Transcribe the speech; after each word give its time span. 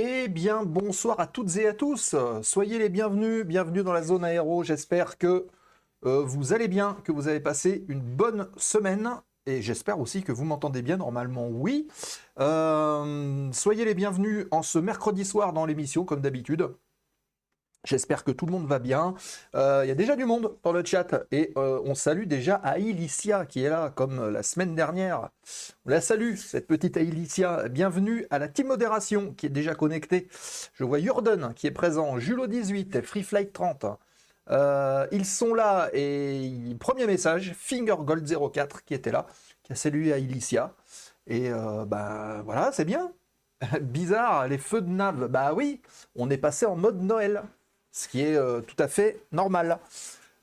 Eh 0.00 0.28
bien, 0.28 0.62
bonsoir 0.62 1.18
à 1.18 1.26
toutes 1.26 1.56
et 1.56 1.66
à 1.66 1.74
tous. 1.74 2.14
Soyez 2.42 2.78
les 2.78 2.88
bienvenus, 2.88 3.44
bienvenue 3.44 3.82
dans 3.82 3.92
la 3.92 4.04
zone 4.04 4.24
aéro. 4.24 4.62
J'espère 4.62 5.18
que 5.18 5.48
euh, 6.06 6.22
vous 6.24 6.52
allez 6.52 6.68
bien, 6.68 6.96
que 7.02 7.10
vous 7.10 7.26
avez 7.26 7.40
passé 7.40 7.84
une 7.88 8.00
bonne 8.00 8.48
semaine. 8.56 9.10
Et 9.46 9.60
j'espère 9.60 9.98
aussi 9.98 10.22
que 10.22 10.30
vous 10.30 10.44
m'entendez 10.44 10.82
bien, 10.82 10.98
normalement 10.98 11.48
oui. 11.48 11.88
Euh, 12.38 13.50
soyez 13.50 13.84
les 13.84 13.94
bienvenus 13.94 14.46
en 14.52 14.62
ce 14.62 14.78
mercredi 14.78 15.24
soir 15.24 15.52
dans 15.52 15.66
l'émission, 15.66 16.04
comme 16.04 16.20
d'habitude. 16.20 16.70
J'espère 17.88 18.22
que 18.22 18.30
tout 18.30 18.44
le 18.44 18.52
monde 18.52 18.66
va 18.66 18.78
bien. 18.78 19.14
Euh, 19.54 19.80
il 19.82 19.88
y 19.88 19.90
a 19.90 19.94
déjà 19.94 20.14
du 20.14 20.26
monde 20.26 20.58
dans 20.62 20.72
le 20.72 20.84
chat 20.84 21.24
et 21.32 21.54
euh, 21.56 21.80
on 21.86 21.94
salue 21.94 22.26
déjà 22.26 22.56
Aïlicia 22.56 23.46
qui 23.46 23.64
est 23.64 23.70
là 23.70 23.88
comme 23.88 24.28
la 24.28 24.42
semaine 24.42 24.74
dernière. 24.74 25.30
On 25.86 25.90
la 25.90 26.02
salue, 26.02 26.36
cette 26.36 26.66
petite 26.66 26.98
Aïlicia. 26.98 27.66
Bienvenue 27.70 28.26
à 28.28 28.38
la 28.38 28.48
team 28.48 28.66
modération 28.66 29.32
qui 29.32 29.46
est 29.46 29.48
déjà 29.48 29.74
connectée. 29.74 30.28
Je 30.74 30.84
vois 30.84 31.00
Jordan 31.00 31.54
qui 31.56 31.66
est 31.66 31.70
présent, 31.70 32.18
Julo18 32.18 32.98
et 32.98 33.00
Freeflight 33.00 33.54
30. 33.54 33.86
Euh, 34.50 35.06
ils 35.10 35.24
sont 35.24 35.54
là 35.54 35.88
et 35.94 36.76
premier 36.78 37.06
message, 37.06 37.54
FingerGold04 37.54 38.82
qui 38.84 38.92
était 38.92 39.12
là, 39.12 39.26
qui 39.62 39.72
a 39.72 39.76
salué 39.76 40.12
Aïlicia. 40.12 40.74
Et 41.26 41.48
bah 41.86 42.42
voilà, 42.44 42.70
c'est 42.70 42.84
bien. 42.84 43.12
Bizarre, 43.80 44.46
les 44.46 44.58
feux 44.58 44.82
de 44.82 44.90
nave. 44.90 45.28
Bah 45.28 45.54
oui, 45.54 45.80
on 46.16 46.28
est 46.28 46.36
passé 46.36 46.66
en 46.66 46.76
mode 46.76 47.02
Noël 47.02 47.44
ce 47.92 48.08
qui 48.08 48.22
est 48.22 48.36
euh, 48.36 48.60
tout 48.60 48.76
à 48.78 48.88
fait 48.88 49.20
normal. 49.32 49.78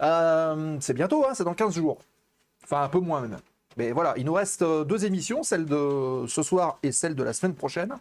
Euh, 0.02 0.78
c'est 0.82 0.94
bientôt, 0.94 1.26
hein, 1.26 1.34
c'est 1.34 1.44
dans 1.44 1.54
15 1.54 1.76
jours. 1.76 2.00
Enfin, 2.64 2.84
un 2.84 2.90
peu 2.90 3.00
moins 3.00 3.22
même. 3.22 3.38
Mais 3.78 3.92
voilà, 3.92 4.14
il 4.18 4.26
nous 4.26 4.34
reste 4.34 4.62
euh, 4.62 4.84
deux 4.84 5.06
émissions, 5.06 5.44
celle 5.44 5.66
de 5.66 6.26
ce 6.28 6.44
soir 6.44 6.80
et 6.84 6.92
celle 6.92 7.16
de 7.16 7.24
la 7.24 7.34
semaine 7.34 7.56
prochaine, 7.56 7.96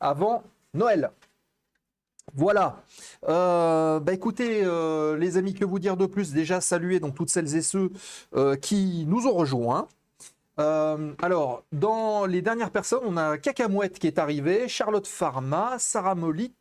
avant 0.00 0.42
Noël. 0.74 1.10
Voilà. 2.34 2.82
bah 3.26 4.12
écoutez, 4.12 4.62
les 5.18 5.36
amis, 5.38 5.54
que 5.54 5.64
vous 5.64 5.78
dire 5.78 5.96
de 5.96 6.04
plus? 6.04 6.34
Déjà 6.34 6.60
saluer 6.60 7.00
donc 7.00 7.14
toutes 7.14 7.30
celles 7.30 7.56
et 7.56 7.62
ceux 7.62 7.90
qui 8.60 9.06
nous 9.08 9.26
ont 9.26 9.32
rejoints. 9.32 9.88
alors, 10.58 11.64
dans 11.72 12.26
les 12.26 12.42
dernières 12.42 12.70
personnes, 12.70 13.00
on 13.06 13.16
a 13.16 13.38
Cacamouette 13.38 13.98
qui 13.98 14.06
est 14.06 14.18
arrivé, 14.18 14.68
Charlotte 14.68 15.06
Pharma, 15.06 15.76
Sarah 15.78 16.14
Molly, 16.14 16.52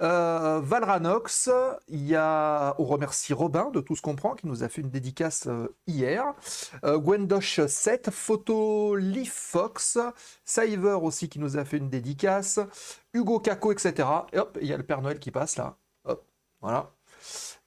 euh, 0.00 0.60
Valranox, 0.62 1.50
il 1.88 2.06
y 2.06 2.14
a, 2.14 2.74
on 2.78 2.84
remercie 2.84 3.32
Robin 3.32 3.70
de 3.70 3.80
tout 3.80 3.96
ce 3.96 4.02
qu'on 4.02 4.14
prend, 4.14 4.34
qui 4.34 4.46
nous 4.46 4.62
a 4.62 4.68
fait 4.68 4.80
une 4.80 4.90
dédicace 4.90 5.46
euh, 5.48 5.74
hier. 5.86 6.34
Euh, 6.84 6.98
Gwendosh 6.98 7.66
7, 7.66 8.10
Photo 8.10 8.96
Fox, 9.26 9.98
Siver 10.44 10.98
aussi 11.02 11.28
qui 11.28 11.38
nous 11.38 11.56
a 11.56 11.64
fait 11.64 11.78
une 11.78 11.90
dédicace. 11.90 12.60
Hugo 13.12 13.40
Caco, 13.40 13.72
etc. 13.72 14.08
Et 14.32 14.38
hop, 14.38 14.58
il 14.60 14.68
y 14.68 14.72
a 14.72 14.76
le 14.76 14.84
Père 14.84 15.02
Noël 15.02 15.18
qui 15.18 15.30
passe 15.30 15.56
là. 15.56 15.76
Hop, 16.04 16.24
voilà. 16.60 16.92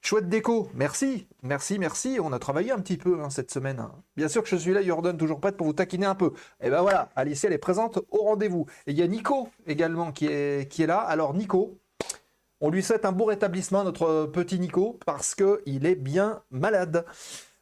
Chouette 0.04 0.30
déco, 0.30 0.68
merci, 0.74 1.28
merci, 1.44 1.78
merci. 1.78 2.18
On 2.20 2.34
a 2.34 2.40
travaillé 2.40 2.72
un 2.72 2.80
petit 2.80 2.98
peu 2.98 3.22
hein, 3.22 3.30
cette 3.30 3.52
semaine. 3.52 3.88
Bien 4.16 4.28
sûr 4.30 4.42
que 4.42 4.50
je 4.50 4.56
suis 4.56 4.74
là, 4.74 4.82
Jordan, 4.82 5.16
toujours 5.16 5.40
prête 5.40 5.56
pour 5.58 5.68
vous 5.68 5.74
taquiner 5.74 6.08
un 6.08 6.16
peu. 6.16 6.32
Et 6.60 6.72
ben 6.72 6.82
voilà, 6.82 7.10
Alice, 7.16 7.44
elle 7.44 7.54
est 7.54 7.60
présente 7.60 8.00
au 8.10 8.24
rendez-vous. 8.24 8.66
Et 8.88 8.92
il 8.92 8.98
y 8.98 9.04
a 9.04 9.08
Nico 9.08 9.50
également 9.68 10.12
qui 10.12 10.26
est, 10.26 10.70
qui 10.72 10.82
est 10.82 10.88
là. 10.88 10.98
Alors 10.98 11.36
Nico, 11.36 11.81
on 12.62 12.70
lui 12.70 12.84
souhaite 12.84 13.06
un 13.06 13.12
bon 13.12 13.26
rétablissement, 13.26 13.84
notre 13.84 14.28
petit 14.28 14.60
Nico, 14.60 15.00
parce 15.06 15.36
qu'il 15.36 15.86
est 15.86 15.96
bien 15.96 16.44
malade. 16.52 17.06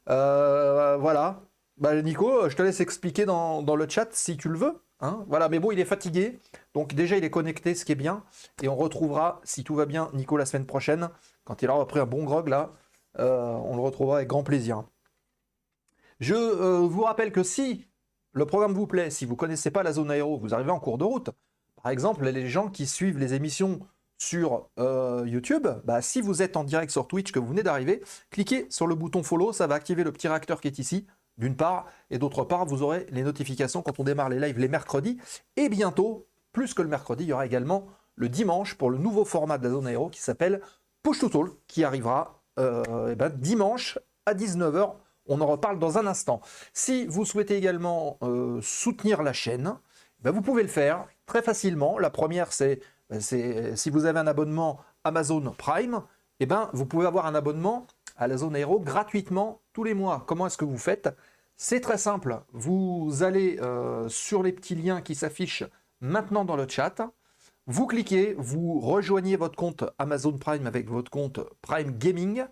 Euh, 0.10 0.98
voilà. 0.98 1.42
Bah, 1.78 2.00
Nico, 2.02 2.50
je 2.50 2.56
te 2.56 2.62
laisse 2.62 2.82
expliquer 2.82 3.26
dans, 3.26 3.64
le 3.64 3.90
chat 3.90 4.10
si 4.14 4.36
tu 4.36 4.50
le 4.50 4.58
veux. 4.58 4.82
Hein. 5.02 5.24
voilà, 5.30 5.48
mais 5.48 5.60
bon, 5.60 5.72
il 5.72 5.80
est 5.80 5.86
fatigué. 5.86 6.40
Donc 6.74 6.94
déjà, 6.94 7.16
il 7.16 7.24
est 7.24 7.30
connecté, 7.30 7.74
ce 7.76 7.86
qui 7.86 7.94
est 7.94 7.96
bien. 7.96 8.24
Et 8.62 8.68
on 8.68 8.76
retrouvera, 8.76 9.40
si 9.46 9.64
tout 9.64 9.74
va 9.74 9.86
bien, 9.86 10.10
Nico 10.14 10.36
la 10.36 10.46
semaine 10.46 10.66
prochaine. 10.66 11.10
Quand 11.46 11.62
il 11.62 11.70
aura 11.70 11.88
pris 11.88 12.02
un 12.02 12.06
bon 12.06 12.26
grog, 12.26 12.50
là, 12.50 12.74
euh, 13.20 13.54
on 13.64 13.78
le 13.78 13.82
retrouvera 13.82 14.18
avec 14.18 14.28
grand 14.28 14.44
plaisir. 14.44 14.84
Je 16.20 16.36
euh, 16.36 16.80
vous 16.80 17.04
rappelle 17.04 17.32
que 17.32 17.44
si 17.44 17.88
le 18.34 18.46
programme 18.46 18.74
vous 18.74 18.88
plaît, 18.88 19.10
si 19.10 19.26
vous 19.26 19.34
ne 19.34 19.38
connaissez 19.38 19.72
pas 19.72 19.84
la 19.84 19.94
zone 19.94 20.12
aéro, 20.12 20.38
vous 20.38 20.54
arrivez 20.54 20.72
en 20.72 20.80
cours 20.82 20.98
de 20.98 21.06
route. 21.06 21.30
Par 21.82 21.94
exemple, 21.94 22.28
les 22.28 22.50
gens 22.50 22.70
qui 22.70 22.86
suivent 22.86 23.18
les 23.18 23.34
émissions 23.34 23.80
sur 24.20 24.70
euh, 24.78 25.24
YouTube, 25.26 25.68
bah, 25.86 26.02
si 26.02 26.22
vous 26.22 26.42
êtes 26.42 26.58
en 26.58 26.64
direct 26.64 26.92
sur 26.92 27.08
Twitch, 27.08 27.32
que 27.32 27.40
vous 27.40 27.48
venez 27.48 27.64
d'arriver, 27.64 28.04
cliquez 28.30 28.68
sur 28.70 28.86
le 28.86 28.94
bouton 28.94 29.24
follow, 29.24 29.54
ça 29.54 29.66
va 29.66 29.76
activer 29.76 30.04
le 30.04 30.12
petit 30.12 30.28
réacteur 30.28 30.62
qui 30.62 30.68
est 30.68 30.78
ici, 30.78 31.08
d'une 31.38 31.56
part, 31.56 31.88
et 32.12 32.20
d'autre 32.20 32.44
part, 32.44 32.66
vous 32.66 32.84
aurez 32.84 33.08
les 33.12 33.24
notifications 33.24 33.82
quand 33.82 33.98
on 34.00 34.04
démarre 34.04 34.30
les 34.30 34.40
lives 34.40 34.60
les 34.60 34.68
mercredis, 34.68 35.18
et 35.56 35.70
bientôt, 35.70 36.28
plus 36.52 36.74
que 36.74 36.82
le 36.82 36.90
mercredi, 36.90 37.24
il 37.24 37.28
y 37.30 37.34
aura 37.34 37.46
également 37.46 37.88
le 38.16 38.28
dimanche 38.28 38.76
pour 38.76 38.90
le 38.90 38.98
nouveau 38.98 39.24
format 39.24 39.58
de 39.58 39.64
la 39.64 39.70
zone 39.70 39.88
aéro 39.88 40.10
qui 40.10 40.20
s'appelle 40.20 40.62
Push 41.02 41.20
to 41.20 41.30
Talk, 41.30 41.52
qui 41.68 41.86
arrivera 41.86 42.44
euh, 42.60 43.12
eh 43.12 43.16
ben, 43.16 43.30
dimanche 43.30 43.98
à 44.26 44.34
19h. 44.34 44.96
On 45.28 45.40
en 45.40 45.48
reparle 45.48 45.80
dans 45.80 45.98
un 45.98 46.06
instant. 46.06 46.42
Si 46.74 47.06
vous 47.06 47.24
souhaitez 47.24 47.56
également 47.56 48.18
euh, 48.22 48.60
soutenir 48.62 49.24
la 49.24 49.32
chaîne, 49.32 49.76
ben, 50.20 50.32
vous 50.32 50.42
pouvez 50.42 50.64
le 50.64 50.70
faire 50.70 51.06
très 51.26 51.42
facilement. 51.42 51.98
La 51.98 52.10
première, 52.10 52.52
c'est 52.52 52.82
si 53.20 53.90
vous 53.90 54.06
avez 54.06 54.20
un 54.20 54.28
abonnement 54.28 54.80
Amazon 55.04 55.42
Prime, 55.58 56.02
eh 56.40 56.46
ben, 56.46 56.70
vous 56.74 56.86
pouvez 56.86 57.06
avoir 57.06 57.26
un 57.26 57.36
abonnement 57.36 57.88
à 58.16 58.28
la 58.28 58.38
zone 58.38 58.56
aéro 58.56 58.80
gratuitement 58.80 59.62
tous 59.74 59.84
les 59.84 59.94
mois. 59.94 60.24
Comment 60.28 60.48
est-ce 60.48 60.58
que 60.58 60.66
vous 60.66 60.78
faites? 60.78 61.10
C'est 61.56 61.82
très 61.82 61.98
simple. 61.98 62.42
Vous 62.54 63.22
allez 63.22 63.60
euh, 63.60 64.08
sur 64.08 64.44
les 64.44 64.54
petits 64.54 64.76
liens 64.76 65.02
qui 65.02 65.16
s'affichent 65.16 65.66
maintenant 66.00 66.46
dans 66.46 66.56
le 66.56 66.68
chat. 66.68 67.12
Vous 67.68 67.86
cliquez, 67.86 68.36
vous 68.38 68.80
rejoignez 68.80 69.36
votre 69.36 69.56
compte 69.56 69.84
Amazon 69.98 70.38
Prime 70.38 70.68
avec 70.68 70.90
votre 70.90 71.12
compte 71.12 71.40
Prime 71.62 71.98
Gaming. 71.98 72.46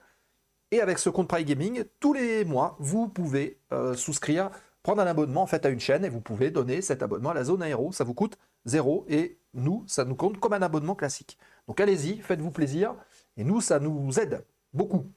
Et 0.71 0.81
avec 0.81 0.99
ce 0.99 1.09
compte 1.09 1.29
Prime 1.29 1.45
Gaming, 1.45 1.85
tous 2.01 2.13
les 2.13 2.43
mois, 2.43 2.75
vous 2.79 3.07
pouvez 3.07 3.61
euh, 3.71 3.93
souscrire, 3.93 4.51
prendre 4.87 5.01
un 5.01 5.07
abonnement 5.07 5.41
en 5.41 5.47
fait 5.47 5.65
à 5.65 5.69
une 5.69 5.81
chaîne 5.81 6.05
et 6.05 6.09
vous 6.09 6.21
pouvez 6.21 6.49
donner 6.49 6.81
cet 6.81 7.03
abonnement 7.03 7.31
à 7.31 7.33
la 7.33 7.43
zone 7.43 7.61
aéro. 7.61 7.91
Ça 7.91 8.05
vous 8.05 8.13
coûte 8.13 8.37
zéro 8.63 9.05
et 9.09 9.37
nous, 9.53 9.83
ça 9.85 10.05
nous 10.05 10.15
compte 10.15 10.39
comme 10.39 10.53
un 10.53 10.61
abonnement 10.61 10.95
classique. 10.95 11.37
Donc 11.67 11.81
allez-y, 11.81 12.19
faites-vous 12.19 12.51
plaisir, 12.51 12.95
et 13.35 13.43
nous, 13.43 13.59
ça 13.59 13.79
nous 13.79 14.17
aide 14.17 14.45
beaucoup. 14.71 15.11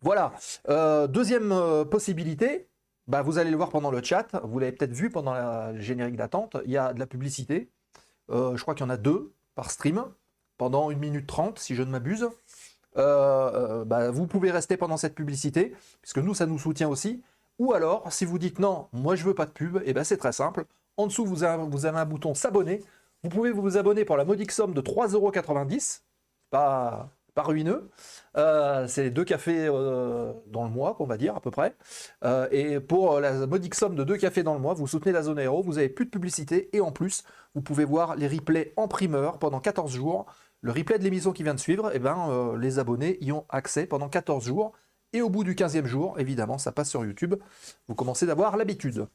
Voilà. 0.00 0.32
Euh, 0.70 1.06
deuxième 1.06 1.52
euh, 1.52 1.84
possibilité, 1.84 2.70
bah, 3.08 3.20
vous 3.20 3.36
allez 3.36 3.50
le 3.50 3.58
voir 3.58 3.68
pendant 3.68 3.90
le 3.90 4.02
chat, 4.02 4.28
vous 4.42 4.58
l'avez 4.58 4.72
peut-être 4.72 4.94
vu 4.94 5.10
pendant 5.10 5.34
la 5.34 5.78
générique 5.78 6.16
d'attente, 6.16 6.56
il 6.64 6.70
y 6.70 6.78
a 6.78 6.94
de 6.94 6.98
la 6.98 7.06
publicité. 7.06 7.70
Euh, 8.30 8.56
je 8.56 8.62
crois 8.62 8.74
qu'il 8.74 8.86
y 8.86 8.88
en 8.88 8.90
a 8.90 8.96
deux 8.96 9.34
par 9.54 9.70
stream, 9.70 10.02
pendant 10.56 10.88
1 10.88 10.94
minute 10.94 11.26
30, 11.26 11.58
si 11.58 11.74
je 11.74 11.82
ne 11.82 11.90
m'abuse. 11.90 12.26
Bah, 12.94 14.10
vous 14.10 14.26
pouvez 14.26 14.50
rester 14.50 14.78
pendant 14.78 14.96
cette 14.96 15.14
publicité, 15.14 15.74
puisque 16.00 16.18
nous, 16.18 16.32
ça 16.32 16.46
nous 16.46 16.58
soutient 16.58 16.88
aussi. 16.88 17.22
Ou 17.60 17.74
alors, 17.74 18.10
si 18.10 18.24
vous 18.24 18.38
dites 18.38 18.58
non, 18.58 18.88
moi 18.94 19.16
je 19.16 19.24
veux 19.24 19.34
pas 19.34 19.44
de 19.44 19.50
pub, 19.50 19.76
et 19.76 19.82
eh 19.86 19.92
ben 19.92 20.02
c'est 20.02 20.16
très 20.16 20.32
simple. 20.32 20.64
En 20.96 21.06
dessous, 21.06 21.26
vous 21.26 21.44
avez, 21.44 21.98
un 21.98 22.06
bouton 22.06 22.34
s'abonner. 22.34 22.82
Vous 23.22 23.28
pouvez 23.28 23.52
vous 23.52 23.76
abonner 23.76 24.06
pour 24.06 24.16
la 24.16 24.24
modique 24.24 24.50
somme 24.50 24.72
de 24.72 24.80
3,90€. 24.80 26.00
Pas, 26.48 27.10
pas 27.34 27.42
ruineux. 27.42 27.90
Euh, 28.38 28.88
c'est 28.88 29.10
deux 29.10 29.24
cafés 29.24 29.66
euh, 29.68 30.32
dans 30.46 30.64
le 30.64 30.70
mois, 30.70 30.96
on 31.00 31.04
va 31.04 31.18
dire, 31.18 31.36
à 31.36 31.40
peu 31.40 31.50
près. 31.50 31.76
Euh, 32.24 32.48
et 32.50 32.80
pour 32.80 33.20
la 33.20 33.46
modique 33.46 33.74
somme 33.74 33.94
de 33.94 34.04
deux 34.04 34.16
cafés 34.16 34.42
dans 34.42 34.54
le 34.54 34.60
mois, 34.60 34.72
vous 34.72 34.86
soutenez 34.86 35.12
la 35.12 35.22
zone 35.22 35.38
aéro, 35.38 35.62
vous 35.62 35.76
avez 35.76 35.90
plus 35.90 36.06
de 36.06 36.10
publicité. 36.10 36.74
Et 36.74 36.80
en 36.80 36.92
plus, 36.92 37.24
vous 37.54 37.60
pouvez 37.60 37.84
voir 37.84 38.16
les 38.16 38.26
replays 38.26 38.72
en 38.76 38.88
primeur 38.88 39.38
pendant 39.38 39.60
14 39.60 39.92
jours. 39.92 40.24
Le 40.62 40.72
replay 40.72 40.98
de 40.98 41.04
l'émission 41.04 41.32
qui 41.32 41.42
vient 41.42 41.54
de 41.54 41.60
suivre, 41.60 41.90
eh 41.92 41.98
ben, 41.98 42.56
les 42.58 42.78
abonnés 42.78 43.18
y 43.20 43.32
ont 43.32 43.44
accès 43.50 43.86
pendant 43.86 44.08
14 44.08 44.46
jours. 44.46 44.72
Et 45.12 45.22
au 45.22 45.28
bout 45.28 45.44
du 45.44 45.54
15e 45.54 45.86
jour, 45.86 46.18
évidemment, 46.20 46.58
ça 46.58 46.72
passe 46.72 46.90
sur 46.90 47.04
YouTube. 47.04 47.34
Vous 47.88 47.94
commencez 47.94 48.26
d'avoir 48.26 48.56
l'habitude. 48.56 49.06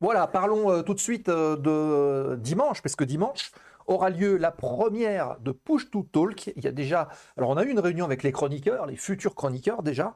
Voilà, 0.00 0.26
parlons 0.26 0.70
euh, 0.70 0.82
tout 0.82 0.94
de 0.94 0.98
suite 0.98 1.28
euh, 1.28 1.56
de 1.56 2.36
dimanche, 2.36 2.80
parce 2.80 2.96
que 2.96 3.04
dimanche 3.04 3.52
aura 3.86 4.08
lieu 4.08 4.38
la 4.38 4.50
première 4.50 5.38
de 5.40 5.52
Push 5.52 5.90
to 5.90 6.06
Talk. 6.10 6.52
Il 6.56 6.64
y 6.64 6.68
a 6.68 6.72
déjà, 6.72 7.08
alors 7.36 7.50
on 7.50 7.56
a 7.58 7.64
eu 7.64 7.68
une 7.68 7.80
réunion 7.80 8.06
avec 8.06 8.22
les 8.22 8.32
chroniqueurs, 8.32 8.86
les 8.86 8.96
futurs 8.96 9.34
chroniqueurs 9.34 9.82
déjà, 9.82 10.14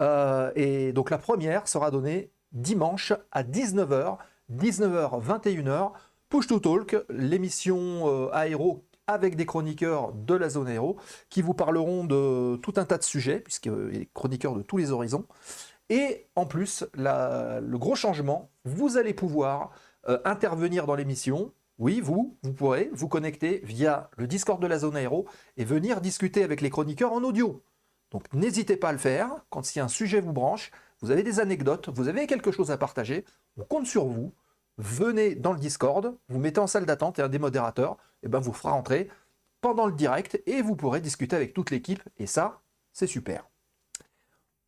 euh, 0.00 0.50
et 0.54 0.92
donc 0.92 1.10
la 1.10 1.18
première 1.18 1.68
sera 1.68 1.90
donnée 1.90 2.30
dimanche 2.52 3.12
à 3.32 3.42
19h, 3.42 4.16
19h, 4.50 5.22
21h. 5.22 5.92
Push 6.30 6.46
to 6.46 6.58
Talk, 6.58 6.96
l'émission 7.10 8.30
aéro 8.32 8.85
avec 9.06 9.36
des 9.36 9.46
chroniqueurs 9.46 10.12
de 10.12 10.34
la 10.34 10.48
zone 10.48 10.68
aéro 10.68 10.96
qui 11.28 11.42
vous 11.42 11.54
parleront 11.54 12.04
de 12.04 12.56
tout 12.56 12.74
un 12.76 12.84
tas 12.84 12.98
de 12.98 13.04
sujets, 13.04 13.40
puisque 13.40 13.66
les 13.66 14.08
chroniqueurs 14.14 14.54
de 14.54 14.62
tous 14.62 14.76
les 14.76 14.92
horizons. 14.92 15.26
Et 15.88 16.26
en 16.34 16.46
plus, 16.46 16.84
le 16.94 17.76
gros 17.76 17.94
changement, 17.94 18.50
vous 18.64 18.96
allez 18.96 19.14
pouvoir 19.14 19.70
euh, 20.08 20.18
intervenir 20.24 20.86
dans 20.86 20.94
l'émission. 20.94 21.52
Oui, 21.78 22.00
vous, 22.00 22.36
vous 22.42 22.52
pourrez 22.52 22.90
vous 22.92 23.08
connecter 23.08 23.60
via 23.64 24.10
le 24.16 24.26
Discord 24.26 24.60
de 24.60 24.66
la 24.66 24.78
zone 24.78 24.96
aéro 24.96 25.26
et 25.56 25.64
venir 25.64 26.00
discuter 26.00 26.42
avec 26.42 26.60
les 26.60 26.70
chroniqueurs 26.70 27.12
en 27.12 27.22
audio. 27.22 27.62
Donc 28.10 28.32
n'hésitez 28.32 28.76
pas 28.76 28.88
à 28.88 28.92
le 28.92 28.98
faire. 28.98 29.30
Quand 29.50 29.64
si 29.64 29.78
un 29.78 29.88
sujet 29.88 30.20
vous 30.20 30.32
branche, 30.32 30.70
vous 31.00 31.10
avez 31.10 31.22
des 31.22 31.40
anecdotes, 31.40 31.88
vous 31.90 32.08
avez 32.08 32.26
quelque 32.26 32.50
chose 32.50 32.70
à 32.70 32.78
partager, 32.78 33.24
on 33.56 33.64
compte 33.64 33.86
sur 33.86 34.06
vous. 34.06 34.32
Venez 34.78 35.34
dans 35.34 35.52
le 35.52 35.58
Discord, 35.58 36.16
vous 36.28 36.38
mettez 36.38 36.60
en 36.60 36.66
salle 36.66 36.86
d'attente 36.86 37.18
et 37.18 37.22
un 37.22 37.28
des 37.28 37.38
modérateurs 37.38 37.96
et 38.22 38.28
ben, 38.28 38.40
vous 38.40 38.52
fera 38.52 38.72
entrer 38.72 39.08
pendant 39.60 39.86
le 39.86 39.92
direct 39.92 40.40
et 40.46 40.62
vous 40.62 40.76
pourrez 40.76 41.00
discuter 41.00 41.36
avec 41.36 41.54
toute 41.54 41.70
l'équipe. 41.70 42.02
Et 42.18 42.26
ça, 42.26 42.60
c'est 42.92 43.06
super. 43.06 43.48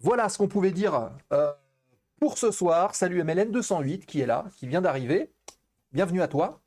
Voilà 0.00 0.28
ce 0.28 0.38
qu'on 0.38 0.48
pouvait 0.48 0.70
dire 0.70 1.10
euh, 1.32 1.52
pour 2.20 2.38
ce 2.38 2.50
soir. 2.50 2.94
Salut 2.94 3.22
MLN208 3.22 4.00
qui 4.06 4.20
est 4.20 4.26
là, 4.26 4.46
qui 4.56 4.66
vient 4.66 4.80
d'arriver. 4.80 5.32
Bienvenue 5.92 6.22
à 6.22 6.28
toi. 6.28 6.60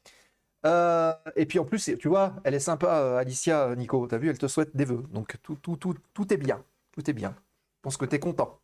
Euh, 0.65 1.13
et 1.35 1.45
puis 1.45 1.59
en 1.59 1.65
plus, 1.65 1.91
tu 1.97 2.07
vois, 2.07 2.35
elle 2.43 2.53
est 2.53 2.59
sympa, 2.59 2.87
euh, 2.87 3.17
Alicia, 3.17 3.75
Nico. 3.75 4.05
T'as 4.07 4.17
vu, 4.17 4.29
elle 4.29 4.37
te 4.37 4.47
souhaite 4.47 4.75
des 4.75 4.85
vœux. 4.85 5.03
Donc 5.11 5.37
tout, 5.41 5.55
tout, 5.55 5.77
tout, 5.77 5.95
tout 6.13 6.33
est 6.33 6.37
bien. 6.37 6.63
Tout 6.91 7.09
est 7.09 7.13
bien. 7.13 7.35
Je 7.77 7.81
pense 7.81 7.97
que 7.97 8.05
tu 8.05 8.15
es 8.15 8.19
content. 8.19 8.59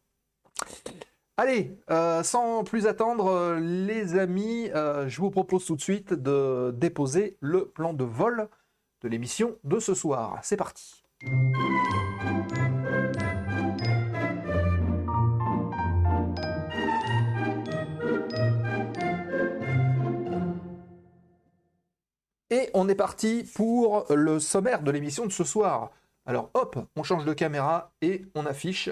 Allez, 1.39 1.77
sans 2.23 2.63
plus 2.63 2.87
attendre, 2.87 3.57
les 3.59 4.17
amis, 4.17 4.69
je 4.73 5.17
vous 5.21 5.29
propose 5.29 5.65
tout 5.65 5.75
de 5.75 5.81
suite 5.81 6.13
de 6.13 6.73
déposer 6.75 7.37
le 7.41 7.67
plan 7.67 7.93
de 7.93 8.03
vol 8.03 8.49
de 9.01 9.07
l'émission 9.07 9.55
de 9.63 9.79
ce 9.79 9.93
soir. 9.93 10.39
C'est 10.41 10.57
parti. 10.57 11.03
Et 22.49 22.69
on 22.73 22.87
est 22.89 22.95
parti 22.95 23.43
pour 23.55 24.05
le 24.09 24.39
sommaire 24.39 24.81
de 24.81 24.89
l'émission 24.89 25.25
de 25.25 25.31
ce 25.31 25.43
soir. 25.43 25.91
Alors 26.25 26.49
hop, 26.53 26.77
on 26.95 27.03
change 27.03 27.25
de 27.25 27.33
caméra 27.33 27.91
et 28.01 28.25
on 28.35 28.45
affiche, 28.45 28.89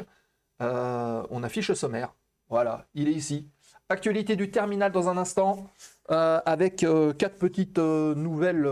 euh, 0.61 1.23
on 1.29 1.41
affiche 1.41 1.69
le 1.69 1.75
sommaire. 1.75 2.13
Voilà, 2.49 2.85
il 2.93 3.07
est 3.07 3.13
ici. 3.13 3.49
Actualité 3.89 4.35
du 4.35 4.51
terminal 4.51 4.91
dans 4.91 5.09
un 5.09 5.17
instant, 5.17 5.67
euh, 6.11 6.39
avec 6.45 6.83
euh, 6.83 7.13
quatre 7.13 7.37
petites 7.37 7.77
nouvelles 7.77 8.67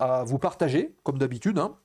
à 0.00 0.24
vous 0.24 0.38
partager, 0.38 0.94
comme 1.02 1.18
d'habitude. 1.18 1.58
Hein. 1.58 1.76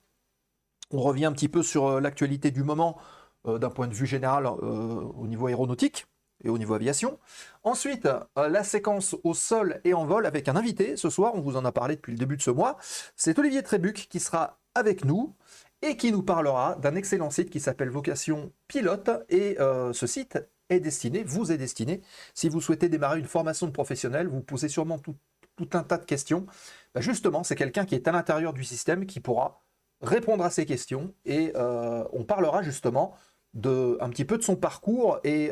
On 0.90 1.00
revient 1.00 1.26
un 1.26 1.32
petit 1.32 1.48
peu 1.48 1.62
sur 1.62 2.00
l'actualité 2.00 2.50
du 2.50 2.62
moment 2.62 2.98
d'un 3.44 3.70
point 3.70 3.86
de 3.86 3.94
vue 3.94 4.06
général 4.06 4.46
au 4.46 5.26
niveau 5.26 5.46
aéronautique 5.46 6.06
et 6.44 6.48
au 6.48 6.58
niveau 6.58 6.74
aviation. 6.74 7.18
Ensuite, 7.64 8.06
euh, 8.06 8.48
la 8.48 8.64
séquence 8.64 9.16
au 9.24 9.34
sol 9.34 9.80
et 9.84 9.94
en 9.94 10.04
vol 10.04 10.26
avec 10.26 10.48
un 10.48 10.56
invité. 10.56 10.96
Ce 10.96 11.10
soir, 11.10 11.32
on 11.34 11.40
vous 11.40 11.56
en 11.56 11.64
a 11.64 11.72
parlé 11.72 11.96
depuis 11.96 12.12
le 12.12 12.18
début 12.18 12.36
de 12.36 12.42
ce 12.42 12.50
mois. 12.50 12.76
C'est 13.16 13.38
Olivier 13.38 13.62
Trébuc 13.62 14.08
qui 14.08 14.20
sera 14.20 14.58
avec 14.74 15.04
nous 15.04 15.34
et 15.82 15.96
qui 15.96 16.12
nous 16.12 16.22
parlera 16.22 16.76
d'un 16.76 16.94
excellent 16.94 17.30
site 17.30 17.50
qui 17.50 17.60
s'appelle 17.60 17.90
Vocation 17.90 18.52
Pilote. 18.68 19.10
Et 19.28 19.58
euh, 19.60 19.92
ce 19.92 20.06
site 20.06 20.38
est 20.68 20.80
destiné, 20.80 21.22
vous 21.24 21.52
est 21.52 21.58
destiné, 21.58 22.00
si 22.34 22.48
vous 22.48 22.60
souhaitez 22.60 22.88
démarrer 22.88 23.18
une 23.18 23.26
formation 23.26 23.66
de 23.66 23.72
professionnel, 23.72 24.28
vous 24.28 24.40
posez 24.40 24.68
sûrement 24.68 24.98
tout, 24.98 25.16
un 25.72 25.82
tas 25.82 25.98
de 25.98 26.04
questions. 26.04 26.46
Bah, 26.94 27.00
justement, 27.00 27.44
c'est 27.44 27.56
quelqu'un 27.56 27.84
qui 27.84 27.94
est 27.94 28.06
à 28.08 28.12
l'intérieur 28.12 28.52
du 28.52 28.64
système 28.64 29.06
qui 29.06 29.20
pourra 29.20 29.62
répondre 30.00 30.44
à 30.44 30.50
ces 30.50 30.64
questions 30.66 31.12
et 31.24 31.52
euh, 31.56 32.04
on 32.12 32.24
parlera 32.24 32.62
justement 32.62 33.14
de, 33.54 33.98
un 34.00 34.10
petit 34.10 34.24
peu 34.24 34.38
de 34.38 34.42
son 34.42 34.54
parcours 34.54 35.18
et 35.24 35.50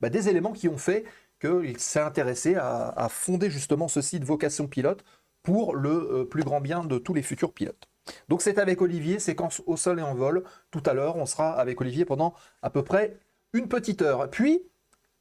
bah, 0.00 0.10
des 0.10 0.28
éléments 0.28 0.52
qui 0.52 0.68
ont 0.68 0.76
fait 0.76 1.04
qu'il 1.40 1.78
s'est 1.78 2.00
intéressé 2.00 2.54
à, 2.56 3.08
fonder 3.10 3.50
justement 3.50 3.88
ce 3.88 4.00
site 4.00 4.24
Vocation 4.24 4.68
Pilote 4.68 5.04
pour 5.42 5.74
le 5.74 5.90
euh, 5.90 6.24
plus 6.24 6.44
grand 6.44 6.60
bien 6.60 6.84
de 6.84 6.98
tous 6.98 7.14
les 7.14 7.22
futurs 7.22 7.52
pilotes. 7.52 7.88
Donc 8.28 8.42
c'est 8.42 8.58
avec 8.58 8.80
Olivier, 8.80 9.18
séquence 9.18 9.62
au 9.66 9.76
sol 9.76 9.98
et 9.98 10.02
en 10.02 10.14
vol. 10.14 10.44
Tout 10.70 10.82
à 10.86 10.92
l'heure, 10.92 11.16
on 11.16 11.26
sera 11.26 11.52
avec 11.52 11.80
Olivier 11.80 12.04
pendant 12.04 12.34
à 12.62 12.70
peu 12.70 12.82
près 12.82 13.18
une 13.52 13.68
petite 13.68 14.02
heure. 14.02 14.30
Puis, 14.30 14.62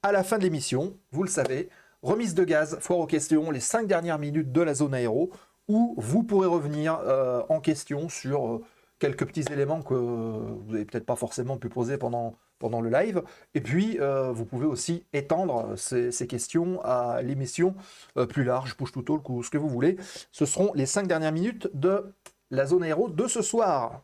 à 0.04 0.12
la 0.12 0.24
fin 0.24 0.38
de 0.38 0.44
l'émission, 0.44 0.98
vous 1.12 1.24
le 1.24 1.30
savez, 1.30 1.70
remise 2.02 2.34
de 2.34 2.44
gaz, 2.44 2.78
foire 2.80 3.00
aux 3.00 3.08
questions, 3.08 3.52
les 3.52 3.60
cinq 3.60 3.88
dernières 3.88 4.20
minutes 4.20 4.52
de 4.52 4.62
la 4.62 4.74
zone 4.74 4.94
aéro, 4.94 5.32
où 5.68 5.96
vous 5.98 6.24
pourrez 6.24 6.48
revenir 6.48 7.00
euh, 7.00 7.44
en 7.50 7.60
question 7.60 8.10
sur 8.10 8.48
euh, 8.48 8.64
quelques 9.02 9.26
petits 9.26 9.52
éléments 9.52 9.82
que 9.82 9.96
vous 9.96 10.72
n'avez 10.72 10.86
peut-être 10.86 11.06
pas 11.06 11.16
forcément 11.16 11.58
pu 11.58 11.70
poser 11.70 11.98
pendant 11.98 12.36
le 12.62 12.90
live. 12.90 13.24
Et 13.56 13.62
puis, 13.62 14.00
euh, 14.00 14.32
vous 14.32 14.46
pouvez 14.46 14.68
aussi 14.68 15.06
étendre 15.12 15.76
ces, 15.76 16.12
questions 16.28 16.80
à 16.84 17.22
l'émission 17.24 17.76
euh, 18.18 18.28
plus 18.28 18.44
large, 18.44 18.78
push 18.78 18.92
to 18.92 19.02
talk 19.02 19.28
ou 19.30 19.42
ce 19.42 19.50
que 19.50 19.58
vous 19.58 19.68
voulez. 19.68 19.98
Ce 20.32 20.46
seront 20.46 20.72
les 20.76 20.86
cinq 20.86 21.08
dernières 21.08 21.32
minutes 21.32 21.68
de 21.74 22.14
la 22.52 22.68
zone 22.68 22.84
aéro 22.84 23.10
de 23.10 23.28
ce 23.28 23.42
soir. 23.42 24.04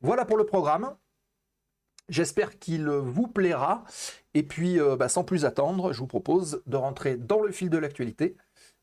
Voilà 0.00 0.24
pour 0.24 0.38
le 0.38 0.46
programme. 0.46 0.96
J'espère 2.10 2.58
qu'il 2.58 2.86
vous 2.88 3.28
plaira. 3.28 3.84
Et 4.34 4.42
puis, 4.42 4.78
euh, 4.78 4.96
bah, 4.96 5.08
sans 5.08 5.24
plus 5.24 5.44
attendre, 5.44 5.92
je 5.92 5.98
vous 6.00 6.06
propose 6.06 6.62
de 6.66 6.76
rentrer 6.76 7.16
dans 7.16 7.40
le 7.40 7.52
fil 7.52 7.70
de 7.70 7.78
l'actualité 7.78 8.36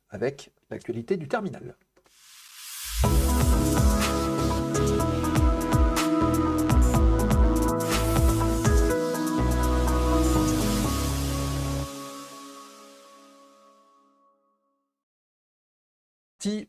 avec 0.10 0.52
l'actualité 0.70 1.18
du 1.18 1.28
terminal. 1.28 1.76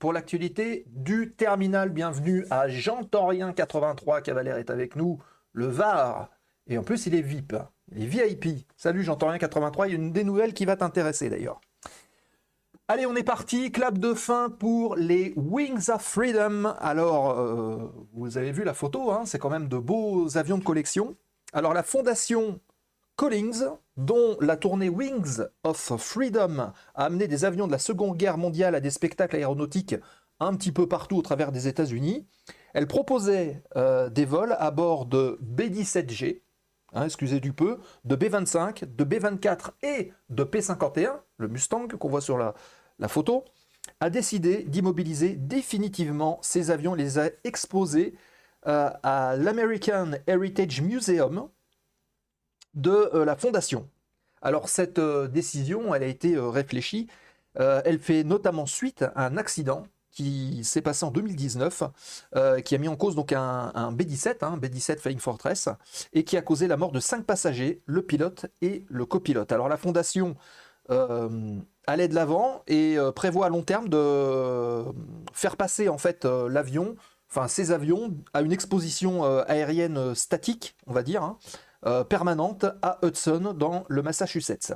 pour 0.01 0.13
l'actualité 0.13 0.85
du 0.89 1.35
terminal. 1.37 1.91
Bienvenue 1.91 2.45
à 2.51 2.69
Jean 2.69 3.05
Torien 3.05 3.53
83, 3.53 4.23
Cavalier 4.23 4.51
est 4.59 4.71
avec 4.71 4.97
nous, 4.97 5.23
le 5.53 5.67
VAR. 5.67 6.31
Et 6.69 6.77
en 6.77 6.83
plus, 6.83 7.07
il 7.07 7.15
est 7.15 7.23
VIP, 7.23 7.55
il 7.93 8.03
est 8.03 8.07
VIP. 8.07 8.67
Salut 8.77 9.03
Jean 9.03 9.17
Torien 9.17 9.39
83, 9.39 9.89
il 9.89 9.91
y 9.91 9.93
a 9.95 9.97
une 9.97 10.13
des 10.13 10.25
nouvelles 10.25 10.53
qui 10.53 10.67
va 10.67 10.77
t'intéresser 10.77 11.31
d'ailleurs. 11.31 11.61
Allez, 12.89 13.07
on 13.07 13.17
est 13.17 13.23
parti. 13.23 13.71
Clap 13.71 13.99
de 13.99 14.15
fin 14.15 14.51
pour 14.51 14.97
les 14.97 15.35
Wings 15.37 15.91
of 15.91 16.03
Freedom. 16.03 16.75
Alors, 16.79 17.39
euh, 17.39 17.93
vous 18.13 18.39
avez 18.39 18.53
vu 18.53 18.65
la 18.65 18.75
photo, 18.75 19.11
hein, 19.11 19.23
c'est 19.25 19.39
quand 19.39 19.51
même 19.51 19.69
de 19.69 19.79
beaux 19.79 20.37
avions 20.37 20.59
de 20.59 20.65
collection. 20.65 21.17
Alors, 21.53 21.75
la 21.75 21.83
fondation 21.83 22.61
Collins, 23.17 23.77
dont 23.97 24.37
la 24.41 24.57
tournée 24.57 24.89
Wings 24.89 25.41
of 25.65 25.93
Freedom 25.99 26.73
a 26.95 27.05
amené 27.05 27.29
des 27.29 27.45
avions 27.45 27.67
de 27.67 27.73
la 27.73 27.79
Seconde 27.79 28.17
Guerre 28.17 28.39
mondiale 28.39 28.75
à 28.75 28.81
des 28.81 28.91
spectacles 28.91 29.37
aéronautiques 29.37 29.97
un 30.41 30.55
petit 30.55 30.73
peu 30.73 30.87
partout 30.87 31.17
au 31.17 31.23
travers 31.23 31.51
des 31.51 31.67
États-Unis. 31.67 32.27
Elle 32.75 32.87
proposait 32.87 33.63
euh, 33.77 34.09
des 34.09 34.25
vols 34.25 34.57
à 34.59 34.71
bord 34.71 35.07
de 35.07 35.39
B-17G, 35.43 36.43
hein, 36.93 37.05
excusez 37.05 37.41
du 37.41 37.53
peu, 37.53 37.79
de 38.05 38.17
B-25, 38.17 38.85
de 38.95 39.05
B-24 39.05 39.71
et 39.83 40.13
de 40.31 40.45
P-51, 40.45 41.21
le 41.39 41.49
Mustang 41.49 41.89
qu'on 41.89 42.09
voit 42.09 42.21
sur 42.21 42.39
la, 42.39 42.55
photo, 43.09 43.45
a 44.01 44.11
décidé 44.11 44.65
d'immobiliser 44.65 45.35
définitivement 45.35 46.39
ces 46.43 46.71
avions, 46.71 46.95
les 46.95 47.19
a 47.19 47.31
exposés 47.45 48.15
euh, 48.67 48.91
à 49.03 49.37
l'American 49.37 50.13
Heritage 50.27 50.81
Museum, 50.81 51.49
de 52.75 52.91
euh, 52.91 53.25
la 53.25 53.37
fondation. 53.37 53.89
Alors 54.43 54.69
cette 54.69 54.99
euh, 54.99 55.29
décision, 55.29 55.95
elle 55.95 56.03
a 56.03 56.07
été 56.07 56.39
réfléchie. 56.39 57.09
elle 57.55 57.99
fait 57.99 58.23
notamment 58.23 58.67
suite 58.67 59.03
à 59.03 59.27
un 59.27 59.37
accident 59.37 59.85
qui 60.19 60.65
s'est 60.65 60.83
passé 60.83 61.05
en 61.05 61.13
2019, 61.13 61.85
qui 62.65 62.75
a 62.75 62.79
mis 62.79 62.89
en 62.89 62.97
cause 62.97 63.15
donc 63.15 63.33
un, 63.33 63.93
B-17, 63.93 64.45
un 64.45 64.57
B-17 64.57 64.99
Flying 64.99 65.21
Fortress, 65.21 65.69
et 66.13 66.25
qui 66.25 66.37
a 66.37 66.43
causé 66.43 66.67
la 66.67 66.77
mort 66.77 66.91
de 66.91 66.99
cinq 66.99 67.25
passagers, 67.25 67.83
le 67.87 68.03
pilote 68.03 68.47
et 68.61 68.85
le 68.89 69.07
copilote. 69.07 69.53
Alors 69.53 69.69
la 69.69 69.77
fondation 69.77 70.35
allait 71.87 72.09
de 72.09 72.15
l'avant 72.17 72.63
et 72.67 72.97
prévoit 73.15 73.47
à 73.47 73.49
long 73.49 73.63
terme 73.63 73.89
de 73.89 74.83
faire 75.33 75.57
passer 75.57 75.89
en 75.89 75.99
fait 75.99 76.25
l'avion, 76.25 76.97
enfin 77.31 77.47
ces 77.47 77.71
avions, 77.71 78.13
à 78.35 78.43
une 78.43 78.53
exposition 78.53 79.23
aérienne 79.47 80.17
statique, 80.17 80.77
on 80.89 80.93
va 80.93 81.05
dire, 81.05 81.23
hein, 81.23 81.39
euh, 81.87 82.03
permanente 82.03 82.67
à 82.83 82.99
Hudson 83.05 83.55
dans 83.57 83.85
le 83.87 84.03
Massachusetts. 84.03 84.73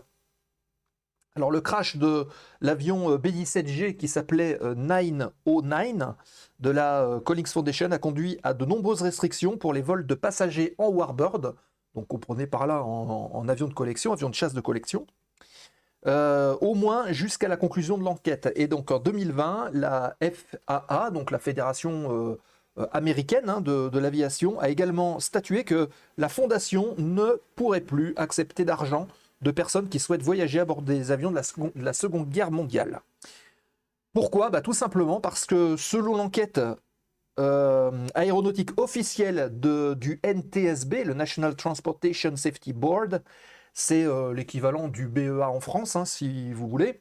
Alors 1.34 1.50
le 1.50 1.60
crash 1.60 1.96
de 1.96 2.26
l'avion 2.60 3.10
euh, 3.10 3.16
B-17G 3.16 3.96
qui 3.96 4.06
s'appelait 4.06 4.58
909 4.76 5.32
euh, 5.46 6.12
de 6.60 6.70
la 6.70 7.20
Collins 7.24 7.46
Foundation 7.46 7.90
a 7.90 7.98
conduit 7.98 8.38
à 8.42 8.52
de 8.52 8.64
nombreuses 8.64 9.02
restrictions 9.02 9.56
pour 9.56 9.72
les 9.72 9.82
vols 9.82 10.06
de 10.06 10.14
passagers 10.14 10.74
en 10.78 10.88
warbird, 10.88 11.54
donc 11.94 12.06
comprenez 12.06 12.46
par 12.46 12.66
là 12.66 12.82
en, 12.82 13.48
avion 13.48 13.66
de 13.66 13.74
collection, 13.74 14.12
avion 14.12 14.28
de 14.28 14.34
chasse 14.34 14.54
de 14.54 14.60
collection, 14.60 15.06
au 16.06 16.74
moins 16.74 17.10
jusqu'à 17.12 17.48
la 17.48 17.56
conclusion 17.56 17.98
de 17.98 18.04
l'enquête. 18.04 18.50
Et 18.54 18.66
donc 18.66 18.90
en 18.90 18.98
2020, 18.98 19.70
la 19.72 20.16
FAA, 20.20 21.10
donc 21.10 21.30
la 21.30 21.38
Fédération 21.38 22.38
euh, 22.78 22.86
américaine 22.92 23.50
hein, 23.50 23.60
de, 23.60 23.98
l'aviation 23.98 24.58
a 24.58 24.70
également 24.70 25.20
statué 25.20 25.62
que 25.62 25.90
la 26.16 26.30
fondation 26.30 26.94
ne 26.96 27.38
pourrait 27.54 27.82
plus 27.82 28.14
accepter 28.16 28.64
d'argent 28.64 29.08
de 29.42 29.50
personnes 29.50 29.88
qui 29.88 29.99
souhaitent 29.99 30.22
voyager 30.22 30.61
à 30.61 30.64
bord 30.64 30.82
des 30.82 31.11
avions 31.11 31.30
de 31.30 31.40
la, 31.76 31.92
seconde, 31.92 32.28
Guerre 32.28 32.50
mondiale. 32.50 33.00
Pourquoi? 34.14 34.50
Bah, 34.50 34.61
Tout 34.61 34.72
simplement 34.72 35.20
parce 35.20 35.46
que 35.46 35.76
selon 35.76 36.16
l'enquête 36.16 36.61
euh, 37.38 38.06
aéronautique 38.14 38.78
officielle 38.78 39.50
du 39.52 40.20
NTSB, 40.22 41.04
le 41.04 41.14
National 41.14 41.56
Transportation 41.56 42.37
Safety 42.37 42.72
Board, 42.72 43.22
c'est 43.75 44.04
euh, 44.04 44.32
l'équivalent 44.34 44.88
du 44.88 45.08
BEA 45.08 45.49
en 45.49 45.61
France, 45.61 45.96
hein, 45.96 46.04
si 46.04 46.52
vous 46.52 46.68
voulez, 46.68 47.00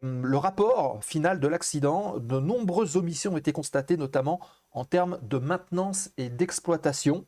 le 0.00 0.36
rapport 0.36 1.02
final 1.02 1.40
de 1.40 1.48
l'accident, 1.48 2.18
de 2.18 2.38
nombreuses 2.38 2.96
omissions 2.96 3.34
ont 3.34 3.36
été 3.36 3.52
constatées, 3.52 3.96
notamment 3.96 4.40
en 4.70 4.84
termes 4.84 5.18
de 5.22 5.38
maintenance 5.38 6.10
et 6.16 6.28
d'exploitation, 6.28 7.24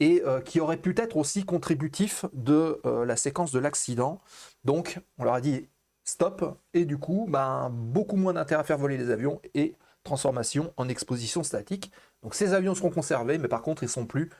et 0.00 0.22
euh, 0.24 0.40
qui 0.40 0.60
auraient 0.60 0.76
pu 0.76 0.94
être 0.96 1.16
aussi 1.16 1.44
contributifs 1.44 2.24
de 2.32 2.80
euh, 2.84 3.04
la 3.04 3.16
séquence 3.16 3.52
de 3.52 3.58
l'accident. 3.58 4.20
Donc, 4.64 5.00
on 5.18 5.24
leur 5.24 5.34
a 5.34 5.40
dit 5.40 5.68
stop, 6.04 6.58
et 6.74 6.84
du 6.84 6.98
coup, 6.98 7.26
ben, 7.28 7.70
beaucoup 7.70 8.16
moins 8.16 8.32
d'intérêt 8.32 8.60
à 8.60 8.64
faire 8.64 8.78
voler 8.78 8.96
les 8.96 9.10
avions 9.10 9.40
et 9.54 9.76
transformation 10.04 10.72
en 10.76 10.88
exposition 10.88 11.42
statique. 11.42 11.92
Donc 12.22 12.34
ces 12.34 12.54
avions 12.54 12.74
seront 12.74 12.90
conservés, 12.90 13.38
mais 13.38 13.48
par 13.48 13.62
contre, 13.62 13.82
ils 13.82 13.86
ne 13.86 13.90
sont 13.90 14.06
plus 14.06 14.30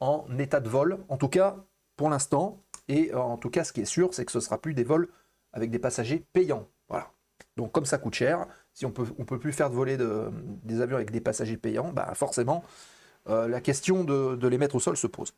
en 0.00 0.26
état 0.38 0.60
de 0.60 0.68
vol, 0.68 0.98
en 1.08 1.16
tout 1.16 1.28
cas 1.28 1.56
pour 1.96 2.10
l'instant. 2.10 2.62
Et 2.88 3.12
euh, 3.12 3.18
en 3.18 3.36
tout 3.36 3.50
cas, 3.50 3.64
ce 3.64 3.72
qui 3.72 3.80
est 3.80 3.86
sûr, 3.86 4.12
c'est 4.14 4.24
que 4.24 4.32
ce 4.32 4.38
ne 4.38 4.42
sera 4.42 4.60
plus 4.60 4.74
des 4.74 4.84
vols 4.84 5.08
avec 5.52 5.70
des 5.70 5.78
passagers 5.78 6.24
payants. 6.32 6.68
Voilà. 6.88 7.10
Donc 7.56 7.72
comme 7.72 7.86
ça 7.86 7.98
coûte 7.98 8.14
cher, 8.14 8.46
si 8.74 8.84
on 8.86 8.90
peut, 8.90 9.06
on 9.18 9.24
peut 9.24 9.38
plus 9.38 9.52
faire 9.52 9.70
voler 9.70 9.96
de, 9.96 10.30
des 10.62 10.80
avions 10.80 10.96
avec 10.96 11.10
des 11.10 11.20
passagers 11.20 11.56
payants, 11.56 11.92
bah 11.92 12.12
forcément, 12.14 12.62
euh, 13.28 13.48
la 13.48 13.60
question 13.60 14.04
de, 14.04 14.46
les 14.46 14.58
mettre 14.58 14.76
au 14.76 14.80
sol 14.80 14.96
se 14.96 15.06
pose. 15.06 15.34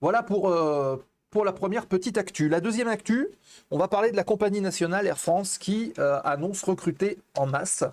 Voilà 0.00 0.22
pour, 0.22 0.48
euh, 0.48 0.96
pour 1.30 1.44
la 1.44 1.52
première 1.52 1.86
petite 1.86 2.18
actu. 2.18 2.48
La 2.48 2.60
deuxième 2.60 2.88
actu, 2.88 3.28
on 3.70 3.78
va 3.78 3.88
parler 3.88 4.10
de 4.10 4.16
la 4.16 4.24
compagnie 4.24 4.60
nationale 4.60 5.06
Air 5.06 5.18
France 5.18 5.58
qui 5.58 5.92
annonce 5.98 6.62
recruter 6.62 7.18
en 7.36 7.46
masse 7.46 7.84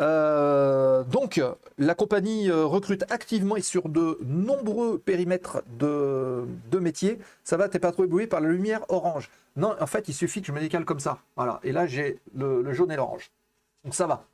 euh, 0.00 1.04
donc, 1.04 1.40
la 1.78 1.94
compagnie 1.94 2.50
euh, 2.50 2.64
recrute 2.64 3.04
activement 3.10 3.56
et 3.56 3.62
sur 3.62 3.88
de 3.88 4.18
nombreux 4.22 4.98
périmètres 4.98 5.62
de, 5.78 6.46
métiers. 6.78 7.18
Ça 7.44 7.56
va, 7.56 7.68
t'es 7.68 7.78
pas 7.78 7.92
trop 7.92 8.04
ébloui 8.04 8.26
par 8.26 8.40
la 8.40 8.48
lumière 8.48 8.84
orange. 8.88 9.30
Non, 9.56 9.76
en 9.78 9.86
fait, 9.86 10.08
il 10.08 10.14
suffit 10.14 10.40
que 10.40 10.46
je 10.46 10.52
me 10.52 10.60
décale 10.60 10.84
comme 10.84 11.00
ça. 11.00 11.18
Voilà. 11.36 11.60
Et 11.62 11.72
là, 11.72 11.86
j'ai 11.86 12.18
le, 12.34 12.72
jaune 12.72 12.90
et 12.90 12.96
l'orange. 12.96 13.30
Donc, 13.84 13.94
ça 13.94 14.06
va. 14.06 14.24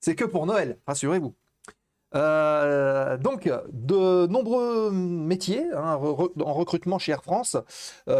C'est 0.00 0.14
que 0.14 0.24
pour 0.24 0.46
Noël, 0.46 0.76
rassurez-vous. 0.86 1.34
Euh, 2.14 3.18
donc, 3.18 3.50
de 3.70 4.26
nombreux 4.26 4.90
métiers 4.90 5.66
hein, 5.74 5.94
en 5.94 6.54
recrutement 6.54 6.98
chez 6.98 7.12
Air 7.12 7.22
France, 7.22 7.56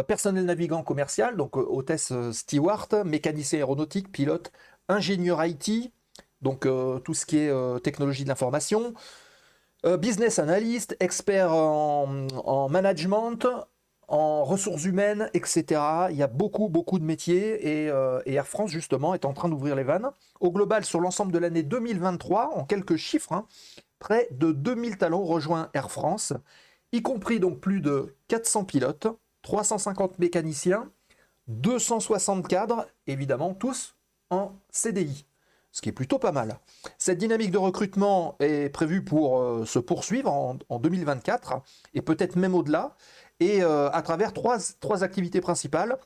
personnel 0.07 0.45
navigant 0.45 0.83
commercial, 0.83 1.37
donc 1.37 1.57
hôtesse 1.57 2.13
steward, 2.31 3.03
mécanicien 3.05 3.59
aéronautique, 3.59 4.11
pilote, 4.11 4.51
ingénieur 4.87 5.43
IT, 5.45 5.91
donc 6.41 6.65
euh, 6.65 6.99
tout 6.99 7.13
ce 7.13 7.25
qui 7.25 7.37
est 7.37 7.49
euh, 7.49 7.79
technologie 7.79 8.23
de 8.23 8.29
l'information, 8.29 8.93
euh, 9.85 9.97
business 9.97 10.39
analyst, 10.39 10.95
expert 10.99 11.53
en, 11.53 12.69
management, 12.69 13.45
en 14.09 14.43
ressources 14.43 14.85
humaines, 14.85 15.29
etc. 15.33 15.81
Il 16.09 16.17
y 16.17 16.23
a 16.23 16.27
beaucoup, 16.27 16.67
beaucoup 16.67 16.99
de 16.99 17.03
métiers 17.03 17.85
et, 17.85 17.85
Air 18.25 18.47
France, 18.47 18.71
justement, 18.71 19.13
est 19.13 19.25
en 19.25 19.33
train 19.33 19.49
d'ouvrir 19.49 19.75
les 19.75 19.83
vannes. 19.83 20.09
Au 20.39 20.51
global, 20.51 20.83
sur 20.83 20.99
l'ensemble 20.99 21.31
de 21.31 21.37
l'année 21.37 21.63
2023, 21.63 22.55
en 22.55 22.65
quelques 22.65 22.95
chiffres, 22.95 23.33
hein, 23.33 23.45
près 23.99 24.27
de 24.31 24.51
2000 24.51 24.97
talents 24.97 25.23
rejoint 25.23 25.69
Air 25.73 25.91
France, 25.91 26.33
y 26.91 27.01
compris 27.01 27.39
donc 27.39 27.59
plus 27.59 27.81
de 27.81 28.15
400 28.27 28.65
pilotes, 28.65 29.07
350 29.43 30.19
mécaniciens, 30.19 30.89
260 31.47 32.47
cadres, 32.47 32.87
évidemment 33.07 33.53
tous 33.53 33.95
en 34.29 34.53
CDI, 34.71 35.25
ce 35.71 35.81
qui 35.81 35.89
est 35.89 35.93
plutôt 35.93 36.19
pas 36.19 36.31
mal. 36.31 36.59
Cette 36.97 37.17
dynamique 37.17 37.51
de 37.51 37.57
recrutement 37.57 38.35
est 38.39 38.69
prévue 38.69 39.03
pour 39.03 39.39
euh, 39.39 39.65
se 39.65 39.79
poursuivre 39.79 40.31
en, 40.31 40.79
2024 40.79 41.61
et 41.93 42.01
peut-être 42.01 42.35
même 42.35 42.55
au-delà, 42.55 42.95
et 43.39 43.63
euh, 43.63 43.89
à 43.91 44.01
travers 44.01 44.33
trois, 44.33 45.03
activités 45.03 45.41
principales, 45.41 45.97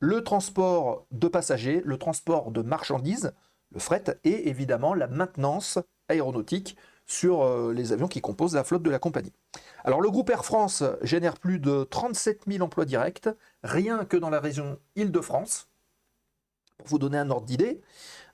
le 0.00 0.24
transport 0.24 1.06
de 1.10 1.28
passagers, 1.28 1.82
le 1.84 1.98
transport 1.98 2.50
de 2.50 2.62
marchandises, 2.62 3.32
le 3.72 3.80
fret, 3.80 4.04
et 4.24 4.48
évidemment 4.48 4.94
la 4.94 5.06
maintenance 5.06 5.78
aéronautique 6.08 6.76
sur 7.06 7.42
euh, 7.42 7.72
les 7.72 7.92
avions 7.92 8.08
qui 8.08 8.20
composent 8.20 8.54
la 8.54 8.64
flotte 8.64 8.82
de 8.82 8.90
la 8.90 8.98
compagnie. 8.98 9.32
Alors 9.84 10.00
le 10.00 10.10
groupe 10.10 10.30
Air 10.30 10.44
France 10.44 10.82
génère 11.02 11.36
plus 11.38 11.58
de 11.58 11.84
37 11.84 12.42
000 12.46 12.64
emplois 12.64 12.84
directs, 12.84 13.28
rien 13.62 14.04
que 14.04 14.16
dans 14.16 14.30
la 14.30 14.40
région 14.40 14.78
Île-de-France, 14.96 15.68
pour 16.78 16.88
vous 16.88 16.98
donner 16.98 17.18
un 17.18 17.30
ordre 17.30 17.46
d'idée. 17.46 17.80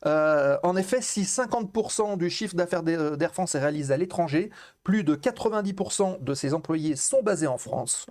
Euh, 0.04 0.58
en 0.62 0.76
effet, 0.76 1.00
si 1.00 1.22
50% 1.22 2.16
du 2.16 2.30
chiffre 2.30 2.54
d'affaires 2.54 2.82
d'Air 2.82 3.32
France 3.32 3.54
est 3.54 3.60
réalisé 3.60 3.92
à 3.94 3.96
l'étranger, 3.96 4.50
plus 4.84 5.04
de 5.04 5.16
90% 5.16 6.22
de 6.22 6.34
ses 6.34 6.54
employés 6.54 6.96
sont 6.96 7.22
basés 7.22 7.46
en 7.46 7.58
France. 7.58 8.06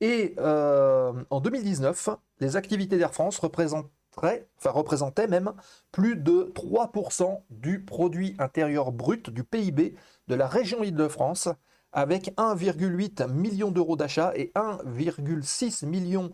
Et 0.00 0.34
euh, 0.38 1.12
en 1.30 1.40
2019, 1.40 2.10
les 2.40 2.56
activités 2.56 2.98
d'Air 2.98 3.12
France 3.12 3.38
représentaient 3.38 5.26
même 5.26 5.52
plus 5.90 6.16
de 6.16 6.52
3% 6.54 7.42
du 7.50 7.84
produit 7.84 8.36
intérieur 8.38 8.92
brut 8.92 9.30
du 9.30 9.42
PIB 9.44 9.96
de 10.28 10.34
la 10.34 10.46
région 10.46 10.84
Île-de-France, 10.84 11.48
avec 11.92 12.34
1,8 12.36 13.28
million 13.28 13.70
d'euros 13.70 13.96
d'achats 13.96 14.32
et 14.36 14.52
1,6 14.54 15.86
million 15.86 16.30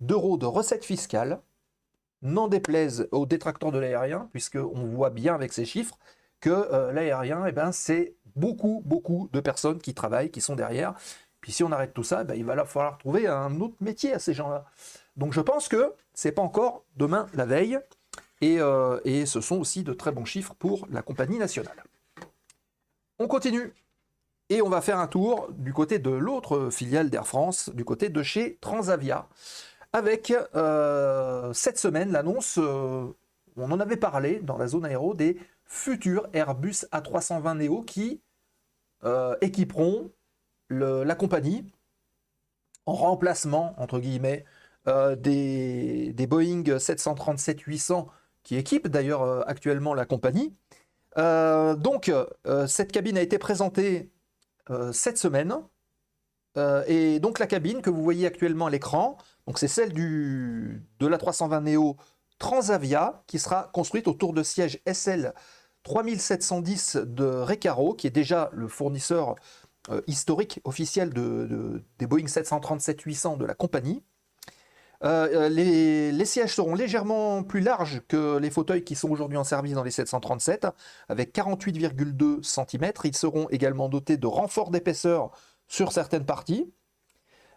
d'euros 0.00 0.36
de 0.36 0.46
recettes 0.46 0.84
fiscales 0.84 1.40
n'en 2.22 2.48
déplaise 2.48 3.08
aux 3.12 3.26
détracteurs 3.26 3.72
de 3.72 3.78
l'aérien, 3.78 4.28
puisqu'on 4.32 4.86
voit 4.86 5.10
bien 5.10 5.34
avec 5.34 5.52
ces 5.52 5.64
chiffres 5.64 5.98
que 6.40 6.50
euh, 6.50 6.92
l'aérien, 6.92 7.46
eh 7.46 7.52
ben, 7.52 7.72
c'est 7.72 8.14
beaucoup, 8.34 8.82
beaucoup 8.84 9.28
de 9.32 9.40
personnes 9.40 9.78
qui 9.78 9.94
travaillent, 9.94 10.30
qui 10.30 10.40
sont 10.40 10.56
derrière. 10.56 10.94
Si 11.48 11.62
on 11.64 11.72
arrête 11.72 11.94
tout 11.94 12.02
ça, 12.02 12.20
eh 12.22 12.24
ben, 12.24 12.34
il 12.34 12.44
va 12.44 12.64
falloir 12.64 12.98
trouver 12.98 13.26
un 13.26 13.60
autre 13.60 13.76
métier 13.80 14.12
à 14.12 14.18
ces 14.18 14.34
gens-là. 14.34 14.64
Donc 15.16 15.32
je 15.32 15.40
pense 15.40 15.68
que 15.68 15.92
c'est 16.14 16.32
pas 16.32 16.42
encore 16.42 16.84
demain 16.96 17.26
la 17.34 17.46
veille, 17.46 17.78
et, 18.40 18.60
euh, 18.60 19.00
et 19.04 19.26
ce 19.26 19.40
sont 19.40 19.56
aussi 19.56 19.82
de 19.82 19.92
très 19.92 20.12
bons 20.12 20.24
chiffres 20.24 20.54
pour 20.54 20.86
la 20.90 21.02
compagnie 21.02 21.38
nationale. 21.38 21.84
On 23.18 23.28
continue. 23.28 23.72
Et 24.48 24.62
on 24.62 24.68
va 24.68 24.80
faire 24.80 24.98
un 24.98 25.08
tour 25.08 25.48
du 25.52 25.72
côté 25.72 25.98
de 25.98 26.10
l'autre 26.10 26.70
filiale 26.70 27.10
d'Air 27.10 27.26
France, 27.26 27.70
du 27.70 27.84
côté 27.84 28.10
de 28.10 28.22
chez 28.22 28.58
Transavia 28.60 29.28
avec 29.96 30.30
euh, 30.54 31.54
cette 31.54 31.78
semaine 31.78 32.12
l'annonce, 32.12 32.58
euh, 32.58 33.06
on 33.56 33.70
en 33.70 33.80
avait 33.80 33.96
parlé 33.96 34.40
dans 34.40 34.58
la 34.58 34.66
zone 34.66 34.84
aéro, 34.84 35.14
des 35.14 35.38
futurs 35.64 36.28
Airbus 36.34 36.84
A320 36.92 37.56
Neo 37.56 37.80
qui 37.80 38.20
euh, 39.04 39.34
la 40.70 41.14
compagnie 41.14 41.64
en 42.86 42.94
remplacement, 42.94 43.74
entre 43.78 43.98
guillemets, 43.98 44.44
des, 45.16 46.12
des, 46.12 46.26
Boeing 46.26 46.62
737-800 46.62 48.06
qui 48.44 48.56
équipent 48.56 48.86
d'ailleurs 48.88 49.48
actuellement 49.48 49.94
la 49.94 50.06
compagnie. 50.06 50.52
donc, 51.16 52.12
cette 52.66 52.92
cabine 52.92 53.18
a 53.18 53.22
été 53.22 53.38
présentée 53.38 54.10
cette 54.92 55.18
semaine. 55.18 55.56
et 56.86 57.18
donc 57.18 57.40
la 57.40 57.48
cabine 57.48 57.82
que 57.82 57.90
vous 57.90 58.04
voyez 58.04 58.26
actuellement 58.26 58.66
à 58.66 58.70
l'écran, 58.70 59.18
c'est 59.56 59.68
celle 59.68 59.92
du, 59.92 60.86
de 61.00 61.06
la 61.06 61.18
320 61.18 61.60
Neo 61.62 61.96
Transavia 62.38 63.22
qui 63.26 63.38
sera 63.38 63.70
construite 63.72 64.08
autour 64.08 64.32
de 64.32 64.42
sièges 64.42 64.80
SL 64.86 65.32
3710 65.84 66.96
de 66.96 67.24
Recaro, 67.24 67.94
qui 67.94 68.08
est 68.08 68.10
déjà 68.10 68.50
le 68.52 68.68
fournisseur 68.68 69.36
euh, 69.90 70.00
historique 70.08 70.60
officiel 70.64 71.12
de, 71.12 71.80
des 71.98 72.06
Boeing 72.06 72.24
737-800 72.24 73.38
de 73.38 73.44
la 73.44 73.54
compagnie. 73.54 74.02
Euh, 75.04 75.46
euh, 75.46 75.48
les, 75.48 76.24
sièges 76.24 76.54
seront 76.54 76.74
légèrement 76.74 77.44
plus 77.44 77.60
larges 77.60 78.00
que 78.08 78.38
les 78.38 78.50
fauteuils 78.50 78.82
qui 78.82 78.96
sont 78.96 79.10
aujourd'hui 79.10 79.38
en 79.38 79.44
service 79.44 79.74
dans 79.74 79.84
les 79.84 79.92
737, 79.92 80.66
avec 81.08 81.32
48,2 81.32 82.42
cm. 82.42 82.92
Ils 83.04 83.16
seront 83.16 83.48
également 83.50 83.88
dotés 83.88 84.16
de 84.16 84.26
renforts 84.26 84.70
d'épaisseur 84.70 85.30
sur 85.68 85.92
certaines 85.92 86.24
parties. 86.24 86.72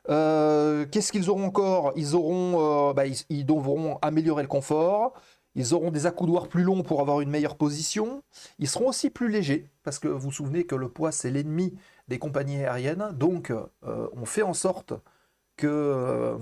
Qu'est-ce 0.07 1.11
qu'ils 1.11 1.29
auront 1.29 1.45
encore? 1.45 1.93
Ils 1.95 2.15
auront, 2.15 2.93
bah, 2.93 3.03
ils, 3.07 3.45
devront 3.45 3.97
améliorer 4.01 4.43
le 4.43 4.47
confort. 4.47 5.13
Ils 5.55 5.73
auront 5.73 5.91
des 5.91 6.05
accoudoirs 6.05 6.47
plus 6.47 6.63
longs 6.63 6.83
pour 6.83 7.01
avoir 7.01 7.21
une 7.21 7.29
meilleure 7.29 7.57
position. 7.57 8.23
Ils 8.59 8.69
seront 8.69 8.89
aussi 8.89 9.09
plus 9.09 9.29
légers, 9.29 9.69
parce 9.83 9.99
que 9.99 10.07
vous 10.07 10.19
vous 10.19 10.31
souvenez 10.31 10.65
que 10.65 10.75
le 10.75 10.89
poids, 10.89 11.11
c'est 11.11 11.31
l'ennemi 11.31 11.73
des 12.09 12.19
compagnies 12.19 12.57
aériennes. 12.65 13.11
Donc, 13.13 13.51
euh, 13.51 14.09
on 14.13 14.25
fait 14.25 14.41
en 14.41 14.53
sorte 14.53 14.93
que, 15.55 16.37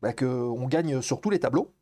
bah, 0.00 0.12
on 0.22 0.66
gagne 0.68 1.00
sur 1.02 1.20
tous 1.20 1.30
les 1.30 1.40
tableaux. 1.40 1.72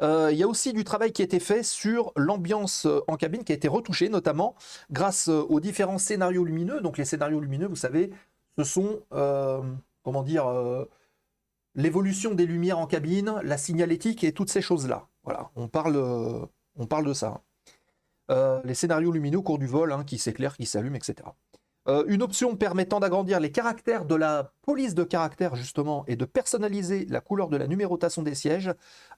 Il 0.00 0.36
y 0.36 0.44
a 0.44 0.48
aussi 0.48 0.72
du 0.72 0.84
travail 0.84 1.12
qui 1.12 1.22
a 1.22 1.24
été 1.24 1.40
fait 1.40 1.64
sur 1.64 2.12
l'ambiance 2.14 2.86
en 3.08 3.16
cabine, 3.16 3.42
qui 3.42 3.50
a 3.52 3.56
été 3.56 3.66
retouchée, 3.66 4.08
notamment 4.08 4.54
grâce 4.92 5.26
aux 5.28 5.58
différents 5.58 5.98
scénarios 5.98 6.44
lumineux. 6.44 6.80
Donc 6.80 6.98
les 6.98 7.04
scénarios 7.04 7.40
lumineux, 7.40 7.66
vous 7.66 7.74
savez, 7.76 8.12
ce 8.56 8.64
sont, 8.64 9.00
euh, 9.12 9.60
comment 10.02 10.22
dire, 10.22 10.46
euh, 10.46 10.84
l'évolution 11.74 12.34
des 12.34 12.46
lumières 12.46 12.78
en 12.78 12.86
cabine, 12.86 13.40
la 13.42 13.58
signalétique 13.58 14.22
et 14.24 14.32
toutes 14.32 14.50
ces 14.50 14.62
choses-là. 14.62 15.08
Voilà, 15.24 15.50
on 15.56 15.68
parle, 15.68 15.96
on 16.76 16.86
parle 16.86 17.06
de 17.06 17.12
ça. 17.12 17.42
Euh, 18.30 18.60
les 18.64 18.74
scénarios 18.74 19.10
lumineux 19.10 19.38
au 19.38 19.42
cours 19.42 19.58
du 19.58 19.66
vol, 19.66 19.92
hein, 19.92 20.04
qui 20.04 20.18
s'éclairent, 20.18 20.56
qui 20.56 20.66
s'allument, 20.66 20.96
etc. 20.96 21.28
Euh, 21.88 22.04
une 22.08 22.22
option 22.22 22.56
permettant 22.56 23.00
d'agrandir 23.00 23.40
les 23.40 23.50
caractères 23.50 24.04
de 24.04 24.14
la 24.14 24.52
police 24.62 24.94
de 24.94 25.04
caractère, 25.04 25.56
justement, 25.56 26.04
et 26.06 26.16
de 26.16 26.26
personnaliser 26.26 27.06
la 27.06 27.22
couleur 27.22 27.48
de 27.48 27.56
la 27.56 27.66
numérotation 27.66 28.22
des 28.22 28.34
sièges 28.34 28.74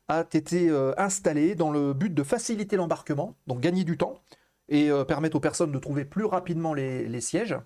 a 0.06 0.24
été 0.32 0.68
euh, 0.68 0.92
installée 0.96 1.56
dans 1.56 1.72
le 1.72 1.92
but 1.92 2.14
de 2.14 2.22
faciliter 2.22 2.76
l'embarquement, 2.76 3.36
donc 3.48 3.60
gagner 3.60 3.82
du 3.82 3.98
temps, 3.98 4.22
et 4.68 4.88
permettre 5.08 5.34
aux 5.34 5.40
personnes 5.40 5.72
de 5.72 5.78
trouver 5.80 6.04
plus 6.04 6.24
rapidement 6.24 6.74
les, 6.74 7.20
sièges, 7.20 7.56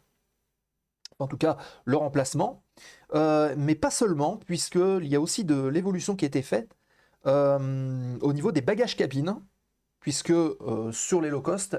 en 1.18 1.26
tout 1.26 1.36
cas 1.36 1.58
leur 1.84 2.00
emplacement. 2.00 2.64
mais 3.12 3.74
pas 3.74 3.90
seulement, 3.90 4.38
puisqu'il 4.38 5.06
y 5.06 5.14
a 5.14 5.20
aussi 5.20 5.44
de 5.44 5.66
l'évolution 5.66 6.16
qui 6.16 6.24
a 6.24 6.28
été 6.28 6.40
faite 6.40 6.74
au 7.26 8.32
niveau 8.32 8.52
des 8.52 8.62
bagages 8.62 8.96
cabines, 8.96 9.36
puisque 10.04 10.34
sur 10.92 11.22
les 11.22 11.30
low 11.30 11.40
cost, 11.40 11.78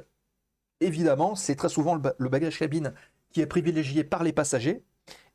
évidemment, 0.81 1.35
c'est 1.35 1.53
très 1.53 1.69
souvent 1.69 1.93
le, 1.93 2.29
bagage 2.29 2.57
cabine 2.57 2.91
qui 3.29 3.41
est 3.41 3.45
privilégié 3.45 4.03
par 4.03 4.23
les 4.23 4.33
passagers. 4.33 4.83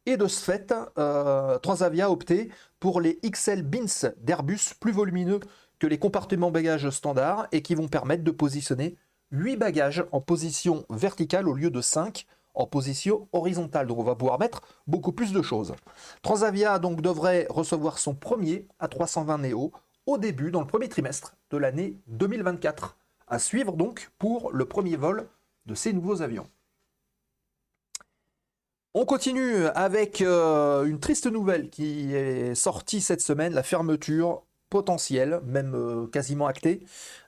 Et 0.06 0.16
de 0.16 0.26
ce 0.26 0.42
fait, 0.42 0.74
euh, 0.98 1.56
Transavia 1.60 2.06
a 2.06 2.10
opté 2.10 2.50
pour 2.80 3.00
les 3.00 3.20
XL 3.24 3.62
Bins 3.62 4.10
d'Airbus 4.16 4.74
plus 4.80 4.90
volumineux 4.90 5.38
que 5.78 5.86
les 5.86 5.98
compartiments 5.98 6.50
bagages 6.50 6.90
standards 6.90 7.46
et 7.52 7.62
qui 7.62 7.76
vont 7.76 7.86
permettre 7.86 8.24
de 8.24 8.32
positionner 8.32 8.96
8 9.30 9.56
bagages 9.56 10.04
en 10.10 10.20
position 10.20 10.84
verticale 10.90 11.48
au 11.48 11.54
lieu 11.54 11.70
de 11.70 11.80
5 11.80 12.26
en 12.54 12.66
position 12.66 13.28
horizontale. 13.32 13.86
Donc 13.86 14.00
on 14.00 14.02
va 14.02 14.16
pouvoir 14.16 14.40
mettre 14.40 14.62
beaucoup 14.88 15.12
plus 15.12 15.32
de 15.32 15.42
choses. 15.42 15.74
Transavia 16.22 16.80
donc 16.80 17.02
devrait 17.02 17.46
recevoir 17.50 18.00
son 18.00 18.16
premier 18.16 18.66
A320 18.80 19.42
Neo 19.42 19.70
début, 20.18 20.50
dans 20.50 20.60
le 20.60 20.66
premier 20.66 20.88
trimestre 20.88 21.36
de 21.50 21.56
l'année 21.56 21.96
2024. 22.08 22.96
À 23.28 23.38
suivre 23.38 23.76
donc 23.76 24.10
pour 24.18 24.52
le 24.52 24.64
premier 24.64 24.96
vol 24.96 25.28
de 25.66 25.74
ces 25.74 25.92
nouveaux 25.92 26.22
avions. 26.22 26.46
On 28.92 29.04
continue 29.04 29.66
avec 29.66 30.20
euh, 30.20 30.84
une 30.84 30.98
triste 30.98 31.28
nouvelle 31.28 31.70
qui 31.70 32.12
est 32.12 32.56
sortie 32.56 33.00
cette 33.00 33.20
semaine, 33.20 33.54
la 33.54 33.62
fermeture 33.62 34.42
potentielle, 34.68 35.40
même 35.44 35.74
euh, 35.76 36.06
quasiment 36.08 36.48
actée, 36.48 36.82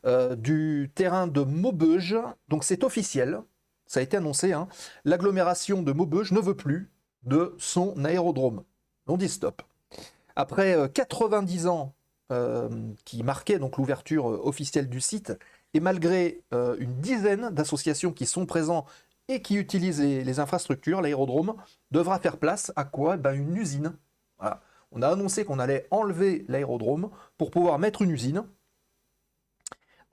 euh, 0.04 0.34
du 0.34 0.90
terrain 0.92 1.28
de 1.28 1.42
Maubeuge. 1.42 2.16
Donc 2.48 2.64
c'est 2.64 2.82
officiel, 2.82 3.42
ça 3.86 4.00
a 4.00 4.02
été 4.02 4.16
annoncé, 4.16 4.52
hein. 4.52 4.66
l'agglomération 5.04 5.82
de 5.82 5.92
Maubeuge 5.92 6.32
ne 6.32 6.40
veut 6.40 6.56
plus 6.56 6.90
de 7.22 7.54
son 7.58 8.04
aérodrome. 8.04 8.64
On 9.06 9.16
dit 9.16 9.28
stop. 9.28 9.62
Après 10.34 10.90
90 10.92 11.68
ans 11.68 11.94
qui 13.04 13.22
marquaient 13.22 13.58
donc 13.58 13.76
l'ouverture 13.76 14.24
officielle 14.24 14.88
du 14.88 15.00
site, 15.00 15.32
et 15.74 15.80
malgré 15.80 16.42
une 16.52 16.94
dizaine 17.00 17.50
d'associations 17.50 18.12
qui 18.12 18.26
sont 18.26 18.46
présentes 18.46 18.86
et 19.28 19.40
qui 19.40 19.56
utilise 19.56 20.00
les, 20.00 20.40
infrastructures, 20.40 21.00
l'aérodrome, 21.00 21.54
devra 21.90 22.18
faire 22.18 22.36
place 22.36 22.72
à 22.76 22.84
quoi? 22.84 23.16
Ben, 23.16 23.32
Une 23.32 23.56
usine. 23.56 23.94
On 24.92 25.00
a 25.00 25.08
annoncé 25.08 25.44
qu'on 25.44 25.58
allait 25.58 25.86
enlever 25.90 26.44
l'aérodrome 26.48 27.10
pour 27.38 27.50
pouvoir 27.50 27.78
mettre 27.78 28.02
une 28.02 28.10
usine. 28.10 28.44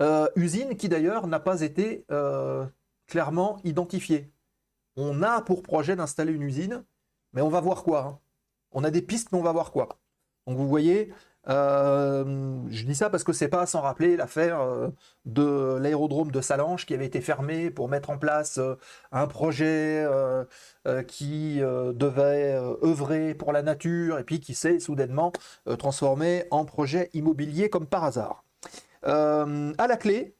Euh, 0.01 0.29
usine 0.35 0.77
qui 0.77 0.87
d'ailleurs 0.87 1.27
n'a 1.27 1.39
pas 1.39 1.61
été 1.61 2.05
euh, 2.11 2.65
clairement 3.05 3.59
identifiée. 3.65 4.31
On 4.95 5.21
a 5.21 5.41
pour 5.41 5.63
projet 5.63 5.97
d'installer 5.97 6.31
une 6.31 6.43
usine, 6.43 6.85
mais 7.33 7.41
on 7.41 7.49
va 7.49 7.59
voir 7.59 7.83
quoi. 7.83 8.05
Hein. 8.05 8.19
On 8.71 8.85
a 8.85 8.91
des 8.91 9.01
pistes, 9.01 9.33
mais 9.33 9.37
on 9.37 9.43
va 9.43 9.51
voir 9.51 9.71
quoi. 9.71 9.99
Donc 10.47 10.55
vous 10.57 10.69
voyez, 10.69 11.13
euh, 11.47 12.61
je 12.69 12.83
dis 12.83 12.95
ça 12.95 13.09
parce 13.09 13.23
que 13.23 13.31
c'est 13.31 13.47
pas 13.47 13.65
sans 13.65 13.81
rappeler 13.81 14.17
l'affaire 14.17 14.59
euh, 14.59 14.89
de 15.25 15.77
l'aérodrome 15.79 16.31
de 16.31 16.41
Salange 16.41 16.85
qui 16.85 16.93
avait 16.93 17.05
été 17.05 17.21
fermé 17.21 17.71
pour 17.71 17.87
mettre 17.87 18.09
en 18.09 18.17
place 18.17 18.57
euh, 18.57 18.75
un 19.11 19.27
projet 19.27 20.05
qui 21.07 21.59
devait 21.59 22.53
œuvrer 22.83 23.33
pour 23.33 23.53
la 23.53 23.61
nature 23.61 24.19
et 24.19 24.23
puis 24.23 24.39
qui 24.39 24.55
s'est 24.55 24.79
soudainement 24.79 25.31
transformé 25.77 26.45
en 26.51 26.65
projet 26.65 27.09
immobilier 27.13 27.69
comme 27.69 27.85
par 27.85 28.03
hasard. 28.03 28.43
à 29.03 29.87
la 29.87 29.97
clé, 29.97 30.35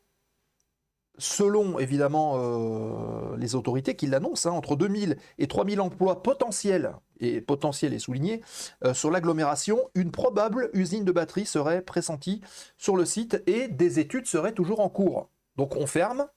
selon 1.20 1.78
évidemment 1.80 2.36
euh, 2.38 3.38
les 3.38 3.54
autorités 3.54 3.96
qui 3.96 4.08
l'annoncent, 4.08 4.50
hein, 4.50 4.54
entre 4.54 4.76
2000 4.76 5.18
et 5.38 5.48
3000 5.48 5.82
emplois 5.82 6.24
potentiels, 6.24 6.96
et 7.20 7.42
potentiels 7.42 7.94
et 7.94 8.00
soulignés, 8.00 8.42
euh, 8.84 8.94
sur 8.94 9.12
l'agglomération, 9.12 9.90
une 9.96 10.12
probable 10.12 10.70
usine 10.74 11.06
de 11.06 11.12
batterie 11.12 11.46
serait 11.46 11.82
pressentie 11.82 12.42
sur 12.78 12.96
le 12.96 13.06
site 13.06 13.42
et 13.48 13.68
des 13.68 14.00
études 14.00 14.26
seraient 14.26 14.54
toujours 14.54 14.80
en 14.80 14.90
cours. 14.90 15.30
Donc 15.56 15.76
on 15.76 15.88
ferme 15.88 16.28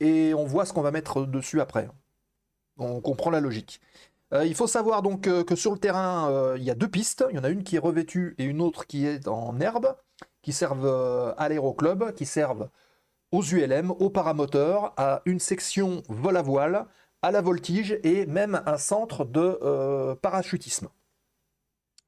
et 0.00 0.34
on 0.34 0.44
voit 0.44 0.64
ce 0.64 0.72
qu'on 0.72 0.82
va 0.82 0.90
mettre 0.90 1.26
dessus 1.26 1.60
après. 1.60 1.88
On 2.78 3.00
comprend 3.00 3.30
la 3.30 3.40
logique. 3.40 3.80
Euh, 4.32 4.44
il 4.44 4.54
faut 4.54 4.66
savoir 4.66 5.02
donc 5.02 5.22
que 5.22 5.56
sur 5.56 5.72
le 5.72 5.78
terrain, 5.78 6.54
il 6.56 6.62
y 6.62 6.70
a 6.70 6.74
deux 6.74 6.88
pistes. 6.88 7.24
Il 7.30 7.36
y 7.36 7.38
en 7.38 7.44
a 7.44 7.48
une 7.48 7.64
qui 7.64 7.76
est 7.76 7.80
revêtue 7.80 8.34
et 8.38 8.44
une 8.44 8.60
autre 8.60 8.86
qui 8.86 9.06
est 9.06 9.26
en 9.26 9.58
herbe, 9.60 9.96
qui 10.42 10.52
servent 10.52 11.34
à 11.36 11.48
l'aéroclub, 11.48 12.12
qui 12.12 12.26
servent 12.26 12.68
aux 13.32 13.42
ULM, 13.42 13.90
aux 13.90 14.10
paramoteurs, 14.10 14.92
à 14.96 15.22
une 15.26 15.40
section 15.40 16.02
vol 16.08 16.36
à 16.36 16.42
voile, 16.42 16.86
à 17.22 17.30
la 17.30 17.40
voltige 17.40 17.98
et 18.02 18.26
même 18.26 18.62
un 18.66 18.78
centre 18.78 19.24
de 19.24 19.58
euh, 19.62 20.14
parachutisme. 20.14 20.88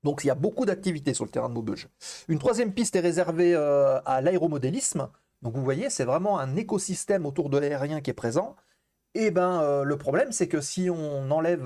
Donc 0.02 0.24
il 0.24 0.28
y 0.28 0.30
a 0.30 0.34
beaucoup 0.34 0.64
d'activités 0.64 1.14
sur 1.14 1.24
le 1.24 1.30
terrain 1.30 1.48
de 1.48 1.54
Maubeuge. 1.54 1.88
Une 2.28 2.38
troisième 2.38 2.72
piste 2.72 2.96
est 2.96 3.00
réservée 3.00 3.54
euh, 3.54 4.00
à 4.06 4.20
l'aéromodélisme. 4.20 5.10
Donc 5.42 5.54
vous 5.54 5.64
voyez, 5.64 5.90
c'est 5.90 6.04
vraiment 6.04 6.38
un 6.38 6.56
écosystème 6.56 7.26
autour 7.26 7.50
de 7.50 7.58
l'aérien 7.58 8.00
qui 8.00 8.10
est 8.10 8.14
présent. 8.14 8.56
Et 9.14 9.30
ben 9.30 9.60
euh, 9.60 9.82
le 9.84 9.98
problème, 9.98 10.32
c'est 10.32 10.48
que 10.48 10.60
si 10.60 10.88
on 10.88 11.30
enlève 11.30 11.64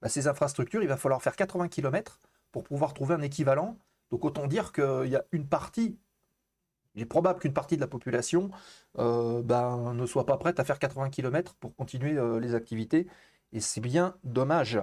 bah, 0.00 0.08
ces 0.08 0.26
infrastructures, 0.26 0.82
il 0.82 0.88
va 0.88 0.96
falloir 0.96 1.22
faire 1.22 1.36
80 1.36 1.68
km 1.68 2.18
pour 2.50 2.64
pouvoir 2.64 2.94
trouver 2.94 3.14
un 3.14 3.22
équivalent. 3.22 3.76
Donc 4.10 4.24
autant 4.24 4.46
dire 4.46 4.72
qu'il 4.72 5.08
y 5.08 5.16
a 5.16 5.24
une 5.30 5.46
partie 5.46 5.98
il 6.94 7.02
est 7.02 7.06
probable 7.06 7.40
qu'une 7.40 7.52
partie 7.52 7.76
de 7.76 7.80
la 7.80 7.86
population 7.86 8.50
euh, 8.98 9.42
ben, 9.42 9.94
ne 9.94 10.06
soit 10.06 10.26
pas 10.26 10.36
prête 10.36 10.60
à 10.60 10.64
faire 10.64 10.78
80 10.78 11.10
km 11.10 11.54
pour 11.54 11.74
continuer 11.76 12.16
euh, 12.18 12.40
les 12.40 12.54
activités, 12.54 13.06
et 13.52 13.60
c'est 13.60 13.80
bien 13.80 14.16
dommage. 14.24 14.80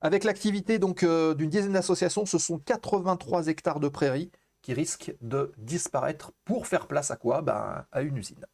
Avec 0.00 0.24
l'activité 0.24 0.78
donc 0.78 1.02
euh, 1.02 1.34
d'une 1.34 1.50
dizaine 1.50 1.72
d'associations, 1.72 2.26
ce 2.26 2.38
sont 2.38 2.58
83 2.58 3.48
hectares 3.48 3.80
de 3.80 3.88
prairies 3.88 4.30
qui 4.62 4.74
risquent 4.74 5.14
de 5.20 5.52
disparaître 5.58 6.32
pour 6.44 6.66
faire 6.66 6.86
place 6.86 7.10
à 7.10 7.16
quoi? 7.16 7.42
Ben, 7.42 7.86
À 7.92 8.02
une 8.02 8.16
usine. 8.16 8.44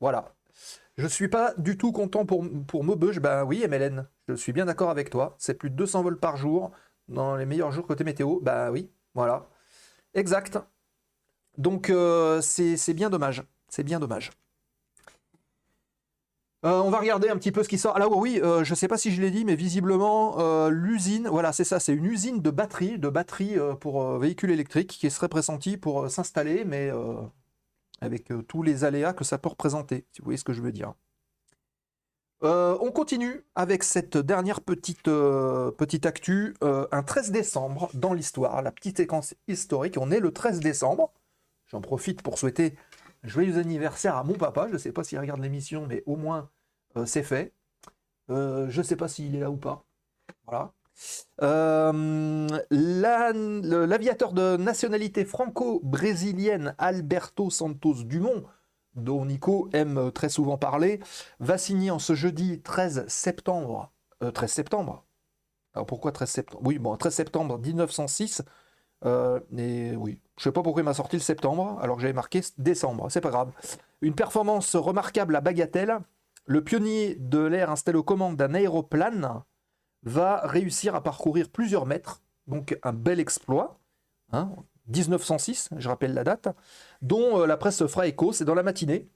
Voilà. 0.00 0.34
Je 0.96 1.04
ne 1.04 1.08
suis 1.08 1.28
pas 1.28 1.54
du 1.58 1.78
tout 1.78 1.92
content 1.92 2.26
pour, 2.26 2.44
pour 2.66 2.84
Maubeuge. 2.84 3.20
Ben 3.20 3.44
oui, 3.44 3.64
MLN, 3.68 4.08
je 4.28 4.34
suis 4.34 4.52
bien 4.52 4.66
d'accord 4.66 4.90
avec 4.90 5.10
toi. 5.10 5.36
C'est 5.38 5.54
plus 5.54 5.70
de 5.70 5.76
200 5.76 6.02
vols 6.02 6.18
par 6.18 6.36
jour 6.36 6.72
dans 7.08 7.36
les 7.36 7.46
meilleurs 7.46 7.72
jours 7.72 7.86
côté 7.86 8.04
météo. 8.04 8.40
Ben 8.40 8.70
oui, 8.70 8.90
voilà. 9.14 9.48
Exact. 10.14 10.58
Donc 11.58 11.90
euh, 11.90 12.40
c'est 12.40 12.94
bien 12.94 13.10
dommage. 13.10 13.42
C'est 13.68 13.82
bien 13.82 14.00
dommage. 14.00 14.30
Euh, 16.64 16.80
on 16.80 16.90
va 16.90 16.98
regarder 16.98 17.28
un 17.28 17.36
petit 17.36 17.52
peu 17.52 17.62
ce 17.62 17.68
qui 17.68 17.78
sort. 17.78 17.94
Alors 17.94 18.16
oui, 18.16 18.40
euh, 18.42 18.64
je 18.64 18.72
ne 18.72 18.74
sais 18.74 18.88
pas 18.88 18.96
si 18.96 19.12
je 19.12 19.20
l'ai 19.20 19.30
dit, 19.30 19.44
mais 19.44 19.54
visiblement 19.54 20.68
l'usine, 20.68 21.28
voilà, 21.28 21.52
c'est 21.52 21.64
ça, 21.64 21.78
c'est 21.78 21.92
une 21.92 22.06
usine 22.06 22.40
de 22.40 22.50
batterie, 22.50 22.98
de 22.98 23.08
batterie 23.08 23.56
pour 23.80 24.18
véhicules 24.18 24.50
électriques 24.50 24.90
qui 24.90 25.10
serait 25.10 25.28
pressentie 25.28 25.76
pour 25.76 26.10
s'installer, 26.10 26.64
mais 26.64 26.90
avec 28.00 28.32
tous 28.46 28.62
les 28.62 28.84
aléas 28.84 29.12
que 29.12 29.24
ça 29.24 29.38
peut 29.38 29.48
représenter, 29.48 30.06
si 30.12 30.20
vous 30.20 30.26
voyez 30.26 30.38
ce 30.38 30.44
que 30.44 30.52
je 30.52 30.62
veux 30.62 30.72
dire. 30.72 30.94
on 32.42 32.90
continue 32.92 33.44
avec 33.54 33.84
cette 33.84 34.16
dernière 34.16 34.60
petite, 34.60 35.04
petite 35.04 36.06
actu, 36.06 36.54
un 36.60 37.02
13 37.02 37.30
décembre 37.30 37.90
dans 37.94 38.14
l'histoire, 38.14 38.62
la 38.62 38.72
petite 38.72 38.96
séquence 38.96 39.34
historique. 39.46 39.96
On 40.00 40.10
est 40.10 40.20
le 40.20 40.32
13 40.32 40.58
décembre. 40.58 41.12
J'en 41.68 41.80
profite 41.80 42.22
pour 42.22 42.38
souhaiter 42.38 42.74
joyeux 43.22 43.58
anniversaire 43.58 44.16
à 44.16 44.24
mon 44.24 44.34
papa. 44.34 44.66
Je 44.68 44.74
ne 44.74 44.78
sais 44.78 44.92
pas 44.92 45.04
s'il 45.04 45.18
regarde 45.18 45.40
l'émission, 45.40 45.86
mais 45.86 46.02
au 46.06 46.16
moins 46.16 46.50
euh, 46.96 47.06
c'est 47.06 47.22
fait. 47.22 47.52
Euh, 48.30 48.68
je 48.70 48.78
ne 48.78 48.84
sais 48.84 48.96
pas 48.96 49.08
s'il 49.08 49.34
est 49.36 49.40
là 49.40 49.50
ou 49.50 49.56
pas. 49.56 49.84
Voilà. 50.46 50.72
Euh, 51.42 52.48
l'aviateur 52.70 54.32
de 54.32 54.56
nationalité 54.56 55.24
franco-brésilienne 55.24 56.74
Alberto 56.78 57.50
Santos 57.50 58.02
Dumont, 58.04 58.44
dont 58.94 59.24
Nico 59.24 59.68
aime 59.72 60.10
très 60.12 60.28
souvent 60.28 60.58
parler, 60.58 61.00
va 61.38 61.56
signer 61.56 61.90
en 61.90 62.00
ce 62.00 62.14
jeudi 62.14 62.60
13 62.62 63.06
septembre. 63.06 63.92
13 64.34 64.50
septembre 64.50 65.04
Alors 65.74 65.86
pourquoi 65.86 66.10
13 66.10 66.28
septembre? 66.28 66.62
Oui, 66.66 66.78
bon, 66.80 66.96
13 66.96 67.14
septembre 67.14 67.58
1906 67.58 68.42
euh, 69.04 69.40
et 69.56 69.94
oui, 69.96 70.20
je 70.36 70.44
sais 70.44 70.52
pas 70.52 70.62
pourquoi 70.62 70.82
il 70.82 70.84
m'a 70.84 70.94
sorti 70.94 71.16
le 71.16 71.22
septembre, 71.22 71.78
alors 71.80 71.96
que 71.96 72.02
j'avais 72.02 72.14
marqué 72.14 72.40
décembre, 72.58 73.10
c'est 73.10 73.20
pas 73.20 73.30
grave. 73.30 73.52
Une 74.00 74.14
performance 74.14 74.76
remarquable 74.76 75.36
à 75.36 75.40
Bagatelle. 75.40 75.98
Le 76.46 76.64
pionnier 76.64 77.14
de 77.16 77.40
l'air 77.40 77.70
installé 77.70 77.98
aux 77.98 78.02
commandes 78.02 78.36
d'un 78.36 78.54
aéroplane 78.54 79.42
va 80.02 80.40
réussir 80.46 80.94
à 80.94 81.02
parcourir 81.02 81.50
plusieurs 81.50 81.84
mètres, 81.84 82.22
donc 82.46 82.78
un 82.82 82.92
bel 82.92 83.20
exploit. 83.20 83.78
1906, 84.86 85.68
hein, 85.70 85.76
je 85.78 85.88
rappelle 85.88 86.14
la 86.14 86.24
date, 86.24 86.48
dont 87.02 87.40
euh, 87.40 87.46
la 87.46 87.56
presse 87.56 87.86
fera 87.86 88.06
écho. 88.06 88.32
C'est 88.32 88.44
dans 88.44 88.54
la 88.54 88.62
matinée 88.62 89.08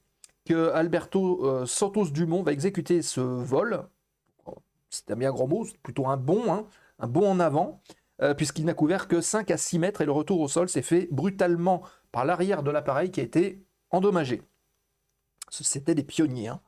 que 0.45 0.69
Alberto 0.71 1.45
euh, 1.45 1.65
Santos 1.65 2.09
Dumont 2.09 2.43
va 2.43 2.51
exécuter 2.51 3.01
ce 3.01 3.21
vol 3.21 3.87
c'est 4.93 5.11
un 5.11 5.15
bien 5.15 5.31
grand 5.31 5.47
mot, 5.47 5.65
c'est 5.65 5.77
plutôt 5.79 6.07
un 6.07 6.17
bond, 6.17 6.53
hein, 6.53 6.65
un 6.99 7.07
bond 7.07 7.29
en 7.29 7.39
avant, 7.39 7.81
euh, 8.21 8.33
puisqu'il 8.33 8.65
n'a 8.65 8.73
couvert 8.73 9.07
que 9.07 9.21
5 9.21 9.49
à 9.51 9.57
6 9.57 9.79
mètres 9.79 10.01
et 10.01 10.05
le 10.05 10.11
retour 10.11 10.39
au 10.39 10.47
sol 10.47 10.69
s'est 10.69 10.81
fait 10.81 11.07
brutalement 11.11 11.81
par 12.11 12.25
l'arrière 12.25 12.63
de 12.63 12.71
l'appareil 12.71 13.11
qui 13.11 13.19
a 13.19 13.23
été 13.23 13.65
endommagé. 13.89 14.41
C'était 15.49 15.93
des 15.95 16.03
pionniers. 16.03 16.47
Hein. 16.47 16.61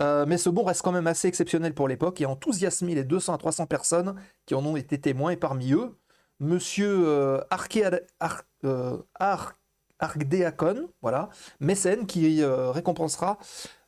Euh, 0.00 0.24
mais 0.26 0.38
ce 0.38 0.48
bond 0.48 0.64
reste 0.64 0.82
quand 0.82 0.92
même 0.92 1.08
assez 1.08 1.26
exceptionnel 1.26 1.74
pour 1.74 1.88
l'époque 1.88 2.20
et 2.20 2.26
enthousiasmé 2.26 2.94
les 2.94 3.04
200 3.04 3.34
à 3.34 3.38
300 3.38 3.66
personnes 3.66 4.14
qui 4.46 4.54
en 4.54 4.64
ont 4.64 4.76
été 4.76 5.00
témoins. 5.00 5.30
Et 5.30 5.36
parmi 5.36 5.72
eux, 5.72 5.98
monsieur 6.38 7.08
euh, 7.08 7.40
euh 8.64 8.98
voilà, 11.02 11.28
mécène, 11.58 12.06
qui 12.06 12.44
récompensera 12.44 13.38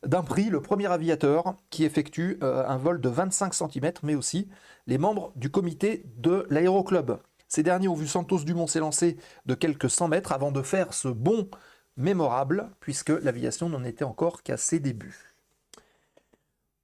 d'un 0.05 0.23
prix 0.23 0.51
le 0.51 0.63
premier 0.63 0.87
aviateur 0.87 1.55
qui 1.71 1.85
effectue 1.85 2.39
un 2.43 2.77
vol 2.77 3.01
de 3.01 3.09
25 3.09 3.55
cm, 3.55 3.93
mais 4.03 4.15
aussi 4.15 4.49
les 4.87 4.99
membres 4.99 5.33
du 5.37 5.51
comité 5.51 6.05
de 6.17 6.47
l'aéroclub. 6.51 7.19
Ces 7.49 7.63
derniers 7.63 7.89
ont 7.89 7.95
vu 7.95 8.07
Santos 8.07 8.45
Dumont 8.45 8.67
s'élancer 8.67 9.17
de 9.47 9.55
quelques 9.55 9.91
100 9.91 10.09
mètres 10.09 10.33
avant 10.33 10.53
de 10.53 10.63
faire 10.63 10.95
ce 10.95 11.09
bond 11.09 11.51
mémorable, 11.97 12.71
puisque 12.81 13.11
l'aviation 13.11 13.69
n'en 13.69 13.85
était 13.85 14.05
encore 14.05 14.43
qu'à 14.43 14.57
ses 14.57 14.81
débuts. 14.81 15.35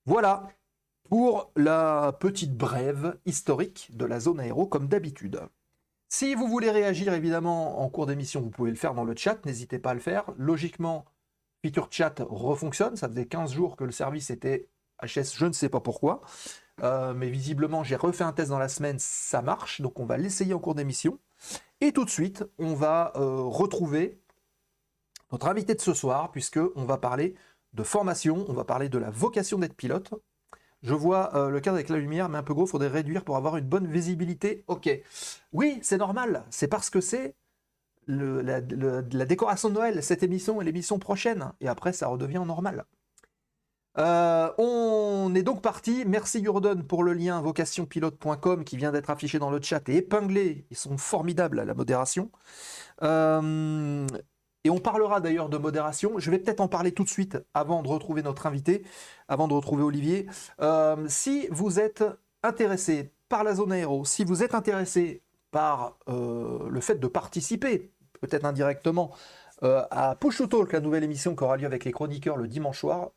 Voilà 0.05 0.47
pour 1.09 1.51
la 1.55 2.15
petite 2.19 2.55
brève 2.55 3.17
historique 3.25 3.89
de 3.93 4.05
la 4.05 4.19
zone 4.19 4.41
aéro, 4.41 4.67
comme 4.67 4.87
d'habitude. 4.87 5.41
Si 6.09 6.35
vous 6.35 6.47
voulez 6.47 6.69
réagir 6.69 7.13
évidemment 7.13 7.81
en 7.81 7.89
cours 7.89 8.05
d'émission, 8.05 8.41
vous 8.41 8.49
pouvez 8.49 8.69
le 8.69 8.77
faire 8.77 8.93
dans 8.93 9.05
le 9.05 9.15
chat, 9.15 9.45
n'hésitez 9.45 9.79
pas 9.79 9.91
à 9.91 9.93
le 9.93 9.99
faire. 9.99 10.25
Logiquement, 10.37 11.05
Feature 11.67 11.89
Chat 11.91 12.23
refonctionne, 12.29 12.95
ça 12.95 13.09
faisait 13.09 13.25
15 13.25 13.51
jours 13.51 13.75
que 13.75 13.83
le 13.83 13.91
service 13.91 14.29
était 14.29 14.69
HS, 15.03 15.35
je 15.35 15.45
ne 15.45 15.51
sais 15.51 15.67
pas 15.67 15.81
pourquoi. 15.81 16.21
Euh, 16.81 17.13
mais 17.13 17.29
visiblement, 17.29 17.83
j'ai 17.83 17.97
refait 17.97 18.23
un 18.23 18.31
test 18.31 18.49
dans 18.51 18.57
la 18.57 18.69
semaine, 18.69 18.97
ça 18.99 19.41
marche, 19.41 19.81
donc 19.81 19.99
on 19.99 20.05
va 20.05 20.15
l'essayer 20.15 20.53
en 20.53 20.59
cours 20.59 20.75
d'émission. 20.75 21.19
Et 21.81 21.91
tout 21.91 22.05
de 22.05 22.09
suite, 22.09 22.45
on 22.57 22.73
va 22.73 23.11
euh, 23.17 23.41
retrouver 23.41 24.17
notre 25.33 25.47
invité 25.47 25.75
de 25.75 25.81
ce 25.81 25.93
soir, 25.93 26.31
puisqu'on 26.31 26.85
va 26.85 26.97
parler 26.97 27.35
de 27.73 27.83
formation, 27.83 28.45
on 28.47 28.53
va 28.53 28.63
parler 28.63 28.87
de 28.87 28.97
la 28.97 29.09
vocation 29.09 29.59
d'être 29.59 29.75
pilote. 29.75 30.13
Je 30.83 30.93
vois 30.93 31.35
euh, 31.35 31.49
le 31.49 31.59
cadre 31.59 31.75
avec 31.75 31.89
la 31.89 31.97
lumière, 31.97 32.29
mais 32.29 32.37
un 32.37 32.43
peu 32.43 32.53
gros, 32.53 32.65
faudrait 32.65 32.87
réduire 32.87 33.25
pour 33.25 33.35
avoir 33.35 33.57
une 33.57 33.65
bonne 33.65 33.87
visibilité. 33.87 34.63
Ok. 34.67 34.89
Oui, 35.51 35.79
c'est 35.81 35.97
normal, 35.97 36.45
c'est 36.49 36.69
parce 36.69 36.89
que 36.89 37.01
c'est 37.01 37.35
la, 38.07 38.61
décoration 39.25 39.69
de 39.69 39.73
Noël, 39.73 40.03
cette 40.03 40.23
émission 40.23 40.61
et 40.61 40.65
l'émission 40.65 40.99
prochaine, 40.99 41.51
et 41.61 41.67
après 41.67 41.93
ça 41.93 42.07
redevient 42.07 42.43
normal. 42.45 42.85
Euh, 43.97 44.51
on 44.57 45.33
est 45.35 45.43
donc 45.43 45.61
parti. 45.61 46.03
Merci 46.05 46.43
Jordan 46.43 46.83
pour 46.83 47.03
le 47.03 47.13
lien 47.13 47.41
vocationpilote.com 47.41 48.63
qui 48.63 48.77
vient 48.77 48.91
d'être 48.91 49.09
affiché 49.09 49.39
dans 49.39 49.49
le 49.49 49.61
chat 49.61 49.87
et 49.89 49.97
épinglé. 49.97 50.67
Ils 50.69 50.77
sont 50.77 50.97
formidables 50.97 51.59
à 51.59 51.65
la 51.65 51.73
modération. 51.73 52.31
Euh, 53.01 54.05
et 54.63 54.69
on 54.69 54.79
parlera 54.79 55.19
d'ailleurs 55.19 55.49
de 55.49 55.57
modération. 55.57 56.19
Je 56.19 56.29
vais 56.29 56.37
peut-être 56.39 56.61
en 56.61 56.67
parler 56.67 56.91
tout 56.91 57.03
de 57.03 57.09
suite 57.09 57.37
avant 57.53 57.81
de 57.81 57.87
retrouver 57.87 58.21
notre 58.21 58.45
invité, 58.45 58.83
avant 59.27 59.47
de 59.47 59.53
retrouver 59.53 59.83
Olivier. 59.83 60.27
Euh, 60.61 61.05
si 61.07 61.47
vous 61.49 61.79
êtes 61.79 62.03
intéressé 62.43 63.13
par 63.29 63.43
la 63.43 63.55
zone 63.55 63.71
aéro, 63.71 64.05
si 64.05 64.23
vous 64.23 64.43
êtes 64.43 64.53
intéressé 64.53 65.23
par 65.49 65.97
le 66.07 66.79
fait 66.81 66.99
de 66.99 67.07
participer, 67.07 67.91
peut-être 68.19 68.45
indirectement, 68.45 69.11
euh, 69.63 69.83
à 69.91 70.15
Push 70.15 70.37
to 70.37 70.47
Talk, 70.47 70.73
la 70.73 70.79
nouvelle 70.79 71.03
émission 71.03 71.35
qui 71.35 71.43
aura 71.43 71.57
lieu 71.57 71.65
avec 71.65 71.85
les 71.85 71.91
chroniqueurs 71.91 72.37
le 72.37 72.47
dimanche 72.47 72.79
soir, 72.79 73.11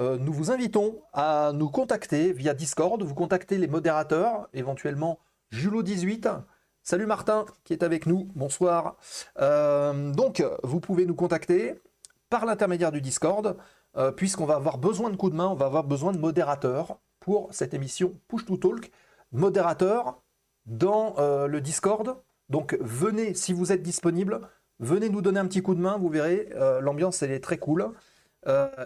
nous 0.00 0.32
vous 0.32 0.52
invitons 0.52 1.02
à 1.12 1.50
nous 1.52 1.70
contacter 1.70 2.32
via 2.32 2.54
Discord, 2.54 3.02
vous 3.02 3.16
contactez 3.16 3.58
les 3.58 3.66
modérateurs, 3.66 4.48
éventuellement 4.54 5.18
Julo18, 5.52 6.44
Salut 6.88 7.04
Martin 7.04 7.44
qui 7.64 7.74
est 7.74 7.82
avec 7.82 8.06
nous, 8.06 8.30
bonsoir. 8.34 8.96
Euh, 9.40 10.10
donc 10.12 10.42
vous 10.62 10.80
pouvez 10.80 11.04
nous 11.04 11.14
contacter 11.14 11.82
par 12.30 12.46
l'intermédiaire 12.46 12.92
du 12.92 13.02
Discord, 13.02 13.58
euh, 13.98 14.10
puisqu'on 14.10 14.46
va 14.46 14.54
avoir 14.54 14.78
besoin 14.78 15.10
de 15.10 15.16
coups 15.16 15.32
de 15.32 15.36
main, 15.36 15.48
on 15.48 15.54
va 15.54 15.66
avoir 15.66 15.84
besoin 15.84 16.12
de 16.12 16.18
modérateurs 16.18 16.98
pour 17.20 17.48
cette 17.52 17.74
émission 17.74 18.18
Push 18.28 18.46
to 18.46 18.56
Talk. 18.56 18.90
Modérateurs 19.32 20.22
dans 20.64 21.14
euh, 21.18 21.46
le 21.46 21.60
Discord. 21.60 22.16
Donc 22.48 22.76
venez, 22.80 23.34
si 23.34 23.52
vous 23.52 23.72
êtes 23.72 23.82
disponible, 23.82 24.40
venez 24.80 25.08
nous 25.08 25.22
donner 25.22 25.40
un 25.40 25.46
petit 25.46 25.62
coup 25.62 25.74
de 25.74 25.80
main, 25.80 25.98
vous 25.98 26.08
verrez, 26.08 26.48
l'ambiance 26.80 27.22
elle 27.22 27.32
est 27.32 27.40
très 27.40 27.58
cool. 27.58 27.90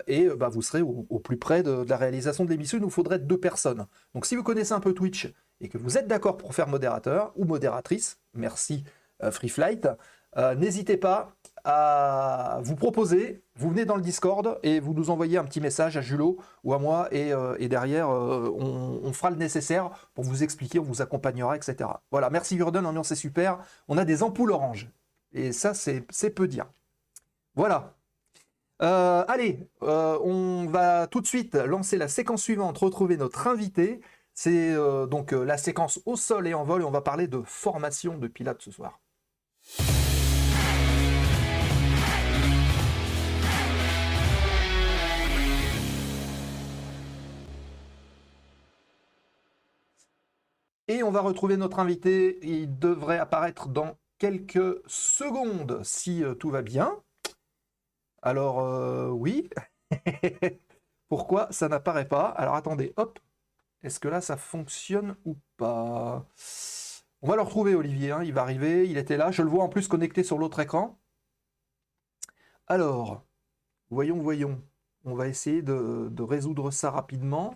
et 0.07 0.29
bah, 0.31 0.49
vous 0.49 0.63
serez 0.63 0.83
au, 0.83 1.21
plus 1.21 1.37
près 1.37 1.63
de, 1.63 1.85
la 1.89 1.97
réalisation 1.97 2.45
de 2.45 2.51
l'émission. 2.51 2.79
Il 2.79 2.83
nous 2.83 2.91
faudrait 2.91 3.19
deux 3.19 3.39
personnes. 3.39 3.87
Donc 4.15 4.27
si 4.27 4.35
vous 4.35 4.43
connaissez 4.43 4.73
un 4.73 4.81
peu 4.81 4.95
Twitch 4.95 5.33
et 5.61 5.69
que 5.69 5.79
vous 5.79 5.97
êtes 5.97 6.09
d'accord 6.09 6.37
pour 6.37 6.55
faire 6.55 6.67
modérateur 6.67 7.33
ou 7.37 7.45
modératrice, 7.45 8.19
merci 8.35 8.85
euh, 9.23 9.31
Free 9.31 9.49
Flight, 9.49 9.89
euh, 10.37 10.55
n'hésitez 10.55 10.97
pas 10.97 11.35
à 11.65 12.61
vous 12.63 12.75
proposer. 12.75 13.43
Vous 13.57 13.71
venez 13.71 13.85
dans 13.85 13.97
le 13.97 14.03
Discord 14.03 14.59
et 14.63 14.81
vous 14.81 14.95
nous 14.95 15.11
envoyez 15.11 15.39
un 15.39 15.45
petit 15.45 15.61
message 15.61 15.97
à 15.97 16.01
Julot 16.01 16.39
ou 16.65 16.75
à 16.75 16.79
moi 16.79 17.09
et, 17.13 17.33
euh, 17.33 17.57
derrière 17.69 18.09
on, 18.09 19.13
fera 19.13 19.31
le 19.31 19.37
nécessaire 19.37 19.91
pour 20.15 20.25
vous 20.25 20.43
expliquer, 20.43 20.79
on 20.79 20.85
vous 20.85 21.03
accompagnera, 21.03 21.57
etc. 21.57 21.91
Voilà, 22.11 22.31
merci 22.31 22.59
Jordan, 22.59 22.83
l'ambiance 22.83 23.13
est 23.13 23.17
super. 23.17 23.59
On 23.89 23.99
a 23.99 24.05
des 24.05 24.23
ampoules 24.23 24.53
oranges 24.53 24.91
et 25.33 25.53
ça 25.53 25.75
c'est 25.75 26.31
peu 26.31 26.49
dire. 26.49 26.67
Voilà. 27.55 27.95
allez, 28.81 29.61
on 29.81 30.67
va 30.69 31.07
tout 31.07 31.21
de 31.21 31.27
suite 31.27 31.55
lancer 31.55 31.99
la 31.99 32.09
séquence 32.09 32.43
suivante, 32.43 32.79
retrouver 32.79 33.17
notre 33.17 33.47
invité. 33.47 34.01
C'est 34.35 34.73
euh, 34.73 35.07
donc 35.07 35.33
euh, 35.33 35.45
la 35.45 35.59
séquence 35.59 36.01
au 36.07 36.17
sol 36.17 36.47
et 36.47 36.55
en 36.55 36.65
vol 36.65 36.83
et 36.83 36.85
on 36.85 36.91
va 36.91 37.03
parler 37.03 37.27
de 37.27 37.43
formation 37.43 38.17
de 38.17 38.29
pilote 38.29 38.63
ce 38.63 38.71
soir. 38.71 39.01
On 51.03 51.11
va 51.11 51.21
retrouver 51.21 51.57
notre 51.57 51.79
invité. 51.79 52.39
Il 52.43 52.79
devrait 52.79 53.19
apparaître 53.19 53.69
dans 53.69 53.97
quelques 54.19 54.81
secondes 54.87 55.81
si 55.83 56.23
euh, 56.23 56.35
tout 56.35 56.51
va 56.51 56.63
bien. 56.63 56.97
Alors 58.23 59.13
oui. 59.13 59.51
Pourquoi 61.09 61.49
ça 61.51 61.69
n'apparaît 61.69 62.09
pas? 62.09 62.29
Alors 62.29 62.55
attendez, 62.55 62.93
hop, 62.97 63.19
est-ce 63.83 63.99
que 63.99 64.09
là, 64.09 64.21
ça 64.21 64.37
fonctionne 64.37 65.17
ou 65.25 65.37
pas? 65.57 66.25
On 67.21 67.29
va 67.29 67.37
le 67.37 67.43
retrouver, 67.43 67.75
Olivier. 67.75 68.13
Hein. 68.13 68.23
il 68.23 68.33
va 68.33 68.43
arriver. 68.43 68.89
Il 68.89 68.97
était 68.97 69.17
là. 69.17 69.31
Je 69.31 69.43
le 69.43 69.49
vois 69.49 69.65
en 69.65 69.69
plus 69.69 69.89
connecté 69.89 70.23
sur 70.23 70.39
l'autre 70.39 70.61
écran. 70.61 70.99
Alors, 72.69 73.25
voyons, 73.91 74.19
voyons. 74.21 74.63
On 75.05 75.15
va 75.15 75.29
essayer 75.29 75.63
de, 75.63 76.23
résoudre 76.23 76.71
ça 76.71 76.91
rapidement. 76.91 77.55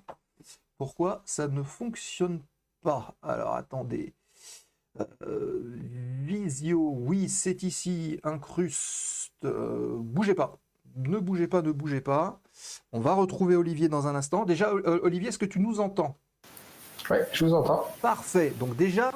Pourquoi 0.79 1.23
ça 1.25 1.49
ne 1.49 1.63
fonctionne 1.63 2.43
pas 2.87 3.17
Alors, 3.21 3.57
attendez. 3.57 4.15
Euh, 5.23 5.75
visio, 6.23 6.95
oui, 6.97 7.29
c'est 7.29 7.65
ici. 7.65 8.21
Incruste. 8.23 9.45
Euh, 9.45 9.97
bougez 9.99 10.35
pas. 10.35 10.59
Ne 10.95 11.19
bougez 11.19 11.49
pas, 11.49 11.63
ne 11.63 11.73
bougez 11.73 12.01
pas. 12.01 12.41
On 12.93 13.01
va 13.01 13.15
retrouver 13.15 13.57
Olivier 13.57 13.89
dans 13.89 14.07
un 14.07 14.15
instant. 14.15 14.45
Déjà, 14.45 14.73
Olivier, 14.73 15.31
est-ce 15.31 15.39
que 15.39 15.45
tu 15.45 15.59
nous 15.59 15.81
entends? 15.81 16.17
Oui, 17.11 17.19
je 17.33 17.45
vous 17.45 17.55
entends. 17.55 17.85
Parfait. 18.01 18.55
Donc 18.61 18.77
déjà, 18.77 19.11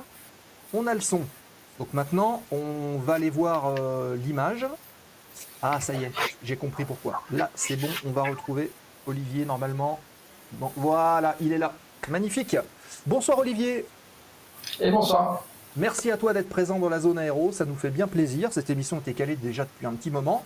on 0.75 0.89
a 0.89 0.95
le 0.95 1.01
son. 1.01 1.23
Donc 1.79 1.95
maintenant, 1.95 2.43
on 2.51 2.99
va 2.99 3.15
aller 3.15 3.31
voir 3.31 3.75
euh, 3.79 4.17
l'image. 4.17 4.67
Ah, 5.63 5.81
ça 5.81 5.95
y 5.95 6.05
est, 6.05 6.13
j'ai 6.43 6.57
compris 6.57 6.85
pourquoi. 6.85 7.23
Là, 7.31 7.51
c'est 7.55 7.77
bon, 7.77 7.89
on 8.05 8.11
va 8.11 8.23
retrouver 8.25 8.71
Olivier 9.07 9.45
normalement. 9.45 10.01
Bon, 10.55 10.73
voilà, 10.77 11.37
il 11.41 11.53
est 11.53 11.59
là. 11.59 11.73
Magnifique. 12.09 12.57
Bonsoir 13.07 13.39
Olivier. 13.39 13.87
Et 14.81 14.91
bonsoir. 14.91 15.45
Merci 15.77 16.11
à 16.11 16.17
toi 16.17 16.33
d'être 16.33 16.49
présent 16.49 16.79
dans 16.79 16.89
la 16.89 16.99
zone 16.99 17.19
aéro, 17.19 17.53
ça 17.53 17.65
nous 17.65 17.77
fait 17.77 17.91
bien 17.91 18.09
plaisir. 18.09 18.53
Cette 18.53 18.71
émission 18.71 18.99
était 18.99 19.13
calée 19.13 19.37
déjà 19.37 19.65
depuis 19.65 19.87
un 19.87 19.93
petit 19.93 20.11
moment. 20.11 20.45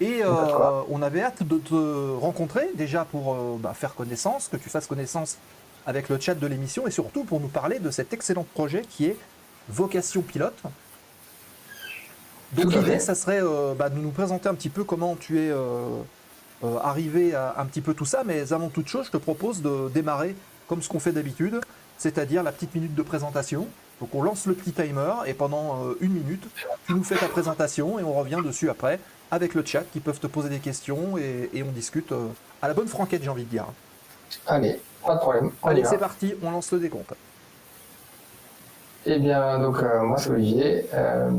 Et 0.00 0.22
euh, 0.24 0.82
on 0.88 1.02
avait 1.02 1.22
hâte 1.22 1.42
de 1.42 1.58
te 1.58 2.16
rencontrer, 2.16 2.70
déjà 2.74 3.04
pour 3.04 3.34
euh, 3.34 3.56
bah, 3.58 3.74
faire 3.74 3.94
connaissance, 3.94 4.48
que 4.48 4.56
tu 4.56 4.70
fasses 4.70 4.86
connaissance 4.86 5.36
avec 5.86 6.08
le 6.08 6.18
chat 6.18 6.34
de 6.34 6.46
l'émission, 6.46 6.86
et 6.86 6.90
surtout 6.90 7.24
pour 7.24 7.38
nous 7.38 7.48
parler 7.48 7.78
de 7.78 7.90
cet 7.90 8.12
excellent 8.12 8.46
projet 8.54 8.82
qui 8.88 9.06
est 9.06 9.16
Vocation 9.68 10.22
Pilote. 10.22 10.60
Donc 12.54 12.72
l'idée, 12.72 12.98
ça 12.98 13.14
serait 13.14 13.40
euh, 13.42 13.74
bah, 13.74 13.90
de 13.90 13.98
nous 13.98 14.10
présenter 14.10 14.48
un 14.48 14.54
petit 14.54 14.70
peu 14.70 14.84
comment 14.84 15.14
tu 15.16 15.38
es 15.38 15.52
arrivé 16.82 17.34
à 17.34 17.56
un 17.58 17.66
petit 17.66 17.80
peu 17.80 17.92
tout 17.92 18.04
ça, 18.04 18.22
mais 18.24 18.52
avant 18.52 18.68
toute 18.70 18.88
chose, 18.88 19.06
je 19.06 19.10
te 19.10 19.16
propose 19.18 19.62
de 19.62 19.88
démarrer 19.92 20.34
comme 20.66 20.82
ce 20.82 20.88
qu'on 20.88 21.00
fait 21.00 21.12
d'habitude, 21.12 21.60
c'est-à-dire 21.98 22.42
la 22.42 22.52
petite 22.52 22.74
minute 22.74 22.94
de 22.94 23.02
présentation. 23.02 23.66
Donc 24.00 24.14
on 24.14 24.22
lance 24.22 24.46
le 24.46 24.54
petit 24.54 24.72
timer 24.72 25.12
et 25.26 25.34
pendant 25.34 25.78
une 26.00 26.12
minute, 26.12 26.44
tu 26.86 26.94
nous 26.94 27.04
fais 27.04 27.14
ta 27.14 27.28
présentation 27.28 27.98
et 27.98 28.02
on 28.02 28.12
revient 28.12 28.40
dessus 28.44 28.68
après 28.68 28.98
avec 29.32 29.54
le 29.54 29.64
chat 29.64 29.82
qui 29.92 29.98
peuvent 29.98 30.20
te 30.20 30.26
poser 30.26 30.50
des 30.50 30.58
questions 30.58 31.16
et, 31.16 31.64
on 31.66 31.72
discute 31.72 32.12
euh, 32.12 32.28
à 32.60 32.68
la 32.68 32.74
bonne 32.74 32.86
franquette, 32.86 33.22
j'ai 33.24 33.30
envie 33.30 33.44
de 33.44 33.48
dire. 33.48 33.64
Allez, 34.46 34.78
Pas 35.04 35.14
de 35.14 35.20
problème. 35.20 35.50
On 35.62 35.68
Allez, 35.68 35.84
c'est 35.84 35.98
parti, 35.98 36.34
on 36.42 36.50
lance 36.50 36.70
le 36.70 36.78
décompte. 36.78 37.14
Eh 39.06 39.18
bien, 39.18 39.58
donc 39.58 39.82
euh, 39.82 40.02
moi 40.02 40.18
c'est 40.18 40.30
Olivier. 40.30 40.86
Euh, 40.92 41.30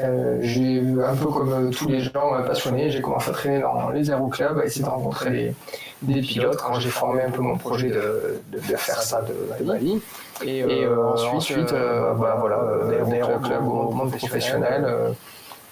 euh, 0.00 0.38
j'ai 0.40 0.80
un 0.80 1.14
peu 1.14 1.26
comme 1.26 1.52
euh, 1.52 1.70
tous 1.70 1.88
les 1.88 2.00
gens 2.00 2.34
euh, 2.34 2.42
passionnés, 2.42 2.90
j'ai 2.90 3.00
commencé 3.00 3.30
à 3.30 3.32
traîner 3.32 3.60
dans 3.60 3.90
les 3.90 4.10
aéroclubs, 4.10 4.58
à 4.58 4.64
essayer 4.64 4.84
de 4.84 4.88
rencontrer 4.88 5.30
des, 5.30 5.54
des 6.02 6.20
pilotes 6.20 6.56
quand 6.56 6.80
j'ai 6.80 6.90
formé 6.90 7.22
un 7.22 7.30
peu 7.30 7.42
mon 7.42 7.56
projet 7.58 7.88
de, 7.88 8.40
de, 8.52 8.58
de 8.58 8.76
faire 8.76 9.02
ça 9.02 9.22
de, 9.22 9.34
de 9.58 9.64
Bali. 9.64 10.00
Et, 10.42 10.62
euh, 10.62 10.96
ensuite, 11.34 11.72
euh, 11.72 12.14
bah, 12.14 12.36
voilà, 12.38 12.56
euh, 12.56 13.04
des 13.04 13.14
aéroclubs 13.14 13.66
au 13.66 13.90
monde 13.90 14.10
professionnel. 14.16 14.84
euh, 14.86 15.10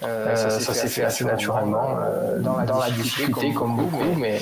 euh, 0.01 0.33
ça, 0.33 0.73
s'est 0.73 0.87
fait 0.87 1.03
assez 1.03 1.25
naturellement 1.25 1.97
euh, 1.99 2.39
dans, 2.39 2.55
la, 2.57 2.89
difficulté 2.89 3.53
comme 3.53 3.75
beaucoup, 3.75 4.15
mais, 4.17 4.39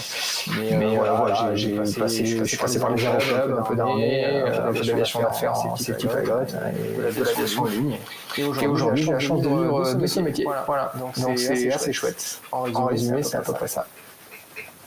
mais, 0.56 1.00
euh, 1.00 1.14
voilà, 1.18 1.56
j'ai 1.56 1.80
passé, 1.98 2.26
je 2.28 2.44
suis 2.44 2.58
passé 2.58 2.80
par 2.80 2.92
les 2.92 3.04
aéroclubs, 3.04 3.58
un 3.58 3.64
peu 3.64 3.76
d'armée, 3.76 4.44
un 4.46 4.72
peu 4.72 4.86
d'aviation 4.86 5.22
d'affaires 5.22 5.56
safety 5.56 6.06
pilot, 6.08 6.44
et 6.44 6.98
de 7.12 7.24
l'aviation 7.24 7.64
en 7.64 7.66
ligne. 7.66 7.98
Et 8.38 8.44
aujourd'hui, 8.44 9.04
j'ai 9.04 9.12
la 9.12 9.20
chance 9.20 9.42
de 9.42 9.48
vivre 9.48 9.96
de 9.96 10.06
ce 10.06 10.20
métier. 10.20 10.46
Voilà, 10.68 10.92
donc 11.00 11.16
c'est 11.38 11.74
assez 11.74 11.94
chouette. 11.94 12.40
En 12.52 12.86
résumé, 12.86 13.24
c'est 13.24 13.38
à 13.38 13.42
peu 13.42 13.54
près 13.54 13.68
ça. 13.68 13.88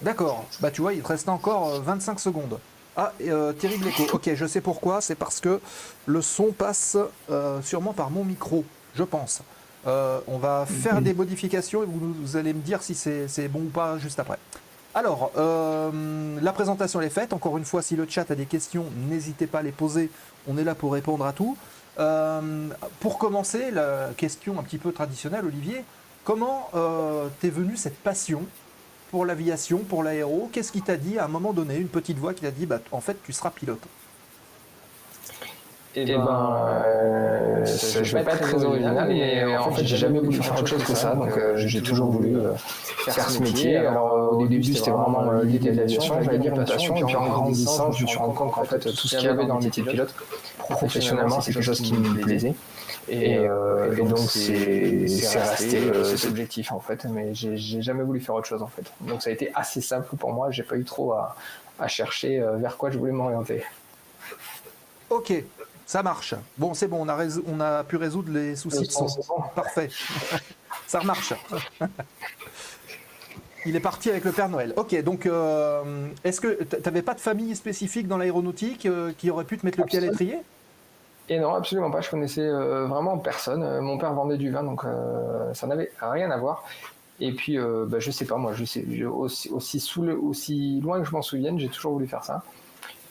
D'accord. 0.02 0.44
Bah 0.60 0.70
tu 0.70 0.80
vois, 0.80 0.94
il 0.94 1.02
te 1.02 1.08
reste 1.08 1.28
encore 1.28 1.74
euh, 1.74 1.80
25 1.80 2.20
secondes. 2.20 2.58
Ah, 2.96 3.12
euh, 3.22 3.52
Thierry 3.52 3.78
Gléco. 3.78 4.04
Ok, 4.12 4.30
je 4.34 4.46
sais 4.46 4.60
pourquoi. 4.60 5.00
C'est 5.00 5.14
parce 5.14 5.40
que 5.40 5.60
le 6.06 6.22
son 6.22 6.52
passe 6.52 6.96
euh, 7.30 7.60
sûrement 7.62 7.92
par 7.92 8.10
mon 8.10 8.24
micro, 8.24 8.64
je 8.94 9.04
pense. 9.04 9.42
Euh, 9.86 10.20
on 10.26 10.38
va 10.38 10.66
faire 10.66 11.00
des 11.00 11.14
modifications 11.14 11.82
et 11.82 11.86
vous, 11.86 12.12
vous 12.12 12.36
allez 12.36 12.52
me 12.52 12.60
dire 12.60 12.82
si 12.82 12.94
c'est 12.94 13.48
bon 13.48 13.60
ou 13.60 13.70
pas 13.70 13.98
juste 13.98 14.20
après. 14.20 14.38
Alors, 14.94 15.30
euh, 15.36 16.38
la 16.42 16.52
présentation 16.52 17.00
est 17.00 17.10
faite. 17.10 17.32
Encore 17.32 17.56
une 17.56 17.64
fois, 17.64 17.80
si 17.80 17.94
le 17.94 18.06
chat 18.08 18.28
a 18.30 18.34
des 18.34 18.46
questions, 18.46 18.86
n'hésitez 19.08 19.46
pas 19.46 19.60
à 19.60 19.62
les 19.62 19.72
poser. 19.72 20.10
On 20.48 20.58
est 20.58 20.64
là 20.64 20.74
pour 20.74 20.92
répondre 20.92 21.24
à 21.24 21.32
tout. 21.32 21.56
Euh, 21.98 22.68
pour 22.98 23.18
commencer, 23.18 23.70
la 23.70 24.08
question 24.16 24.58
un 24.58 24.62
petit 24.62 24.78
peu 24.78 24.92
traditionnelle, 24.92 25.44
Olivier, 25.44 25.84
comment 26.24 26.68
euh, 26.74 27.28
t'es 27.40 27.50
venu 27.50 27.76
cette 27.76 27.98
passion 27.98 28.42
pour 29.10 29.26
l'aviation, 29.26 29.78
pour 29.78 30.02
l'aéro 30.02 30.48
Qu'est-ce 30.52 30.72
qui 30.72 30.82
t'a 30.82 30.96
dit 30.96 31.18
à 31.18 31.24
un 31.24 31.28
moment 31.28 31.52
donné, 31.52 31.76
une 31.76 31.88
petite 31.88 32.18
voix 32.18 32.32
qui 32.34 32.42
t'a 32.42 32.50
dit, 32.50 32.66
bah, 32.66 32.78
en 32.92 33.00
fait, 33.00 33.16
tu 33.24 33.32
seras 33.32 33.50
pilote? 33.50 33.80
Eh 35.96 36.04
ben, 36.04 36.56
euh, 36.86 37.66
ça- 37.66 38.04
je 38.04 38.16
vais 38.16 38.22
pas 38.22 38.34
être 38.34 38.42
très 38.42 38.64
original, 38.64 39.08
mais 39.08 39.56
en 39.56 39.72
fait, 39.72 39.84
j'ai 39.84 39.96
jamais 39.96 40.20
voulu 40.20 40.40
faire 40.40 40.56
autre 40.56 40.66
chose 40.68 40.84
que 40.84 40.94
ça, 40.94 41.16
donc 41.16 41.36
euh, 41.36 41.56
j'ai 41.56 41.82
toujours 41.82 42.10
voulu 42.12 42.36
euh, 42.36 42.52
faire 42.54 43.28
ce 43.28 43.40
métier. 43.42 43.76
Alors, 43.76 44.12
euh, 44.14 44.26
au 44.36 44.46
début, 44.46 44.62
c'était 44.62 44.92
vraiment 44.92 45.28
euh, 45.32 45.42
l'idée 45.42 45.70
de 45.72 45.76
l'aviation, 45.78 46.22
j'allais 46.22 46.38
dire 46.38 46.52
et 46.54 46.64
puis 47.04 47.14
en 47.16 47.28
grandissant, 47.30 47.90
je 47.90 48.02
me 48.04 48.06
suis 48.08 48.18
rendu 48.18 48.34
compte 48.36 48.52
qu'en 48.52 48.62
fait, 48.64 48.78
tout 48.78 49.08
ce 49.08 49.16
qu'il 49.16 49.24
y 49.26 49.28
avait 49.28 49.46
dans 49.46 49.58
le 49.58 49.64
métier 49.64 49.82
de 49.82 49.90
pilote, 49.90 50.14
professionnellement, 50.58 51.40
c'est 51.40 51.52
quelque 51.52 51.64
chose 51.64 51.80
qui 51.80 51.92
me 51.94 52.20
plaisait. 52.20 52.54
Et, 53.08 53.38
euh, 53.38 53.92
et 53.96 54.02
donc, 54.02 54.18
c'est 54.30 55.08
c'est 55.08 55.38
resté 55.40 55.78
euh, 55.78 56.04
cet 56.04 56.30
objectif, 56.30 56.70
en 56.72 56.80
fait, 56.80 57.04
mais 57.06 57.34
j'ai 57.34 57.56
jamais 57.82 58.02
voulu 58.04 58.20
faire 58.20 58.34
autre 58.34 58.46
chose, 58.46 58.62
en 58.62 58.68
fait. 58.68 58.84
Donc, 59.00 59.22
ça 59.22 59.30
a 59.30 59.32
été 59.32 59.50
assez 59.54 59.80
simple 59.80 60.14
pour 60.16 60.32
moi, 60.32 60.50
j'ai 60.50 60.62
pas 60.62 60.76
eu 60.76 60.84
trop 60.84 61.12
à, 61.12 61.34
à 61.78 61.88
chercher 61.88 62.40
euh, 62.40 62.56
vers 62.56 62.76
quoi 62.76 62.90
je 62.90 62.98
voulais 62.98 63.12
m'orienter. 63.12 63.62
Ok, 65.08 65.32
ça 65.86 66.02
marche. 66.02 66.34
Bon, 66.56 66.72
c'est 66.74 66.86
bon, 66.86 66.98
on 67.04 67.08
a, 67.08 67.16
résou- 67.16 67.42
on 67.48 67.58
a 67.60 67.82
pu 67.82 67.96
résoudre 67.96 68.30
les 68.32 68.54
soucis 68.54 68.86
de 68.86 68.92
son. 68.92 69.06
Parfait. 69.56 69.88
ça 70.86 71.00
remarche. 71.00 71.32
Il 73.66 73.76
est 73.76 73.80
parti 73.80 74.08
avec 74.08 74.24
le 74.24 74.32
Père 74.32 74.48
Noël. 74.48 74.72
Ok, 74.76 74.94
donc 75.02 75.26
euh, 75.26 76.06
est-ce 76.24 76.40
que 76.40 76.62
tu 76.64 76.76
n'avais 76.84 77.02
pas 77.02 77.12
de 77.14 77.20
famille 77.20 77.54
spécifique 77.54 78.08
dans 78.08 78.16
l'aéronautique 78.16 78.86
euh, 78.86 79.12
qui 79.18 79.30
aurait 79.30 79.44
pu 79.44 79.58
te 79.58 79.66
mettre 79.66 79.78
le 79.78 79.84
pied 79.84 79.98
à 79.98 80.00
l'étrier? 80.02 80.38
Et 81.30 81.38
non, 81.38 81.54
absolument 81.54 81.90
pas. 81.92 82.00
Je 82.00 82.10
connaissais 82.10 82.42
euh, 82.42 82.86
vraiment 82.86 83.16
personne. 83.16 83.62
Euh, 83.62 83.80
Mon 83.80 83.96
père 83.98 84.12
vendait 84.12 84.36
du 84.36 84.50
vin, 84.50 84.64
donc 84.64 84.84
euh, 84.84 85.54
ça 85.54 85.66
n'avait 85.68 85.92
rien 86.00 86.30
à 86.30 86.36
voir. 86.36 86.64
Et 87.20 87.32
puis, 87.32 87.56
euh, 87.58 87.86
bah, 87.88 87.98
je 88.00 88.10
sais 88.10 88.24
pas, 88.24 88.36
moi, 88.36 88.52
je 88.52 88.64
sais, 88.64 88.84
je- 88.90 89.04
aussi, 89.04 89.48
aussi, 89.50 89.78
sous 89.78 90.02
le- 90.02 90.18
aussi 90.18 90.80
loin 90.82 90.98
que 91.00 91.06
je 91.06 91.12
m'en 91.12 91.22
souvienne, 91.22 91.58
j'ai 91.58 91.68
toujours 91.68 91.92
voulu 91.92 92.08
faire 92.08 92.24
ça. 92.24 92.42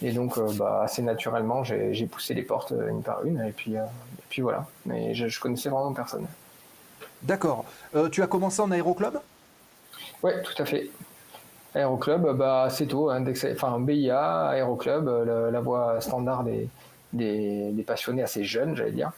Et 0.01 0.11
donc, 0.11 0.37
bah, 0.57 0.81
assez 0.83 1.01
naturellement, 1.01 1.63
j'ai 1.63 2.05
poussé 2.07 2.33
les 2.33 2.43
portes 2.43 2.73
une 2.89 3.01
par 3.03 3.23
une. 3.25 3.39
Et 3.41 3.51
puis, 3.51 3.73
et 3.75 3.79
puis 4.29 4.41
voilà. 4.41 4.65
Mais 4.85 5.13
je, 5.13 5.27
je 5.27 5.39
connaissais 5.39 5.69
vraiment 5.69 5.93
personne. 5.93 6.25
D'accord. 7.21 7.65
Tu 8.11 8.21
as 8.21 8.27
commencé 8.27 8.61
en 8.61 8.71
aéroclub? 8.71 9.17
Ouais, 10.23 10.41
tout 10.41 10.61
à 10.61 10.65
fait. 10.65 10.89
Aéroclub, 11.75 12.29
bah, 12.37 12.63
assez 12.63 12.87
tôt, 12.87 13.09
hein, 13.09 13.23
enfin 13.51 13.79
BIA, 13.79 14.47
Aéroclub, 14.47 15.07
la, 15.07 15.51
la 15.51 15.59
voie 15.61 15.99
standard 16.01 16.43
des, 16.43 16.67
des, 17.13 17.83
passionnés 17.85 18.23
assez 18.23 18.43
jeunes, 18.43 18.75
j'allais 18.75 18.91
dire. 18.91 19.11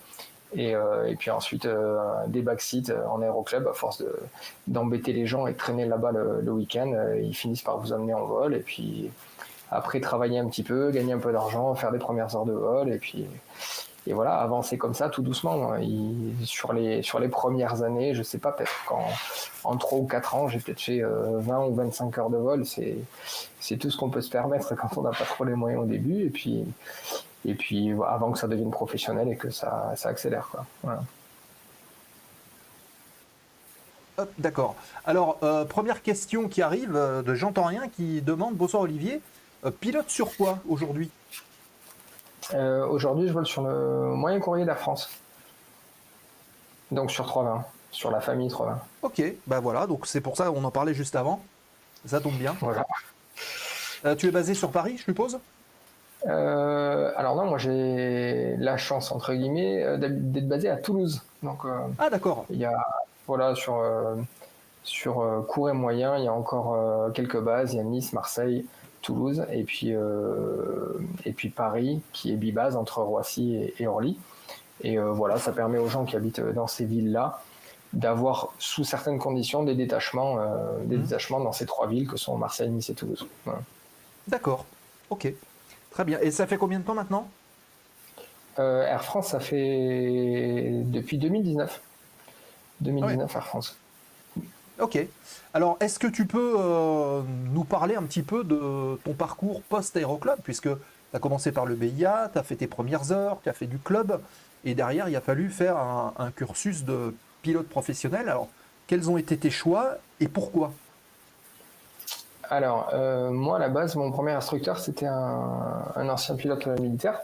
Et, 0.54 0.75
euh, 0.75 1.13
puis 1.17 1.32
ensuite, 1.32 1.65
euh, 1.65 1.97
des 2.27 2.41
backseats 2.41 2.93
en 3.10 3.21
aéroclub, 3.21 3.67
à 3.67 3.73
force 3.73 3.99
de- 4.01 4.13
d'embêter 4.67 5.13
les 5.13 5.25
gens 5.25 5.47
et 5.47 5.54
de 5.54 5.58
traîner 5.58 5.86
là-bas 5.86 6.12
le, 6.12 6.41
le 6.41 6.51
week-end, 6.51 6.91
euh, 6.93 7.19
ils 7.21 7.34
finissent 7.36 7.62
par 7.63 7.77
vous 7.77 7.93
emmener 7.93 8.13
en 8.13 8.25
vol. 8.25 8.54
Et 8.56 8.60
puis 8.60 9.10
après, 9.71 10.01
travailler 10.01 10.39
un 10.39 10.47
petit 10.47 10.63
peu, 10.63 10.91
gagner 10.91 11.13
un 11.13 11.19
peu 11.19 11.32
d'argent, 11.32 11.73
faire 11.75 11.91
des 11.91 11.99
premières 11.99 12.36
heures 12.36 12.45
de 12.45 12.51
vol. 12.54 12.91
Et 12.91 12.97
puis 12.97 13.25
et 14.08 14.13
voilà, 14.13 14.34
avancer 14.38 14.77
comme 14.80 14.95
ça, 14.95 15.10
tout 15.10 15.21
doucement. 15.21 15.75
Il- 15.75 16.34
sur, 16.43 16.73
les, 16.73 17.01
sur 17.04 17.19
les 17.19 17.30
premières 17.30 17.84
années, 17.84 18.13
je 18.15 18.23
sais 18.23 18.39
pas, 18.39 18.51
peut-être 18.51 18.73
qu'en 18.88 19.06
en 19.63 19.77
3 19.77 19.99
ou 19.99 20.06
4 20.08 20.36
ans, 20.36 20.47
j'ai 20.47 20.60
peut-être 20.60 20.82
fait 20.82 21.01
euh, 21.04 21.38
20 21.39 21.65
ou 21.67 21.75
25 21.75 22.17
heures 22.17 22.30
de 22.32 22.38
vol. 22.38 22.65
C'est 22.65 23.77
tout 23.77 23.89
ce 23.91 23.97
qu'on 23.97 24.10
peut 24.10 24.21
se 24.21 24.30
permettre 24.32 24.75
quand 24.75 24.97
on 24.97 25.04
n'a 25.04 25.12
pas 25.12 25.23
trop 25.23 25.43
les 25.45 25.54
moyens 25.54 25.84
au 25.84 25.86
début. 25.86 26.25
Et 26.25 26.30
puis, 26.32 26.65
et 27.45 27.56
puis 27.56 27.91
avant 28.08 28.32
que 28.32 28.39
ça 28.39 28.47
devienne 28.47 28.71
professionnel 28.71 29.30
et 29.30 29.36
que 29.36 29.49
ça, 29.49 29.93
ça 29.95 30.10
accélère. 30.10 30.47
Quoi. 30.51 30.65
Voilà. 30.84 31.04
D'accord. 34.38 34.75
Alors, 35.06 35.38
euh, 35.43 35.65
première 35.65 36.01
question 36.01 36.47
qui 36.47 36.62
arrive 36.62 36.95
euh, 36.95 37.21
de 37.21 37.34
J'entends 37.34 37.65
rien 37.65 37.88
qui 37.88 38.21
demande 38.21 38.56
Bonsoir 38.56 38.84
Olivier, 38.84 39.21
euh, 39.65 39.71
pilote 39.71 40.10
sur 40.10 40.36
quoi 40.36 40.60
aujourd'hui? 40.67 41.10
Aujourd'hui, 42.54 43.30
je 43.30 43.34
vole 43.34 43.45
sur 43.45 43.62
le 43.62 44.13
moyen 44.13 44.39
courrier 44.41 44.65
d'Air 44.65 44.77
France. 44.77 45.10
Donc 46.89 47.10
sur 47.10 47.25
320, 47.25 47.63
sur 47.91 48.12
la 48.12 48.19
famille 48.19 48.49
320. 48.49 48.82
Ok, 49.04 49.23
bah 49.47 49.62
voilà, 49.62 49.88
donc 49.88 50.06
c'est 50.06 50.19
pour 50.19 50.36
ça 50.36 50.47
qu'on 50.47 50.63
en 50.65 50.71
parlait 50.71 50.93
juste 50.93 51.15
avant. 51.15 51.41
Ça 52.06 52.19
tombe 52.19 52.36
bien. 52.36 52.58
Voilà. 52.60 52.86
Tu 54.17 54.27
es 54.27 54.32
basé 54.32 54.54
sur 54.54 54.69
Paris, 54.69 54.97
je 54.97 55.04
suppose? 55.04 55.39
Euh, 56.27 57.12
alors 57.15 57.36
non, 57.36 57.45
moi 57.45 57.57
j'ai 57.57 58.55
la 58.57 58.77
chance 58.77 59.12
entre 59.12 59.34
guillemets 59.34 59.84
euh, 59.84 59.97
d'être 59.97 60.47
basé 60.47 60.69
à 60.69 60.77
Toulouse. 60.77 61.21
Donc 61.41 61.65
euh, 61.65 61.79
Ah 61.97 62.10
d'accord. 62.10 62.45
il 62.49 62.57
y 62.57 62.65
a 62.65 62.86
voilà 63.27 63.55
sur 63.55 63.81
sur 64.84 65.45
court 65.47 65.69
et 65.69 65.73
moyen, 65.73 66.17
il 66.17 66.25
y 66.25 66.27
a 66.27 66.34
encore 66.34 66.75
quelques 67.13 67.39
bases. 67.39 67.73
Il 67.73 67.77
y 67.77 67.79
a 67.79 67.84
Nice, 67.84 68.13
Marseille, 68.13 68.65
Toulouse 69.01 69.45
et 69.51 69.63
puis 69.63 69.93
et 71.25 71.31
puis 71.34 71.49
Paris 71.49 72.01
qui 72.13 72.31
est 72.34 72.36
bibase 72.36 72.75
entre 72.75 73.01
Roissy 73.01 73.55
et, 73.55 73.75
et 73.81 73.88
Orly. 73.88 74.17
Et 74.84 74.97
voilà, 74.97 75.38
ça 75.38 75.51
permet 75.51 75.77
aux 75.77 75.88
gens 75.88 76.05
qui 76.05 76.15
habitent 76.15 76.41
dans 76.41 76.67
ces 76.67 76.86
villes-là 76.86 77.41
d'avoir 77.93 78.53
sous 78.57 78.84
certaines 78.84 79.19
conditions 79.19 79.63
des 79.63 79.75
détachements, 79.75 80.38
euh, 80.39 80.79
des 80.86 80.95
Mhm. 80.97 81.03
détachements 81.03 81.39
dans 81.41 81.51
ces 81.51 81.65
trois 81.65 81.88
villes 81.88 82.07
que 82.07 82.15
sont 82.17 82.38
Marseille, 82.38 82.69
Nice 82.69 82.89
et 82.89 82.93
Toulouse. 82.93 83.27
Voilà. 83.45 83.60
D'accord. 84.27 84.65
Ok. 85.10 85.34
Très 85.91 86.06
bien. 86.06 86.19
Et 86.21 86.32
ça 86.32 86.47
fait 86.47 86.58
combien 86.58 86.80
de 86.80 86.84
temps 86.86 86.95
maintenant 86.95 87.27
Euh, 88.60 88.86
Air 88.86 89.04
France, 89.04 89.30
ça 89.30 89.39
fait 89.39 90.82
depuis 90.86 91.17
2019. 91.17 91.82
2019 92.82 93.36
Air 93.36 93.45
France. 93.45 93.77
Ok. 94.80 94.97
Alors, 95.54 95.77
est-ce 95.80 95.99
que 95.99 96.08
tu 96.08 96.25
peux 96.25 96.56
euh, 96.58 97.21
nous 97.54 97.63
parler 97.63 97.95
un 97.95 98.04
petit 98.04 98.23
peu 98.23 98.43
de 98.43 98.97
ton 99.04 99.13
parcours 99.13 99.62
post-aéroclub 99.63 100.39
Puisque 100.43 100.69
tu 100.69 100.77
as 101.13 101.19
commencé 101.19 101.51
par 101.51 101.65
le 101.65 101.75
BIA, 101.75 102.30
tu 102.34 102.39
as 102.39 102.43
fait 102.43 102.56
tes 102.56 102.67
premières 102.67 103.12
heures, 103.12 103.39
tu 103.43 103.49
as 103.49 103.54
fait 103.54 103.67
du 103.67 103.77
club, 103.77 104.21
et 104.63 104.73
derrière, 104.73 105.08
il 105.10 105.15
a 105.15 105.21
fallu 105.21 105.49
faire 105.49 105.77
un, 105.77 106.13
un 106.17 106.32
cursus 106.32 106.84
de 106.84 107.13
pilote 107.41 107.67
professionnel. 107.67 108.30
Alors, 108.30 108.47
quels 108.88 109.10
ont 109.10 109.17
été 109.17 109.38
tes 109.38 109.51
choix 109.51 109.97
et 110.19 110.27
pourquoi? 110.27 110.73
Alors, 112.51 112.89
euh, 112.93 113.31
moi, 113.31 113.55
à 113.55 113.59
la 113.59 113.69
base, 113.69 113.95
mon 113.95 114.11
premier 114.11 114.33
instructeur, 114.33 114.77
c'était 114.77 115.05
un, 115.05 116.09
ancien 116.09 116.35
pilote 116.35 116.67
militaire. 116.81 117.21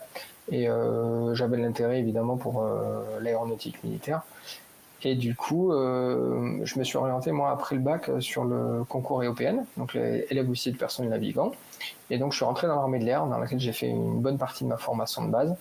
Et 0.50 0.70
euh, 0.70 1.36
j'avais 1.36 1.58
l'intérêt, 1.58 2.00
évidemment, 2.00 2.38
pour 2.38 2.64
euh, 2.64 3.04
l'aéronautique 3.20 3.84
militaire. 3.84 4.22
Et 5.04 5.16
du 5.16 5.36
coup, 5.36 5.72
je 5.72 6.80
me 6.80 6.84
suis 6.84 6.98
orienté, 6.98 7.32
moi, 7.32 7.52
après 7.52 7.76
le 7.76 7.82
bac, 7.82 8.10
sur 8.20 8.46
le 8.46 8.84
concours 8.86 9.22
EOPN, 9.24 9.64
donc 9.78 9.96
élèves 9.96 10.50
officiers 10.50 10.72
de 10.72 10.78
personnel 10.78 11.12
navigant. 11.12 11.52
Et 12.10 12.18
donc, 12.18 12.32
je 12.32 12.38
suis 12.38 12.46
rentré 12.46 12.66
dans 12.66 12.76
l'armée 12.76 12.98
de 12.98 13.04
l'air, 13.04 13.28
dans 13.28 13.38
laquelle 13.38 13.60
j'ai 13.60 13.74
fait 13.74 13.88
une 13.88 14.22
bonne 14.22 14.40
partie 14.40 14.64
de 14.64 14.70
ma 14.70 14.78
formation 14.78 15.24
de 15.24 15.30
base, 15.30 15.56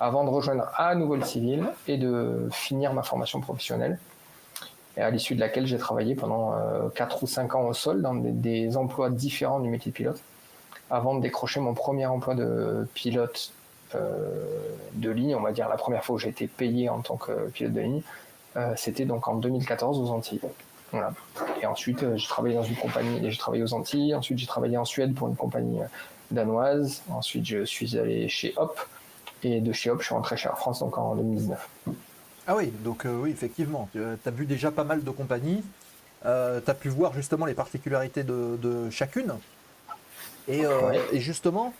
avant 0.00 0.24
de 0.24 0.30
rejoindre 0.30 0.70
à 0.76 0.94
nouveau 0.94 1.16
le 1.16 1.24
civil 1.24 1.66
et 1.88 1.98
de 1.98 2.48
finir 2.50 2.94
ma 2.94 3.02
formation 3.02 3.40
professionnelle. 3.40 3.98
Et 4.96 5.02
à 5.02 5.10
l'issue 5.10 5.34
de 5.34 5.40
laquelle 5.40 5.66
j'ai 5.66 5.78
travaillé 5.78 6.14
pendant 6.14 6.54
euh, 6.54 6.88
4 6.94 7.22
ou 7.22 7.26
5 7.26 7.54
ans 7.54 7.66
au 7.66 7.72
sol 7.72 8.02
dans 8.02 8.14
des, 8.14 8.76
emplois 8.76 9.10
différents 9.10 9.60
du 9.60 9.68
métier 9.68 9.92
de 9.92 9.96
pilote. 9.96 10.20
avant 10.90 11.14
de 11.14 11.20
décrocher 11.20 11.60
mon 11.60 11.74
premier 11.74 12.06
emploi 12.06 12.34
de 12.34 12.86
pilote 12.94 13.52
de 14.94 15.10
ligne, 15.10 15.34
on 15.34 15.40
va 15.40 15.50
dire 15.50 15.68
la 15.68 15.76
première 15.76 16.04
fois 16.04 16.14
où 16.14 16.18
j'ai 16.18 16.28
été 16.28 16.46
payé 16.46 16.88
en 16.88 17.00
tant 17.00 17.16
que 17.16 17.48
pilote 17.48 17.72
de 17.72 17.80
ligne, 17.80 18.02
c'était 18.76 19.04
donc 19.04 19.26
en 19.26 19.34
2014 19.34 19.98
aux 19.98 20.12
Antilles. 20.12 20.40
Et 21.60 21.66
ensuite, 21.66 22.04
j'ai 22.16 22.26
travaillé 22.26 22.54
dans 22.54 22.62
une 22.62 22.76
compagnie, 22.76 23.30
j'ai 23.30 23.38
travaillé 23.38 23.62
aux 23.62 23.74
Antilles. 23.74 24.14
Ensuite, 24.14 24.38
j'ai 24.38 24.46
travaillé 24.46 24.76
en 24.76 24.84
Suède 24.84 25.14
pour 25.14 25.28
une 25.28 25.36
compagnie 25.36 25.80
danoise. 26.30 27.02
Ensuite, 27.10 27.46
je 27.46 27.64
suis 27.64 27.98
allé 27.98 28.28
chez 28.28 28.54
Hop. 28.56 28.78
Et 29.42 29.60
de 29.60 29.72
chez 29.72 29.90
Hop, 29.90 30.00
je 30.00 30.06
suis 30.06 30.14
rentré 30.14 30.36
chez 30.36 30.48
Air 30.48 30.58
France 30.58 30.80
donc 30.80 30.98
en 30.98 31.14
2019. 31.14 31.68
Ah 32.50 32.56
oui, 32.56 32.72
donc 32.82 33.06
euh, 33.06 33.16
oui, 33.16 33.30
effectivement. 33.30 33.88
Tu 33.92 34.00
as 34.02 34.30
vu 34.32 34.44
déjà 34.44 34.72
pas 34.72 34.82
mal 34.82 35.04
de 35.04 35.10
compagnies. 35.12 35.62
Euh, 36.26 36.60
tu 36.60 36.68
as 36.68 36.74
pu 36.74 36.88
voir 36.88 37.12
justement 37.12 37.46
les 37.46 37.54
particularités 37.54 38.24
de, 38.24 38.90
chacune. 38.90 39.34
Et, 40.48 40.66
euh, 40.66 41.00
justement, 41.12 41.72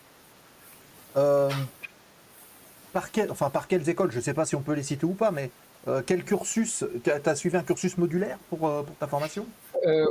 par, 1.15 3.09
enfin, 3.31 3.51
par 3.51 3.67
quelles 3.67 3.89
écoles, 3.89 4.13
je 4.13 4.19
ne 4.19 4.23
sais 4.23 4.33
pas 4.33 4.45
si 4.45 4.55
on 4.55 4.61
peut 4.61 4.75
les 4.75 4.85
citer 4.85 5.07
ou 5.07 5.15
pas, 5.15 5.33
mais 5.33 5.51
quel 6.07 6.23
cursus 6.23 6.85
Tu 7.03 7.11
as, 7.11 7.35
suivi 7.35 7.57
un 7.57 7.65
cursus 7.65 7.99
modulaire 7.99 8.39
pour, 8.49 8.61
pour 8.61 8.97
ta 9.01 9.09
formation? 9.09 9.47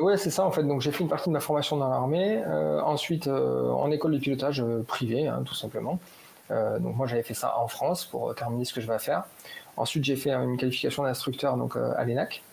Oui, 0.01 0.15
c'est 0.17 0.29
ça 0.29 0.43
en 0.43 0.51
fait. 0.51 0.63
Donc 0.63 0.81
j'ai 0.81 0.91
fait 0.91 1.05
une 1.05 1.09
partie 1.09 1.29
de 1.29 1.33
ma 1.33 1.39
formation 1.39 1.77
dans 1.77 1.87
l'armée. 1.87 2.43
ensuite, 2.83 3.29
en 3.29 3.89
école 3.91 4.11
de 4.11 4.19
pilotage 4.19 4.61
privée, 4.87 5.25
hein, 5.25 5.41
tout 5.45 5.55
simplement. 5.55 6.01
Donc 6.49 6.95
moi 6.95 7.05
j'avais 7.05 7.23
fait 7.23 7.35
ça 7.35 7.57
en 7.57 7.67
France 7.67 8.05
pour 8.05 8.33
terminer 8.33 8.65
ce 8.65 8.73
que 8.73 8.81
je 8.81 8.87
vais 8.87 8.99
faire. 8.99 9.25
Ensuite, 9.79 10.03
j'ai 10.03 10.17
fait 10.17 10.31
une 10.31 10.57
qualification 10.57 11.03
d'instructeur 11.03 11.55
donc 11.55 11.77
euh, 11.77 11.93
à 11.95 12.03
l'ENAC. 12.03 12.43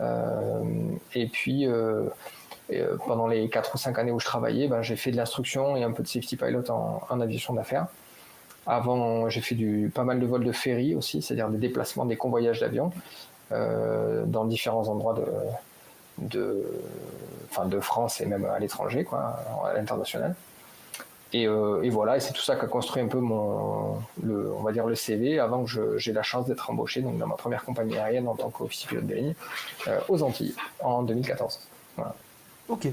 Euh, 0.00 0.62
et 1.16 1.26
puis, 1.26 1.66
euh, 1.66 2.04
pendant 3.06 3.26
les 3.26 3.48
4 3.48 3.74
ou 3.74 3.78
5 3.78 3.98
années 3.98 4.12
où 4.12 4.20
je 4.20 4.24
travaillais, 4.24 4.68
ben, 4.68 4.82
j'ai 4.82 4.94
fait 4.94 5.10
de 5.10 5.16
l'instruction 5.16 5.76
et 5.76 5.82
un 5.82 5.90
peu 5.90 6.04
de 6.04 6.08
safety 6.08 6.36
pilot 6.36 6.70
en, 6.70 7.20
aviation 7.20 7.54
d'affaires. 7.54 7.88
Avant, 8.68 9.28
j'ai 9.28 9.40
fait 9.40 9.56
du, 9.56 9.90
pas 9.92 10.04
mal 10.04 10.20
de 10.20 10.26
vols 10.26 10.44
de 10.44 10.52
ferry 10.52 10.94
aussi, 10.94 11.22
c'est-à-dire 11.22 11.48
des 11.48 11.58
déplacements, 11.58 12.04
des 12.04 12.16
convoyages 12.16 12.60
d'avions 12.60 12.92
dans 13.50 14.44
différents 14.44 14.88
endroits 14.88 15.14
de, 15.14 15.24
de, 16.18 16.64
de 17.64 17.80
France 17.80 18.20
et 18.20 18.26
même 18.26 18.44
à 18.44 18.58
l'étranger, 18.58 19.06
à 19.12 19.72
l'international. 19.74 20.34
Euh, 21.34 21.82
et, 21.82 21.90
voilà, 21.90 22.16
et 22.16 22.20
c'est 22.20 22.32
tout 22.32 22.42
ça 22.42 22.56
qui 22.56 22.64
a 22.64 22.68
construit 22.68 23.02
un 23.02 23.08
peu 23.08 23.18
mon, 23.18 24.00
le, 24.22 24.52
on 24.52 24.62
va 24.62 24.72
dire 24.72 24.86
le 24.86 24.94
CV 24.94 25.38
avant 25.38 25.64
que 25.64 25.98
j'ai 25.98 26.12
la 26.12 26.22
chance 26.22 26.46
d'être 26.46 26.70
embauché 26.70 27.02
donc 27.02 27.18
dans 27.18 27.26
ma 27.26 27.34
première 27.34 27.64
compagnie 27.64 27.98
aérienne 27.98 28.28
en 28.28 28.36
tant 28.36 28.48
qu'officier 28.48 28.88
pilote 28.88 29.06
de 29.06 29.14
ligne 29.14 29.34
euh, 29.88 29.98
aux 30.08 30.22
Antilles 30.22 30.54
en 30.80 31.02
2014. 31.02 31.60
Ok. 32.68 32.88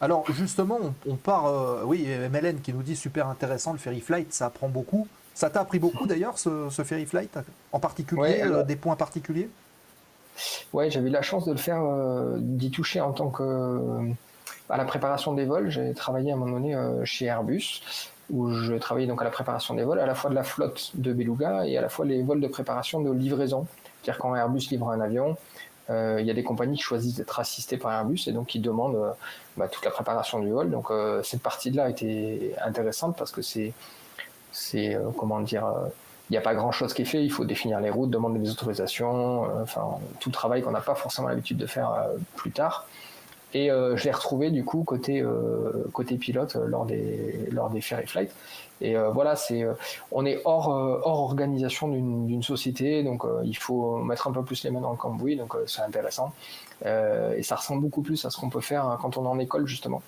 Alors 0.00 0.24
justement, 0.32 0.78
on, 1.06 1.14
part. 1.14 1.46
Euh, 1.46 1.82
oui, 1.84 2.06
MLN 2.06 2.60
qui 2.60 2.72
nous 2.72 2.82
dit 2.82 2.96
super 2.96 3.28
intéressant 3.28 3.72
le 3.72 3.78
ferry 3.78 4.00
flight, 4.00 4.32
ça 4.32 4.46
apprend 4.46 4.68
beaucoup. 4.68 5.08
Ça 5.34 5.50
t'a 5.50 5.60
appris 5.60 5.78
beaucoup 5.78 6.06
d'ailleurs 6.06 6.38
ce, 6.38 6.68
ferry 6.84 7.06
flight, 7.06 7.38
en 7.72 7.80
particulier 7.80 8.42
des 8.66 8.76
points 8.76 8.96
particuliers? 8.96 9.48
Ouais, 10.72 10.90
j'avais 10.90 11.08
eu 11.08 11.12
la 11.12 11.22
chance 11.22 11.46
de 11.46 11.52
le 11.52 11.58
faire, 11.58 11.82
d'y 12.38 12.70
toucher 12.70 13.00
en 13.00 13.12
tant 13.12 13.30
que 13.30 14.12
à 14.70 14.76
la 14.76 14.84
préparation 14.84 15.32
des 15.32 15.44
vols. 15.44 15.70
J'ai 15.70 15.92
travaillé 15.94 16.30
à 16.30 16.34
un 16.34 16.38
moment 16.38 16.52
donné 16.52 16.74
euh, 16.74 17.04
chez 17.04 17.26
Airbus, 17.26 17.82
où 18.30 18.50
je 18.50 18.74
travaillais 18.74 19.06
donc 19.06 19.20
à 19.20 19.24
la 19.24 19.30
préparation 19.30 19.74
des 19.74 19.84
vols, 19.84 20.00
à 20.00 20.06
la 20.06 20.14
fois 20.14 20.30
de 20.30 20.34
la 20.34 20.44
flotte 20.44 20.92
de 20.94 21.12
Beluga 21.12 21.66
et 21.66 21.76
à 21.76 21.80
la 21.80 21.88
fois 21.88 22.04
les 22.04 22.22
vols 22.22 22.40
de 22.40 22.48
préparation 22.48 23.00
de 23.00 23.12
livraison. 23.12 23.66
C'est-à-dire 24.02 24.20
quand 24.20 24.34
Airbus 24.34 24.68
livre 24.70 24.88
un 24.90 25.00
avion, 25.00 25.36
euh, 25.90 26.18
il 26.20 26.26
y 26.26 26.30
a 26.30 26.34
des 26.34 26.44
compagnies 26.44 26.76
qui 26.76 26.82
choisissent 26.82 27.16
d'être 27.16 27.40
assistées 27.40 27.76
par 27.76 27.92
Airbus 27.92 28.20
et 28.28 28.32
donc 28.32 28.46
qui 28.46 28.60
demandent 28.60 28.96
euh, 28.96 29.10
bah, 29.56 29.68
toute 29.68 29.84
la 29.84 29.90
préparation 29.90 30.38
du 30.38 30.50
vol. 30.50 30.70
Donc 30.70 30.88
cette 31.24 31.42
partie-là 31.42 31.90
était 31.90 32.54
intéressante 32.64 33.16
parce 33.16 33.32
que 33.32 33.42
c'est, 33.42 33.72
comment 35.18 35.40
dire, 35.40 35.66
il 36.28 36.34
n'y 36.34 36.38
a 36.38 36.42
pas 36.42 36.54
grand-chose 36.54 36.94
qui 36.94 37.02
est 37.02 37.06
fait. 37.06 37.24
Il 37.24 37.32
faut 37.32 37.44
définir 37.44 37.80
les 37.80 37.90
routes, 37.90 38.10
demander 38.10 38.38
des 38.38 38.50
autorisations, 38.50 39.48
enfin 39.60 39.98
tout 40.20 40.30
travail 40.30 40.62
qu'on 40.62 40.70
n'a 40.70 40.80
pas 40.80 40.94
forcément 40.94 41.26
l'habitude 41.26 41.56
de 41.56 41.66
faire 41.66 42.06
plus 42.36 42.52
tard. 42.52 42.86
Et 43.52 43.70
euh, 43.70 43.96
je 43.96 44.04
l'ai 44.04 44.12
retrouvé 44.12 44.50
du 44.50 44.64
coup 44.64 44.84
côté 44.84 45.20
euh, 45.20 45.88
côté 45.92 46.16
pilote 46.16 46.56
euh, 46.56 46.66
lors 46.66 46.86
des 46.86 47.48
lors 47.50 47.70
des 47.70 47.80
ferry 47.80 48.06
flights. 48.06 48.34
Et 48.82 48.96
voilà, 48.96 49.36
c'est 49.36 49.66
on 50.10 50.24
est 50.24 50.40
hors 50.46 50.68
hors 50.68 51.20
organisation 51.20 51.88
d'une 51.88 52.42
société, 52.42 53.02
donc 53.02 53.24
il 53.44 53.54
faut 53.58 53.98
mettre 53.98 54.26
un 54.26 54.32
peu 54.32 54.42
plus 54.42 54.64
les 54.64 54.70
mains 54.70 54.80
dans 54.80 54.92
le 54.92 54.96
cambouis, 54.96 55.36
donc 55.36 55.54
c'est 55.66 55.82
intéressant. 55.82 56.32
et 56.86 57.42
ça 57.42 57.56
ressemble 57.56 57.82
beaucoup 57.82 58.00
plus 58.00 58.24
à 58.24 58.30
ce 58.30 58.40
qu'on 58.40 58.48
peut 58.48 58.62
faire 58.62 58.86
hein, 58.86 58.96
quand 58.98 59.18
on 59.18 59.24
est 59.24 59.28
en 59.28 59.38
école 59.38 59.66
justement 59.66 60.00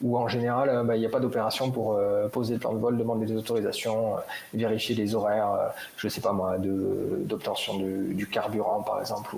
où 0.00 0.16
en 0.16 0.28
général, 0.28 0.68
euh, 0.68 0.84
bah, 0.84 0.96
il 0.96 1.00
n'y 1.00 1.06
a 1.06 1.08
pas 1.08 1.20
d'opération 1.20 1.70
pour 1.70 1.94
euh, 1.94 2.28
poser 2.28 2.54
le 2.54 2.60
plan 2.60 2.72
de 2.72 2.78
vol, 2.78 2.96
demander 2.96 3.26
des 3.26 3.36
autorisations, 3.36 4.16
euh, 4.16 4.20
vérifier 4.54 4.94
les 4.94 5.14
horaires, 5.14 5.72
je 5.96 6.06
ne 6.06 6.10
sais 6.10 6.20
pas 6.20 6.32
moi, 6.32 6.56
d'obtention 6.58 7.78
du 7.78 8.26
carburant 8.28 8.82
par 8.82 9.00
exemple, 9.00 9.34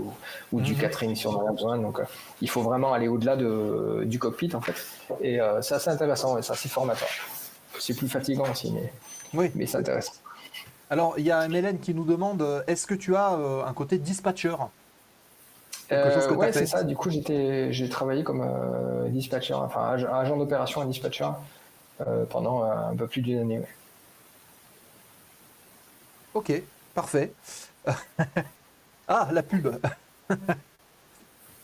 ou, 0.52 0.60
du 0.60 0.74
mhm. 0.74 0.80
catering 0.80 1.14
si 1.14 1.26
on 1.26 1.36
en 1.36 1.48
a 1.48 1.52
besoin. 1.52 1.78
Donc 1.78 2.00
il 2.40 2.50
faut 2.50 2.62
vraiment 2.62 2.92
aller 2.92 3.08
au-delà 3.08 3.36
du 3.36 4.18
cockpit 4.18 4.54
en 4.54 4.60
fait. 4.60 4.74
Et 5.22 5.38
c'est 5.62 5.74
assez 5.74 5.90
intéressant 5.90 6.38
et 6.38 6.42
c'est 6.42 6.52
assez 6.52 6.68
formateur. 6.68 7.08
C'est 7.78 7.96
plus 7.96 8.08
fatigant 8.08 8.50
aussi, 8.50 8.72
mais, 8.72 8.92
oui. 9.32 9.50
mais 9.54 9.66
c'est 9.66 9.78
intéressant. 9.78 10.12
Alors 10.90 11.14
il 11.18 11.24
y 11.24 11.30
a 11.30 11.46
Mélène 11.48 11.78
qui 11.78 11.94
nous 11.94 12.04
demande, 12.04 12.44
est-ce 12.66 12.86
que 12.86 12.94
tu 12.94 13.16
as 13.16 13.30
un 13.30 13.72
côté 13.72 13.98
dispatcher? 13.98 14.56
Euh, 15.92 16.34
ouais, 16.34 16.52
c'est 16.52 16.66
ça. 16.66 16.84
Du 16.84 16.96
coup, 16.96 17.10
j'étais, 17.10 17.72
j'ai 17.72 17.88
travaillé 17.88 18.22
comme 18.22 18.42
euh, 18.42 19.08
dispatcher, 19.08 19.54
enfin 19.54 19.96
agent 20.12 20.36
d'opération 20.36 20.82
et 20.82 20.86
dispatcher 20.86 21.28
euh, 22.06 22.24
pendant 22.26 22.62
un 22.62 22.94
peu 22.94 23.06
plus 23.06 23.22
d'une 23.22 23.40
année. 23.40 23.60
Ok, 26.34 26.52
parfait. 26.94 27.32
ah, 29.08 29.28
la 29.32 29.42
pub. 29.42 29.68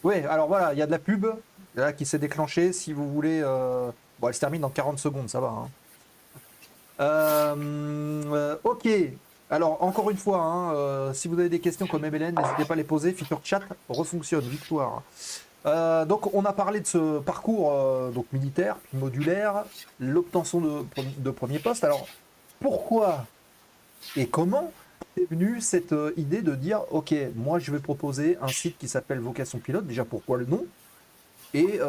oui, 0.04 0.16
alors 0.28 0.48
voilà, 0.48 0.72
il 0.72 0.78
y 0.78 0.82
a 0.82 0.86
de 0.86 0.90
la 0.90 0.98
pub 0.98 1.26
là, 1.76 1.92
qui 1.92 2.04
s'est 2.04 2.18
déclenchée. 2.18 2.72
Si 2.72 2.92
vous 2.92 3.08
voulez, 3.08 3.42
bon, 3.42 4.28
elle 4.28 4.34
se 4.34 4.40
termine 4.40 4.62
dans 4.62 4.70
40 4.70 4.98
secondes, 4.98 5.28
ça 5.28 5.40
va. 5.40 5.68
Hein. 6.98 8.58
ok, 8.64 8.88
alors, 9.48 9.82
encore 9.82 10.10
une 10.10 10.16
fois, 10.16 10.38
hein, 10.38 10.74
euh, 10.74 11.12
si 11.12 11.28
vous 11.28 11.38
avez 11.38 11.48
des 11.48 11.60
questions 11.60 11.86
comme 11.86 12.02
MLN, 12.02 12.34
n'hésitez 12.34 12.64
pas 12.64 12.74
à 12.74 12.76
les 12.76 12.84
poser. 12.84 13.12
Feature 13.12 13.40
chat 13.44 13.62
refonctionne, 13.88 14.40
victoire. 14.40 15.02
Euh, 15.66 16.04
donc, 16.04 16.34
on 16.34 16.44
a 16.44 16.52
parlé 16.52 16.80
de 16.80 16.86
ce 16.86 17.20
parcours 17.20 17.72
euh, 17.72 18.10
donc 18.10 18.26
militaire, 18.32 18.76
puis 18.76 18.98
modulaire, 18.98 19.64
l'obtention 20.00 20.60
de, 20.60 20.84
de 21.18 21.30
premier 21.30 21.60
poste. 21.60 21.84
Alors, 21.84 22.08
pourquoi 22.60 23.24
et 24.16 24.26
comment 24.26 24.72
est 25.16 25.28
venue 25.30 25.60
cette 25.60 25.94
idée 26.16 26.42
de 26.42 26.54
dire 26.54 26.82
Ok, 26.90 27.14
moi 27.34 27.58
je 27.58 27.70
vais 27.70 27.78
proposer 27.78 28.38
un 28.40 28.48
site 28.48 28.78
qui 28.78 28.88
s'appelle 28.88 29.20
Vocation 29.20 29.58
Pilote 29.58 29.86
Déjà, 29.86 30.04
pourquoi 30.04 30.38
le 30.38 30.46
nom 30.46 30.64
Et 31.54 31.80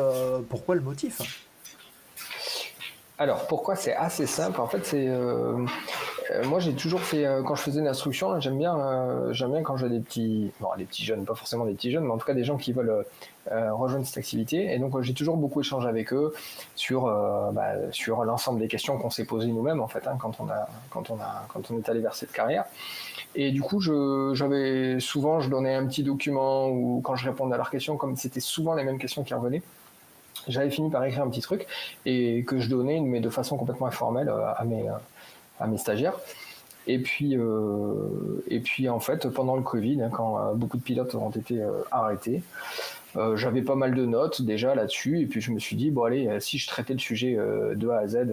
pourquoi 0.50 0.76
le 0.76 0.82
motif? 0.82 1.22
Alors 3.20 3.48
pourquoi 3.48 3.76
c'est 3.76 3.94
assez 3.94 4.26
simple? 4.26 4.60
En 4.60 4.68
fait, 4.68 4.86
c'est 4.86 5.08
moi, 6.46 6.60
j'ai 6.60 6.74
toujours 6.74 7.02
fait 7.02 7.26
euh, 7.26 7.42
quand 7.44 7.56
je 7.56 7.62
faisais 7.62 7.80
une 7.80 7.88
instruction, 7.88 8.40
j'aime 8.40 8.58
bien, 8.58 8.78
euh, 8.78 9.34
j'aime 9.34 9.52
bien 9.52 9.62
quand 9.62 9.78
j'ai 9.78 9.90
des 9.90 10.00
petits, 10.00 10.52
bon, 10.60 10.70
des 10.78 10.86
petits 10.86 11.06
jeunes, 11.06 11.26
pas 11.26 11.36
forcément 11.36 11.66
des 11.66 11.74
petits 11.74 11.92
jeunes, 11.92 12.06
mais 12.06 12.12
en 12.12 12.18
tout 12.18 12.26
cas 12.26 12.34
des 12.34 12.44
gens 12.44 12.58
qui 12.58 12.74
veulent 12.74 13.06
rejoindre 13.50 14.06
cette 14.06 14.18
activité. 14.18 14.74
Et 14.74 14.80
donc, 14.80 15.00
j'ai 15.02 15.14
toujours 15.14 15.38
beaucoup 15.38 15.62
échangé 15.62 15.88
avec 15.88 16.12
eux 16.12 16.34
sur 16.76 17.06
bah, 17.54 17.76
sur 17.92 18.26
l'ensemble 18.26 18.60
des 18.60 18.68
questions 18.68 18.98
qu'on 18.98 19.10
s'est 19.10 19.24
posées 19.24 19.48
nous-mêmes 19.48 19.80
en 19.80 19.88
fait 19.88 20.06
hein, 20.06 20.18
quand 20.20 20.42
on 20.42 20.50
a 20.50 20.68
quand 20.90 21.10
on 21.12 21.16
a 21.16 21.46
quand 21.48 21.72
on 21.72 21.78
est 21.78 21.88
allé 21.88 22.02
vers 22.02 22.14
cette 22.14 22.34
carrière. 22.34 22.66
Et 23.36 23.52
du 23.52 23.62
coup, 23.62 23.80
j'avais 23.80 25.00
souvent, 25.00 25.40
je 25.40 25.50
donnais 25.50 25.76
un 25.76 25.86
petit 25.86 26.04
document 26.04 26.68
ou 26.70 27.00
quand 27.02 27.16
je 27.16 27.30
répondais 27.30 27.54
à 27.54 27.58
leurs 27.58 27.70
questions, 27.70 27.96
comme 27.96 28.18
c'était 28.18 28.42
souvent 28.42 28.74
les 28.74 28.84
mêmes 28.84 29.00
questions 29.00 29.24
qui 29.24 29.34
revenaient 29.34 29.62
j'avais 30.48 30.70
fini 30.70 30.90
par 30.90 31.04
écrire 31.04 31.24
un 31.24 31.30
petit 31.30 31.42
truc 31.42 31.68
et 32.06 32.44
que 32.46 32.60
je 32.60 32.70
donnais, 32.70 33.02
mais 33.02 33.20
de 33.20 33.30
façon 33.30 33.58
complètement 33.58 33.88
informelle 33.88 34.30
à 34.30 34.64
mes, 34.64 34.86
à 35.60 35.68
mes 35.68 35.78
stagiaires. 35.78 36.20
Et 36.88 37.00
puis, 37.00 37.38
euh, 37.38 38.44
et 38.48 38.62
puis 38.62 38.88
en 38.88 39.00
fait, 39.00 39.28
pendant 39.28 39.56
le 39.58 39.62
Covid, 39.62 40.02
hein, 40.02 40.10
quand 40.10 40.40
euh, 40.40 40.54
beaucoup 40.54 40.78
de 40.78 40.82
pilotes 40.82 41.14
ont 41.16 41.30
été 41.30 41.62
euh, 41.62 41.84
arrêtés, 41.92 42.42
j'avais 43.34 43.64
pas 43.64 43.74
mal 43.74 43.96
de 43.96 44.06
notes 44.06 44.44
déjà 44.44 44.76
là-dessus. 44.76 45.20
Et 45.22 45.26
puis 45.26 45.42
je 45.42 45.52
me 45.52 45.58
suis 45.58 45.76
dit, 45.76 45.90
bon 45.90 46.04
allez, 46.04 46.40
si 46.40 46.60
je 46.60 46.68
traitais 46.68 46.94
le 46.94 47.00
sujet 47.00 47.36
de 47.36 47.90
A 47.90 47.98
à 47.98 48.08
Z, 48.08 48.28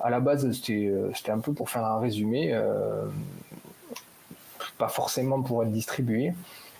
à 0.00 0.10
la 0.10 0.18
base 0.18 0.50
c'était 0.50 1.30
un 1.30 1.38
peu 1.38 1.52
pour 1.52 1.70
faire 1.70 1.84
un 1.84 2.00
résumé, 2.00 2.60
pas 4.76 4.88
forcément 4.88 5.40
pour 5.40 5.62
être 5.62 5.70
distribué. 5.70 6.32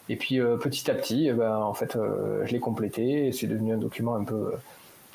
Et 0.09 0.17
puis 0.17 0.41
petit 0.61 0.91
à 0.91 0.95
petit, 0.95 1.29
eh 1.29 1.33
ben, 1.33 1.59
en 1.59 1.75
fait, 1.75 1.97
je 2.45 2.51
l'ai 2.51 2.59
complété. 2.59 3.31
C'est 3.31 3.47
devenu 3.47 3.73
un 3.73 3.79
document 3.79 4.17
un 4.17 4.25
peu, 4.25 4.55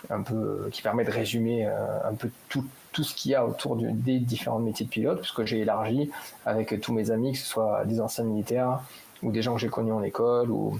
un 0.09 0.22
peu 0.22 0.70
qui 0.72 0.82
permet 0.82 1.03
de 1.03 1.11
résumer 1.11 1.66
un 1.66 2.14
peu 2.14 2.30
tout, 2.47 2.64
tout 2.94 3.04
ce 3.04 3.14
qu'il 3.14 3.32
y 3.32 3.36
a 3.36 3.46
autour 3.46 3.76
des 3.76 4.20
différents 4.20 4.60
métiers 4.60 4.86
de 4.86 4.91
pilote, 4.91 5.20
puisque 5.20 5.44
j'ai 5.46 5.60
élargi 5.60 6.10
avec 6.46 6.80
tous 6.80 6.94
mes 6.94 7.12
amis, 7.12 7.34
que 7.34 7.39
ce 7.39 7.46
soit 7.46 7.84
des 7.86 8.00
anciens 8.00 8.24
militaires 8.24 8.82
ou 9.22 9.32
des 9.32 9.41
gens 9.41 9.56
que 9.56 9.60
j'ai 9.60 9.70
connus 9.70 9.91
en 9.91 10.04
école 10.04 10.52
ou, 10.52 10.80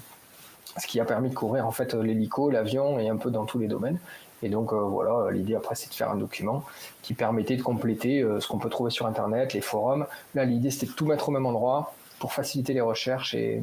ce 0.78 0.88
qui 0.88 1.00
a 1.00 1.06
permis 1.06 1.30
de 1.30 1.36
couvrir 1.36 1.68
en 1.68 1.72
fait 1.72 1.94
l'hélico, 1.94 2.50
l'avion 2.50 2.98
et 2.98 3.08
un 3.10 3.18
peu 3.18 3.30
dans 3.30 3.46
tous 3.46 3.60
les 3.60 3.68
domaines. 3.68 4.00
Et 4.42 4.50
donc 4.50 4.74
voilà, 4.74 5.32
l'idée 5.32 5.56
après 5.56 5.76
c'est 5.76 5.90
de 5.90 5.94
faire 5.94 6.10
un 6.10 6.16
document 6.16 6.66
qui 7.02 7.14
permettait 7.14 7.56
de 7.56 7.62
compléter 7.62 8.26
ce 8.40 8.48
qu'on 8.48 8.58
peut 8.58 8.70
trouver 8.70 8.90
sur 8.90 9.06
internet, 9.06 9.54
les 9.54 9.62
forums. 9.62 10.06
Là 10.36 10.46
l'idée 10.46 10.72
c'était 10.72 10.88
de 10.88 10.94
tout 10.94 11.06
mettre 11.06 11.30
au 11.30 11.32
même 11.32 11.46
endroit 11.46 11.94
pour 12.20 12.34
faciliter 12.34 12.74
les 12.74 12.82
recherches 12.82 13.36
et, 13.36 13.62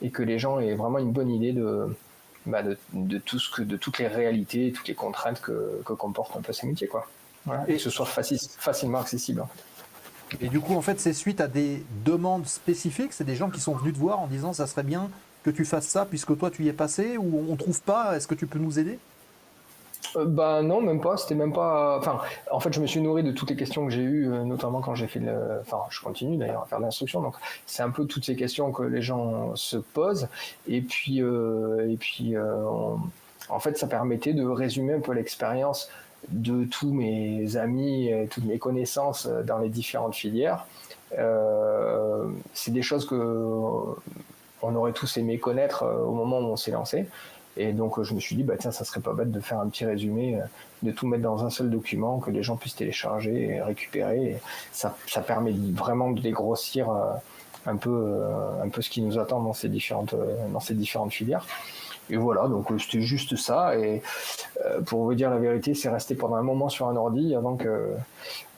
et 0.00 0.10
que 0.10 0.22
les 0.22 0.38
gens 0.38 0.60
aient 0.60 0.74
vraiment 0.74 0.98
une 0.98 1.12
bonne 1.12 1.30
idée 1.30 1.52
de, 1.52 1.96
bah, 2.46 2.62
de, 2.62 2.78
de, 2.92 3.18
tout 3.18 3.38
ce 3.38 3.50
que, 3.50 3.62
de 3.62 3.76
toutes 3.76 3.98
les 3.98 4.08
réalités, 4.08 4.72
toutes 4.72 4.88
les 4.88 4.94
contraintes 4.94 5.40
que, 5.40 5.82
que 5.84 5.92
comportent 5.92 6.36
un 6.36 6.42
peu 6.42 6.52
ces 6.52 6.66
métiers. 6.66 6.88
Et 7.66 7.74
que 7.74 7.78
ce 7.78 7.90
soit 7.90 8.06
facile, 8.06 8.38
facilement 8.58 9.00
accessible. 9.00 9.44
Et 10.40 10.48
du 10.48 10.60
coup, 10.60 10.74
en 10.74 10.82
fait, 10.82 10.98
c'est 11.00 11.12
suite 11.12 11.40
à 11.40 11.48
des 11.48 11.84
demandes 12.04 12.46
spécifiques, 12.46 13.12
c'est 13.12 13.24
des 13.24 13.36
gens 13.36 13.50
qui 13.50 13.60
sont 13.60 13.74
venus 13.74 13.94
te 13.94 13.98
voir 13.98 14.20
en 14.20 14.26
disant 14.26 14.52
ça 14.52 14.66
serait 14.66 14.82
bien 14.82 15.10
que 15.42 15.50
tu 15.50 15.64
fasses 15.64 15.88
ça 15.88 16.06
puisque 16.06 16.38
toi 16.38 16.50
tu 16.50 16.64
y 16.64 16.68
es 16.68 16.72
passé 16.72 17.16
ou 17.18 17.46
on 17.50 17.56
trouve 17.56 17.82
pas, 17.82 18.16
est-ce 18.16 18.26
que 18.28 18.34
tu 18.34 18.46
peux 18.46 18.58
nous 18.58 18.78
aider? 18.78 18.98
Euh, 20.16 20.24
bah 20.24 20.62
non, 20.62 20.80
même 20.80 21.00
pas. 21.00 21.16
C'était 21.16 21.34
même 21.34 21.52
pas. 21.52 21.98
Enfin, 21.98 22.20
en 22.50 22.60
fait, 22.60 22.72
je 22.72 22.80
me 22.80 22.86
suis 22.86 23.00
nourri 23.00 23.22
de 23.22 23.32
toutes 23.32 23.50
les 23.50 23.56
questions 23.56 23.84
que 23.86 23.92
j'ai 23.92 24.02
eues, 24.02 24.32
euh, 24.32 24.44
notamment 24.44 24.80
quand 24.80 24.94
j'ai 24.94 25.06
fait 25.06 25.20
le. 25.20 25.60
Enfin, 25.60 25.82
je 25.90 26.00
continue 26.00 26.36
d'ailleurs 26.36 26.62
à 26.62 26.66
faire 26.66 26.80
l'instruction. 26.80 27.20
Donc, 27.22 27.34
c'est 27.66 27.82
un 27.82 27.90
peu 27.90 28.06
toutes 28.06 28.24
ces 28.24 28.36
questions 28.36 28.72
que 28.72 28.82
les 28.82 29.02
gens 29.02 29.54
se 29.56 29.76
posent. 29.76 30.28
Et 30.68 30.80
puis, 30.80 31.22
euh, 31.22 31.90
et 31.90 31.96
puis, 31.96 32.34
en 33.48 33.60
fait, 33.60 33.78
ça 33.78 33.86
permettait 33.86 34.34
de 34.34 34.44
résumer 34.44 34.94
un 34.94 35.00
peu 35.00 35.12
l'expérience 35.12 35.88
de 36.28 36.64
tous 36.64 36.92
mes 36.92 37.56
amis, 37.56 38.10
toutes 38.30 38.44
mes 38.44 38.58
connaissances 38.58 39.26
dans 39.26 39.58
les 39.58 39.68
différentes 39.68 40.14
filières. 40.14 40.66
c'est 42.52 42.70
des 42.70 42.82
choses 42.82 43.06
que 43.06 43.14
on 44.64 44.74
aurait 44.76 44.92
tous 44.92 45.16
aimé 45.16 45.38
connaître 45.38 45.84
au 45.84 46.12
moment 46.12 46.38
où 46.38 46.52
on 46.52 46.56
s'est 46.56 46.70
lancé. 46.70 47.06
Et 47.56 47.72
donc 47.72 48.02
je 48.02 48.14
me 48.14 48.20
suis 48.20 48.34
dit, 48.34 48.42
bah, 48.42 48.54
tiens, 48.58 48.72
ça 48.72 48.84
serait 48.84 49.00
pas 49.00 49.12
bête 49.12 49.30
de 49.30 49.40
faire 49.40 49.60
un 49.60 49.68
petit 49.68 49.84
résumé, 49.84 50.36
euh, 50.36 50.44
de 50.82 50.90
tout 50.90 51.06
mettre 51.06 51.22
dans 51.22 51.44
un 51.44 51.50
seul 51.50 51.70
document, 51.70 52.18
que 52.18 52.30
les 52.30 52.42
gens 52.42 52.56
puissent 52.56 52.76
télécharger 52.76 53.48
et 53.48 53.62
récupérer. 53.62 54.40
ça, 54.72 54.96
ça, 55.06 55.20
permet 55.20 55.52
vraiment 55.52 56.10
de 56.10 56.20
dégrossir 56.20 56.90
euh, 56.90 57.12
un 57.66 57.76
peu, 57.76 57.90
euh, 57.90 58.62
un 58.62 58.68
peu 58.68 58.80
ce 58.80 58.88
qui 58.88 59.02
nous 59.02 59.18
attend 59.18 59.40
dans 59.42 59.52
ces 59.52 59.68
différentes, 59.68 60.14
dans 60.52 60.60
ces 60.60 60.74
différentes 60.74 61.12
filières. 61.12 61.46
Et 62.10 62.16
voilà, 62.16 62.48
donc 62.48 62.68
c'était 62.78 63.00
juste 63.00 63.36
ça. 63.36 63.76
Et 63.78 64.02
pour 64.86 65.04
vous 65.04 65.14
dire 65.14 65.30
la 65.30 65.38
vérité, 65.38 65.74
c'est 65.74 65.88
resté 65.88 66.14
pendant 66.14 66.36
un 66.36 66.42
moment 66.42 66.68
sur 66.68 66.88
un 66.88 66.96
ordi 66.96 67.34
avant 67.34 67.56
que, 67.56 67.90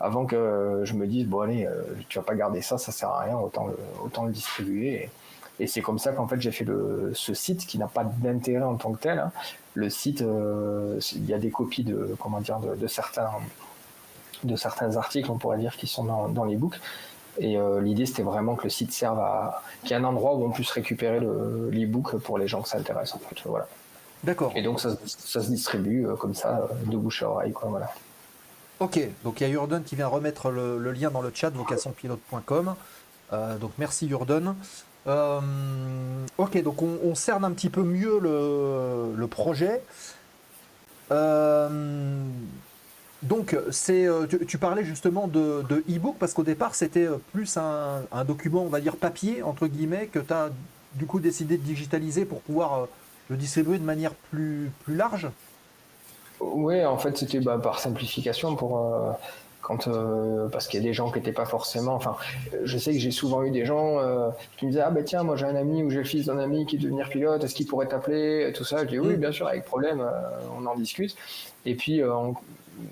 avant 0.01 0.27
que 0.27 0.83
je 0.85 0.95
me 0.95 1.07
dise, 1.07 1.27
bon 1.27 1.41
allez, 1.41 1.69
tu 2.09 2.19
vas 2.19 2.25
pas 2.25 2.35
garder 2.35 2.63
ça, 2.63 2.79
ça 2.79 2.91
sert 2.91 3.11
à 3.11 3.21
rien, 3.21 3.37
autant 3.37 3.67
le, 3.67 3.77
autant 4.03 4.25
le 4.25 4.33
distribuer. 4.33 5.11
Et 5.61 5.67
c'est 5.67 5.83
comme 5.83 5.99
ça 5.99 6.13
qu'en 6.13 6.27
fait 6.27 6.41
j'ai 6.41 6.51
fait 6.51 6.65
le, 6.65 7.13
ce 7.15 7.33
site 7.33 7.67
qui 7.67 7.79
n'a 7.79 7.87
pas 7.87 8.05
d'intérêt 8.05 8.65
en 8.65 8.77
tant 8.77 8.93
que 8.93 9.01
tel. 9.01 9.19
Hein. 9.19 9.33
Le 9.75 9.89
site, 9.89 10.23
euh, 10.23 10.99
il 11.13 11.27
y 11.27 11.35
a 11.35 11.39
des 11.39 11.51
copies 11.51 11.85
de 11.85 12.17
comment 12.19 12.41
dire 12.41 12.59
de, 12.59 12.87
certains 12.87 13.31
de 14.43 14.57
certains 14.57 14.97
articles, 14.97 15.31
on 15.31 15.39
pourrait 15.39 15.59
dire, 15.59 15.77
qui 15.77 15.87
sont 15.87 16.05
dans, 16.05 16.29
dans 16.29 16.45
les 16.45 16.57
books. 16.57 16.79
Et 17.39 17.59
euh, 17.59 17.81
l'idée 17.81 18.07
c'était 18.07 18.23
vraiment 18.23 18.55
que 18.55 18.65
le 18.65 18.71
site 18.71 18.93
serve 18.93 19.19
à 19.19 19.63
qu'il 19.83 19.91
y 19.91 19.93
ait 19.95 19.97
un 19.97 20.05
endroit 20.05 20.35
où 20.35 20.45
on 20.45 20.51
puisse 20.51 20.71
récupérer 20.71 21.21
l'e-book 21.21 22.17
pour 22.19 22.39
les 22.39 22.47
gens 22.47 22.63
que 22.63 22.69
ça 22.69 22.79
intéresse 22.79 23.15
en 23.15 23.19
fait. 23.19 23.37
Voilà. 23.45 23.67
D'accord. 24.23 24.53
Et 24.55 24.63
donc 24.63 24.81
ça, 24.81 24.97
ça 25.07 25.43
se 25.43 25.49
distribue 25.49 26.07
euh, 26.07 26.17
comme 26.17 26.35
ça 26.35 26.69
de 26.87 26.97
bouche 26.97 27.23
à 27.23 27.31
oreille 27.31 27.53
quoi. 27.53 27.69
Voilà. 27.69 27.91
Ok, 28.81 29.01
donc 29.23 29.41
il 29.41 29.49
y 29.49 29.51
a 29.51 29.53
Urden 29.53 29.83
qui 29.85 29.95
vient 29.95 30.09
remettre 30.09 30.51
le, 30.51 30.79
le 30.79 30.93
lien 30.93 31.11
dans 31.11 31.23
le 31.23 31.31
chat 31.33 31.51
vocationpilote.com. 31.51 32.75
donc 33.61 33.71
merci 33.79 34.09
Urden. 34.09 34.55
Euh, 35.07 35.41
ok, 36.39 36.63
donc 36.63 36.83
on, 36.83 37.15
cerne 37.15 37.45
un 37.45 37.53
petit 37.53 37.69
peu 37.69 37.83
mieux 37.83 38.19
le, 38.19 39.27
projet. 39.27 39.83
Euh, 41.11 41.69
donc, 43.25 43.57
c'est, 43.71 44.07
euh, 44.07 44.27
tu, 44.27 44.59
parlais 44.59 44.85
justement 44.85 45.27
de, 45.29 45.65
e-book 45.89 46.17
parce 46.19 46.35
qu'au 46.35 46.43
départ, 46.43 46.75
c'était 46.75 47.09
plus 47.33 47.57
un, 47.57 48.25
document, 48.25 48.63
on 48.63 48.69
va 48.69 48.81
dire 48.81 48.97
papier, 48.97 49.43
entre 49.43 49.67
guillemets, 49.67 50.07
que 50.07 50.19
tu 50.19 50.33
as 50.33 50.51
du 50.95 51.07
coup 51.07 51.21
décidé 51.21 51.57
de 51.57 51.63
digitaliser 51.63 52.27
pour 52.27 52.41
pouvoir 52.41 52.87
le 53.31 53.37
distribuer 53.37 53.79
de 53.79 53.85
manière 53.85 54.13
plus, 54.31 54.71
plus 54.85 54.95
large? 54.95 55.29
Oui, 56.41 56.85
en 56.85 56.99
fait, 56.99 57.17
c'était 57.17 57.41
bah, 57.41 57.59
par 57.59 57.81
simplification 57.81 58.57
pour 58.57 58.79
quand 59.65 59.89
euh, 59.89 60.47
parce 60.49 60.69
qu'il 60.69 60.79
y 60.81 60.83
a 60.83 60.87
des 60.87 60.93
gens 60.93 61.11
qui 61.11 61.19
n'étaient 61.19 61.33
pas 61.33 61.47
forcément 61.47 61.95
enfin 61.95 62.17
je 62.63 62.79
sais 62.79 62.93
que 62.93 62.99
j'ai 62.99 63.11
souvent 63.11 63.43
eu 63.43 63.51
des 63.51 63.65
gens 63.65 63.99
euh, 63.99 64.29
qui 64.59 64.67
me 64.67 64.71
disaient 64.71 64.85
ah 64.85 64.91
ben 64.91 65.03
tiens 65.03 65.23
moi 65.23 65.37
j'ai 65.37 65.47
un 65.47 65.57
ami 65.57 65.83
ou 65.83 65.91
j'ai 65.91 65.99
le 65.99 66.05
fils 66.05 66.27
d'un 66.27 66.39
ami 66.39 66.67
qui 66.67 66.77
veut 66.77 66.83
devenir 66.83 67.09
pilote 67.09 67.43
est-ce 67.43 67.55
qu'il 67.55 67.67
pourrait 67.67 67.89
t'appeler 67.89 68.53
tout 68.55 68.65
ça? 68.65 68.85
Je 68.85 68.91
dis 68.91 68.99
oui 68.99 69.15
mm. 69.15 69.17
bien 69.17 69.33
sûr 69.33 69.49
avec 69.49 69.65
problème 69.65 70.01
euh, 70.01 70.11
on 70.57 70.67
en 70.67 70.77
discute. 70.77 71.17
Et 71.65 71.75
puis 71.75 72.03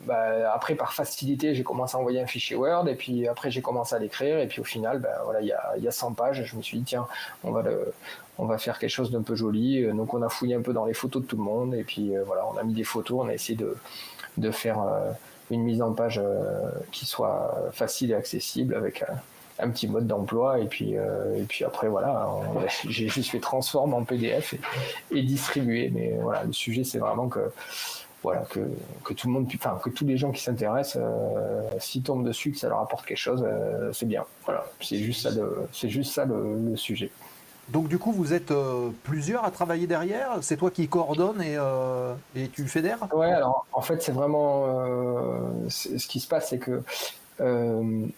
bah, 0.06 0.54
après 0.54 0.74
par 0.74 0.94
facilité 0.94 1.54
j'ai 1.54 1.62
commencé 1.62 1.94
à 1.94 2.00
envoyer 2.00 2.22
un 2.22 2.26
fichier 2.26 2.56
Word 2.56 2.88
et 2.88 2.94
puis 2.94 3.28
après 3.28 3.50
j'ai 3.50 3.60
commencé 3.60 3.94
à 3.94 3.98
l'écrire 3.98 4.38
et 4.38 4.46
puis 4.46 4.62
au 4.62 4.64
final 4.64 4.98
ben, 4.98 5.10
voilà 5.24 5.42
il 5.42 5.48
y 5.48 5.52
a, 5.52 5.76
y 5.76 5.86
a 5.86 5.90
100 5.90 6.14
pages 6.14 6.40
et 6.40 6.44
je 6.46 6.56
me 6.56 6.62
suis 6.62 6.78
dit 6.78 6.84
tiens 6.84 7.06
on 7.44 7.50
va 7.50 7.60
le 7.60 7.92
on 8.38 8.46
va 8.46 8.56
faire 8.56 8.78
quelque 8.78 8.90
chose 8.90 9.10
d'un 9.10 9.20
peu 9.20 9.34
joli. 9.34 9.86
Donc 9.92 10.14
on 10.14 10.22
a 10.22 10.30
fouillé 10.30 10.54
un 10.54 10.62
peu 10.62 10.72
dans 10.72 10.86
les 10.86 10.94
photos 10.94 11.20
de 11.20 11.26
tout 11.26 11.36
le 11.36 11.42
monde 11.42 11.74
et 11.74 11.84
puis 11.84 12.14
voilà 12.24 12.46
on 12.46 12.56
a 12.56 12.62
mis 12.62 12.72
des 12.72 12.84
photos 12.84 13.24
on 13.26 13.28
a 13.28 13.34
essayé 13.34 13.58
de 13.58 13.76
de 14.38 14.50
faire 14.50 14.78
une 15.54 15.64
mise 15.64 15.82
en 15.82 15.92
page 15.92 16.20
euh, 16.22 16.70
qui 16.90 17.06
soit 17.06 17.70
facile 17.72 18.10
et 18.10 18.14
accessible 18.14 18.74
avec 18.74 19.04
un 19.58 19.70
petit 19.70 19.88
mode 19.88 20.06
d'emploi. 20.06 20.58
Et 20.60 20.66
puis 20.66 20.96
euh, 20.96 21.38
et 21.38 21.42
puis 21.42 21.64
après 21.64 21.88
voilà 21.88 22.28
j'ai 22.88 23.08
juste 23.08 23.30
fait 23.30 23.40
transforme 23.40 23.94
en 23.94 24.04
PDF 24.04 24.54
et, 25.10 25.22
distribuer 25.22 25.90
mais 25.92 26.16
voilà 26.20 26.44
le 26.44 26.52
sujet 26.52 26.84
c'est 26.84 26.98
vraiment 26.98 27.28
que 27.28 27.40
voilà 28.22 28.42
que, 28.42 28.60
que, 29.02 29.14
tout 29.14 29.26
le 29.26 29.32
monde 29.32 29.48
enfin 29.54 29.80
que 29.82 29.90
tous 29.90 30.06
les 30.06 30.16
gens 30.16 30.30
qui 30.30 30.40
s'intéressent 30.40 31.02
euh, 31.02 31.62
s'y 31.80 32.02
tombent 32.02 32.24
dessus 32.24 32.52
que 32.52 32.58
ça 32.58 32.68
leur 32.68 32.78
apporte 32.78 33.04
quelque 33.04 33.16
chose 33.16 33.44
c'est 33.92 34.06
bien. 34.06 34.24
Voilà 34.44 34.64
c'est 34.80 34.98
juste 34.98 35.22
ça 35.22 35.30
c'est 35.72 35.90
juste 35.90 36.12
ça 36.12 36.24
le 36.24 36.76
sujet 36.76 37.10
donc 37.72 37.88
du 37.88 37.98
coup, 37.98 38.12
vous 38.12 38.34
êtes 38.34 38.50
euh, 38.50 38.90
plusieurs 39.02 39.44
à 39.44 39.50
travailler 39.50 39.86
derrière? 39.86 40.38
C'est 40.42 40.56
toi 40.56 40.70
qui 40.70 40.88
coordonne 40.88 41.40
et, 41.40 41.56
euh, 41.56 42.14
et 42.36 42.48
tu 42.48 42.66
fédères? 42.68 43.08
Ouais, 43.14 43.32
alors 43.32 43.66
en 43.72 43.80
fait, 43.80 44.02
c'est 44.02 44.12
vraiment... 44.12 44.66
Euh, 44.66 45.68
ce 45.68 46.06
qui 46.06 46.20
se 46.20 46.28
passe, 46.28 46.50
c'est 46.50 46.58
que 46.58 46.82
il 47.40 48.12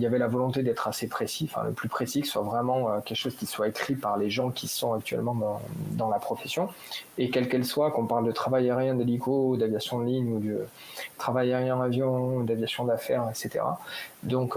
y 0.00 0.06
avait 0.06 0.18
la 0.18 0.28
volonté 0.28 0.62
d'être 0.62 0.86
assez 0.86 1.08
précis, 1.08 1.50
enfin 1.50 1.66
le 1.66 1.72
plus 1.72 1.88
précis, 1.88 2.20
que 2.20 2.26
ce 2.26 2.34
soit 2.34 2.42
vraiment 2.42 3.00
quelque 3.00 3.18
chose 3.18 3.34
qui 3.34 3.46
soit 3.46 3.66
écrit 3.66 3.96
par 3.96 4.16
les 4.16 4.30
gens 4.30 4.50
qui 4.50 4.68
sont 4.68 4.92
actuellement 4.92 5.34
dans, 5.34 5.60
dans 5.92 6.08
la 6.08 6.20
profession, 6.20 6.68
et 7.18 7.30
quelle 7.30 7.48
qu'elle 7.48 7.64
soit, 7.64 7.90
qu'on 7.90 8.06
parle 8.06 8.26
de 8.26 8.32
travail 8.32 8.70
aérien 8.70 8.94
d'hélico, 8.94 9.56
d'aviation 9.56 9.98
de 9.98 10.04
ligne, 10.04 10.32
ou 10.34 10.38
de 10.38 10.66
travail 11.18 11.52
aérien 11.52 11.78
en 11.78 11.80
avion, 11.80 12.44
d'aviation 12.44 12.84
d'affaires, 12.84 13.28
etc. 13.28 13.64
Donc 14.22 14.56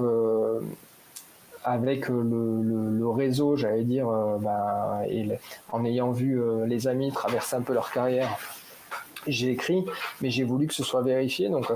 avec 1.63 2.09
euh, 2.09 2.21
le, 2.23 3.09
réseau, 3.09 3.55
j'allais 3.55 3.83
dire, 3.83 4.09
euh, 4.09 4.37
bah, 4.39 5.01
en 5.71 5.85
ayant 5.85 6.11
vu 6.11 6.41
euh, 6.41 6.65
les 6.65 6.87
amis 6.87 7.11
traverser 7.11 7.55
un 7.55 7.61
peu 7.61 7.73
leur 7.73 7.91
carrière, 7.91 8.37
j'ai 9.25 9.51
écrit, 9.51 9.85
mais 10.19 10.29
j'ai 10.29 10.43
voulu 10.43 10.67
que 10.67 10.73
ce 10.73 10.83
soit 10.83 11.01
vérifié. 11.01 11.47
Donc 11.47 11.71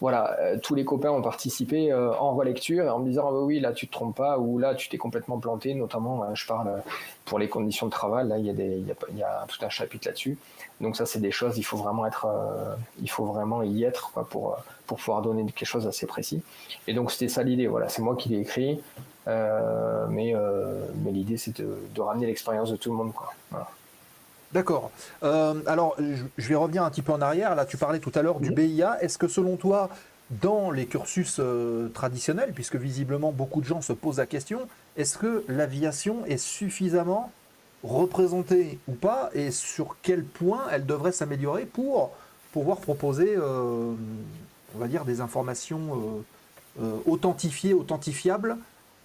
voilà, 0.00 0.34
tous 0.62 0.74
les 0.74 0.86
copains 0.86 1.10
ont 1.10 1.20
participé 1.20 1.92
en 1.92 2.34
relecture 2.34 2.86
et 2.86 2.88
en 2.88 3.00
me 3.00 3.08
disant 3.08 3.28
ah, 3.28 3.38
oui, 3.44 3.60
là 3.60 3.74
tu 3.74 3.86
te 3.86 3.92
trompes 3.92 4.16
pas 4.16 4.38
ou 4.38 4.58
là 4.58 4.74
tu 4.74 4.88
t'es 4.88 4.96
complètement 4.96 5.38
planté. 5.38 5.74
Notamment, 5.74 6.34
je 6.34 6.46
parle 6.46 6.82
pour 7.26 7.38
les 7.38 7.50
conditions 7.50 7.84
de 7.84 7.90
travail. 7.90 8.26
Là, 8.26 8.38
il 8.38 8.46
y 8.46 9.22
a, 9.22 9.46
tout 9.46 9.62
un 9.62 9.68
chapitre 9.68 10.08
là-dessus. 10.08 10.38
Donc 10.80 10.96
ça, 10.96 11.04
c'est 11.04 11.20
des 11.20 11.32
choses. 11.32 11.58
Il 11.58 11.64
faut 11.64 11.76
vraiment 11.76 12.06
être, 12.06 12.26
il 13.02 13.10
faut 13.10 13.26
vraiment 13.26 13.62
y 13.62 13.84
être 13.84 14.12
pour 14.30 14.56
pour 14.86 14.96
pouvoir 14.96 15.20
donner 15.20 15.44
quelque 15.44 15.68
chose 15.68 15.84
d'assez 15.84 16.06
précis. 16.06 16.40
Et 16.86 16.94
donc 16.94 17.12
c'était 17.12 17.28
ça 17.28 17.42
l'idée. 17.42 17.66
Voilà, 17.66 17.90
c'est 17.90 18.00
moi 18.00 18.16
qui 18.16 18.30
l'ai 18.30 18.40
écrit. 18.40 18.80
Euh, 19.28 20.06
mais, 20.08 20.34
euh, 20.34 20.86
mais 21.04 21.10
l'idée, 21.10 21.36
c'est 21.36 21.60
de, 21.60 22.00
ramener 22.00 22.26
l'expérience 22.26 22.70
de 22.70 22.76
tout 22.76 22.90
le 22.90 22.96
monde. 22.96 23.12
D'accord. 24.52 24.90
Euh, 25.22 25.54
alors, 25.66 25.96
je 25.98 26.48
vais 26.48 26.54
revenir 26.54 26.84
un 26.84 26.90
petit 26.90 27.02
peu 27.02 27.12
en 27.12 27.20
arrière. 27.20 27.54
Là, 27.54 27.66
tu 27.66 27.76
parlais 27.76 27.98
tout 27.98 28.12
à 28.14 28.22
l'heure 28.22 28.40
du 28.40 28.50
BIA. 28.50 29.02
Est-ce 29.02 29.18
que 29.18 29.28
selon 29.28 29.56
toi, 29.56 29.90
dans 30.30 30.70
les 30.70 30.86
cursus 30.86 31.40
traditionnels, 31.92 32.52
puisque 32.54 32.76
visiblement 32.76 33.32
beaucoup 33.32 33.60
de 33.60 33.66
gens 33.66 33.80
se 33.80 33.92
posent 33.92 34.18
la 34.18 34.26
question, 34.26 34.60
est-ce 34.96 35.18
que 35.18 35.44
l'aviation 35.48 36.24
est 36.26 36.38
suffisamment 36.38 37.32
représentée 37.82 38.78
ou 38.88 38.92
pas 38.92 39.30
et 39.34 39.50
sur 39.50 39.96
quel 40.02 40.24
point 40.24 40.62
elle 40.72 40.86
devrait 40.86 41.12
s'améliorer 41.12 41.66
pour 41.66 42.10
pouvoir 42.52 42.78
proposer, 42.78 43.36
on 43.38 44.78
va 44.78 44.88
dire, 44.88 45.04
des 45.04 45.20
informations 45.20 46.22
authentifiées, 47.06 47.74
authentifiables 47.74 48.56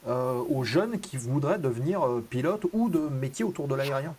euh, 0.08 0.42
aux 0.50 0.64
jeunes 0.64 1.00
qui 1.00 1.16
voudraient 1.16 1.60
devenir 1.60 2.04
euh, 2.04 2.26
pilotes 2.28 2.66
ou 2.74 2.90
de 2.90 2.98
métiers 2.98 3.46
autour 3.46 3.68
de 3.68 3.76
l'aérien 3.76 4.16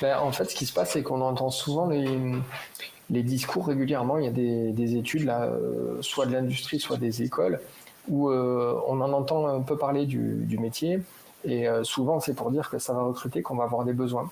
ben, 0.00 0.18
En 0.18 0.32
fait, 0.32 0.46
ce 0.46 0.54
qui 0.54 0.64
se 0.64 0.72
passe, 0.72 0.92
c'est 0.92 1.02
qu'on 1.02 1.20
entend 1.20 1.50
souvent 1.50 1.88
les, 1.88 3.22
discours 3.22 3.66
régulièrement. 3.66 4.16
Il 4.16 4.24
y 4.24 4.28
a 4.28 4.32
des, 4.32 4.72
des 4.72 4.96
études, 4.96 5.24
là, 5.24 5.42
euh, 5.42 6.00
soit 6.00 6.24
de 6.24 6.32
l'industrie, 6.32 6.80
soit 6.80 6.96
des 6.96 7.22
écoles, 7.22 7.60
où 8.08 8.30
on 8.30 9.00
en 9.00 9.12
entend 9.12 9.46
un 9.46 9.60
peu 9.60 9.76
parler 9.76 10.06
du, 10.06 10.44
du 10.44 10.58
métier. 10.58 11.00
Et 11.44 11.66
souvent, 11.82 12.20
c'est 12.20 12.34
pour 12.34 12.50
dire 12.50 12.70
que 12.70 12.78
ça 12.78 12.92
va 12.92 13.02
recruter, 13.02 13.42
qu'on 13.42 13.56
va 13.56 13.64
avoir 13.64 13.84
des 13.84 13.94
besoins. 13.94 14.30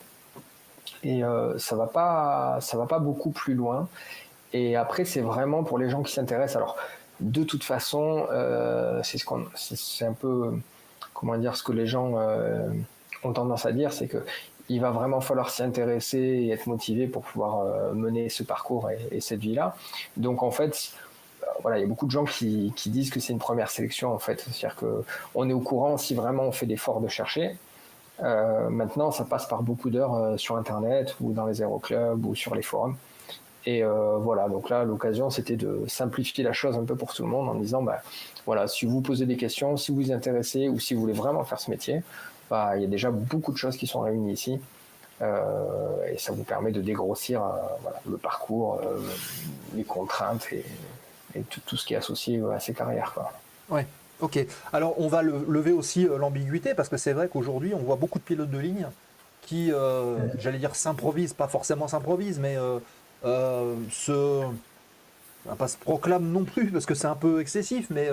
Et 1.04 1.22
ça 1.56 1.76
va 1.76 1.86
pas, 1.86 2.58
ça 2.60 2.76
va 2.76 2.86
pas 2.86 2.98
beaucoup 2.98 3.30
plus 3.30 3.54
loin. 3.54 3.88
Et 4.52 4.76
après, 4.76 5.04
c'est 5.04 5.22
vraiment 5.22 5.64
pour 5.64 5.78
les 5.78 5.88
gens 5.88 6.02
qui 6.02 6.12
s'intéressent. 6.12 6.56
Alors, 6.56 6.76
de 7.22 7.44
toute 7.44 7.64
façon, 7.64 8.26
c'est 9.02 9.18
ce 9.18 9.24
qu'on, 9.24 9.46
c'est 9.54 10.04
un 10.04 10.12
peu, 10.12 10.52
comment 11.14 11.36
dire, 11.38 11.56
ce 11.56 11.62
que 11.62 11.72
les 11.72 11.86
gens 11.86 12.14
ont 13.24 13.32
tendance 13.32 13.66
à 13.66 13.72
dire, 13.72 13.92
c'est 13.92 14.08
que 14.08 14.24
il 14.68 14.80
va 14.80 14.90
vraiment 14.90 15.20
falloir 15.20 15.50
s'y 15.50 15.62
intéresser 15.62 16.18
et 16.18 16.50
être 16.50 16.66
motivé 16.66 17.06
pour 17.06 17.22
pouvoir 17.22 17.60
euh, 17.60 17.92
mener 17.92 18.28
ce 18.28 18.42
parcours 18.42 18.88
et, 18.90 19.20
cette 19.20 19.40
vie-là. 19.40 19.76
Donc 20.16 20.42
en 20.42 20.50
fait, 20.50 20.92
euh, 21.42 21.46
voilà, 21.62 21.78
il 21.78 21.82
y 21.82 21.84
a 21.84 21.86
beaucoup 21.86 22.06
de 22.06 22.10
gens 22.10 22.24
qui, 22.24 22.72
disent 22.86 23.10
que 23.10 23.20
c'est 23.20 23.32
une 23.32 23.38
première 23.38 23.70
sélection 23.70 24.12
en 24.12 24.18
fait. 24.18 24.46
C'est-à-dire 24.50 24.76
qu'on 24.76 25.48
est 25.48 25.52
au 25.52 25.60
courant 25.60 25.98
si 25.98 26.14
vraiment 26.14 26.44
on 26.44 26.52
fait 26.52 26.66
l'effort 26.66 27.00
de 27.00 27.08
chercher. 27.08 27.56
Euh, 28.22 28.68
maintenant, 28.68 29.10
ça 29.10 29.24
passe 29.24 29.46
par 29.46 29.62
beaucoup 29.62 29.90
d'heures 29.90 30.38
sur 30.38 30.56
Internet 30.56 31.16
ou 31.20 31.32
dans 31.32 31.46
les 31.46 31.60
aéroclubs 31.60 32.24
ou 32.24 32.34
sur 32.34 32.54
les 32.54 32.62
forums. 32.62 32.96
Et 33.64 33.84
voilà, 33.84 34.48
donc 34.48 34.70
là, 34.70 34.84
l'occasion, 34.84 35.30
c'était 35.30 35.56
de 35.56 35.84
simplifier 35.86 36.42
la 36.42 36.52
chose 36.52 36.76
un 36.76 36.84
peu 36.84 36.96
pour 36.96 37.14
tout 37.14 37.22
le 37.22 37.28
monde 37.28 37.48
en 37.48 37.54
disant, 37.54 37.82
bah, 37.82 38.02
voilà, 38.44 38.66
si 38.66 38.86
vous 38.86 39.00
posez 39.00 39.24
des 39.24 39.36
questions, 39.36 39.76
si 39.76 39.92
vous 39.92 39.98
vous 40.02 40.12
intéressez 40.12 40.68
ou 40.68 40.80
si 40.80 40.94
vous 40.94 41.00
voulez 41.00 41.12
vraiment 41.12 41.44
faire 41.44 41.60
ce 41.60 41.70
métier, 41.70 42.02
il 42.50 42.82
y 42.82 42.84
a 42.84 42.88
déjà 42.88 43.10
beaucoup 43.10 43.52
de 43.52 43.56
choses 43.56 43.76
qui 43.76 43.86
sont 43.86 44.00
réunies 44.00 44.32
ici. 44.32 44.60
Euh, 45.20 46.06
et 46.12 46.18
ça 46.18 46.32
vous 46.32 46.42
permet 46.42 46.72
de 46.72 46.80
dégrossir 46.80 47.42
euh, 47.42 47.48
le 48.10 48.16
parcours, 48.16 48.80
euh, 48.82 48.98
les 49.74 49.84
contraintes 49.84 50.48
et, 50.52 50.64
tout, 51.66 51.76
ce 51.76 51.86
qui 51.86 51.94
est 51.94 51.96
associé 51.96 52.42
à 52.52 52.58
ces 52.60 52.74
carrières. 52.74 53.12
Quoi. 53.14 53.32
Ouais. 53.70 53.86
Ok. 54.20 54.44
Alors 54.72 54.94
on 54.98 55.08
va 55.08 55.22
lever 55.22 55.72
aussi 55.72 56.04
l'ambiguïté 56.04 56.74
parce 56.74 56.88
que 56.88 56.96
c'est 56.96 57.12
vrai 57.12 57.28
qu'aujourd'hui 57.28 57.72
on 57.74 57.78
voit 57.78 57.96
beaucoup 57.96 58.18
de 58.18 58.24
pilotes 58.24 58.50
de 58.50 58.58
ligne 58.58 58.86
qui, 59.42 59.72
j'allais 60.38 60.58
dire, 60.58 60.76
s'improvisent, 60.76 61.32
pas 61.32 61.48
forcément 61.48 61.88
s'improvisent, 61.88 62.38
mais 62.38 62.56
se 63.22 64.42
pas 65.58 65.68
se 65.68 65.76
proclament 65.76 66.30
non 66.30 66.44
plus 66.44 66.70
parce 66.70 66.86
que 66.86 66.94
c'est 66.94 67.08
un 67.08 67.16
peu 67.16 67.40
excessif, 67.40 67.88
mais 67.90 68.08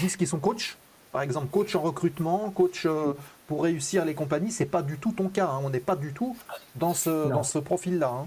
disent 0.00 0.16
qu'ils 0.16 0.28
sont 0.28 0.38
coachs 0.38 0.76
par 1.16 1.22
exemple, 1.22 1.46
coach 1.46 1.74
en 1.74 1.80
recrutement, 1.80 2.50
coach 2.50 2.84
euh, 2.84 3.14
pour 3.46 3.62
réussir 3.62 4.04
les 4.04 4.12
compagnies, 4.12 4.50
c'est 4.50 4.66
pas 4.66 4.82
du 4.82 4.98
tout 4.98 5.12
ton 5.12 5.30
cas. 5.30 5.46
Hein. 5.46 5.60
On 5.64 5.70
n'est 5.70 5.80
pas 5.80 5.96
du 5.96 6.12
tout 6.12 6.36
dans 6.74 6.92
ce, 6.92 7.30
dans 7.30 7.42
ce 7.42 7.58
profil-là. 7.58 8.12
Hein. 8.12 8.26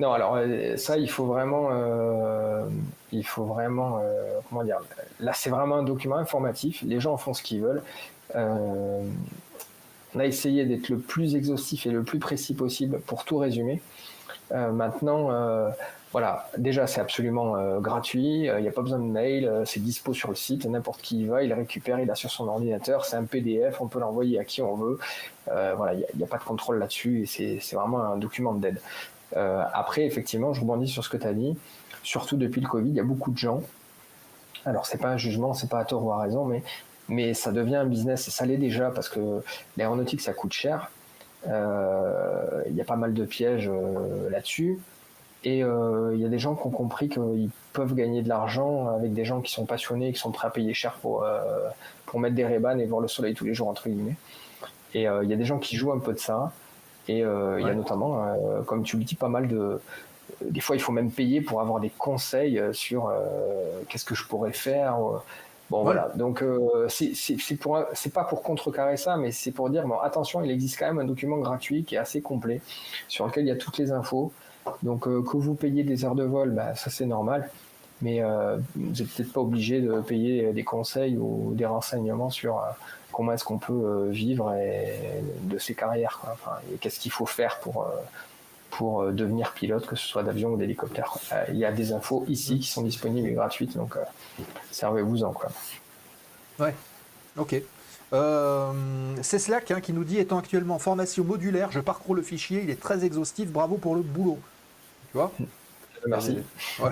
Non, 0.00 0.14
alors 0.14 0.36
euh, 0.36 0.78
ça, 0.78 0.96
il 0.96 1.10
faut 1.10 1.26
vraiment, 1.26 1.68
euh, 1.72 2.64
il 3.12 3.26
faut 3.26 3.44
vraiment, 3.44 4.02
comment 4.48 4.64
dire, 4.64 4.78
là, 5.20 5.34
c'est 5.34 5.50
vraiment 5.50 5.76
un 5.76 5.82
document 5.82 6.16
informatif. 6.16 6.82
Les 6.82 6.98
gens 6.98 7.18
font 7.18 7.34
ce 7.34 7.42
qu'ils 7.42 7.60
veulent. 7.60 7.82
on 8.34 9.10
a 10.18 10.24
essayé 10.24 10.64
d'être 10.64 10.88
le 10.88 10.98
plus 10.98 11.34
exhaustif 11.34 11.84
et 11.84 11.90
le 11.90 12.04
plus 12.04 12.20
précis 12.20 12.54
possible 12.54 13.00
pour 13.00 13.26
tout 13.26 13.36
résumer. 13.36 13.82
Maintenant, 14.50 15.30
voilà, 16.16 16.48
déjà 16.56 16.86
c'est 16.86 17.02
absolument 17.02 17.56
euh, 17.56 17.78
gratuit, 17.78 18.44
il 18.44 18.48
euh, 18.48 18.60
n'y 18.62 18.68
a 18.68 18.72
pas 18.72 18.80
besoin 18.80 18.98
de 18.98 19.04
mail, 19.04 19.46
euh, 19.46 19.66
c'est 19.66 19.80
dispo 19.80 20.14
sur 20.14 20.30
le 20.30 20.34
site, 20.34 20.64
n'importe 20.64 21.02
qui 21.02 21.18
y 21.18 21.26
va, 21.26 21.42
il 21.42 21.52
récupère, 21.52 22.00
il 22.00 22.10
a 22.10 22.14
sur 22.14 22.30
son 22.30 22.48
ordinateur, 22.48 23.04
c'est 23.04 23.16
un 23.16 23.24
PDF, 23.24 23.82
on 23.82 23.86
peut 23.86 23.98
l'envoyer 23.98 24.38
à 24.38 24.44
qui 24.46 24.62
on 24.62 24.76
veut. 24.76 24.98
voilà, 25.46 25.92
il 25.92 26.06
n'y 26.16 26.24
a, 26.24 26.26
pas 26.26 26.38
de 26.38 26.44
contrôle 26.44 26.78
là-dessus 26.78 27.24
et 27.24 27.58
c'est 27.60 27.76
vraiment 27.76 28.02
un 28.02 28.16
document 28.16 28.54
d'aide. 28.54 28.80
après, 29.34 30.06
effectivement, 30.06 30.54
je 30.54 30.62
rebondis 30.62 30.88
sur 30.88 31.04
ce 31.04 31.10
que 31.10 31.18
tu 31.18 31.26
as 31.26 31.34
dit, 31.34 31.54
surtout 32.02 32.38
depuis 32.38 32.62
le 32.62 32.68
Covid, 32.68 32.88
il 32.88 32.96
y 32.96 33.00
a 33.00 33.04
beaucoup 33.04 33.30
de 33.30 33.36
gens. 33.36 33.62
Alors 34.64 34.86
c'est 34.86 34.98
pas 34.98 35.08
un 35.08 35.18
jugement, 35.18 35.52
c'est 35.52 35.68
pas 35.68 35.80
à 35.80 35.84
tort 35.84 36.02
ou 36.02 36.12
à 36.12 36.22
raison, 36.22 36.46
mais, 36.46 36.62
mais 37.08 37.34
ça 37.34 37.52
devient 37.52 37.76
un 37.76 37.84
business 37.84 38.26
et 38.26 38.30
ça 38.30 38.46
l'est 38.46 38.56
déjà 38.56 38.90
parce 38.90 39.10
que 39.10 39.42
l'aéronautique 39.76 40.22
ça 40.22 40.32
coûte 40.32 40.54
cher. 40.54 40.90
Il 41.46 42.74
y 42.74 42.80
a 42.80 42.84
pas 42.84 42.96
mal 42.96 43.14
de 43.14 43.24
pièges 43.24 43.70
là-dessus. 44.30 44.78
Et 45.46 45.62
euh, 45.62 46.10
il 46.14 46.20
y 46.20 46.24
a 46.24 46.28
des 46.28 46.40
gens 46.40 46.56
qui 46.56 46.66
ont 46.66 46.70
compris 46.70 47.08
qu'ils 47.08 47.50
peuvent 47.72 47.94
gagner 47.94 48.20
de 48.20 48.28
l'argent 48.28 48.88
avec 48.88 49.14
des 49.14 49.24
gens 49.24 49.40
qui 49.40 49.52
sont 49.52 49.64
passionnés, 49.64 50.12
qui 50.12 50.18
sont 50.18 50.32
prêts 50.32 50.48
à 50.48 50.50
payer 50.50 50.74
cher 50.74 50.94
pour, 50.94 51.22
euh, 51.22 51.40
pour 52.04 52.18
mettre 52.18 52.34
des 52.34 52.44
rébanes 52.44 52.80
et 52.80 52.86
voir 52.86 53.00
le 53.00 53.06
soleil 53.06 53.34
tous 53.34 53.44
les 53.44 53.54
jours, 53.54 53.68
entre 53.68 53.88
guillemets. 53.88 54.16
Et 54.92 55.08
euh, 55.08 55.22
il 55.22 55.30
y 55.30 55.32
a 55.32 55.36
des 55.36 55.44
gens 55.44 55.60
qui 55.60 55.76
jouent 55.76 55.92
un 55.92 56.00
peu 56.00 56.12
de 56.12 56.18
ça. 56.18 56.50
Et 57.06 57.18
il 57.18 57.20
y 57.20 57.22
a 57.70 57.74
notamment, 57.74 58.34
comme 58.66 58.82
tu 58.82 58.96
le 58.96 59.04
dis, 59.04 59.14
pas 59.14 59.28
mal 59.28 59.46
de. 59.46 59.80
Des 60.40 60.60
fois, 60.60 60.74
il 60.74 60.80
faut 60.80 60.90
même 60.90 61.12
payer 61.12 61.40
pour 61.40 61.60
avoir 61.60 61.78
des 61.78 61.90
conseils 61.90 62.60
sur 62.72 63.12
qu'est-ce 63.88 64.04
que 64.04 64.16
je 64.16 64.26
pourrais 64.26 64.52
faire. 64.52 64.98
Bon 65.68 65.82
voilà, 65.82 66.12
donc 66.14 66.44
c'est 66.88 67.14
c'est 67.14 68.12
pas 68.12 68.24
pour 68.24 68.42
contrecarrer 68.42 68.96
ça, 68.96 69.16
mais 69.16 69.32
c'est 69.32 69.50
pour 69.50 69.68
dire 69.68 69.86
bon 69.86 69.98
attention, 69.98 70.42
il 70.44 70.50
existe 70.50 70.78
quand 70.78 70.86
même 70.86 71.00
un 71.00 71.04
document 71.04 71.38
gratuit 71.38 71.82
qui 71.82 71.96
est 71.96 71.98
assez 71.98 72.20
complet 72.20 72.60
sur 73.08 73.26
lequel 73.26 73.44
il 73.44 73.48
y 73.48 73.50
a 73.50 73.56
toutes 73.56 73.78
les 73.78 73.90
infos. 73.90 74.32
Donc 74.82 75.06
euh, 75.06 75.22
que 75.22 75.36
vous 75.36 75.54
payiez 75.54 75.84
des 75.84 76.04
heures 76.04 76.14
de 76.14 76.24
vol, 76.24 76.50
bah, 76.50 76.74
ça 76.74 76.90
c'est 76.90 77.06
normal, 77.06 77.48
mais 78.02 78.20
euh, 78.20 78.58
vous 78.74 78.90
n'êtes 78.90 79.08
peut-être 79.08 79.32
pas 79.32 79.40
obligé 79.40 79.80
de 79.80 80.00
payer 80.00 80.52
des 80.52 80.64
conseils 80.64 81.16
ou 81.16 81.52
des 81.54 81.66
renseignements 81.66 82.30
sur 82.30 82.58
euh, 82.58 82.62
comment 83.12 83.32
est-ce 83.32 83.44
qu'on 83.44 83.58
peut 83.58 84.08
vivre 84.10 84.54
de 85.42 85.58
ses 85.58 85.74
carrières, 85.74 86.20
et 86.72 86.76
qu'est-ce 86.76 87.00
qu'il 87.00 87.12
faut 87.12 87.26
faire 87.26 87.58
pour, 87.60 87.88
pour 88.76 89.10
devenir 89.12 89.52
pilote, 89.52 89.86
que 89.86 89.96
ce 89.96 90.06
soit 90.06 90.22
d'avion 90.22 90.50
ou 90.50 90.56
d'hélicoptère. 90.56 91.16
Il 91.48 91.56
y 91.56 91.64
a 91.64 91.72
des 91.72 91.92
infos 91.92 92.24
ici 92.28 92.58
qui 92.58 92.68
sont 92.68 92.82
disponibles 92.82 93.28
et 93.28 93.32
gratuites, 93.32 93.76
donc 93.76 93.96
servez-vous-en. 94.70 95.32
Quoi. 95.32 95.50
Ouais, 96.58 96.74
ok. 97.36 97.62
c'est 99.22 99.38
Slack 99.38 99.70
hein, 99.70 99.80
qui 99.80 99.92
nous 99.92 100.04
dit 100.04 100.18
étant 100.18 100.38
actuellement 100.38 100.74
en 100.74 100.78
formation 100.78 101.24
modulaire, 101.24 101.70
je 101.72 101.80
parcours 101.80 102.14
le 102.14 102.22
fichier, 102.22 102.60
il 102.62 102.70
est 102.70 102.80
très 102.80 103.04
exhaustif, 103.04 103.50
bravo 103.50 103.76
pour 103.76 103.94
le 103.94 104.02
boulot. 104.02 104.38
Merci. 106.06 106.38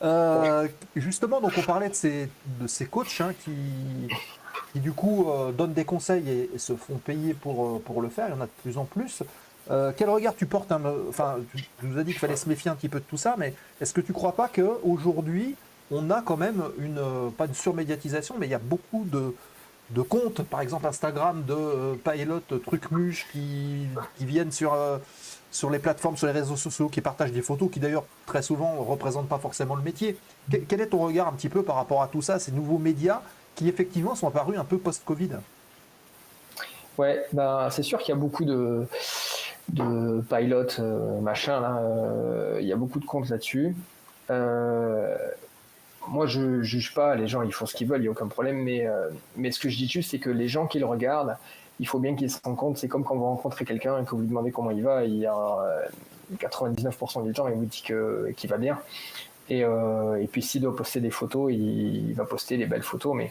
Euh, 0.00 0.68
justement, 0.94 1.40
donc 1.40 1.52
on 1.56 1.62
parlait 1.62 1.88
de 1.88 1.94
ces, 1.94 2.28
de 2.60 2.66
ces 2.68 2.86
coachs 2.86 3.20
hein, 3.20 3.32
qui, 3.44 3.52
qui, 4.72 4.80
du 4.80 4.92
coup, 4.92 5.28
euh, 5.28 5.50
donnent 5.50 5.72
des 5.72 5.84
conseils 5.84 6.48
et, 6.54 6.58
se 6.58 6.74
font 6.74 6.96
payer 6.98 7.34
pour, 7.34 7.66
euh, 7.66 7.82
pour 7.84 8.00
le 8.00 8.08
faire. 8.08 8.28
Il 8.28 8.34
y 8.34 8.38
en 8.38 8.40
a 8.40 8.46
de 8.46 8.50
plus 8.62 8.78
en 8.78 8.84
plus. 8.84 9.22
Quel 9.96 10.10
regard 10.10 10.34
tu 10.34 10.46
portes 10.46 10.72
hein, 10.72 10.80
Enfin, 11.08 11.36
tu, 11.54 11.64
nous 11.82 11.98
as 11.98 12.04
dit 12.04 12.12
qu'il 12.12 12.20
fallait 12.20 12.36
se 12.36 12.48
méfier 12.48 12.70
un 12.70 12.74
petit 12.74 12.88
peu 12.88 13.00
de 13.00 13.04
tout 13.04 13.16
ça, 13.16 13.34
mais 13.38 13.54
est-ce 13.80 13.92
que 13.92 14.00
tu 14.00 14.12
ne 14.12 14.14
crois 14.14 14.32
pas 14.32 14.48
qu'aujourd'hui, 14.48 15.54
on 15.90 16.10
a 16.10 16.22
quand 16.22 16.36
même 16.36 16.62
une, 16.78 17.00
pas 17.36 17.46
une 17.46 17.54
surmédiatisation, 17.54 18.36
mais 18.38 18.46
il 18.46 18.50
y 18.50 18.54
a 18.54 18.58
beaucoup 18.58 19.04
de, 19.04 19.34
de 19.90 20.02
comptes, 20.02 20.42
par 20.42 20.60
exemple 20.60 20.86
Instagram, 20.86 21.44
de 21.46 21.96
pilotes, 21.96 22.62
trucs 22.64 22.90
muches 22.90 23.26
qui, 23.32 23.86
qui 24.16 24.24
viennent 24.24 24.52
sur 24.52 24.76
sur 25.50 25.70
les 25.70 25.78
plateformes, 25.78 26.16
sur 26.16 26.26
les 26.26 26.32
réseaux 26.32 26.56
sociaux, 26.56 26.88
qui 26.88 27.00
partagent 27.00 27.32
des 27.32 27.42
photos 27.42 27.70
qui 27.70 27.80
d'ailleurs 27.80 28.04
très 28.26 28.42
souvent 28.42 28.74
ne 28.74 28.80
représentent 28.80 29.28
pas 29.28 29.38
forcément 29.38 29.74
le 29.74 29.82
métier. 29.82 30.16
Quel 30.68 30.80
est 30.80 30.88
ton 30.88 30.98
regard 30.98 31.28
un 31.28 31.32
petit 31.32 31.48
peu 31.48 31.62
par 31.62 31.76
rapport 31.76 32.02
à 32.02 32.08
tout 32.08 32.22
ça, 32.22 32.38
ces 32.38 32.52
nouveaux 32.52 32.78
médias 32.78 33.22
qui 33.54 33.68
effectivement 33.68 34.14
sont 34.14 34.28
apparus 34.28 34.58
un 34.58 34.64
peu 34.64 34.78
post-Covid? 34.78 35.30
Ouais, 36.98 37.24
ben, 37.32 37.68
c'est 37.70 37.82
sûr 37.82 37.98
qu'il 37.98 38.14
y 38.14 38.18
a 38.18 38.20
beaucoup 38.20 38.44
de, 38.44 38.86
de 39.68 40.22
pilotes, 40.22 40.78
euh, 40.80 41.20
machin, 41.20 41.60
là. 41.60 41.78
Euh, 41.82 42.58
il 42.60 42.66
y 42.66 42.72
a 42.72 42.76
beaucoup 42.76 43.00
de 43.00 43.04
comptes 43.04 43.28
là-dessus. 43.28 43.76
Euh, 44.30 45.16
moi, 46.08 46.26
je 46.26 46.62
juge 46.62 46.94
pas, 46.94 47.14
les 47.14 47.26
gens, 47.26 47.42
ils 47.42 47.52
font 47.52 47.66
ce 47.66 47.74
qu'ils 47.74 47.86
veulent, 47.86 48.00
il 48.00 48.04
n'y 48.04 48.08
a 48.08 48.12
aucun 48.12 48.28
problème, 48.28 48.62
mais, 48.62 48.86
mais 49.36 49.50
ce 49.50 49.60
que 49.60 49.68
je 49.68 49.76
dis 49.76 49.88
juste, 49.88 50.10
c'est 50.12 50.18
que 50.18 50.30
les 50.30 50.48
gens 50.48 50.66
qui 50.66 50.78
le 50.78 50.86
regardent, 50.86 51.36
il 51.80 51.86
faut 51.86 51.98
bien 51.98 52.16
qu'il 52.16 52.30
se 52.30 52.38
rende 52.42 52.56
compte. 52.56 52.78
C'est 52.78 52.88
comme 52.88 53.04
quand 53.04 53.14
vous 53.14 53.24
rencontrez 53.24 53.66
quelqu'un 53.66 54.00
et 54.00 54.04
que 54.04 54.10
vous 54.12 54.22
lui 54.22 54.28
demandez 54.28 54.50
comment 54.50 54.70
il 54.70 54.82
va, 54.82 55.04
il 55.04 55.16
y 55.16 55.26
a 55.26 55.34
99% 56.34 57.24
du 57.24 57.32
temps, 57.32 57.48
il 57.48 57.54
vous 57.54 57.66
dit 57.66 57.82
qu'il 57.82 58.50
va 58.50 58.56
bien. 58.56 58.78
Et, 59.50 59.60
et 59.60 60.26
puis 60.32 60.40
s'il 60.40 60.62
doit 60.62 60.74
poster 60.74 61.00
des 61.00 61.10
photos, 61.10 61.52
il, 61.52 62.14
va 62.14 62.24
poster 62.24 62.56
des 62.56 62.66
belles 62.66 62.82
photos, 62.82 63.14
mais 63.14 63.30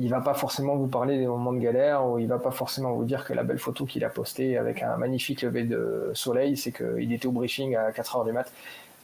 il 0.00 0.08
va 0.08 0.20
pas 0.20 0.34
forcément 0.34 0.76
vous 0.76 0.86
parler 0.86 1.18
des 1.18 1.26
moments 1.26 1.52
de 1.52 1.58
galère 1.58 2.06
ou 2.06 2.18
il 2.18 2.26
va 2.26 2.38
pas 2.38 2.50
forcément 2.50 2.92
vous 2.92 3.04
dire 3.04 3.24
que 3.24 3.34
la 3.34 3.42
belle 3.42 3.58
photo 3.58 3.84
qu'il 3.84 4.04
a 4.04 4.08
postée 4.08 4.56
avec 4.56 4.82
un 4.82 4.96
magnifique 4.96 5.42
lever 5.42 5.64
de 5.64 6.10
soleil, 6.14 6.56
c'est 6.56 6.72
qu'il 6.72 7.12
était 7.12 7.26
au 7.26 7.32
briefing 7.32 7.76
à 7.76 7.92
4 7.92 8.16
heures 8.16 8.24
du 8.24 8.32
mat 8.32 8.50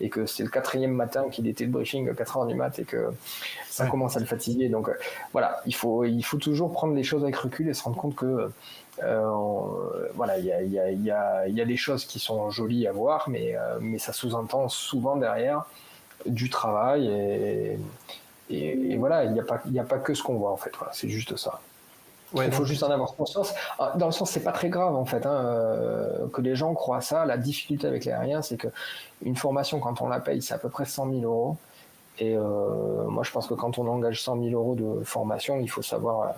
et 0.00 0.08
que 0.08 0.26
c'est 0.26 0.44
le 0.44 0.48
quatrième 0.48 0.92
matin 0.92 1.28
qu'il 1.28 1.46
était 1.48 1.66
de 1.66 1.72
briefing 1.72 2.08
à 2.08 2.14
4 2.14 2.38
heures 2.38 2.46
du 2.46 2.54
mat 2.54 2.78
et 2.78 2.84
que 2.84 3.10
ça 3.68 3.86
commence 3.86 4.16
à 4.16 4.20
le 4.20 4.26
fatiguer. 4.26 4.68
Donc 4.68 4.88
euh, 4.88 4.94
voilà, 5.32 5.60
il 5.66 5.74
faut, 5.74 6.04
il 6.04 6.22
faut 6.22 6.38
toujours 6.38 6.72
prendre 6.72 6.94
les 6.94 7.02
choses 7.02 7.22
avec 7.22 7.36
recul 7.36 7.68
et 7.68 7.74
se 7.74 7.82
rendre 7.82 7.96
compte 7.96 8.14
que 8.14 8.50
euh, 9.02 10.10
voilà, 10.14 10.38
il 10.38 10.46
y 10.46 10.52
a, 10.52 10.62
y, 10.62 10.78
a, 10.78 10.90
y, 10.90 11.10
a, 11.10 11.48
y 11.48 11.60
a, 11.60 11.64
des 11.64 11.76
choses 11.76 12.04
qui 12.04 12.18
sont 12.18 12.50
jolies 12.50 12.86
à 12.86 12.92
voir, 12.92 13.28
mais, 13.28 13.54
euh, 13.54 13.78
mais 13.80 13.98
ça 13.98 14.12
sous-entend 14.12 14.68
souvent 14.68 15.16
derrière 15.16 15.64
du 16.26 16.50
travail 16.50 17.06
et, 17.06 17.74
et, 17.74 17.78
voilà, 18.98 19.24
il 19.24 19.32
n'y 19.32 19.40
a, 19.40 19.44
pas, 19.44 19.60
a 19.78 19.84
pas 19.84 19.98
que 19.98 20.14
ce 20.14 20.22
qu'on 20.22 20.34
voit 20.34 20.50
en 20.50 20.56
fait, 20.56 20.72
voilà, 20.78 20.92
c'est 20.92 21.08
juste 21.08 21.36
ça 21.36 21.60
il 22.36 22.52
faut 22.52 22.64
juste 22.64 22.82
en 22.82 22.90
avoir 22.90 23.14
conscience. 23.14 23.54
Ah, 23.78 23.92
dans 23.96 24.06
le 24.06 24.12
sens, 24.12 24.30
c'est 24.30 24.42
pas 24.42 24.52
très 24.52 24.68
grave 24.68 24.94
en 24.94 25.04
fait 25.04 25.24
hein, 25.24 25.32
euh, 25.32 26.28
que 26.28 26.40
les 26.40 26.54
gens 26.54 26.74
croient 26.74 27.00
ça. 27.00 27.24
La 27.24 27.38
difficulté 27.38 27.86
avec 27.86 28.04
l'aérien, 28.04 28.42
c'est 28.42 28.56
que 28.56 28.68
une 29.22 29.36
formation, 29.36 29.80
quand 29.80 30.00
on 30.02 30.08
la 30.08 30.20
paye, 30.20 30.42
c'est 30.42 30.54
à 30.54 30.58
peu 30.58 30.68
près 30.68 30.84
100 30.84 31.10
000 31.10 31.22
euros. 31.22 31.56
Et 32.20 32.36
moi, 32.36 33.22
je 33.22 33.30
pense 33.30 33.46
que 33.46 33.54
quand 33.54 33.78
on 33.78 33.86
engage 33.86 34.22
100 34.22 34.42
000 34.42 34.60
euros 34.60 34.74
de 34.74 35.04
formation, 35.04 35.60
il 35.60 35.68
faut 35.68 35.82
savoir, 35.82 36.34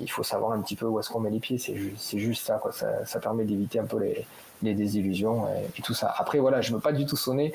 il 0.00 0.10
faut 0.10 0.22
savoir 0.22 0.52
un 0.52 0.62
petit 0.62 0.76
peu 0.76 0.86
où 0.86 0.98
est-ce 0.98 1.10
qu'on 1.10 1.20
met 1.20 1.30
les 1.30 1.40
pieds. 1.40 1.58
C'est 1.58 2.18
juste 2.18 2.46
ça, 2.46 2.54
quoi. 2.54 2.72
Ça, 2.72 3.20
permet 3.20 3.44
d'éviter 3.44 3.78
un 3.78 3.84
peu 3.84 3.98
les, 3.98 4.26
désillusions 4.74 5.46
et, 5.78 5.82
tout 5.82 5.92
ça. 5.92 6.14
Après, 6.16 6.38
voilà, 6.38 6.62
je 6.62 6.72
veux 6.72 6.80
pas 6.80 6.92
du 6.92 7.04
tout 7.04 7.16
sonner. 7.16 7.52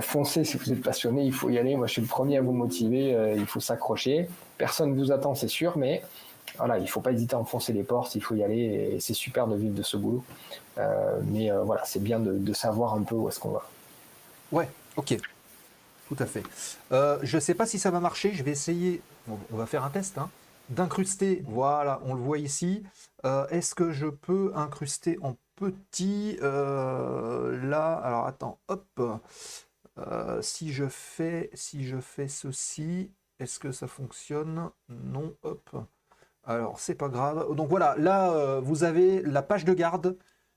Foncez 0.00 0.44
si 0.44 0.56
vous 0.56 0.72
êtes 0.72 0.82
passionné, 0.82 1.24
il 1.24 1.32
faut 1.32 1.48
y 1.50 1.58
aller. 1.58 1.76
Moi, 1.76 1.86
je 1.86 1.92
suis 1.92 2.02
le 2.02 2.08
premier 2.08 2.36
à 2.38 2.42
vous 2.42 2.52
motiver. 2.52 3.34
il 3.36 3.46
faut 3.46 3.60
s'accrocher. 3.60 4.28
Personne 4.58 4.94
ne 4.94 4.98
vous 4.98 5.12
attend, 5.12 5.34
c'est 5.34 5.48
sûr, 5.48 5.78
mais 5.78 6.02
voilà, 6.56 6.78
il 6.78 6.88
faut 6.88 7.00
pas 7.00 7.12
hésiter 7.12 7.34
à 7.34 7.38
enfoncer 7.38 7.72
les 7.72 7.84
portes, 7.84 8.14
il 8.14 8.22
faut 8.22 8.34
y 8.34 8.42
aller, 8.42 8.94
et 8.94 9.00
c'est 9.00 9.14
super 9.14 9.46
de 9.46 9.56
vivre 9.56 9.74
de 9.74 9.82
ce 9.82 9.96
boulot. 9.96 10.24
Euh, 10.78 11.20
mais 11.24 11.50
euh, 11.50 11.62
voilà, 11.62 11.84
c'est 11.84 12.02
bien 12.02 12.18
de, 12.20 12.52
savoir 12.52 12.94
un 12.94 13.02
peu 13.02 13.14
où 13.14 13.28
est-ce 13.28 13.38
qu'on 13.38 13.50
va. 13.50 13.68
Ouais, 14.50 14.68
ok, 14.96 15.16
tout 16.08 16.16
à 16.18 16.26
fait. 16.26 16.42
Euh, 16.92 17.18
je 17.22 17.36
ne 17.36 17.40
sais 17.40 17.54
pas 17.54 17.66
si 17.66 17.78
ça 17.78 17.90
va 17.90 18.00
marcher, 18.00 18.32
je 18.32 18.42
vais 18.42 18.52
essayer, 18.52 19.02
on 19.28 19.56
va 19.56 19.66
faire 19.66 19.84
un 19.84 19.90
test, 19.90 20.18
hein, 20.18 20.30
d'incruster, 20.70 21.44
voilà, 21.46 22.00
on 22.04 22.14
le 22.14 22.20
voit 22.20 22.38
ici. 22.38 22.82
est-ce 23.50 23.74
que 23.74 23.92
je 23.92 24.06
peux 24.06 24.52
incruster 24.54 25.18
en 25.22 25.36
petit? 25.56 26.38
Là 26.40 27.94
Alors 27.94 28.26
attends, 28.26 28.58
hop. 28.68 29.20
Si 30.40 30.72
je 30.72 30.86
fais, 30.88 31.50
si 31.54 31.86
je 31.86 32.00
fais 32.00 32.28
ceci, 32.28 33.10
est-ce 33.38 33.58
que 33.58 33.72
ça 33.72 33.86
fonctionne? 33.86 34.70
Non, 34.88 35.34
hop. 35.42 35.76
Alors, 36.44 36.80
c'est 36.80 36.94
pas 36.94 37.08
grave. 37.08 37.54
Donc 37.54 37.68
voilà, 37.68 37.94
là, 37.98 38.32
euh, 38.32 38.60
vous 38.60 38.82
avez 38.82 39.22
la 39.22 39.42
page 39.42 39.64
de 39.64 39.74
garde 39.74 40.16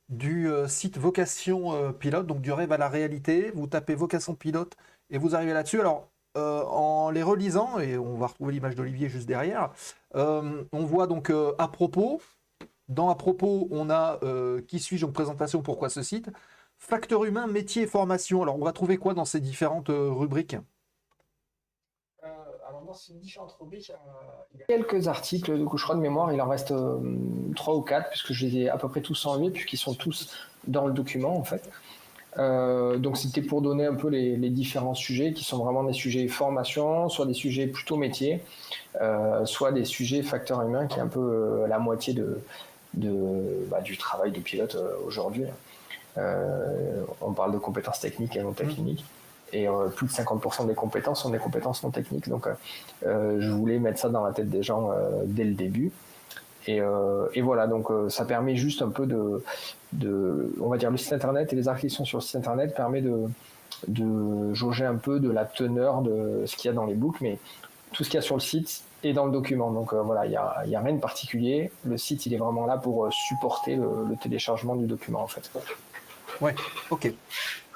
du 0.09 0.49
euh, 0.49 0.67
site 0.67 0.97
Vocation 0.97 1.73
euh, 1.73 1.91
Pilote, 1.91 2.25
donc 2.27 2.41
du 2.41 2.51
rêve 2.51 2.71
à 2.71 2.77
la 2.77 2.87
réalité. 2.89 3.51
Vous 3.53 3.67
tapez 3.67 3.93
Vocation 3.93 4.33
Pilote 4.33 4.77
et 5.09 5.17
vous 5.17 5.35
arrivez 5.35 5.53
là-dessus. 5.53 5.79
Alors, 5.81 6.09
en 6.33 7.11
les 7.11 7.23
relisant, 7.23 7.77
et 7.79 7.97
on 7.97 8.15
va 8.15 8.27
retrouver 8.27 8.53
l'image 8.53 8.75
d'Olivier 8.75 9.09
juste 9.09 9.27
derrière, 9.27 9.71
on 10.13 10.85
voit 10.85 11.05
donc 11.05 11.29
à 11.57 11.67
propos. 11.67 12.21
Dans 12.87 13.09
à 13.09 13.15
propos, 13.15 13.67
on 13.69 13.89
a 13.89 14.17
qui 14.65 14.79
suis-je 14.79 15.05
donc 15.05 15.13
présentation, 15.13 15.61
pourquoi 15.61 15.89
ce 15.89 16.01
site 16.01 16.29
Facteur 16.82 17.23
humain, 17.23 17.47
métier, 17.47 17.86
formation. 17.86 18.41
Alors, 18.41 18.57
on 18.57 18.65
va 18.65 18.73
trouver 18.73 18.97
quoi 18.97 19.13
dans 19.13 19.23
ces 19.23 19.39
différentes 19.39 19.89
rubriques? 19.89 20.57
Quelques 24.67 25.07
articles, 25.07 25.51
de 25.51 25.65
je 25.77 25.93
de 25.93 25.99
mémoire, 25.99 26.34
il 26.34 26.41
en 26.41 26.49
reste 26.49 26.71
euh, 26.71 26.99
trois 27.55 27.75
ou 27.75 27.82
quatre, 27.82 28.09
puisque 28.09 28.34
je 28.34 28.45
les 28.45 28.57
ai 28.57 28.69
à 28.69 28.77
peu 28.77 28.89
près 28.89 29.01
tous 29.01 29.25
enlevés, 29.25 29.51
puisqu'ils 29.51 29.77
sont 29.77 29.93
tous 29.93 30.36
dans 30.67 30.88
le 30.88 30.93
document, 30.93 31.38
en 31.38 31.43
fait. 31.43 31.69
Euh, 32.38 32.97
donc 32.97 33.17
c'était 33.17 33.41
pour 33.41 33.61
donner 33.61 33.86
un 33.86 33.95
peu 33.95 34.07
les, 34.07 34.49
différents 34.49 34.95
sujets 34.95 35.34
qui 35.34 35.43
sont 35.43 35.63
vraiment 35.63 35.84
des 35.84 35.93
sujets 35.93 36.27
formation, 36.27 37.09
soit 37.09 37.25
des 37.25 37.34
sujets 37.34 37.67
plutôt 37.67 37.97
métiers, 37.97 38.41
euh, 39.01 39.45
soit 39.45 39.71
des 39.71 39.86
sujets 39.86 40.23
facteurs 40.23 40.61
humains 40.61 40.88
qui 40.88 40.97
est 40.97 41.01
un 41.01 41.07
peu 41.07 41.65
la 41.67 41.77
moitié 41.77 42.15
bah, 42.93 43.82
du 43.82 43.97
travail 43.97 44.32
de 44.32 44.39
pilote 44.39 44.77
aujourd'hui. 45.05 45.45
On 46.18 47.34
parle 47.34 47.53
de 47.53 47.57
compétences 47.57 47.99
techniques 47.99 48.36
et 48.36 48.41
non 48.41 48.53
techniques 48.53 49.05
et 49.53 49.68
euh, 49.68 49.88
plus 49.88 50.07
de 50.07 50.12
50% 50.12 50.68
des 50.68 50.74
compétences 50.74 51.24
sont 51.24 51.30
des 51.30 51.38
compétences 51.38 51.84
non 51.84 51.91
techniques. 51.91 52.30
Donc, 52.30 52.47
euh, 52.47 52.53
euh, 53.05 53.38
je 53.39 53.49
voulais 53.49 53.80
mettre 53.80 53.99
ça 53.99 54.09
dans 54.09 54.24
la 54.24 54.32
tête 54.32 54.49
des 54.49 54.64
gens 54.64 54.91
dès 55.26 55.43
le 55.43 55.53
début. 55.53 55.91
Et, 56.68 56.80
et, 57.34 57.41
voilà, 57.41 57.66
donc 57.66 57.88
ça 58.09 58.24
permet 58.24 58.55
juste 58.55 58.84
un 58.84 58.89
peu 58.89 59.07
de, 59.07 59.43
de, 59.93 60.53
on 60.62 60.70
va 60.70 60.78
dire, 60.78 60.91
le 60.91 60.97
site 60.97 61.12
internet 61.12 61.51
et 61.51 61.55
les 61.55 61.68
articles 61.68 61.89
qui 61.89 61.95
sont 61.95 62.05
sur 62.05 62.20
le 62.20 62.24
site 62.24 62.36
internet 62.36 62.76
permet 62.76 63.01
de, 63.01 63.28
de 63.88 64.53
jauger 64.53 64.86
un 64.86 64.95
peu 64.95 65.20
de 65.20 65.32
la 65.32 65.45
teneur 65.45 66.03
de 66.03 66.43
ce 66.45 66.55
qu'il 66.55 66.70
y 66.70 66.72
a 66.72 66.76
dans 66.76 66.86
les 66.86 66.93
books, 66.93 67.20
mais 67.20 67.39
tout 67.93 68.03
ce 68.03 68.09
qu'il 68.09 68.20
y 68.20 68.20
a 68.20 68.22
sur 68.22 68.36
le 68.36 68.41
site 68.41 68.84
est 69.03 69.14
dans 69.14 69.26
le 69.26 69.32
document. 69.32 69.72
Donc 69.72 69.95
voilà, 69.95 70.28
il 70.28 70.30
n'y 70.30 70.36
a, 70.36 70.64
y 70.68 70.76
a, 70.76 70.82
rien 70.82 70.93
de 70.93 70.99
particulier. 70.99 71.72
Le 71.84 71.97
site, 71.97 72.28
il 72.28 72.34
est 72.36 72.38
vraiment 72.38 72.68
là 72.68 72.78
pour 72.78 73.12
supporter 73.12 73.76
le, 73.76 74.05
le 74.07 74.16
téléchargement 74.16 74.76
du 74.76 74.86
document, 74.86 75.24
en 75.24 75.28
fait. 75.28 75.49
Ouais, 76.41 76.55
ok. 76.89 77.13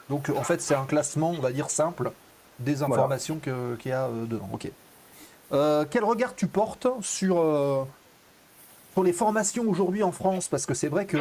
Donc 0.09 0.29
en 0.35 0.43
fait, 0.43 0.61
c'est 0.61 0.75
un 0.75 0.85
classement, 0.85 1.31
on 1.31 1.39
va 1.39 1.51
dire, 1.51 1.69
simple 1.69 2.11
des 2.59 2.83
informations 2.83 3.39
qu'il 3.39 3.89
y 3.89 3.91
a 3.91 4.05
euh, 4.05 4.25
dedans. 4.25 4.49
Ok. 4.53 4.69
Euh, 5.51 5.85
quel 5.89 6.03
regard 6.03 6.35
tu 6.35 6.47
portes 6.47 6.87
sur, 7.01 7.39
euh, 7.39 7.83
les 9.03 9.13
formations 9.13 9.67
aujourd'hui 9.67 10.03
en 10.03 10.11
France? 10.11 10.47
Parce 10.47 10.65
que 10.65 10.73
c'est 10.73 10.87
vrai 10.87 11.05
que, 11.05 11.17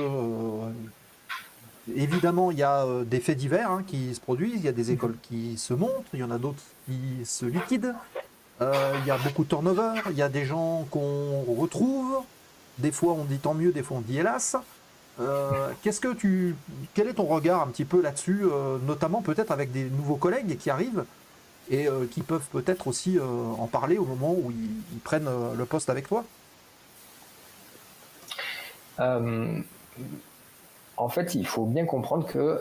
évidemment, 1.95 2.51
il 2.51 2.59
y 2.59 2.63
a 2.63 2.87
des 3.05 3.21
faits 3.21 3.37
divers 3.37 3.71
hein, 3.71 3.83
qui 3.87 4.15
se 4.15 4.21
produisent, 4.21 4.61
il 4.61 4.65
y 4.65 4.69
a 4.69 4.73
des 4.73 4.91
écoles 4.91 5.17
qui 5.23 5.59
se 5.59 5.75
montent, 5.75 6.07
il 6.15 6.21
y 6.21 6.25
en 6.25 6.31
a 6.31 6.39
d'autres 6.39 6.63
qui 6.87 7.25
se 7.25 7.45
liquident, 7.45 7.95
il 8.61 9.07
y 9.07 9.11
a 9.11 9.19
beaucoup 9.19 9.45
de 9.45 9.49
turnover, 9.49 10.01
il 10.11 10.17
y 10.17 10.23
a 10.23 10.29
des 10.29 10.47
gens 10.47 10.87
qu'on 10.91 11.43
retrouve, 11.59 12.21
des 12.79 12.93
fois 12.93 13.13
on 13.15 13.25
dit 13.25 13.39
tant 13.39 13.55
mieux, 13.55 13.73
des 13.73 13.83
fois 13.83 13.99
on 13.99 14.03
dit 14.03 14.19
hélas. 14.19 14.57
Euh, 15.21 15.71
qu'est-ce 15.83 16.01
que 16.01 16.13
tu, 16.13 16.57
quel 16.93 17.09
est 17.09 17.15
ton 17.15 17.27
regard 17.27 17.63
un 17.63 17.69
petit 17.69 17.85
peu 17.85 18.03
là-dessus, 18.03 18.41
euh, 18.45 18.79
notamment 18.85 19.23
peut-être 19.23 19.53
avec 19.53 19.71
des 19.71 19.85
nouveaux 19.85 20.17
collègues 20.17 20.59
qui 20.59 20.71
arrivent 20.71 21.05
et 21.71 21.87
euh, 21.87 22.07
qui 22.11 22.23
peuvent 22.23 22.47
peut-être 22.51 22.89
aussi 22.89 23.19
en 23.21 23.67
parler 23.67 23.97
au 23.97 24.05
moment 24.05 24.33
où 24.33 24.51
ils, 24.51 24.99
prennent 25.01 25.29
le 25.57 25.65
poste 25.65 25.89
avec 25.91 26.09
toi? 26.09 26.25
En 30.97 31.09
fait, 31.09 31.35
il 31.35 31.47
faut 31.47 31.67
bien 31.67 31.87
comprendre 31.87 32.27
que 32.27 32.61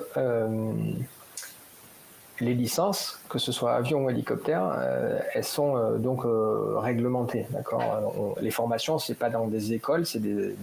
les 2.43 2.53
licences, 2.53 3.19
que 3.29 3.39
ce 3.39 3.51
soit 3.51 3.73
avion 3.73 4.05
ou 4.05 4.09
hélicoptère, 4.09 4.71
euh, 4.77 5.19
elles 5.33 5.43
sont 5.43 5.77
euh, 5.77 5.97
donc 5.97 6.25
euh, 6.25 6.75
réglementées. 6.77 7.47
D'accord? 7.49 8.35
Les 8.41 8.51
formations, 8.51 8.99
c'est 8.99 9.15
pas 9.15 9.29
dans 9.29 9.47
des 9.47 9.73
écoles, 9.73 10.05
c'est 10.05 10.19
des, 10.19 10.55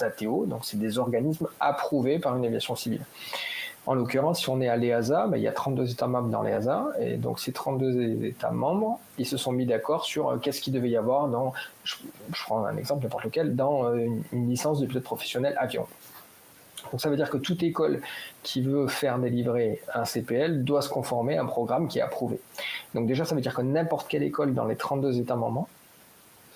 ATO, 0.00 0.46
donc 0.46 0.64
c'est 0.64 0.78
des 0.78 0.98
organismes 0.98 1.48
approuvés 1.60 2.18
par 2.18 2.36
une 2.36 2.44
aviation 2.44 2.76
civile. 2.76 3.02
En 3.86 3.94
l'occurrence, 3.94 4.40
si 4.40 4.50
on 4.50 4.60
est 4.60 4.68
à 4.68 4.76
l'EASA, 4.76 5.28
ben, 5.28 5.38
il 5.38 5.42
y 5.42 5.48
a 5.48 5.52
32 5.52 5.92
États 5.92 6.06
membres 6.06 6.28
dans 6.28 6.42
l'EASA, 6.42 6.88
et 7.00 7.16
donc 7.16 7.40
ces 7.40 7.52
32 7.52 8.24
États 8.24 8.50
membres, 8.50 9.00
ils 9.16 9.26
se 9.26 9.38
sont 9.38 9.52
mis 9.52 9.64
d'accord 9.64 10.04
sur 10.04 10.38
qu'est-ce 10.42 10.60
qu'il 10.60 10.74
devait 10.74 10.90
y 10.90 10.96
avoir 10.96 11.28
dans, 11.28 11.54
je, 11.84 11.94
prends 12.44 12.64
un 12.66 12.76
exemple 12.76 13.04
n'importe 13.04 13.24
lequel, 13.24 13.56
dans 13.56 13.94
une, 13.94 14.22
une 14.32 14.48
licence 14.48 14.80
de 14.80 14.86
pilote 14.86 15.04
professionnel 15.04 15.54
avion. 15.58 15.86
Donc 16.90 17.00
ça 17.00 17.08
veut 17.08 17.16
dire 17.16 17.30
que 17.30 17.36
toute 17.36 17.62
école 17.62 18.00
qui 18.42 18.62
veut 18.62 18.88
faire 18.88 19.18
délivrer 19.18 19.82
un 19.94 20.04
CPL 20.04 20.64
doit 20.64 20.82
se 20.82 20.88
conformer 20.88 21.36
à 21.36 21.42
un 21.42 21.46
programme 21.46 21.88
qui 21.88 21.98
est 21.98 22.02
approuvé. 22.02 22.40
Donc 22.94 23.06
déjà, 23.06 23.24
ça 23.24 23.34
veut 23.34 23.40
dire 23.40 23.54
que 23.54 23.62
n'importe 23.62 24.08
quelle 24.08 24.22
école 24.22 24.54
dans 24.54 24.64
les 24.64 24.76
32 24.76 25.18
États 25.18 25.36
membres 25.36 25.68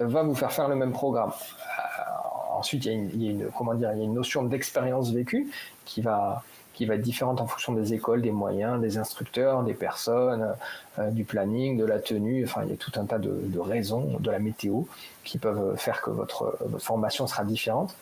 va 0.01 0.22
vous 0.22 0.35
faire 0.35 0.53
faire 0.53 0.68
le 0.68 0.76
même 0.76 0.93
programme. 0.93 1.30
Euh, 1.30 2.59
ensuite, 2.59 2.85
il 2.87 3.22
y, 3.22 3.28
a 3.28 3.30
une, 3.30 3.49
comment 3.57 3.74
dire, 3.74 3.93
il 3.93 3.99
y 3.99 4.03
a 4.03 4.05
une 4.05 4.14
notion 4.14 4.43
d'expérience 4.45 5.12
vécue 5.12 5.51
qui 5.85 6.01
va, 6.01 6.43
qui 6.72 6.87
va 6.87 6.95
être 6.95 7.03
différente 7.03 7.41
en 7.41 7.47
fonction 7.47 7.72
des 7.72 7.95
écoles, 7.95 8.22
des 8.22 8.30
moyens, 8.30 8.80
des 8.80 8.99
instructeurs, 8.99 9.62
des 9.62 9.74
personnes, 9.74 10.55
euh, 10.99 11.11
du 11.11 11.24
planning, 11.24 11.76
de 11.76 11.85
la 11.85 11.99
tenue. 11.99 12.45
Enfin, 12.45 12.62
il 12.64 12.70
y 12.70 12.72
a 12.72 12.76
tout 12.76 12.93
un 12.97 13.05
tas 13.05 13.18
de, 13.18 13.41
de, 13.43 13.59
raisons, 13.59 14.18
de 14.18 14.30
la 14.30 14.39
météo, 14.39 14.83
qui 15.24 15.39
peuvent 15.39 15.76
faire 15.76 16.01
que 16.03 16.11
votre, 16.11 16.57
votre 16.66 16.85
formation 16.85 17.26
sera 17.26 17.45
différente. 17.45 17.95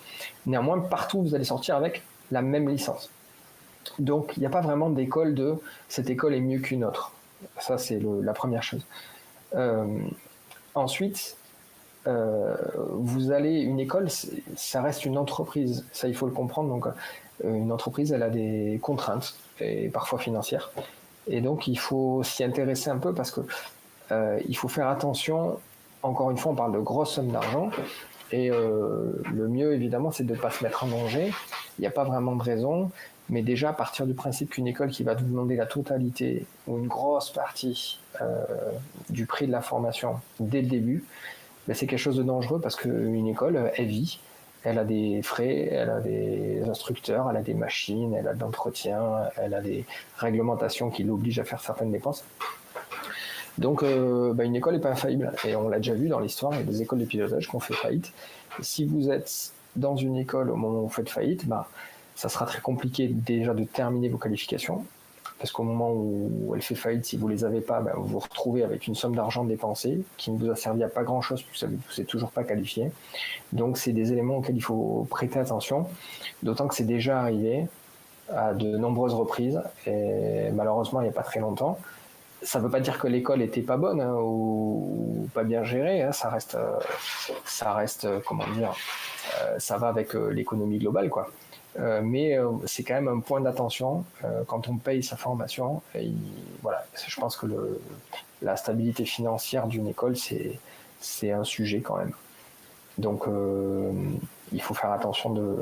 Néanmoins, 0.47 0.79
partout, 0.81 1.23
vous 1.23 1.35
allez 1.35 1.45
sortir 1.45 1.77
avec 1.77 2.03
la 2.31 2.43
même 2.43 2.69
licence. 2.69 3.11
Donc, 3.99 4.33
il 4.37 4.41
n'y 4.41 4.47
a 4.47 4.51
pas 4.51 4.61
vraiment 4.61 4.91
d'école 4.91 5.35
de 5.35 5.55
cette 5.89 6.11
école 6.11 6.35
est 6.35 6.41
mieux 6.41 6.59
qu'une 6.59 6.85
autre. 6.85 7.13
Ça, 7.59 7.79
c'est 7.79 8.01
la 8.23 8.33
première 8.33 8.63
chose. 8.63 8.85
Euh, 9.55 9.87
ensuite, 10.75 11.37
euh, 12.07 12.57
vous 12.93 13.33
allez, 13.33 13.61
une 13.61 13.81
école, 13.81 14.09
ça 14.57 14.83
reste 14.83 15.05
une 15.05 15.19
entreprise. 15.19 15.85
Ça, 15.93 16.09
il 16.09 16.15
faut 16.15 16.27
le 16.27 16.33
comprendre. 16.33 16.95
Euh, 17.45 17.55
une 17.55 17.73
entreprise, 17.73 18.13
elle 18.13 18.23
a 18.23 18.31
des 18.31 18.79
contraintes, 18.83 19.35
et 19.61 19.89
parfois 19.89 20.19
financières. 20.19 20.71
Et 21.27 21.41
donc, 21.41 21.67
il 21.67 21.79
faut 21.79 22.23
s'y 22.23 22.45
intéresser 22.45 22.91
un 22.91 22.99
peu 22.99 23.15
parce 23.15 23.31
que 23.31 23.41
il 24.49 24.57
faut 24.57 24.67
faire 24.67 24.89
attention. 24.89 25.59
Encore 26.03 26.33
une 26.33 26.37
fois, 26.37 26.51
on 26.51 26.57
parle 26.57 26.73
de 26.73 26.81
grosses 26.81 27.15
sommes 27.15 27.31
d'argent. 27.31 27.71
Et 28.33 28.49
le 28.49 29.49
mieux, 29.49 29.73
évidemment, 29.73 30.11
c'est 30.11 30.25
de 30.25 30.35
ne 30.35 30.39
pas 30.39 30.51
se 30.51 30.65
mettre 30.65 30.83
en 30.85 30.89
danger. 30.89 31.33
Il 31.81 31.85
n'y 31.85 31.87
a 31.87 31.93
pas 31.93 32.05
vraiment 32.05 32.37
de 32.37 32.43
raison. 32.43 32.91
Mais 33.31 33.41
déjà, 33.41 33.71
à 33.71 33.73
partir 33.73 34.07
du 34.07 34.13
principe 34.13 34.51
qu'une 34.51 34.67
école 34.67 34.91
qui 34.91 35.03
va 35.03 35.15
vous 35.15 35.25
demander 35.25 35.57
la 35.57 35.65
totalité 35.65 36.45
ou 36.67 36.77
une 36.77 36.89
grosse 36.89 37.31
partie 37.31 37.99
euh, 38.21 38.45
du 39.09 39.25
prix 39.25 39.47
de 39.47 39.53
la 39.53 39.63
formation 39.63 40.17
dès 40.41 40.61
le 40.61 40.69
début, 40.69 41.05
ben, 41.67 41.73
c'est 41.73 41.87
quelque 41.87 42.01
chose 42.01 42.19
de 42.19 42.23
dangereux 42.23 42.61
parce 42.61 42.77
qu'une 42.77 43.27
école, 43.27 43.73
elle 43.77 43.87
vit. 43.87 44.21
Elle 44.63 44.79
a 44.79 44.85
des 44.85 45.23
frais, 45.23 45.71
elle 45.73 45.89
a 45.89 46.01
des 46.01 46.63
instructeurs, 46.69 47.31
elle 47.31 47.39
a 47.39 47.43
des 47.43 47.55
machines, 47.55 48.13
elle 48.13 48.29
a 48.29 48.35
de 48.35 48.41
l'entretien, 48.41 49.01
elle 49.39 49.55
a 49.55 49.63
des 49.63 49.87
réglementations 50.19 50.91
qui 50.91 51.03
l'obligent 51.03 51.39
à 51.39 51.45
faire 51.45 51.63
certaines 51.63 51.93
dépenses. 51.93 52.25
Donc, 53.57 53.83
euh, 53.83 54.35
bah, 54.35 54.45
une 54.45 54.57
école 54.57 54.75
n'est 54.75 54.81
pas 54.81 54.91
infaillible. 54.91 55.33
Et 55.45 55.57
on 55.57 55.71
l'a 55.71 55.79
déjà 55.79 55.95
vu 55.95 56.09
dans 56.09 56.21
l'histoire, 56.21 56.53
il 56.53 56.59
y 56.59 56.63
a 56.63 56.65
des 56.65 56.83
écoles 56.83 56.99
de 56.99 57.07
pilotage 57.07 57.49
qui 57.49 57.57
ont 57.57 57.61
fait 57.61 57.73
faillite. 57.73 58.13
si 58.61 58.85
vous 58.85 59.11
êtes 59.11 59.55
dans 59.77 59.97
une 59.97 60.17
école 60.17 60.51
au 60.51 60.57
moment 60.57 60.81
où 60.81 60.83
vous 60.83 60.89
faites 60.89 61.09
faillite, 61.09 61.47
bah, 61.47 61.69
ça 62.15 62.29
sera 62.29 62.47
très 62.47 62.61
compliqué 62.61 63.09
déjà 63.09 63.55
de 63.55 63.65
terminer 63.65 64.09
vos 64.09 64.19
qualifications. 64.19 64.85
parce 65.39 65.53
qu'au 65.53 65.63
moment 65.63 65.91
où 65.93 66.53
elle 66.55 66.61
fait 66.61 66.75
faillite, 66.75 67.07
si 67.07 67.17
vous 67.17 67.27
les 67.27 67.45
avez 67.45 67.63
pas, 67.63 67.81
ben, 67.81 67.93
vous 67.97 68.05
vous 68.07 68.19
retrouvez 68.19 68.63
avec 68.63 68.87
une 68.87 68.95
somme 68.95 69.17
d'argent 69.17 69.43
dépensée 69.45 70.03
qui 70.19 70.31
ne 70.31 70.39
vous 70.39 70.51
a 70.51 70.57
servi 70.57 70.83
à 70.85 70.89
pas 70.89 71.03
grand 71.03 71.23
chose 71.23 71.43
puisque 71.43 71.65
vous 71.65 71.79
n'êtes 71.97 72.07
toujours 72.07 72.31
pas 72.31 72.45
qualifié. 72.45 72.93
Donc 73.53 73.79
c'est 73.79 73.93
des 73.93 74.13
éléments 74.13 74.37
auxquels 74.37 74.57
il 74.57 74.63
faut 74.63 75.07
prêter 75.09 75.39
attention, 75.39 75.87
d'autant 76.43 76.69
que 76.69 76.75
c'est 76.75 76.85
déjà 76.85 77.21
arrivé 77.21 77.67
à 78.29 78.53
de 78.53 78.77
nombreuses 78.77 79.15
reprises 79.15 79.61
et 79.87 80.51
malheureusement 80.53 81.01
il 81.01 81.05
n'y 81.05 81.11
a 81.11 81.15
pas 81.15 81.23
très 81.23 81.41
longtemps. 81.41 81.79
Ça 82.43 82.59
ne 82.59 82.65
veut 82.65 82.71
pas 82.71 82.81
dire 82.81 82.99
que 82.99 83.07
l'école 83.07 83.43
était 83.43 83.61
pas 83.61 83.77
bonne 83.77 84.01
hein, 84.01 84.15
ou, 84.15 85.29
pas 85.35 85.45
bien 85.45 85.63
gérée. 85.63 86.03
Hein. 86.03 86.13
ça 86.13 86.31
reste, 86.31 86.55
euh, 86.55 86.79
ça 87.45 87.75
reste, 87.75 88.07
euh, 88.07 88.21
comment 88.27 88.47
dire, 88.55 88.75
euh, 89.41 89.59
ça 89.59 89.77
va 89.77 89.89
avec 89.89 90.15
l'économie 90.15 90.79
globale, 90.79 91.09
quoi. 91.11 91.31
Mais 92.03 92.37
c'est 92.67 92.83
quand 92.83 92.95
même 92.95 93.07
un 93.07 93.21
point 93.21 93.41
d'attention 93.41 94.05
quand 94.49 94.67
on 94.67 94.77
paye 94.77 95.05
sa 95.05 95.17
formation. 95.17 95.83
Voilà, 96.63 96.85
je 97.07 97.21
pense 97.21 97.37
que 97.37 97.47
la 98.43 98.57
stabilité 98.57 99.05
financière 99.05 99.69
d'une 99.69 99.87
école, 99.87 100.17
c'est 100.17 101.31
un 101.31 101.45
sujet 101.45 101.81
quand 101.81 101.97
même. 101.97 102.13
Donc 102.99 103.27
il 104.53 104.61
faut 104.61 104.75
faire 104.75 104.91
attention 104.91 105.31
de 105.31 105.59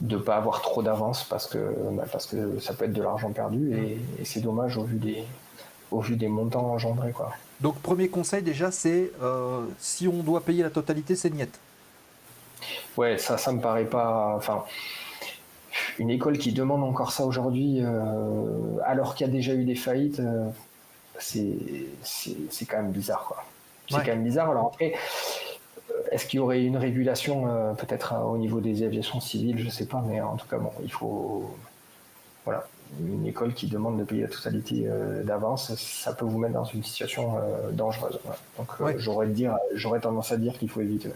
ne 0.00 0.16
pas 0.16 0.36
avoir 0.36 0.62
trop 0.62 0.82
d'avance 0.82 1.24
parce 1.24 1.46
que, 1.46 1.58
bah, 1.92 2.04
parce 2.10 2.26
que 2.26 2.58
ça 2.58 2.72
peut 2.72 2.86
être 2.86 2.92
de 2.92 3.02
l'argent 3.02 3.30
perdu 3.30 3.76
et, 3.76 4.24
c'est 4.24 4.40
dommage 4.40 4.78
au 4.78 4.84
vu 4.84 4.96
des, 4.96 5.24
au 5.90 6.00
vu 6.00 6.16
des 6.16 6.28
montants 6.28 6.66
engendrés. 6.66 7.12
Quoi. 7.12 7.32
Donc 7.60 7.76
premier 7.80 8.08
conseil 8.08 8.42
déjà, 8.42 8.70
c'est 8.70 9.10
si 9.78 10.08
on 10.08 10.22
doit 10.22 10.40
payer 10.40 10.62
la 10.62 10.70
totalité, 10.70 11.16
c'est 11.16 11.30
niette. 11.30 11.58
Ouais, 12.96 13.18
ça, 13.18 13.36
ça 13.36 13.52
me 13.52 13.60
paraît 13.60 13.84
pas. 13.84 14.34
Enfin, 14.36 14.64
une 15.98 16.10
école 16.10 16.38
qui 16.38 16.52
demande 16.52 16.82
encore 16.82 17.12
ça 17.12 17.24
aujourd'hui, 17.24 17.78
euh, 17.80 18.78
alors 18.84 19.14
qu'il 19.14 19.26
y 19.26 19.30
a 19.30 19.32
déjà 19.32 19.54
eu 19.54 19.64
des 19.64 19.74
faillites, 19.74 20.20
euh, 20.20 20.48
c'est 21.18 22.66
quand 22.68 22.76
même 22.76 22.92
bizarre. 22.92 23.24
quoi. 23.26 23.44
C'est 23.88 23.98
quand 23.98 24.06
même 24.06 24.24
bizarre. 24.24 24.50
Alors 24.50 24.66
après, 24.66 24.94
euh, 25.90 25.94
est-ce 26.10 26.26
qu'il 26.26 26.38
y 26.38 26.40
aurait 26.40 26.62
une 26.62 26.76
régulation 26.76 27.74
peut-être 27.76 28.14
au 28.26 28.36
niveau 28.36 28.60
des 28.60 28.82
aviations 28.82 29.20
civiles 29.20 29.58
Je 29.58 29.64
ne 29.64 29.70
sais 29.70 29.86
pas, 29.86 30.02
mais 30.06 30.20
en 30.20 30.36
tout 30.36 30.46
cas, 30.46 30.58
bon, 30.58 30.72
il 30.82 30.92
faut. 30.92 31.54
Voilà. 32.44 32.66
Une 33.00 33.26
école 33.26 33.52
qui 33.52 33.66
demande 33.66 33.98
de 33.98 34.04
payer 34.04 34.22
la 34.22 34.28
totalité 34.28 34.88
d'avance, 35.24 35.74
ça 35.74 36.12
peut 36.12 36.24
vous 36.24 36.38
mettre 36.38 36.54
dans 36.54 36.64
une 36.64 36.84
situation 36.84 37.34
dangereuse. 37.72 38.18
Donc 38.56 38.68
j'aurais 38.98 39.26
dire, 39.26 39.56
j'aurais 39.74 40.00
tendance 40.00 40.32
à 40.32 40.36
dire 40.36 40.56
qu'il 40.58 40.70
faut 40.70 40.80
éviter. 40.80 41.10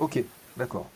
Ok, 0.00 0.24
d'accord. 0.56 0.86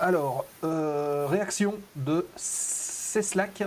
Alors, 0.00 0.46
euh, 0.64 1.26
réaction 1.28 1.74
de 1.94 2.26
Ceslac. 2.34 3.62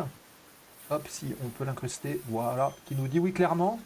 Hop, 0.90 1.06
si 1.08 1.36
on 1.46 1.50
peut 1.50 1.64
l'incruster, 1.64 2.20
voilà, 2.28 2.72
qui 2.86 2.96
nous 2.96 3.08
dit 3.08 3.20
oui 3.20 3.32
clairement. 3.32 3.80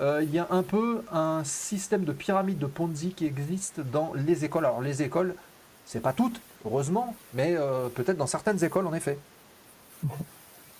Euh, 0.00 0.20
il 0.24 0.34
y 0.34 0.40
a 0.40 0.48
un 0.50 0.64
peu 0.64 1.04
un 1.12 1.44
système 1.44 2.04
de 2.04 2.12
pyramide 2.12 2.58
de 2.58 2.66
Ponzi 2.66 3.14
qui 3.14 3.24
existe 3.24 3.78
dans 3.78 4.12
les 4.14 4.44
écoles. 4.44 4.64
Alors 4.64 4.80
les 4.80 5.00
écoles, 5.04 5.36
c'est 5.86 6.00
pas 6.00 6.12
toutes, 6.12 6.40
heureusement, 6.66 7.14
mais 7.34 7.54
euh, 7.56 7.88
peut-être 7.88 8.16
dans 8.16 8.26
certaines 8.26 8.64
écoles 8.64 8.88
en 8.88 8.94
effet. 8.94 9.16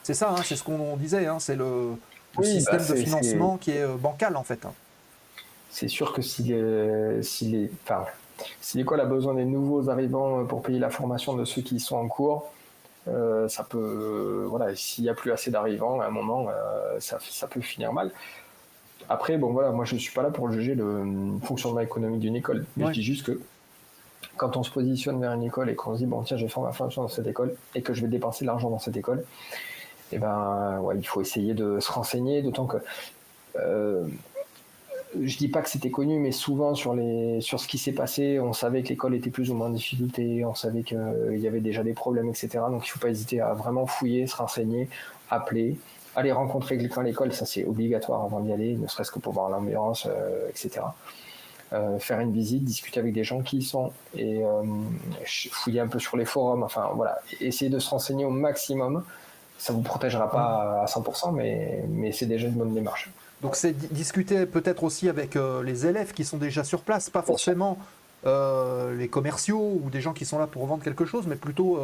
C'est 0.03 0.15
ça, 0.15 0.31
hein, 0.31 0.43
c'est 0.45 0.57
ce 0.57 0.65
qu'on 0.65 0.97
disait, 0.97 1.27
hein, 1.27 1.39
c'est 1.39 1.57
le, 1.57 1.95
système 2.43 2.79
bah, 2.79 2.85
de 2.85 2.95
financement 2.95 3.57
qui 3.57 3.71
est 3.71 3.87
bancal 3.87 4.37
en 4.37 4.43
fait. 4.43 4.65
Hein. 4.67 4.73
C'est 5.71 5.89
sûr 5.89 6.13
que 6.13 6.21
si 6.23 6.43
les, 6.43 7.23
si 7.23 7.47
les, 7.47 7.71
si 8.61 8.79
l'école 8.79 9.01
a 9.01 9.05
besoin 9.05 9.35
des 9.35 9.45
nouveaux 9.45 9.89
arrivants 9.91 10.41
euh, 10.41 10.45
pour 10.45 10.63
payer 10.63 10.79
la 10.79 10.91
formation 10.91 11.35
de 11.35 11.45
ceux 11.45 11.63
qui 11.63 11.81
sont 11.81 11.97
en 11.97 12.09
cours, 12.09 12.51
euh, 13.09 13.49
ça 13.49 13.65
peut, 13.65 13.79
euh, 13.79 14.47
voilà, 14.49 14.75
s'il 14.77 15.05
n'y 15.05 15.11
a 15.11 15.15
plus 15.15 15.33
assez 15.33 15.51
d'arrivants, 15.51 16.01
à 16.01 16.07
un 16.07 16.11
moment, 16.11 16.49
ça, 16.99 17.19
peut 17.49 17.61
finir 17.61 17.93
mal. 17.93 18.11
Après, 19.09 19.37
bon 19.37 19.51
voilà, 19.53 19.71
moi 19.71 19.85
je 19.85 19.95
ne 19.95 20.01
suis 20.01 20.13
pas 20.13 20.23
là 20.23 20.31
pour 20.31 20.51
juger 20.53 20.75
le 20.75 21.05
fonctionnement 21.43 21.81
économique 21.81 22.21
d'une 22.21 22.37
école, 22.37 22.65
mais 22.77 22.87
je 22.87 22.93
dis 22.93 23.03
juste 23.03 23.27
que 23.27 23.41
quand 24.37 24.57
on 24.57 24.63
se 24.63 24.71
positionne 24.71 25.21
vers 25.21 25.33
une 25.33 25.43
école 25.43 25.71
et 25.71 25.75
qu'on 25.75 25.95
se 25.95 25.99
dit 25.99 26.07
bon 26.07 26.23
tiens, 26.23 26.37
je 26.37 26.45
vais 26.45 26.51
faire 26.51 26.63
ma 26.63 26.73
formation 26.73 27.03
dans 27.03 27.09
cette 27.09 27.27
école 27.27 27.55
et 27.75 27.83
que 27.83 27.95
je 27.95 28.03
vais 28.03 28.09
dépenser 28.09 28.45
de 28.45 28.47
l'argent 28.47 28.71
dans 28.71 28.79
cette 28.79 28.97
école, 28.97 29.25
eh 30.13 30.19
ben 30.19 30.79
ouais, 30.81 30.97
il 30.99 31.07
faut 31.07 31.21
essayer 31.21 31.55
de 31.55 31.81
se 31.81 31.91
renseigner, 31.91 32.43
d'autant 32.43 32.67
que 32.67 32.79
je 35.21 35.37
dis 35.37 35.49
pas 35.49 35.63
que 35.63 35.69
c'était 35.69 35.91
connu, 35.91 36.19
mais 36.19 36.33
souvent 36.33 36.75
sur, 36.75 36.95
les, 36.95 37.41
sur 37.41 37.61
ce 37.61 37.69
qui 37.69 37.79
s'est 37.79 37.93
passé, 37.93 38.41
on 38.41 38.53
savait 38.53 38.83
que 38.83 38.89
l'école 38.89 39.15
était 39.15 39.31
plus 39.31 39.51
ou 39.51 39.55
moins 39.55 39.67
en 39.67 39.71
difficulté, 39.71 40.45
on 40.45 40.55
savait 40.55 40.83
qu'il 40.83 41.39
y 41.39 41.47
avait 41.47 41.61
déjà 41.61 41.83
des 41.83 41.93
problèmes, 41.93 42.29
etc. 42.29 42.49
Donc 42.71 42.87
il 42.87 42.89
ne 42.89 42.93
faut 42.93 42.99
pas 42.99 43.11
hésiter 43.11 43.41
à 43.41 43.53
vraiment 43.53 43.87
fouiller, 43.87 44.27
se 44.27 44.37
renseigner, 44.37 44.89
appeler, 45.31 45.79
aller 46.17 46.33
rencontrer 46.33 46.79
quelqu'un 46.79 47.03
à 47.03 47.05
l'école, 47.05 47.33
ça 47.33 47.47
c'est 47.47 47.65
obligatoire 47.65 48.25
avant 48.25 48.41
d'y 48.41 48.53
aller, 48.53 48.77
ne 48.77 48.87
serait-ce 48.87 49.11
que 49.11 49.19
pour 49.19 49.33
voir 49.33 49.51
l'ambiance, 49.51 50.07
euh, 50.09 50.49
etc. 50.49 50.81
Euh, 51.73 51.99
faire 51.99 52.21
une 52.21 52.33
visite, 52.33 52.65
discuter 52.65 53.01
avec 53.01 53.15
des 53.15 53.25
gens 53.25 53.41
qui 53.41 53.59
y 53.59 53.63
sont 53.63 53.93
et 54.15 54.45
euh, 54.45 54.63
fouiller 55.25 55.81
un 55.81 55.87
peu 55.87 55.99
sur 55.99 56.19
les 56.19 56.27
forums, 56.27 56.63
enfin 56.63 56.91
voilà, 56.95 57.19
essayer 57.41 57.71
de 57.71 57.79
se 57.79 57.89
renseigner 57.89 58.27
au 58.27 58.31
maximum. 58.31 59.03
Ça 59.57 59.73
vous 59.73 59.81
protégera 59.81 60.31
pas 60.31 60.83
à 60.83 60.85
100%, 60.85 61.33
mais, 61.33 61.83
mais 61.89 62.13
c'est 62.13 62.27
déjà 62.27 62.49
une 62.49 62.55
bonne 62.55 62.75
démarche. 62.75 63.11
Donc 63.41 63.57
c'est 63.57 63.73
discuter 63.73 64.45
peut-être 64.45 64.85
aussi 64.85 65.09
avec 65.09 65.35
euh, 65.35 65.63
les 65.63 65.87
élèves 65.87 66.13
qui 66.13 66.25
sont 66.25 66.37
déjà 66.37 66.63
sur 66.63 66.83
place, 66.83 67.09
pas 67.09 67.23
forcément 67.23 67.79
les 68.25 69.09
commerciaux 69.09 69.81
ou 69.83 69.91
des 69.91 70.01
gens 70.01 70.13
qui 70.13 70.25
sont 70.25 70.39
là 70.39 70.47
pour 70.47 70.67
vendre 70.67 70.85
quelque 70.85 71.05
chose, 71.05 71.27
mais 71.27 71.35
plutôt 71.35 71.81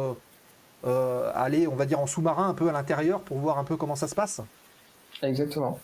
aller, 1.35 1.67
on 1.67 1.75
va 1.75 1.85
dire, 1.85 1.99
en 1.99 2.07
sous-marin 2.07 2.47
un 2.47 2.53
peu 2.53 2.69
à 2.69 2.71
l'intérieur 2.71 3.19
pour 3.19 3.39
voir 3.39 3.57
un 3.57 3.65
peu 3.65 3.75
comment 3.75 3.97
ça 3.97 4.07
se 4.07 4.15
passe? 4.15 4.39
Exactement. 5.21 5.79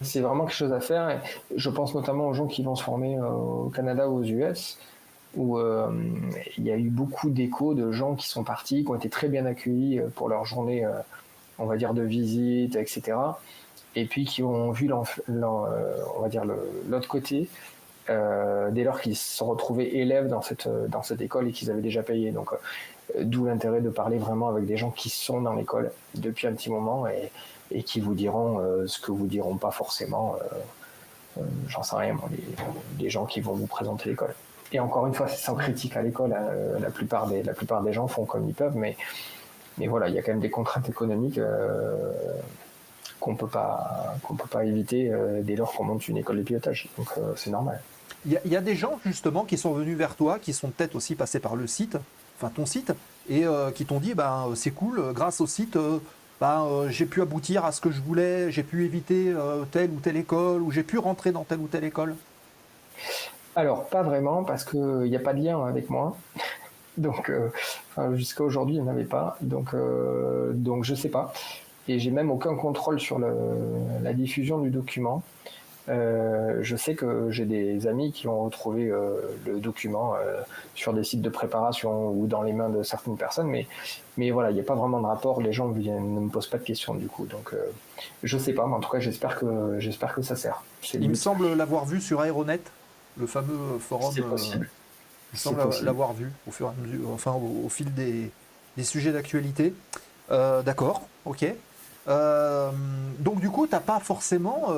C'est 0.00 0.20
vraiment 0.20 0.44
quelque 0.44 0.56
chose 0.56 0.72
à 0.72 0.80
faire. 0.80 1.20
Je 1.54 1.70
pense 1.70 1.94
notamment 1.94 2.28
aux 2.28 2.34
gens 2.34 2.46
qui 2.46 2.62
vont 2.62 2.74
se 2.74 2.82
former 2.82 3.20
au 3.20 3.70
Canada 3.74 4.08
ou 4.08 4.18
aux 4.18 4.24
US, 4.24 4.78
où 5.36 5.58
il 5.58 6.64
y 6.64 6.70
a 6.70 6.76
eu 6.76 6.90
beaucoup 6.90 7.30
d'échos 7.30 7.74
de 7.74 7.92
gens 7.92 8.14
qui 8.14 8.28
sont 8.28 8.44
partis, 8.44 8.84
qui 8.84 8.90
ont 8.90 8.96
été 8.96 9.08
très 9.08 9.28
bien 9.28 9.46
accueillis 9.46 10.00
pour 10.14 10.28
leur 10.28 10.44
journée, 10.44 10.86
on 11.58 11.66
va 11.66 11.76
dire, 11.76 11.94
de 11.94 12.02
visite, 12.02 12.76
etc 12.76 13.14
et 13.94 14.06
puis 14.06 14.24
qui 14.24 14.42
ont 14.42 14.70
vu 14.70 14.90
euh, 14.90 15.04
l'autre 16.88 17.08
côté 17.08 17.48
euh, 18.10 18.70
dès 18.70 18.84
lors 18.84 19.00
qu'ils 19.00 19.16
se 19.16 19.36
sont 19.36 19.46
retrouvés 19.46 19.98
élèves 19.98 20.28
dans 20.28 20.42
cette, 20.42 20.68
dans 20.88 21.02
cette 21.02 21.20
école 21.20 21.48
et 21.48 21.52
qu'ils 21.52 21.70
avaient 21.70 21.82
déjà 21.82 22.02
payé. 22.02 22.32
Donc, 22.32 22.52
euh, 22.52 23.22
d'où 23.22 23.44
l'intérêt 23.46 23.80
de 23.80 23.90
parler 23.90 24.18
vraiment 24.18 24.48
avec 24.48 24.66
des 24.66 24.76
gens 24.76 24.90
qui 24.90 25.10
sont 25.10 25.40
dans 25.40 25.54
l'école 25.54 25.92
depuis 26.14 26.46
un 26.46 26.52
petit 26.52 26.70
moment 26.70 27.06
et, 27.06 27.30
et 27.74 27.82
qui 27.82 28.00
vous 28.00 28.14
diront 28.14 28.60
ce 28.86 29.00
que 29.00 29.10
vous 29.10 29.26
diront 29.26 29.56
pas 29.56 29.70
forcément, 29.70 30.36
j'en 31.68 31.82
sais 31.82 31.96
rien, 31.96 32.16
les, 32.98 33.10
gens 33.10 33.26
qui 33.26 33.40
vont 33.40 33.54
vous 33.54 33.66
présenter 33.66 34.10
l'école. 34.10 34.34
Et 34.72 34.80
encore 34.80 35.06
une 35.06 35.14
fois, 35.14 35.28
c'est 35.28 35.44
sans 35.44 35.54
critique 35.54 35.96
à 35.96 36.02
l'école, 36.02 36.32
hein, 36.32 36.78
la, 36.80 36.90
plupart 36.90 37.26
des, 37.26 37.42
la 37.42 37.52
plupart 37.52 37.82
des 37.82 37.92
gens 37.92 38.08
font 38.08 38.24
comme 38.24 38.48
ils 38.48 38.54
peuvent, 38.54 38.76
mais, 38.76 38.96
mais 39.78 39.86
voilà, 39.86 40.08
il 40.08 40.14
y 40.14 40.18
a 40.18 40.22
quand 40.22 40.32
même 40.32 40.40
des 40.40 40.50
contraintes 40.50 40.88
économiques 40.88 41.38
qu'on 43.22 43.36
peut 43.36 43.46
pas 43.46 44.16
qu'on 44.22 44.34
peut 44.34 44.48
pas 44.48 44.64
éviter 44.64 45.10
euh, 45.10 45.40
dès 45.42 45.56
lors 45.56 45.72
qu'on 45.72 45.84
monte 45.84 46.08
une 46.08 46.18
école 46.18 46.38
de 46.38 46.42
pilotage. 46.42 46.88
Donc 46.98 47.08
euh, 47.16 47.32
c'est 47.36 47.50
normal. 47.50 47.80
Il 48.26 48.38
y, 48.44 48.56
a 48.56 48.60
des 48.60 48.76
gens 48.76 49.00
justement 49.04 49.44
qui 49.44 49.58
sont 49.58 49.72
venus 49.72 49.96
vers 49.96 50.14
toi, 50.14 50.38
qui 50.38 50.52
sont 50.52 50.70
peut-être 50.70 50.94
aussi 50.94 51.16
passés 51.16 51.40
par 51.40 51.56
le 51.56 51.66
site, 51.66 51.96
enfin 52.36 52.52
ton 52.54 52.66
site, 52.66 52.92
et 53.28 53.44
euh, 53.44 53.72
qui 53.72 53.84
t'ont 53.84 53.98
dit 53.98 54.14
bah 54.14 54.46
c'est 54.54 54.70
cool, 54.70 55.12
grâce 55.12 55.40
au 55.40 55.48
site, 55.48 55.76
bah, 56.42 56.66
j'ai 56.88 57.06
pu 57.06 57.22
aboutir 57.22 57.64
à 57.64 57.72
ce 57.72 57.80
que 57.80 57.90
je 57.90 58.00
voulais, 58.00 58.50
j'ai 58.50 58.64
pu 58.64 58.84
éviter 58.84 59.32
telle 59.70 59.90
ou 59.90 60.00
telle 60.00 60.16
école, 60.16 60.60
ou 60.60 60.72
j'ai 60.72 60.82
pu 60.82 60.98
rentrer 60.98 61.30
dans 61.30 61.44
telle 61.44 61.60
ou 61.60 61.68
telle 61.68 61.84
école. 61.84 62.16
Alors 63.54 63.88
pas 63.88 64.02
vraiment 64.02 64.42
parce 64.42 64.64
qu'il 64.64 64.80
n'y 64.80 65.14
a 65.14 65.20
pas 65.20 65.34
de 65.34 65.42
lien 65.42 65.64
avec 65.64 65.88
moi. 65.88 66.16
Donc 66.98 67.30
jusqu'à 68.14 68.42
aujourd'hui 68.42 68.76
il 68.76 68.82
n'y 68.82 68.88
en 68.88 68.90
avait 68.90 69.04
pas. 69.04 69.36
Donc 69.40 69.74
je 70.82 70.94
sais 70.94 71.08
pas 71.08 71.32
et 71.88 71.98
j'ai 71.98 72.10
même 72.10 72.30
aucun 72.30 72.54
contrôle 72.56 73.00
sur 73.00 73.18
la 73.18 74.12
diffusion 74.12 74.58
du 74.58 74.70
document. 74.70 75.22
Euh, 75.88 76.58
je 76.62 76.76
sais 76.76 76.94
que 76.94 77.30
j'ai 77.30 77.44
des 77.44 77.86
amis 77.88 78.12
qui 78.12 78.28
ont 78.28 78.44
retrouvé 78.44 78.88
euh, 78.88 79.20
le 79.46 79.58
document 79.58 80.14
euh, 80.14 80.40
sur 80.76 80.92
des 80.92 81.02
sites 81.02 81.22
de 81.22 81.28
préparation 81.28 82.10
ou 82.10 82.26
dans 82.28 82.42
les 82.42 82.52
mains 82.52 82.68
de 82.68 82.84
certaines 82.84 83.16
personnes, 83.16 83.48
mais, 83.48 83.66
mais 84.16 84.30
voilà, 84.30 84.50
il 84.50 84.54
n'y 84.54 84.60
a 84.60 84.64
pas 84.64 84.76
vraiment 84.76 85.00
de 85.00 85.06
rapport, 85.06 85.40
les 85.40 85.52
gens 85.52 85.68
ne 85.68 85.98
me 85.98 86.28
posent 86.28 86.46
pas 86.46 86.58
de 86.58 86.64
questions 86.64 86.94
du 86.94 87.08
coup. 87.08 87.26
Donc 87.26 87.54
je 88.22 88.38
sais 88.38 88.52
pas, 88.52 88.66
mais 88.66 88.74
en 88.74 88.80
tout 88.80 88.90
cas 88.90 89.00
j'espère 89.00 89.38
que, 89.38 89.78
j'espère 89.78 90.14
que 90.14 90.22
ça 90.22 90.36
sert. 90.36 90.62
Il 90.94 91.08
me 91.08 91.14
semble 91.14 91.54
l'avoir 91.54 91.84
vu 91.84 92.00
sur 92.00 92.24
Aeronet, 92.24 92.60
le 93.18 93.26
fameux 93.26 93.78
forum. 93.80 94.12
C'est 94.14 94.22
possible. 94.22 94.70
il 95.32 95.34
me 95.34 95.38
semble 95.38 95.68
l'avoir 95.82 96.12
vu 96.12 96.30
au, 96.46 96.52
fur 96.52 96.66
et 96.66 96.70
à 96.70 96.86
mesure, 96.86 97.10
enfin, 97.10 97.32
au, 97.32 97.68
fil 97.68 97.92
des, 97.92 98.30
des 98.76 98.84
sujets 98.84 99.10
d'actualité. 99.10 99.74
D'accord, 100.30 101.02
ok. 101.24 101.44
Donc 102.06 103.40
du 103.40 103.50
coup, 103.50 103.66
tu 103.66 103.72
n'as 103.72 103.80
pas 103.80 103.98
forcément, 103.98 104.68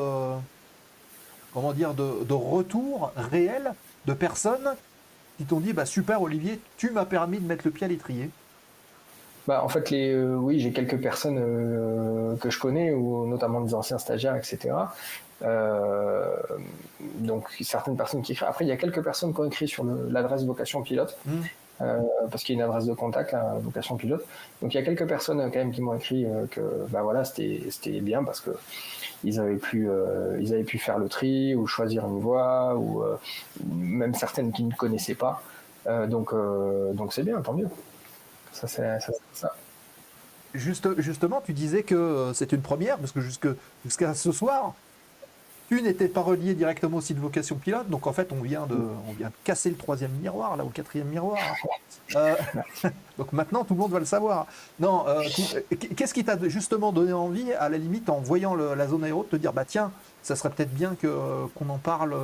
comment 1.54 1.72
dire, 1.72 1.94
de, 1.94 2.32
retour 2.32 3.12
réel 3.16 3.72
de 4.06 4.12
personnes 4.12 4.74
qui 5.38 5.44
t'ont 5.44 5.60
dit, 5.60 5.72
bah 5.72 5.86
super 5.86 6.20
Olivier, 6.20 6.60
tu 6.76 6.90
m'as 6.90 7.06
permis 7.06 7.38
de 7.38 7.46
mettre 7.46 7.62
le 7.64 7.70
pied 7.70 7.86
à 7.86 7.88
l'étrier. 7.88 8.28
bah, 9.46 9.62
en 9.62 9.68
fait, 9.68 9.90
les, 9.90 10.16
oui, 10.16 10.58
j'ai 10.60 10.72
quelques 10.72 10.98
personnes 10.98 12.38
que 12.40 12.50
je 12.50 12.58
connais, 12.58 12.92
ou 12.92 13.26
notamment 13.26 13.60
des 13.60 13.74
anciens 13.74 13.98
stagiaires, 13.98 14.36
etc. 14.36 14.74
donc 17.18 17.48
certaines 17.60 17.96
personnes 17.96 18.22
qui 18.22 18.32
écrivent. 18.32 18.48
Après, 18.48 18.64
il 18.64 18.68
y 18.68 18.72
a 18.72 18.76
quelques 18.76 19.02
personnes 19.02 19.34
qui 19.34 19.40
ont 19.40 19.44
écrit 19.44 19.68
sur 19.68 19.84
l'adresse 19.84 20.44
vocation 20.44 20.82
pilote. 20.82 21.16
Mmh. 21.26 21.40
Euh, 21.80 22.00
parce 22.30 22.44
qu'il 22.44 22.56
y 22.56 22.60
a 22.60 22.64
une 22.64 22.70
adresse 22.70 22.86
de 22.86 22.94
contact, 22.94 23.32
la 23.32 23.56
vocation 23.60 23.96
pilote. 23.96 24.24
Donc 24.62 24.74
il 24.74 24.76
y 24.76 24.80
a 24.80 24.84
quelques 24.84 25.06
personnes 25.06 25.38
quand 25.50 25.58
même 25.58 25.72
qui 25.72 25.82
m'ont 25.82 25.94
écrit 25.94 26.24
euh, 26.24 26.46
que 26.48 26.60
bah 26.88 27.02
voilà 27.02 27.24
c'était 27.24 28.00
bien 28.00 28.22
parce 28.22 28.40
que 28.40 28.50
ils 29.24 29.40
avaient 29.40 29.56
pu 29.56 29.88
euh, 29.88 30.38
ils 30.40 30.52
avaient 30.52 30.64
pu 30.64 30.78
faire 30.78 30.98
le 30.98 31.08
tri 31.08 31.54
ou 31.54 31.66
choisir 31.66 32.06
une 32.06 32.20
voie 32.20 32.76
ou 32.76 33.02
même 33.66 34.14
certaines 34.14 34.52
qui 34.52 34.64
ne 34.64 34.74
connaissaient 34.74 35.14
pas. 35.14 35.42
donc 36.08 36.34
donc 36.94 37.12
c'est 37.12 37.22
bien, 37.22 37.40
tant 37.40 37.54
mieux. 37.54 37.68
Ça 38.52 38.68
c'est 38.68 38.98
ça. 39.32 39.54
Juste, 40.54 41.00
justement, 41.00 41.42
tu 41.44 41.52
disais 41.52 41.82
que 41.82 42.30
c'est 42.32 42.52
une 42.52 42.60
première, 42.60 42.98
parce 42.98 43.10
que 43.10 43.20
jusqu'à 43.20 44.14
ce 44.14 44.30
soir, 44.30 44.74
tu 45.76 45.82
n'étais 45.82 46.08
pas 46.08 46.20
relié 46.20 46.54
directement 46.54 46.98
au 46.98 47.00
site 47.00 47.18
vocation 47.18 47.56
pilote, 47.56 47.88
donc 47.88 48.06
en 48.06 48.12
fait 48.12 48.30
on 48.32 48.40
vient 48.40 48.66
de, 48.66 48.76
on 49.08 49.12
vient 49.12 49.32
casser 49.42 49.70
le 49.70 49.76
troisième 49.76 50.12
miroir, 50.22 50.56
là, 50.56 50.64
au 50.64 50.68
quatrième 50.68 51.08
miroir. 51.08 51.38
Euh, 52.14 52.34
donc 53.18 53.32
maintenant 53.32 53.64
tout 53.64 53.74
le 53.74 53.80
monde 53.80 53.90
va 53.90 53.98
le 53.98 54.04
savoir. 54.04 54.46
Non, 54.78 55.04
euh, 55.08 55.22
qu'est-ce 55.96 56.14
qui 56.14 56.24
t'a 56.24 56.38
justement 56.48 56.92
donné 56.92 57.12
envie, 57.12 57.52
à 57.54 57.68
la 57.68 57.78
limite, 57.78 58.08
en 58.08 58.20
voyant 58.20 58.54
la 58.54 58.86
zone 58.86 59.04
aéro, 59.04 59.24
de 59.24 59.28
te 59.28 59.36
dire, 59.36 59.52
bah 59.52 59.64
tiens, 59.64 59.90
ça 60.22 60.36
serait 60.36 60.50
peut-être 60.50 60.72
bien 60.72 60.94
que, 60.94 61.46
qu'on 61.54 61.68
en 61.68 61.78
parle. 61.78 62.16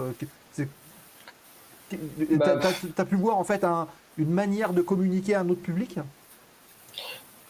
Bah, 2.37 2.57
t'as, 2.61 3.03
as 3.03 3.05
pu 3.05 3.17
voir 3.17 3.37
en 3.37 3.45
fait 3.45 3.67
une 4.17 4.31
manière 4.31 4.73
de 4.73 4.81
communiquer 4.81 5.35
à 5.35 5.41
un 5.41 5.49
autre 5.49 5.63
public? 5.63 5.99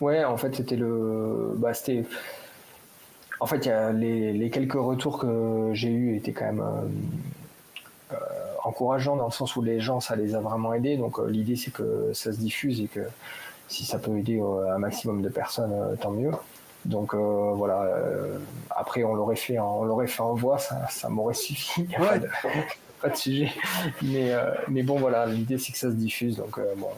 Ouais, 0.01 0.25
en 0.25 0.39
fait 0.39 0.57
c'était 0.57 0.77
le, 0.77 1.53
bah, 1.57 1.75
c'était 1.75 2.07
en 3.41 3.47
fait, 3.47 3.71
les, 3.95 4.51
quelques 4.51 4.75
retours 4.75 5.19
que 5.19 5.71
j'ai 5.73 5.91
eus 5.91 6.17
étaient 6.17 6.33
quand 6.33 6.45
même 6.45 6.61
euh, 6.61 8.15
euh, 8.15 8.17
encourageants 8.65 9.17
dans 9.17 9.27
le 9.27 9.33
sens 9.33 9.57
où 9.57 9.63
les 9.63 9.81
gens, 9.81 10.01
ça 10.01 10.15
les 10.15 10.35
a 10.35 10.41
vraiment 10.41 10.75
aidés. 10.75 10.99
Donc 10.99 11.19
euh, 11.19 11.27
l'idée, 11.27 11.57
c'est 11.57 11.73
que 11.73 12.11
ça 12.13 12.33
se 12.33 12.39
diffuse 12.39 12.81
et 12.83 12.87
que 12.87 13.01
si 13.69 13.85
ça 13.85 13.99
peut 13.99 14.17
aider 14.19 14.41
un 14.41 14.79
maximum 14.79 15.23
de 15.23 15.29
personnes, 15.29 15.97
tant 16.01 16.11
mieux. 16.11 16.33
Donc 16.85 17.15
voilà. 17.15 17.87
après, 18.71 19.05
on 19.05 19.15
l'aurait 19.15 19.37
fait, 19.37 19.59
en, 19.59 19.81
on 19.81 19.85
l'aurait 19.85 20.09
fait 20.09 20.23
en 20.23 20.35
voix, 20.35 20.59
ça, 20.59 21.09
m'aurait 21.09 21.35
suffi. 21.47 21.85
Pas, 21.97 22.19
de, 22.19 22.29
pas, 23.01 23.11
de, 23.11 23.17
sujet. 23.17 23.53
Mais, 24.03 24.35
mais 24.67 24.83
bon, 24.83 24.99
voilà. 24.99 25.27
L'idée, 25.27 25.57
c'est 25.57 25.71
que 25.71 25.79
ça 25.79 25.89
se 25.89 25.95
diffuse. 25.95 26.37
Donc 26.37 26.59
bon, 26.79 26.89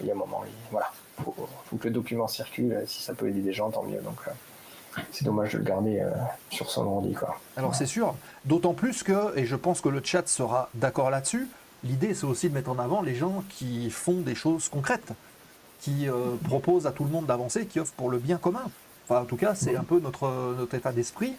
il, 0.00 0.06
y 0.06 0.10
a 0.10 0.14
un 0.14 0.16
moment, 0.16 0.42
il, 0.46 0.52
voilà, 0.70 0.90
faut, 1.22 1.34
faut, 1.66 1.76
que 1.76 1.88
le 1.88 1.94
document 1.94 2.28
circule. 2.28 2.82
Si 2.86 3.02
ça 3.02 3.12
peut 3.12 3.28
aider 3.28 3.42
des 3.42 3.52
gens, 3.52 3.70
tant 3.70 3.82
mieux. 3.82 4.00
Donc 4.00 4.20
c'est 5.10 5.24
dommage 5.24 5.52
de 5.52 5.58
le 5.58 5.64
garder 5.64 6.00
euh, 6.00 6.10
sur 6.50 6.70
son 6.70 6.86
ordi. 6.86 7.14
Quoi. 7.14 7.38
Alors 7.56 7.74
c'est 7.74 7.86
sûr, 7.86 8.14
d'autant 8.44 8.74
plus 8.74 9.02
que, 9.02 9.36
et 9.38 9.44
je 9.44 9.56
pense 9.56 9.80
que 9.80 9.88
le 9.88 10.00
chat 10.02 10.26
sera 10.28 10.68
d'accord 10.74 11.10
là-dessus, 11.10 11.48
l'idée 11.84 12.14
c'est 12.14 12.26
aussi 12.26 12.48
de 12.48 12.54
mettre 12.54 12.70
en 12.70 12.78
avant 12.78 13.02
les 13.02 13.14
gens 13.14 13.44
qui 13.50 13.90
font 13.90 14.20
des 14.20 14.34
choses 14.34 14.68
concrètes, 14.68 15.12
qui 15.80 16.08
euh, 16.08 16.36
proposent 16.44 16.86
à 16.86 16.92
tout 16.92 17.04
le 17.04 17.10
monde 17.10 17.26
d'avancer, 17.26 17.66
qui 17.66 17.80
offrent 17.80 17.92
pour 17.92 18.10
le 18.10 18.18
bien 18.18 18.38
commun. 18.38 18.64
Enfin, 19.08 19.22
en 19.22 19.24
tout 19.24 19.36
cas, 19.36 19.54
c'est 19.54 19.76
un 19.76 19.84
peu 19.84 20.00
notre, 20.00 20.54
notre 20.56 20.74
état 20.74 20.92
d'esprit. 20.92 21.34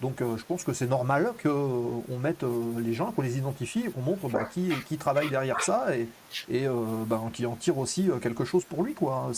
Donc 0.00 0.22
euh, 0.22 0.38
je 0.38 0.44
pense 0.46 0.64
que 0.64 0.72
c'est 0.72 0.86
normal 0.86 1.34
qu'on 1.42 2.18
mette 2.18 2.42
les 2.78 2.94
gens, 2.94 3.12
qu'on 3.12 3.20
les 3.20 3.36
identifie, 3.36 3.90
qu'on 3.90 4.00
montre 4.00 4.28
bah, 4.28 4.44
qui, 4.44 4.72
qui 4.88 4.96
travaille 4.96 5.28
derrière 5.28 5.60
ça 5.60 5.94
et, 5.94 6.08
et 6.48 6.66
bah, 7.06 7.20
qui 7.34 7.44
en 7.44 7.56
tire 7.56 7.76
aussi 7.76 8.08
quelque 8.22 8.46
chose 8.46 8.64
pour 8.64 8.82
lui. 8.82 8.94
Quoi. 8.94 9.30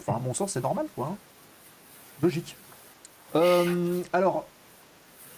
Enfin, 0.00 0.16
à 0.16 0.20
mon 0.20 0.34
sens, 0.34 0.52
c'est 0.52 0.60
normal. 0.60 0.86
Quoi. 0.94 1.16
Logique. 2.22 2.56
Euh, 3.34 4.02
alors, 4.12 4.46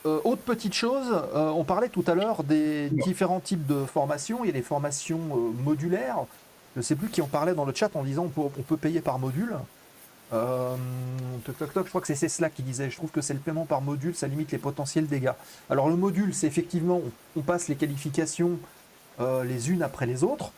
euh, 0.06 0.20
autre 0.24 0.42
petite 0.42 0.74
chose, 0.74 1.08
euh, 1.34 1.50
on 1.50 1.64
parlait 1.64 1.88
tout 1.88 2.04
à 2.06 2.14
l'heure 2.14 2.44
des 2.44 2.88
différents 2.90 3.40
types 3.40 3.66
de 3.66 3.84
formations. 3.84 4.44
Il 4.44 4.48
y 4.48 4.50
a 4.50 4.54
les 4.54 4.62
formations 4.62 5.18
modulaires. 5.62 6.24
Je 6.74 6.80
ne 6.80 6.82
sais 6.82 6.94
plus 6.94 7.08
qui 7.08 7.20
en 7.20 7.26
parlait 7.26 7.54
dans 7.54 7.64
le 7.64 7.74
chat 7.74 7.94
en 7.96 8.04
disant 8.04 8.30
on 8.36 8.48
peut, 8.48 8.76
payer 8.76 9.00
par 9.00 9.18
module. 9.18 9.56
je 10.32 11.88
crois 11.88 12.00
que 12.00 12.14
c'est 12.14 12.28
cela 12.28 12.48
qui 12.48 12.62
disait. 12.62 12.90
Je 12.90 12.96
trouve 12.96 13.10
que 13.10 13.20
c'est 13.20 13.34
le 13.34 13.40
paiement 13.40 13.66
par 13.66 13.80
module, 13.80 14.14
ça 14.14 14.28
limite 14.28 14.52
les 14.52 14.58
potentiels 14.58 15.06
dégâts. 15.06 15.32
Alors 15.68 15.88
le 15.88 15.96
module, 15.96 16.32
c'est 16.32 16.46
effectivement 16.46 17.00
on, 17.36 17.40
passe 17.40 17.68
les 17.68 17.74
qualifications 17.74 18.58
les 19.18 19.70
unes 19.70 19.82
après 19.82 20.06
les 20.06 20.22
autres. 20.22 20.52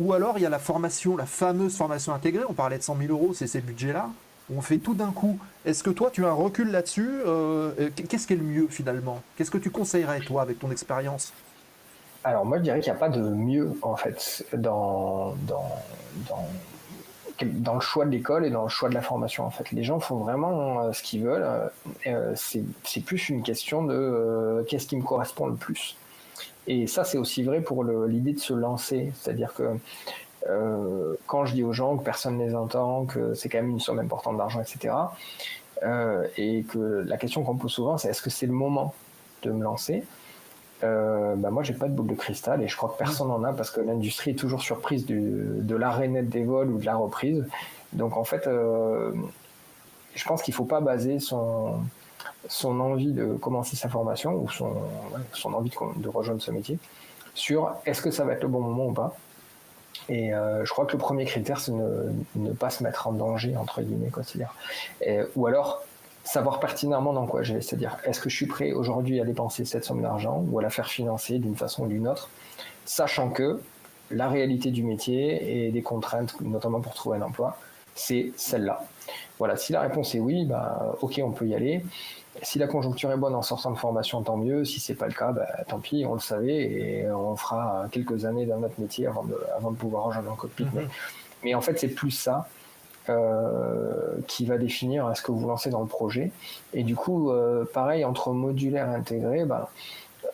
Ou 0.00 0.12
alors 0.12 0.38
il 0.38 0.42
y 0.42 0.46
a 0.46 0.50
la 0.50 0.58
formation, 0.58 1.16
la 1.16 1.26
fameuse 1.26 1.76
formation 1.76 2.12
intégrée. 2.12 2.44
On 2.46 2.52
parlait 2.52 2.78
de 2.78 2.82
100 2.82 2.98
000 2.98 3.12
euros, 3.12 3.32
c'est 3.32 3.46
ces 3.46 3.60
budgets-là 3.60 4.10
on 4.52 4.60
fait 4.60 4.78
tout 4.78 4.94
d'un 4.94 5.10
coup. 5.10 5.38
Est-ce 5.64 5.82
que 5.82 5.90
toi, 5.90 6.10
tu 6.10 6.24
as 6.24 6.28
un 6.28 6.32
recul 6.32 6.70
là-dessus 6.70 7.08
euh, 7.26 7.90
Qu'est-ce 8.08 8.26
qui 8.26 8.34
est 8.34 8.36
le 8.36 8.42
mieux 8.42 8.66
finalement? 8.68 9.22
Qu'est-ce 9.36 9.50
que 9.50 9.58
tu 9.58 9.70
conseillerais, 9.70 10.20
toi, 10.20 10.42
avec 10.42 10.58
ton 10.58 10.70
expérience? 10.70 11.32
Alors, 12.22 12.44
moi, 12.44 12.58
je 12.58 12.62
dirais 12.62 12.80
qu'il 12.80 12.92
n'y 12.92 12.96
a 12.96 13.00
pas 13.00 13.08
de 13.08 13.20
mieux, 13.20 13.72
en 13.82 13.96
fait, 13.96 14.46
dans, 14.54 15.34
dans, 15.46 15.70
dans, 17.42 17.74
le 17.74 17.80
choix 17.80 18.04
de 18.04 18.10
l'école 18.10 18.46
et 18.46 18.50
dans 18.50 18.62
le 18.62 18.68
choix 18.68 18.88
de 18.88 18.94
la 18.94 19.02
formation. 19.02 19.44
En 19.44 19.50
fait, 19.50 19.72
les 19.72 19.84
gens 19.84 20.00
font 20.00 20.16
vraiment 20.16 20.82
euh, 20.82 20.92
ce 20.92 21.02
qu'ils 21.02 21.24
veulent. 21.24 21.70
Euh, 22.06 22.34
c'est 22.34 23.00
plus 23.04 23.28
une 23.28 23.42
question 23.42 23.82
de 23.84 24.64
qu'est-ce 24.68 24.86
qui 24.86 24.96
me 24.96 25.02
correspond 25.02 25.46
le 25.46 25.56
plus. 25.56 25.96
Et 26.66 26.86
ça, 26.86 27.04
c'est 27.04 27.18
aussi 27.18 27.42
vrai 27.42 27.60
pour 27.60 27.84
l'idée 27.84 28.32
de 28.32 28.40
se 28.40 28.54
lancer. 28.54 29.12
C'est-à-dire 29.14 29.52
que 29.52 29.64
euh, 30.48 31.14
quand 31.26 31.46
je 31.46 31.54
dis 31.54 31.62
aux 31.62 31.72
gens 31.72 31.96
que 31.96 32.04
personne 32.04 32.38
ne 32.38 32.44
les 32.44 32.54
entend, 32.54 33.06
que 33.06 33.34
c'est 33.34 33.48
quand 33.48 33.58
même 33.58 33.70
une 33.70 33.80
somme 33.80 33.98
importante 33.98 34.36
d'argent, 34.36 34.60
etc., 34.60 34.94
euh, 35.82 36.26
et 36.36 36.62
que 36.62 37.04
la 37.06 37.16
question 37.16 37.42
qu'on 37.42 37.56
pose 37.56 37.72
souvent, 37.72 37.98
c'est 37.98 38.08
est-ce 38.08 38.22
que 38.22 38.30
c'est 38.30 38.46
le 38.46 38.52
moment 38.52 38.94
de 39.42 39.50
me 39.50 39.62
lancer? 39.62 40.04
Euh, 40.82 41.34
bah 41.36 41.50
moi, 41.50 41.62
j'ai 41.62 41.74
pas 41.74 41.88
de 41.88 41.92
boule 41.92 42.06
de 42.06 42.14
cristal 42.14 42.62
et 42.62 42.68
je 42.68 42.76
crois 42.76 42.90
que 42.90 42.98
personne 42.98 43.28
n'en 43.28 43.42
a 43.44 43.52
parce 43.52 43.70
que 43.70 43.80
l'industrie 43.80 44.32
est 44.32 44.38
toujours 44.38 44.62
surprise 44.62 45.06
de 45.06 45.76
l'arrêt 45.76 46.08
des 46.08 46.44
vols 46.44 46.70
ou 46.70 46.78
de 46.78 46.86
la 46.86 46.96
reprise. 46.96 47.44
Donc 47.92 48.16
en 48.16 48.24
fait, 48.24 48.46
euh, 48.46 49.12
je 50.14 50.24
pense 50.24 50.42
qu'il 50.42 50.54
faut 50.54 50.64
pas 50.64 50.80
baser 50.80 51.20
son, 51.20 51.80
son 52.48 52.80
envie 52.80 53.12
de 53.12 53.34
commencer 53.34 53.76
sa 53.76 53.88
formation 53.88 54.34
ou 54.34 54.50
son, 54.50 54.74
son 55.32 55.54
envie 55.54 55.70
de 55.96 56.08
rejoindre 56.08 56.42
ce 56.42 56.50
métier 56.50 56.78
sur 57.34 57.74
est-ce 57.86 58.00
que 58.00 58.10
ça 58.10 58.24
va 58.24 58.32
être 58.32 58.42
le 58.42 58.48
bon 58.48 58.60
moment 58.60 58.86
ou 58.86 58.92
pas. 58.92 59.16
Et 60.08 60.34
euh, 60.34 60.64
je 60.64 60.70
crois 60.70 60.84
que 60.84 60.92
le 60.92 60.98
premier 60.98 61.24
critère, 61.24 61.60
c'est 61.60 61.72
ne, 61.72 62.12
ne 62.36 62.52
pas 62.52 62.70
se 62.70 62.82
mettre 62.82 63.06
en 63.06 63.12
danger, 63.12 63.56
entre 63.56 63.82
guillemets, 63.82 64.10
quoi, 64.10 64.22
ou 65.34 65.46
alors, 65.46 65.82
savoir 66.24 66.58
pertinemment 66.58 67.12
dans 67.12 67.26
quoi 67.26 67.42
je 67.42 67.54
vais. 67.54 67.60
C'est-à-dire, 67.60 67.98
est-ce 68.04 68.20
que 68.20 68.30
je 68.30 68.36
suis 68.36 68.46
prêt 68.46 68.72
aujourd'hui 68.72 69.20
à 69.20 69.24
dépenser 69.24 69.64
cette 69.64 69.84
somme 69.84 70.02
d'argent 70.02 70.44
ou 70.50 70.58
à 70.58 70.62
la 70.62 70.70
faire 70.70 70.88
financer 70.88 71.38
d'une 71.38 71.56
façon 71.56 71.84
ou 71.84 71.86
d'une 71.86 72.08
autre, 72.08 72.28
sachant 72.84 73.30
que 73.30 73.60
la 74.10 74.28
réalité 74.28 74.70
du 74.70 74.82
métier 74.82 75.66
et 75.66 75.70
des 75.70 75.82
contraintes, 75.82 76.38
notamment 76.40 76.80
pour 76.80 76.94
trouver 76.94 77.18
un 77.18 77.22
emploi, 77.22 77.56
c'est 77.94 78.32
celle-là. 78.36 78.84
Voilà, 79.38 79.56
si 79.56 79.72
la 79.72 79.80
réponse 79.80 80.14
est 80.14 80.20
oui, 80.20 80.44
bah, 80.44 80.96
ok, 81.00 81.20
on 81.22 81.30
peut 81.30 81.46
y 81.46 81.54
aller. 81.54 81.84
Si 82.42 82.58
la 82.58 82.66
conjoncture 82.66 83.12
est 83.12 83.16
bonne 83.16 83.34
en 83.34 83.42
sortant 83.42 83.70
de 83.70 83.78
formation, 83.78 84.22
tant 84.22 84.36
mieux. 84.36 84.64
Si 84.64 84.80
c'est 84.80 84.94
pas 84.94 85.06
le 85.06 85.12
cas, 85.12 85.32
bah, 85.32 85.46
tant 85.68 85.78
pis, 85.78 86.04
on 86.08 86.14
le 86.14 86.20
savait 86.20 86.62
et 86.62 87.10
on 87.10 87.36
fera 87.36 87.86
quelques 87.92 88.24
années 88.24 88.46
dans 88.46 88.58
notre 88.58 88.80
métier 88.80 89.06
avant 89.06 89.24
de, 89.24 89.38
avant 89.56 89.70
de 89.70 89.76
pouvoir 89.76 90.04
rejoindre 90.04 90.32
un 90.32 90.36
cockpit. 90.36 90.64
Mhm. 90.64 90.88
mais, 91.44 91.54
en 91.54 91.60
fait, 91.60 91.78
c'est 91.78 91.88
plus 91.88 92.10
ça 92.10 92.48
euh, 93.10 94.16
qui 94.26 94.46
va 94.46 94.56
définir 94.56 95.14
ce 95.14 95.20
que 95.20 95.30
vous 95.30 95.46
lancez 95.46 95.68
dans 95.68 95.82
le 95.82 95.86
projet. 95.86 96.32
Et 96.72 96.84
du 96.84 96.96
coup, 96.96 97.30
euh, 97.30 97.66
pareil, 97.70 98.02
entre 98.04 98.32
modulaire 98.32 98.90
et 98.90 98.94
intégré, 98.94 99.44
bah, 99.44 99.70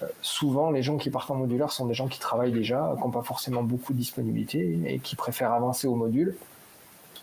euh, 0.03 0.07
souvent 0.22 0.70
les 0.70 0.82
gens 0.82 0.96
qui 0.96 1.11
partent 1.11 1.32
en 1.32 1.34
modulaire 1.34 1.72
sont 1.72 1.86
des 1.86 1.94
gens 1.94 2.07
qui 2.07 2.20
travaillent 2.20 2.53
déjà, 2.53 2.94
qui 2.96 3.03
n'ont 3.03 3.11
pas 3.11 3.22
forcément 3.22 3.64
beaucoup 3.64 3.92
de 3.92 3.98
disponibilité 3.98 4.78
et 4.86 5.01
qui 5.01 5.16
préfèrent 5.16 5.53
avancer 5.53 5.88
au 5.88 5.96
module 5.96 6.36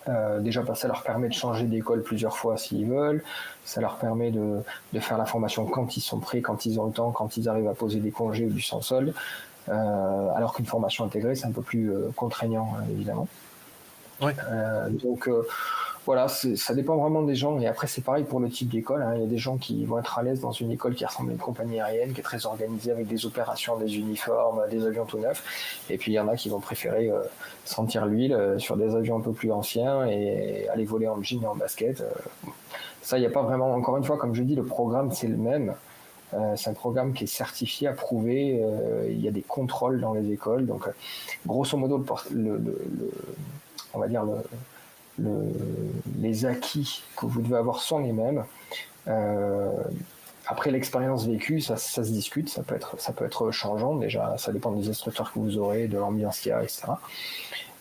euh, 0.09 0.39
déjà, 0.39 0.61
bah, 0.61 0.75
ça 0.75 0.87
leur 0.87 1.03
permet 1.03 1.27
de 1.27 1.33
changer 1.33 1.65
d'école 1.65 2.01
plusieurs 2.01 2.37
fois 2.37 2.57
s'ils 2.57 2.87
veulent. 2.87 3.23
Ça 3.63 3.81
leur 3.81 3.97
permet 3.97 4.31
de, 4.31 4.61
faire 4.99 5.17
la 5.17 5.25
formation 5.25 5.65
quand 5.65 5.97
ils 5.97 6.01
sont 6.01 6.19
prêts, 6.19 6.41
quand 6.41 6.65
ils 6.65 6.79
ont 6.79 6.85
le 6.85 6.91
temps, 6.91 7.11
quand 7.11 7.37
ils 7.37 7.49
arrivent 7.49 7.67
à 7.67 7.73
poser 7.73 7.99
des 7.99 8.11
congés 8.11 8.45
ou 8.45 8.49
du 8.49 8.61
sans 8.61 8.81
sol. 8.81 9.13
Euh, 9.69 10.29
alors 10.35 10.53
qu'une 10.53 10.65
formation 10.65 11.03
intégrée, 11.03 11.35
c'est 11.35 11.45
un 11.45 11.51
peu 11.51 11.61
plus 11.61 11.91
euh, 11.91 12.09
contraignant, 12.15 12.73
hein, 12.77 12.83
évidemment. 12.91 13.27
donc, 14.89 15.29
voilà, 16.07 16.29
ça 16.29 16.73
dépend 16.73 16.95
vraiment 16.95 17.21
des 17.21 17.35
gens. 17.35 17.59
Et 17.59 17.67
après, 17.67 17.85
c'est 17.85 18.01
pareil 18.01 18.23
pour 18.23 18.39
le 18.39 18.47
type 18.47 18.69
d'école. 18.69 19.01
Hein. 19.01 19.15
Il 19.15 19.21
y 19.21 19.23
a 19.25 19.27
des 19.27 19.37
gens 19.37 19.57
qui 19.57 19.83
vont 19.83 19.99
être 19.99 20.17
à 20.17 20.23
l'aise 20.23 20.39
dans 20.39 20.53
une 20.53 20.71
école 20.71 20.95
qui 20.95 21.05
ressemble 21.05 21.31
à 21.31 21.33
une 21.33 21.37
compagnie 21.37 21.81
aérienne, 21.81 22.13
qui 22.13 22.21
est 22.21 22.23
très 22.23 22.45
organisée 22.45 22.91
avec 22.91 23.07
des 23.07 23.25
opérations, 23.25 23.75
des 23.75 23.97
uniformes, 23.97 24.61
des 24.71 24.85
avions 24.85 25.03
tout 25.03 25.19
neufs. 25.19 25.43
Et 25.89 25.97
puis, 25.97 26.13
il 26.13 26.15
y 26.15 26.19
en 26.19 26.29
a 26.29 26.37
qui 26.37 26.47
vont 26.47 26.61
préférer 26.61 27.11
euh, 27.11 27.19
sentir 27.65 28.05
l'huile 28.05 28.31
euh, 28.31 28.57
sur 28.57 28.77
des 28.77 28.95
avions 28.95 29.17
un 29.17 29.19
peu 29.19 29.33
plus 29.33 29.51
anciens 29.51 30.07
et 30.07 30.69
aller 30.69 30.85
voler 30.85 31.09
en 31.09 31.21
jean 31.21 31.43
et 31.43 31.45
en 31.45 31.57
basket. 31.57 31.99
Euh. 31.99 32.09
ça, 33.01 33.17
il 33.17 33.19
n'y 33.19 33.27
a 33.27 33.29
pas 33.29 33.41
vraiment, 33.41 33.73
encore 33.73 33.97
une 33.97 34.05
fois, 34.05 34.15
comme 34.15 34.33
je 34.33 34.43
dis, 34.43 34.55
le 34.55 34.63
programme, 34.63 35.11
c'est 35.11 35.27
le 35.27 35.35
même. 35.35 35.73
c'est 36.55 36.69
un 36.69 36.73
programme 36.73 37.11
qui 37.11 37.25
est 37.25 37.27
certifié, 37.27 37.89
approuvé. 37.89 38.63
il 39.09 39.19
y 39.19 39.27
a 39.27 39.31
des 39.31 39.41
contrôles 39.41 39.99
dans 39.99 40.13
les 40.13 40.31
écoles. 40.31 40.67
Donc, 40.67 40.87
grosso 41.45 41.77
modo, 41.77 42.01
le, 42.31 42.61
on 43.93 43.99
va 43.99 44.07
dire 44.07 44.23
le 44.23 44.35
les 46.19 46.45
acquis 46.45 47.03
que 47.15 47.25
vous 47.25 47.41
devez 47.41 47.57
avoir 47.57 47.81
sont 47.81 47.99
les 47.99 48.13
mêmes. 48.13 48.43
après 50.45 50.71
l'expérience 50.71 51.25
vécue, 51.25 51.61
ça, 51.61 51.77
se 51.77 52.01
discute, 52.01 52.49
ça 52.49 52.63
peut, 52.63 52.75
être, 52.75 52.99
ça 52.99 53.13
peut 53.13 53.25
être 53.25 53.51
changeant 53.51 53.95
déjà, 53.95 54.35
ça 54.37 54.51
dépend 54.51 54.71
des 54.71 54.89
instructeurs 54.89 55.31
que 55.33 55.39
vous 55.39 55.57
aurez, 55.57 55.87
de 55.87 55.97
l'ambiance 55.97 56.39
qu'il 56.39 56.49
y 56.49 56.53
a, 56.53 56.63
etc. 56.63 56.83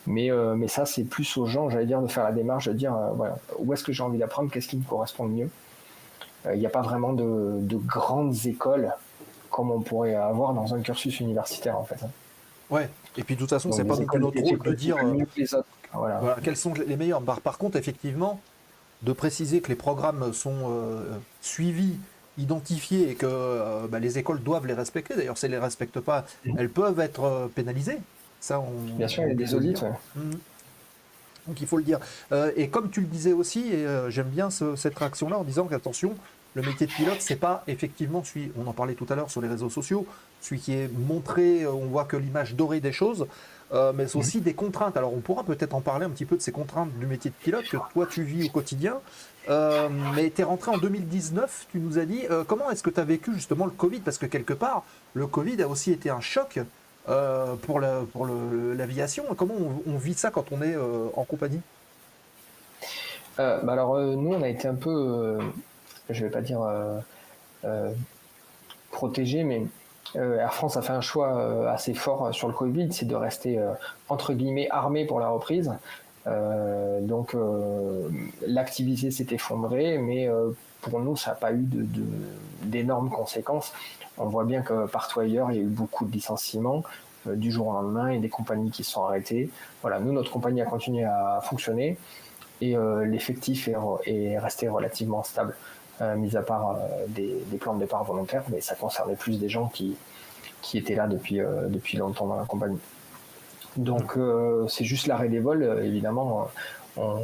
Mais, 0.05 0.29
mais 0.55 0.67
ça, 0.67 0.85
c'est 0.85 1.03
plus 1.03 1.37
aux 1.37 1.45
gens, 1.45 1.69
j'allais 1.69 1.85
dire, 1.85 2.01
de 2.01 2.07
faire 2.07 2.23
la 2.23 2.31
démarche, 2.31 2.67
de 2.67 2.73
dire 2.73 2.95
voilà, 3.15 3.37
où 3.59 3.73
est-ce 3.73 3.83
que 3.83 3.91
j'ai 3.91 4.03
envie 4.03 4.17
d'apprendre, 4.17 4.51
qu'est-ce 4.51 4.67
qui 4.67 4.77
me 4.77 4.83
correspond 4.83 5.25
le 5.25 5.31
mieux. 5.31 5.49
Il 6.53 6.59
n'y 6.59 6.65
a 6.65 6.69
pas 6.69 6.81
vraiment 6.81 7.13
de, 7.13 7.57
de, 7.59 7.75
grandes 7.75 8.45
écoles 8.45 8.93
comme 9.49 9.71
on 9.71 9.81
pourrait 9.81 10.15
avoir 10.15 10.53
dans 10.53 10.75
un 10.75 10.81
cursus 10.81 11.19
universitaire 11.19 11.77
en 11.77 11.83
fait. 11.83 11.97
Hein. 12.03 12.09
Ouais, 12.69 12.89
et 13.15 13.23
puis 13.23 13.35
de 13.35 13.39
toute 13.39 13.49
façon, 13.49 13.71
c'est 13.71 13.85
pas 13.85 13.95
notre 13.95 14.39
rôle 14.39 14.59
de 14.59 14.73
dire 14.73 14.97
euh, 14.97 15.23
voilà. 15.93 16.37
quels 16.43 16.57
sont 16.57 16.73
les 16.73 16.97
meilleurs. 16.97 17.21
Par, 17.21 17.57
contre, 17.57 17.77
effectivement, 17.77 18.39
de 19.03 19.13
préciser 19.13 19.61
que 19.61 19.69
les 19.69 19.75
programmes 19.75 20.33
sont 20.33 20.55
euh, 20.69 21.03
suivis, 21.41 21.95
identifiés 22.37 23.09
et 23.09 23.15
que 23.15 23.25
euh, 23.29 23.87
bah, 23.87 23.99
les 23.99 24.17
écoles 24.17 24.41
doivent 24.41 24.67
les 24.67 24.73
respecter. 24.73 25.15
D'ailleurs, 25.15 25.37
si 25.37 25.45
elles 25.45 25.51
ne 25.51 25.57
les 25.57 25.63
respectent 25.63 25.99
pas, 25.99 26.25
mmh. 26.45 26.55
elles 26.57 26.69
peuvent 26.69 26.99
être 26.99 27.49
pénalisées. 27.55 27.99
Ça, 28.39 28.63
Bien 28.97 29.07
sûr, 29.07 29.23
il 29.23 29.29
y 29.29 29.31
a 29.31 29.35
des 29.35 29.55
audits. 29.55 29.73
Mmh. 30.15 30.31
Donc 31.47 31.61
il 31.61 31.67
faut 31.67 31.77
le 31.77 31.83
dire. 31.83 31.99
et 32.57 32.67
comme 32.67 32.89
tu 32.89 32.99
le 32.99 33.07
disais 33.07 33.31
aussi, 33.31 33.71
et 33.71 33.87
j'aime 34.09 34.27
bien 34.27 34.49
cette 34.49 34.99
réaction-là 34.99 35.37
en 35.37 35.45
disant 35.45 35.65
qu'attention, 35.65 36.13
le 36.57 36.63
métier 36.63 36.87
de 36.87 36.91
pilote, 36.91 37.17
c'est 37.19 37.35
pas 37.35 37.63
effectivement 37.67 38.23
celui, 38.23 38.51
on 38.57 38.65
en 38.65 38.73
parlait 38.73 38.95
tout 38.95 39.05
à 39.09 39.15
l'heure 39.15 39.29
sur 39.29 39.41
les 39.41 39.47
réseaux 39.47 39.69
sociaux, 39.69 40.07
celui 40.41 40.59
qui 40.59 40.73
est 40.73 40.89
montré, 40.91 41.63
euh, 41.63 41.71
on 41.71 41.85
voit 41.85 42.05
que 42.05 42.17
l'image 42.17 42.55
dorée 42.55 42.79
des 42.79 42.91
choses, 42.91 43.27
euh, 43.73 43.91
mais 43.93 44.07
c'est 44.07 44.17
aussi 44.17 44.41
des 44.41 44.53
contraintes. 44.53 44.97
Alors 44.97 45.13
on 45.13 45.19
pourra 45.19 45.43
peut-être 45.43 45.73
en 45.73 45.81
parler 45.81 46.05
un 46.05 46.09
petit 46.09 46.25
peu 46.25 46.35
de 46.35 46.41
ces 46.41 46.51
contraintes 46.51 46.91
du 46.99 47.05
métier 47.05 47.31
de 47.31 47.35
pilote 47.35 47.65
que 47.65 47.77
toi 47.93 48.05
tu 48.09 48.23
vis 48.23 48.47
au 48.47 48.51
quotidien. 48.51 48.99
Euh, 49.49 49.87
mais 50.15 50.29
tu 50.29 50.41
es 50.41 50.43
rentré 50.43 50.71
en 50.71 50.77
2019, 50.77 51.67
tu 51.71 51.79
nous 51.79 51.99
as 51.99 52.05
dit, 52.05 52.23
comment 52.47 52.69
est-ce 52.69 52.83
que 52.83 52.89
tu 52.89 52.99
as 52.99 53.05
vécu 53.05 53.33
justement 53.33 53.65
le 53.65 53.71
Covid? 53.71 53.99
Parce 53.99 54.17
que 54.17 54.25
quelque 54.25 54.53
part, 54.53 54.83
le 55.13 55.25
Covid 55.25 55.61
a 55.61 55.67
aussi 55.67 55.91
été 55.91 56.09
un 56.09 56.19
choc 56.19 56.59
pour 57.05 57.79
l'aviation. 57.79 59.23
La, 59.23 59.27
pour 59.29 59.37
comment 59.37 59.55
on, 59.85 59.97
vit 59.97 60.15
ça 60.15 60.31
quand 60.31 60.51
on 60.51 60.61
est 60.61 60.75
en 61.15 61.23
compagnie? 61.23 61.61
Bah 63.37 63.61
Alors 63.67 63.97
nous, 63.99 64.33
on 64.33 64.41
a 64.41 64.49
été 64.49 64.67
un 64.67 64.75
peu 64.75 65.39
je 66.09 66.25
vais 66.25 66.31
pas 66.31 66.41
dire 66.41 66.61
euh, 66.61 66.99
euh, 67.65 67.91
protégé, 68.91 69.43
mais 69.43 69.63
euh, 70.15 70.39
Air 70.39 70.53
France 70.53 70.77
a 70.77 70.81
fait 70.81 70.93
un 70.93 71.01
choix 71.01 71.71
assez 71.71 71.93
fort 71.93 72.33
sur 72.33 72.47
le 72.47 72.53
Covid, 72.53 72.91
c'est 72.91 73.07
de 73.07 73.15
rester 73.15 73.59
entre 74.09 74.33
guillemets 74.33 74.67
armé 74.69 75.05
pour 75.05 75.19
la 75.19 75.29
reprise. 75.29 75.71
donc 77.01 77.35
l'activité 78.45 79.11
s'est 79.11 79.27
effondrée, 79.31 79.97
mais 79.97 80.29
pour 80.81 80.99
nous, 80.99 81.15
ça 81.15 81.31
n'a 81.31 81.35
pas 81.35 81.53
eu 81.53 81.65
d'énormes 82.63 83.09
conséquences. 83.09 83.73
On 84.17 84.25
voit 84.25 84.45
bien 84.45 84.61
que 84.61 84.87
partout 84.87 85.19
ailleurs, 85.19 85.51
il 85.51 85.57
y 85.57 85.59
a 85.59 85.63
eu 85.63 85.67
beaucoup 85.67 86.05
de 86.05 86.11
licenciements 86.11 86.83
du 87.25 87.51
jour 87.51 87.67
au 87.67 87.73
lendemain 87.73 88.09
et 88.09 88.19
des 88.19 88.29
compagnies 88.29 88.71
qui 88.71 88.83
se 88.83 88.91
sont 88.91 89.03
arrêtées. 89.03 89.49
Voilà, 89.81 89.99
nous, 89.99 90.11
notre 90.11 90.31
compagnie 90.31 90.61
a 90.61 90.65
continué 90.65 91.03
à 91.03 91.39
fonctionner 91.43 91.97
et 92.61 92.75
l'effectif 93.05 93.69
est, 94.05 94.39
resté 94.39 94.67
relativement 94.67 95.23
stable. 95.23 95.55
Euh, 95.99 96.15
mis 96.15 96.35
à 96.37 96.43
part 96.43 96.75
euh, 96.75 97.05
des, 97.07 97.57
plans 97.59 97.73
de 97.73 97.79
départ 97.79 98.03
volontaires, 98.03 98.43
mais 98.49 98.61
ça 98.61 98.75
concernait 98.75 99.15
plus 99.15 99.39
des 99.39 99.49
gens 99.49 99.67
qui, 99.67 99.97
qui 100.61 100.77
étaient 100.77 100.93
là 100.93 101.07
depuis, 101.07 101.41
euh, 101.41 101.67
depuis 101.69 101.97
longtemps 101.97 102.27
dans 102.27 102.35
la 102.35 102.45
compagnie. 102.45 102.77
Donc 103.77 104.17
c'est 104.69 104.85
juste 104.85 105.05
l'arrêt 105.05 105.29
des 105.29 105.39
vols, 105.39 105.81
évidemment. 105.83 106.49
On, 106.95 107.19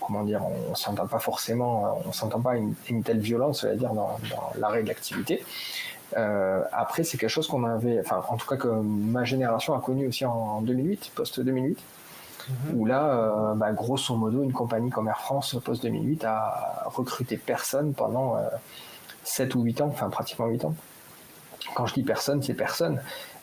comment 0.00 0.24
dire, 0.24 0.40
on 0.70 0.74
s'entend 0.74 1.06
pas 1.06 1.18
forcément, 1.18 2.00
on 2.06 2.12
s'entend 2.12 2.40
pas 2.40 2.56
une, 2.56 3.02
telle 3.02 3.18
violence, 3.18 3.64
à 3.64 3.74
dire 3.74 3.92
dans, 3.92 4.18
l'arrêt 4.58 4.82
de 4.82 4.88
l'activité. 4.88 5.44
après, 6.14 7.04
c'est 7.04 7.18
quelque 7.18 7.28
chose 7.28 7.48
qu'on 7.48 7.64
avait, 7.64 8.00
enfin, 8.00 8.24
en 8.30 8.38
tout 8.38 8.46
cas 8.46 8.56
que 8.56 8.68
ma 8.68 9.24
génération 9.24 9.74
a 9.74 9.80
connu 9.80 10.06
aussi 10.06 10.24
en 10.24 10.62
2008, 10.62 11.12
post 11.14 11.40
2008. 11.40 11.78
Mhm. 12.48 12.78
où 12.78 12.86
là, 12.86 13.04
euh, 13.04 13.54
bah, 13.54 13.72
grosso 13.72 14.14
modo, 14.16 14.42
une 14.42 14.52
compagnie 14.52 14.90
comme 14.90 15.08
Air 15.08 15.20
France 15.20 15.56
post-2008 15.62 16.24
a 16.24 16.84
recruté 16.86 17.36
personne 17.36 17.94
pendant 17.94 18.36
7 19.24 19.54
euh, 19.54 19.58
ou 19.58 19.62
8 19.62 19.80
ans, 19.80 19.88
enfin 19.88 20.08
pratiquement 20.10 20.46
8 20.46 20.64
ans. 20.64 20.74
Quand 21.74 21.86
je 21.86 21.94
dis 21.94 22.02
personne, 22.02 22.42
c'est 22.42 22.54
personne. 22.54 23.00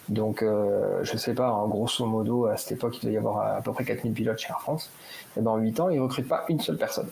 Donc, 0.10 0.42
euh, 0.42 1.00
je 1.04 1.18
sais 1.18 1.34
pas, 1.34 1.52
en 1.52 1.68
grosso 1.68 2.06
modo, 2.06 2.46
à 2.46 2.58
cette 2.58 2.74
époque, 2.74 2.98
il 2.98 3.02
devait 3.02 3.16
y 3.16 3.18
avoir 3.18 3.58
à 3.58 3.62
peu 3.62 3.74
près 3.74 3.84
4000 3.84 4.14
pilotes 4.14 4.40
chez 4.40 4.50
Air 4.50 4.62
France. 4.62 4.90
Et 5.38 5.42
dans 5.42 5.58
8 5.58 5.80
ans, 5.80 5.90
ils 5.90 5.98
ne 5.98 6.02
recrutent 6.02 6.28
pas 6.28 6.46
une 6.50 6.60
seule 6.60 6.78
personne. 6.78 7.10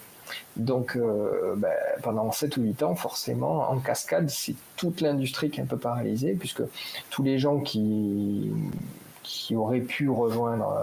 Donc, 0.56 0.98
bah, 1.58 1.68
pendant 2.02 2.32
7 2.32 2.58
ou 2.58 2.62
8 2.64 2.84
ans, 2.84 2.96
forcément, 2.96 3.70
en 3.70 3.80
cascade, 3.80 4.30
c'est 4.30 4.56
toute 4.78 5.02
l'industrie 5.02 5.50
qui 5.50 5.60
est 5.60 5.64
un 5.64 5.68
peu 5.68 5.78
paralysée, 5.78 6.34
puisque 6.34 6.64
tous 7.10 7.22
les 7.22 7.38
gens 7.38 7.60
qui, 7.60 8.52
qui 9.24 9.56
auraient 9.56 9.82
pu 9.82 10.10
rejoindre 10.10 10.74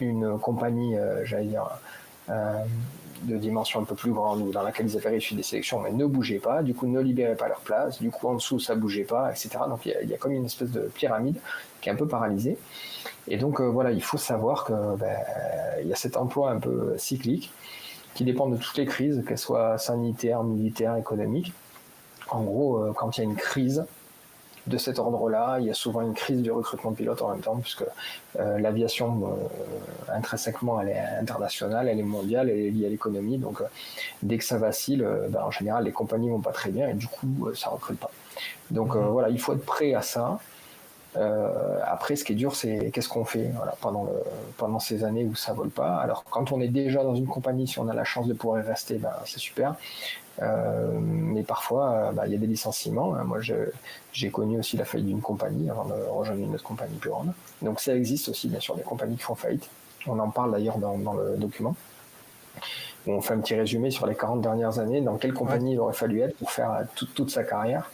une 0.00 0.38
compagnie, 0.38 0.96
euh, 0.96 1.24
j'allais 1.24 1.46
dire, 1.46 1.68
euh, 2.30 2.62
de 3.22 3.36
dimension 3.36 3.80
un 3.80 3.84
peu 3.84 3.94
plus 3.94 4.12
grande 4.12 4.42
ou 4.42 4.50
dans 4.50 4.62
laquelle 4.62 4.86
ils 4.86 4.96
avaient 4.96 5.08
réussi 5.08 5.34
des 5.34 5.42
sélections, 5.42 5.80
mais 5.80 5.90
ne 5.90 6.04
bougeaient 6.04 6.38
pas, 6.38 6.62
du 6.62 6.74
coup 6.74 6.86
ne 6.86 7.00
libéraient 7.00 7.36
pas 7.36 7.48
leur 7.48 7.60
place, 7.60 8.00
du 8.00 8.10
coup 8.10 8.28
en 8.28 8.34
dessous 8.34 8.60
ça 8.60 8.74
bougeait 8.74 9.04
pas, 9.04 9.30
etc. 9.30 9.50
Donc 9.68 9.86
il 9.86 10.08
y, 10.08 10.14
a 10.14 10.18
comme 10.18 10.32
une 10.32 10.44
espèce 10.44 10.70
de 10.70 10.80
pyramide 10.94 11.36
qui 11.80 11.88
est 11.88 11.92
un 11.92 11.96
peu 11.96 12.06
paralysée. 12.06 12.58
Et 13.26 13.38
donc 13.38 13.60
euh, 13.60 13.64
voilà, 13.64 13.90
il 13.90 14.02
faut 14.02 14.18
savoir 14.18 14.64
que 14.64 14.96
ben, 14.96 15.16
y 15.84 15.92
a 15.92 15.96
cet 15.96 16.16
emploi 16.16 16.50
un 16.50 16.58
peu 16.58 16.94
cyclique 16.98 17.52
qui 18.14 18.24
dépend 18.24 18.48
de 18.48 18.56
toutes 18.56 18.76
les 18.76 18.86
crises, 18.86 19.24
qu'elles 19.26 19.38
soient 19.38 19.78
sanitaires, 19.78 20.42
militaires, 20.42 20.96
économiques. 20.96 21.52
En 22.28 22.42
gros, 22.42 22.92
quand 22.94 23.16
il 23.16 23.20
y 23.20 23.26
a 23.26 23.30
une 23.30 23.36
crise, 23.36 23.84
de 24.66 24.78
cet 24.78 24.98
ordre-là. 24.98 25.58
Il 25.60 25.66
y 25.66 25.70
a 25.70 25.74
souvent 25.74 26.00
une 26.00 26.14
crise 26.14 26.42
du 26.42 26.50
recrutement 26.50 26.90
de 26.90 26.96
pilotes 26.96 27.22
en 27.22 27.30
même 27.30 27.40
temps, 27.40 27.56
puisque 27.56 27.84
euh, 28.38 28.58
l'aviation, 28.58 29.22
euh, 29.24 30.12
intrinsèquement, 30.12 30.80
elle 30.80 30.88
est 30.88 31.00
internationale, 31.20 31.88
elle 31.88 32.00
est 32.00 32.04
mondiale, 32.04 32.50
elle 32.50 32.58
est 32.58 32.70
liée 32.70 32.86
à 32.86 32.88
l'économie. 32.88 33.38
Donc, 33.38 33.60
euh, 33.60 33.64
dès 34.22 34.38
que 34.38 34.44
ça 34.44 34.58
vacille, 34.58 35.04
ben, 35.28 35.42
en 35.42 35.50
général, 35.50 35.84
les 35.84 35.92
compagnies 35.92 36.30
vont 36.30 36.40
pas 36.40 36.52
très 36.52 36.70
bien 36.70 36.88
et 36.88 36.94
du 36.94 37.06
coup, 37.06 37.52
ça 37.54 37.70
recrute 37.70 37.98
pas. 37.98 38.10
Donc, 38.70 38.94
mhm. 38.94 39.06
voilà, 39.06 39.28
il 39.30 39.40
faut 39.40 39.52
être 39.52 39.64
prêt 39.64 39.94
à 39.94 40.02
ça. 40.02 40.38
après, 41.84 42.16
ce 42.16 42.24
qui 42.24 42.32
est 42.32 42.36
dur, 42.36 42.54
c'est 42.54 42.90
qu'est-ce 42.92 43.08
qu'on 43.08 43.24
fait 43.24 43.50
pendant, 43.80 44.04
le, 44.04 44.12
pendant 44.58 44.78
ces 44.78 45.02
années 45.02 45.24
où 45.24 45.34
ça 45.34 45.54
vole 45.54 45.70
pas. 45.70 45.96
Alors, 45.96 46.24
quand 46.24 46.52
on 46.52 46.60
est 46.60 46.68
déjà 46.68 47.02
dans 47.02 47.14
une 47.14 47.26
compagnie, 47.26 47.66
si 47.66 47.78
on 47.78 47.88
a 47.88 47.94
la 47.94 48.04
chance 48.04 48.26
de 48.26 48.34
pouvoir 48.34 48.62
y 48.62 48.66
rester, 48.66 48.96
ben, 48.96 49.14
c'est 49.24 49.38
super. 49.38 49.76
Euh, 50.42 50.98
mais 51.00 51.42
parfois, 51.42 51.90
euh, 51.90 52.12
bah, 52.12 52.26
il 52.26 52.32
y 52.32 52.36
a 52.36 52.38
des 52.38 52.46
licenciements. 52.46 53.14
Hein. 53.14 53.24
Moi, 53.24 53.38
j'ai 54.12 54.30
connu 54.30 54.58
aussi 54.58 54.76
la 54.76 54.84
faillite 54.84 55.06
d'une 55.06 55.20
compagnie 55.20 55.70
avant 55.70 55.84
de 55.84 55.94
rejoindre 56.10 56.42
une 56.42 56.54
autre 56.54 56.64
compagnie 56.64 56.96
plus 56.96 57.10
grande. 57.10 57.32
Donc 57.62 57.80
ça 57.80 57.94
existe 57.94 58.28
aussi, 58.28 58.48
bien 58.48 58.60
sûr, 58.60 58.76
des 58.76 58.82
compagnies 58.82 59.16
qui 59.16 59.22
font 59.22 59.34
faillite. 59.34 59.68
On 60.06 60.18
en 60.18 60.30
parle 60.30 60.52
d'ailleurs 60.52 60.78
dans, 60.78 61.14
le 61.14 61.36
document. 61.36 61.74
On 63.06 63.20
fait 63.20 63.34
un 63.34 63.40
petit 63.40 63.54
résumé 63.54 63.90
sur 63.90 64.06
les 64.06 64.14
40 64.14 64.40
dernières 64.40 64.78
années, 64.78 65.00
dans 65.00 65.16
quelle 65.16 65.32
compagnie 65.32 65.72
il 65.72 65.80
aurait 65.80 65.94
fallu 65.94 66.20
être 66.20 66.36
pour 66.36 66.50
faire 66.50 66.84
toute 66.94 67.30
sa 67.30 67.44
carrière. 67.44 67.90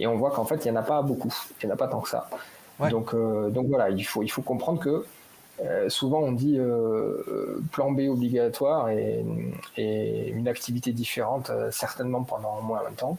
Et 0.00 0.06
on 0.06 0.16
voit 0.16 0.30
qu'en 0.30 0.44
fait, 0.44 0.64
il 0.64 0.70
n'y 0.70 0.76
en 0.76 0.80
a 0.80 0.84
pas 0.84 1.02
beaucoup. 1.02 1.32
Il 1.62 1.66
n'y 1.66 1.72
en 1.72 1.74
a 1.74 1.78
pas 1.78 1.88
tant 1.88 2.00
que 2.00 2.08
ça. 2.08 2.28
Donc, 2.90 3.14
euh, 3.14 3.48
donc 3.50 3.68
voilà, 3.68 3.90
il 3.90 4.04
faut, 4.04 4.22
il 4.22 4.28
faut 4.28 4.42
comprendre 4.42 4.80
que 4.80 5.06
euh, 5.64 5.88
souvent 5.88 6.20
on 6.20 6.32
dit 6.32 6.58
euh, 6.58 7.62
plan 7.72 7.90
B 7.90 8.00
obligatoire 8.10 8.90
et, 8.90 9.24
une 9.78 10.48
activité 10.48 10.92
différente 10.92 11.48
euh, 11.48 11.70
certainement 11.70 12.24
pendant 12.24 12.60
moins 12.60 12.82
longtemps. 12.82 13.16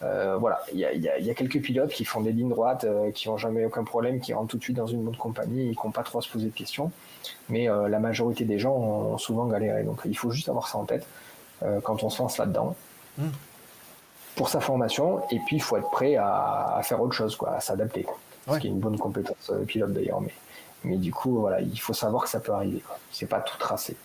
voilà, 0.00 0.60
il 0.72 0.78
y 0.78 1.30
a, 1.30 1.34
quelques 1.34 1.60
pilotes 1.60 1.90
qui 1.90 2.04
font 2.04 2.20
des 2.20 2.30
lignes 2.30 2.50
droites, 2.50 2.86
qui 3.14 3.28
n'ont 3.28 3.36
jamais 3.36 3.64
aucun 3.64 3.82
problème, 3.82 4.20
qui 4.20 4.32
rentrent 4.32 4.50
tout 4.50 4.58
de 4.58 4.62
suite 4.62 4.76
dans 4.76 4.86
une 4.86 5.08
autre 5.08 5.18
compagnie 5.18 5.70
et 5.70 5.74
qui 5.74 5.80
n'ont 5.84 5.90
pas 5.90 6.04
trop 6.04 6.20
à 6.20 6.22
se 6.22 6.30
poser 6.30 6.46
de 6.46 6.54
questions. 6.54 6.92
Mais 7.48 7.66
la 7.66 7.98
majorité 7.98 8.44
des 8.44 8.60
gens 8.60 8.74
ont 8.74 9.18
souvent 9.18 9.46
galéré. 9.46 9.82
Donc 9.82 10.02
il 10.04 10.16
faut 10.16 10.30
juste 10.30 10.48
avoir 10.48 10.68
ça 10.68 10.78
en 10.78 10.84
tête 10.84 11.04
quand 11.82 12.04
on 12.04 12.10
se 12.10 12.22
lance 12.22 12.38
là-dedans. 12.38 12.76
Hmm. 13.18 13.30
Pour 14.36 14.48
sa 14.48 14.60
formation, 14.60 15.20
et 15.32 15.40
puis 15.46 15.56
il 15.56 15.62
faut 15.62 15.76
être 15.76 15.90
prêt 15.90 16.14
à, 16.14 16.80
faire 16.84 17.02
autre 17.02 17.14
chose, 17.14 17.34
quoi, 17.34 17.54
à 17.54 17.60
s'adapter. 17.60 18.06
Ce 18.48 18.58
qui 18.58 18.68
est 18.68 18.70
une 18.70 18.78
bonne 18.78 18.98
compétence 18.98 19.50
pilote 19.66 19.92
d'ailleurs. 19.92 20.20
Mais 20.20 20.32
mais 20.84 20.96
du 20.96 21.12
coup, 21.12 21.40
voilà, 21.40 21.60
il 21.60 21.80
faut 21.80 21.94
savoir 21.94 22.24
que 22.24 22.30
ça 22.30 22.40
peut 22.40 22.52
arriver. 22.52 22.82
C'est 23.12 23.26
pas 23.26 23.40
tout 23.40 23.58
tracé. 23.58 23.96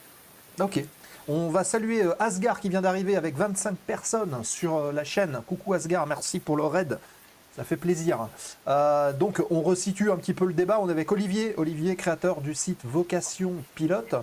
Ok. 0.60 0.84
On 1.28 1.50
va 1.50 1.64
saluer 1.64 2.04
euh, 2.04 2.22
Asgar 2.22 2.60
qui 2.60 2.68
vient 2.68 2.82
d'arriver 2.82 3.16
avec 3.16 3.38
25 3.38 3.76
personnes 3.76 4.44
sur 4.44 4.76
euh, 4.76 4.92
la 4.92 5.06
chaîne. 5.06 5.42
Coucou 5.48 5.74
Asgar, 5.74 6.06
merci 6.06 6.40
pour 6.40 6.58
le 6.58 6.64
raid. 6.64 7.00
Ça 7.56 7.64
fait 7.64 7.78
plaisir. 7.78 8.28
Euh, 8.68 9.14
donc, 9.14 9.42
on 9.50 9.62
resitue 9.62 10.12
un 10.12 10.18
petit 10.18 10.34
peu 10.34 10.46
le 10.46 10.54
débat. 10.54 10.80
On 10.82 10.90
est 10.90 10.92
avec 10.92 11.12
Olivier, 11.12 11.54
Olivier, 11.58 11.96
créateur 11.96 12.42
du 12.42 12.54
site 12.56 12.82
Vocation 12.84 13.54
Pilote, 13.76 14.16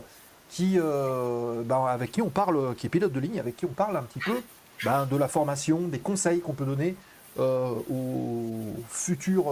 qui, 0.51 0.79
ben, 0.79 1.87
avec 1.87 2.11
qui 2.11 2.23
on 2.23 2.29
parle, 2.29 2.75
qui 2.75 2.87
est 2.87 2.91
pilote 2.91 3.13
de 3.13 3.21
ligne, 3.21 3.39
avec 3.39 3.57
qui 3.57 3.67
on 3.67 3.69
parle 3.69 3.97
un 3.97 4.03
petit 4.03 4.19
peu 4.19 4.43
ben, 4.85 5.07
de 5.07 5.17
la 5.17 5.29
formation, 5.29 5.83
des 5.83 6.01
conseils 6.01 6.41
qu'on 6.41 6.55
peut 6.55 6.65
donner 6.65 6.97
euh, 7.41 7.73
aux, 7.91 8.75
futurs, 8.89 9.47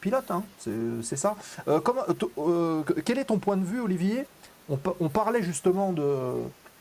pilotes, 0.00 0.30
hein, 0.30 0.42
c'est 1.02 1.16
ça. 1.16 1.36
Euh, 1.68 1.80
euh, 2.38 2.82
quel 3.04 3.18
est 3.18 3.26
ton 3.26 3.38
point 3.38 3.56
de 3.56 3.64
vue, 3.64 3.80
Olivier, 3.80 4.26
on, 4.68 5.08
parlait 5.08 5.42
justement 5.42 5.92
de, 5.92 6.34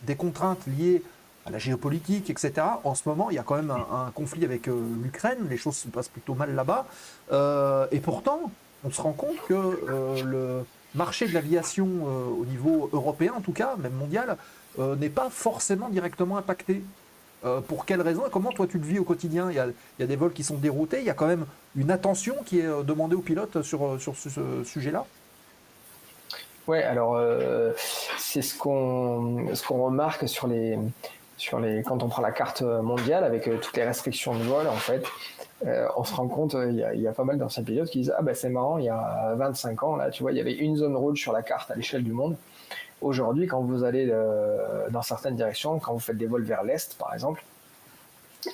des 0.03 0.15
contraintes 0.15 0.65
liées 0.67 1.03
à 1.45 1.51
la 1.51 1.59
géopolitique, 1.59 2.29
etc. 2.29 2.53
En 2.83 2.95
ce 2.95 3.07
moment, 3.07 3.29
il 3.29 3.35
y 3.35 3.39
a 3.39 3.43
quand 3.43 3.55
même 3.55 3.71
un, 3.71 4.11
conflit 4.13 4.43
avec 4.43 4.67
l'Ukraine, 4.67 5.37
les 5.49 5.57
choses 5.57 5.77
se 5.77 5.87
passent 5.87 6.09
plutôt 6.09 6.33
mal 6.33 6.53
là-bas. 6.55 6.85
et 7.91 7.99
pourtant, 7.99 8.51
on 8.83 8.91
se 8.91 9.01
rend 9.01 9.13
compte 9.13 9.37
que 9.47 10.23
le 10.23 10.65
marché 10.95 11.27
de 11.27 11.33
l'aviation 11.33 11.85
au 11.85 12.45
niveau 12.45 12.89
européen, 12.91 13.33
en 13.37 13.41
tout 13.41 13.53
cas, 13.53 13.75
même 13.77 13.93
mondial, 13.93 14.37
n'est 14.79 15.09
pas 15.09 15.29
forcément 15.29 15.89
directement 15.89 16.37
impacté. 16.37 16.81
Euh, 17.47 17.61
pour 17.61 17.85
quelles 17.85 18.01
raisons 18.01 18.25
et 18.27 18.29
comment 18.29 18.51
toi 18.51 18.67
tu 18.67 18.77
le 18.77 18.85
vis 18.85 18.99
au 18.99 19.03
quotidien? 19.03 19.49
Il 19.49 19.55
y, 19.55 19.59
a, 20.03 20.05
des 20.05 20.15
vols 20.15 20.33
qui 20.33 20.43
sont 20.43 20.55
déroutés, 20.55 20.99
il 20.99 21.05
y 21.05 21.09
a 21.09 21.13
quand 21.13 21.27
même 21.27 21.45
une 21.75 21.91
attention 21.91 22.35
qui 22.45 22.59
est 22.59 22.65
euh, 22.65 22.83
demandée 22.83 23.15
aux 23.15 23.21
pilotes 23.21 23.61
sur, 23.61 23.85
euh, 23.85 23.97
ce, 23.99 24.63
sujet-là? 24.63 25.05
Ouais, 26.67 26.83
alors 26.83 27.17
c'est 28.17 28.41
ce 28.41 28.57
qu'on 28.57 29.47
remarque 29.69 30.27
sur 30.27 30.47
les 30.47 30.77
quand 31.85 32.03
on 32.03 32.09
prend 32.09 32.21
la 32.21 32.31
carte 32.31 32.61
mondiale 32.61 33.23
avec 33.23 33.49
toutes 33.61 33.77
les 33.77 33.85
restrictions 33.85 34.35
de 34.35 34.43
vol 34.43 34.67
en 34.67 34.75
fait, 34.75 35.05
on 35.95 36.03
se 36.03 36.13
rend 36.13 36.27
compte 36.27 36.57
il 36.67 36.85
y, 36.93 37.03
y, 37.03 37.07
a 37.07 37.13
pas 37.13 37.23
mal 37.23 37.37
d'anciens 37.37 37.63
pilotes 37.63 37.89
qui 37.89 37.99
disent 37.99 38.13
ah 38.17 38.21
ben 38.21 38.35
c'est 38.35 38.49
marrant 38.49 38.79
il 38.79 38.83
y 38.83 38.89
a 38.89 39.33
25 39.37 39.83
ans 39.83 39.95
là 39.95 40.09
tu 40.09 40.23
vois 40.23 40.33
il 40.33 40.37
y 40.37 40.41
avait 40.41 40.55
une 40.55 40.75
zone 40.75 40.97
rouge 40.97 41.21
sur 41.21 41.31
la 41.31 41.41
carte 41.41 41.71
à 41.71 41.75
l'échelle 41.75 42.03
du 42.03 42.11
monde 42.11 42.35
Aujourd'hui, 43.01 43.45
quand 43.45 43.61
vous 43.61 43.83
allez 43.83 44.07
euh, 44.09 44.89
dans 44.89 45.03
certaines 45.03 45.35
directions, 45.35 45.77
quand 45.79 45.93
vous 45.93 45.99
faites 45.99 46.17
des 46.17 46.25
vols 46.25 46.43
vers 46.43 46.63
l'est, 46.63 46.97
par 46.97 47.13
exemple, 47.13 47.43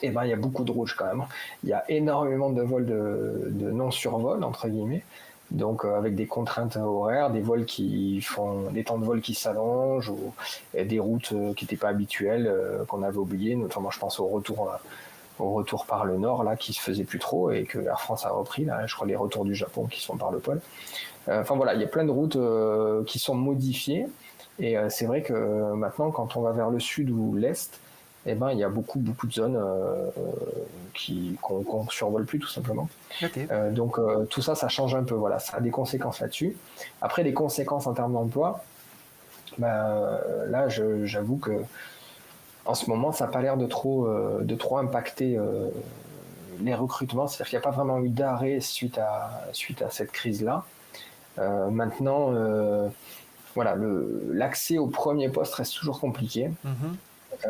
eh 0.02 0.10
ben, 0.10 0.26
il 0.26 0.30
y 0.30 0.34
a 0.34 0.38
beaucoup 0.38 0.66
de 0.66 0.72
rouge 0.72 0.96
quand 0.98 1.06
même. 1.06 1.24
Il 1.64 1.70
y 1.70 1.74
a 1.74 1.90
énormément 1.90 2.50
de 2.50 2.62
vols 2.62 2.86
de, 2.86 3.72
non-survol, 3.72 4.44
entre 4.44 4.68
guillemets. 4.68 5.04
Donc, 5.52 5.86
euh, 5.86 5.98
avec 5.98 6.16
des 6.16 6.26
contraintes 6.26 6.76
horaires, 6.78 7.30
des 7.30 7.42
vols 7.42 7.66
qui 7.66 8.20
font, 8.22 8.72
des 8.72 8.84
temps 8.84 8.98
de 8.98 9.06
vol 9.06 9.22
qui 9.22 9.34
s'allongent, 9.34 10.10
ou 10.10 10.34
des 10.74 11.00
routes 11.00 11.32
euh, 11.32 11.54
qui 11.54 11.64
n'étaient 11.64 11.78
pas 11.78 11.90
habituelles, 11.90 12.52
qu'on 12.88 13.04
avait 13.04 13.18
oubliées, 13.18 13.56
notamment, 13.56 13.92
je 13.92 14.00
pense 14.00 14.20
au 14.20 14.28
retour, 14.28 14.70
au 15.40 15.52
retour 15.52 15.86
par 15.86 16.04
le 16.04 16.18
nord, 16.18 16.44
là, 16.44 16.58
qui 16.58 16.74
se 16.74 16.82
faisait 16.82 17.06
plus 17.06 17.20
trop, 17.20 17.52
et 17.52 17.64
que 17.64 17.80
Air 17.80 18.02
France 18.02 18.26
a 18.26 18.30
repris, 18.30 18.66
là, 18.66 18.86
je 18.88 18.94
crois, 18.94 19.08
les 19.08 19.16
retours 19.16 19.46
du 19.46 19.56
Japon 19.56 19.86
qui 19.86 20.02
sont 20.02 20.18
par 20.18 20.32
le 20.32 20.40
pôle. 20.40 20.60
Enfin, 21.30 21.56
voilà, 21.56 21.76
il 21.76 21.80
y 21.80 21.86
a 21.86 21.88
plein 21.88 22.04
de 22.04 22.12
routes 22.12 22.38
qui 23.06 23.20
sont 23.20 23.36
modifiées. 23.36 24.08
Et 24.60 24.78
euh, 24.78 24.90
c'est 24.90 25.06
vrai 25.06 25.22
que 25.22 25.34
euh, 25.34 25.74
maintenant, 25.76 26.12
quand 26.12 26.36
on 26.36 26.42
va 26.42 26.52
vers 26.52 26.70
le 26.70 26.80
sud 26.80 27.10
ou 27.10 27.36
l'est, 27.36 27.80
eh 28.26 28.36
ben, 28.36 28.52
il 28.52 28.60
y 28.60 28.64
a 28.64 28.70
beaucoup, 28.70 29.00
beaucoup 29.00 29.28
de 29.28 29.34
zones 29.34 29.58
euh, 29.58 30.10
qui, 30.94 31.38
qu'on, 31.42 31.84
ne 31.84 31.90
survole 31.90 32.26
plus 32.26 32.40
tout 32.40 32.48
simplement. 32.48 32.88
donc 33.72 34.00
tout 34.30 34.42
ça, 34.42 34.56
ça 34.56 34.70
change 34.70 34.96
un 34.96 35.04
peu. 35.04 35.16
Voilà, 35.16 35.40
ça 35.40 35.58
a 35.58 35.60
des 35.60 35.72
conséquences 35.72 36.22
là-dessus. 36.22 36.56
Après, 37.02 37.24
les 37.24 37.34
conséquences 37.34 37.86
en 37.86 37.94
termes 37.94 38.14
d'emploi, 38.14 38.64
ben, 39.58 40.20
là, 40.48 40.70
j'avoue 40.70 41.38
que 41.38 41.52
en 42.66 42.76
ce 42.76 42.90
moment, 42.90 43.12
ça 43.12 43.26
n'a 43.26 43.32
pas 43.32 43.42
l'air 43.42 43.58
de 43.58 43.66
trop, 43.66 44.08
de 44.40 44.56
trop 44.56 44.78
impacter 44.78 45.38
les 46.62 46.74
recrutements. 46.74 47.28
C'est-à-dire 47.28 47.50
qu'il 47.50 47.60
n'y 47.60 47.66
a 47.66 47.70
pas 47.70 47.76
vraiment 47.76 48.00
eu 48.00 48.08
d'arrêt 48.08 48.62
suite 48.62 49.00
à, 49.00 49.50
suite 49.52 49.82
à 49.82 49.90
cette 49.90 50.14
crise-là. 50.14 50.64
maintenant, 51.38 52.32
voilà, 53.56 53.76
l'accès 54.32 54.78
au 54.78 54.88
premier 54.88 55.30
poste 55.30 55.56
reste 55.56 55.76
toujours 55.76 56.00
compliqué. 56.00 56.52
Mhm. 56.64 56.98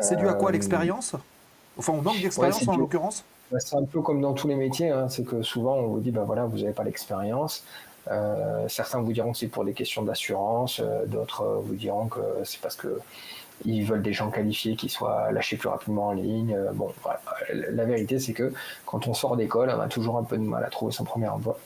C'est 0.00 0.16
dû 0.16 0.28
à 0.28 0.34
quoi 0.34 0.48
euh, 0.48 0.52
l'expérience? 0.52 1.14
Enfin, 1.78 1.92
on 1.92 2.02
manque 2.02 2.20
d'expérience 2.20 2.66
en 2.66 2.76
l'occurrence? 2.76 3.24
C'est 3.58 3.76
un 3.76 3.84
peu 3.84 4.00
comme 4.00 4.20
dans 4.20 4.32
tous 4.32 4.48
les 4.48 4.56
métiers, 4.56 4.90
hein. 4.90 5.08
c'est 5.08 5.24
que 5.24 5.42
souvent 5.42 5.76
on 5.76 5.88
vous 5.88 6.00
dit, 6.00 6.10
bah 6.10 6.24
voilà, 6.24 6.44
vous 6.44 6.58
n'avez 6.58 6.72
pas 6.72 6.82
l'expérience. 6.82 7.64
Euh, 8.10 8.66
certains 8.68 9.00
vous 9.00 9.12
diront 9.12 9.32
que 9.32 9.38
c'est 9.38 9.48
pour 9.48 9.64
des 9.64 9.72
questions 9.72 10.02
d'assurance, 10.02 10.80
euh, 10.80 11.06
d'autres 11.06 11.62
vous 11.64 11.74
diront 11.74 12.06
que 12.08 12.20
c'est 12.44 12.60
parce 12.60 12.76
que 12.76 12.98
ils 13.64 13.84
veulent 13.84 14.02
des 14.02 14.12
gens 14.12 14.30
qualifiés 14.30 14.74
qui 14.74 14.88
soient 14.88 15.30
lâchés 15.30 15.56
plus 15.56 15.68
rapidement 15.68 16.08
en 16.08 16.12
ligne. 16.12 16.58
bon, 16.74 16.92
la 17.52 17.84
vérité 17.84 18.18
c'est 18.18 18.32
que 18.32 18.52
quand 18.84 19.06
on 19.06 19.14
sort 19.14 19.36
d'école, 19.36 19.72
on 19.74 19.80
a 19.80 19.88
toujours 19.88 20.18
un 20.18 20.24
peu 20.24 20.36
de 20.36 20.42
mal 20.42 20.64
à 20.64 20.70
trouver 20.70 20.92
son 20.92 21.04
premier 21.04 21.28
emploi. 21.28 21.56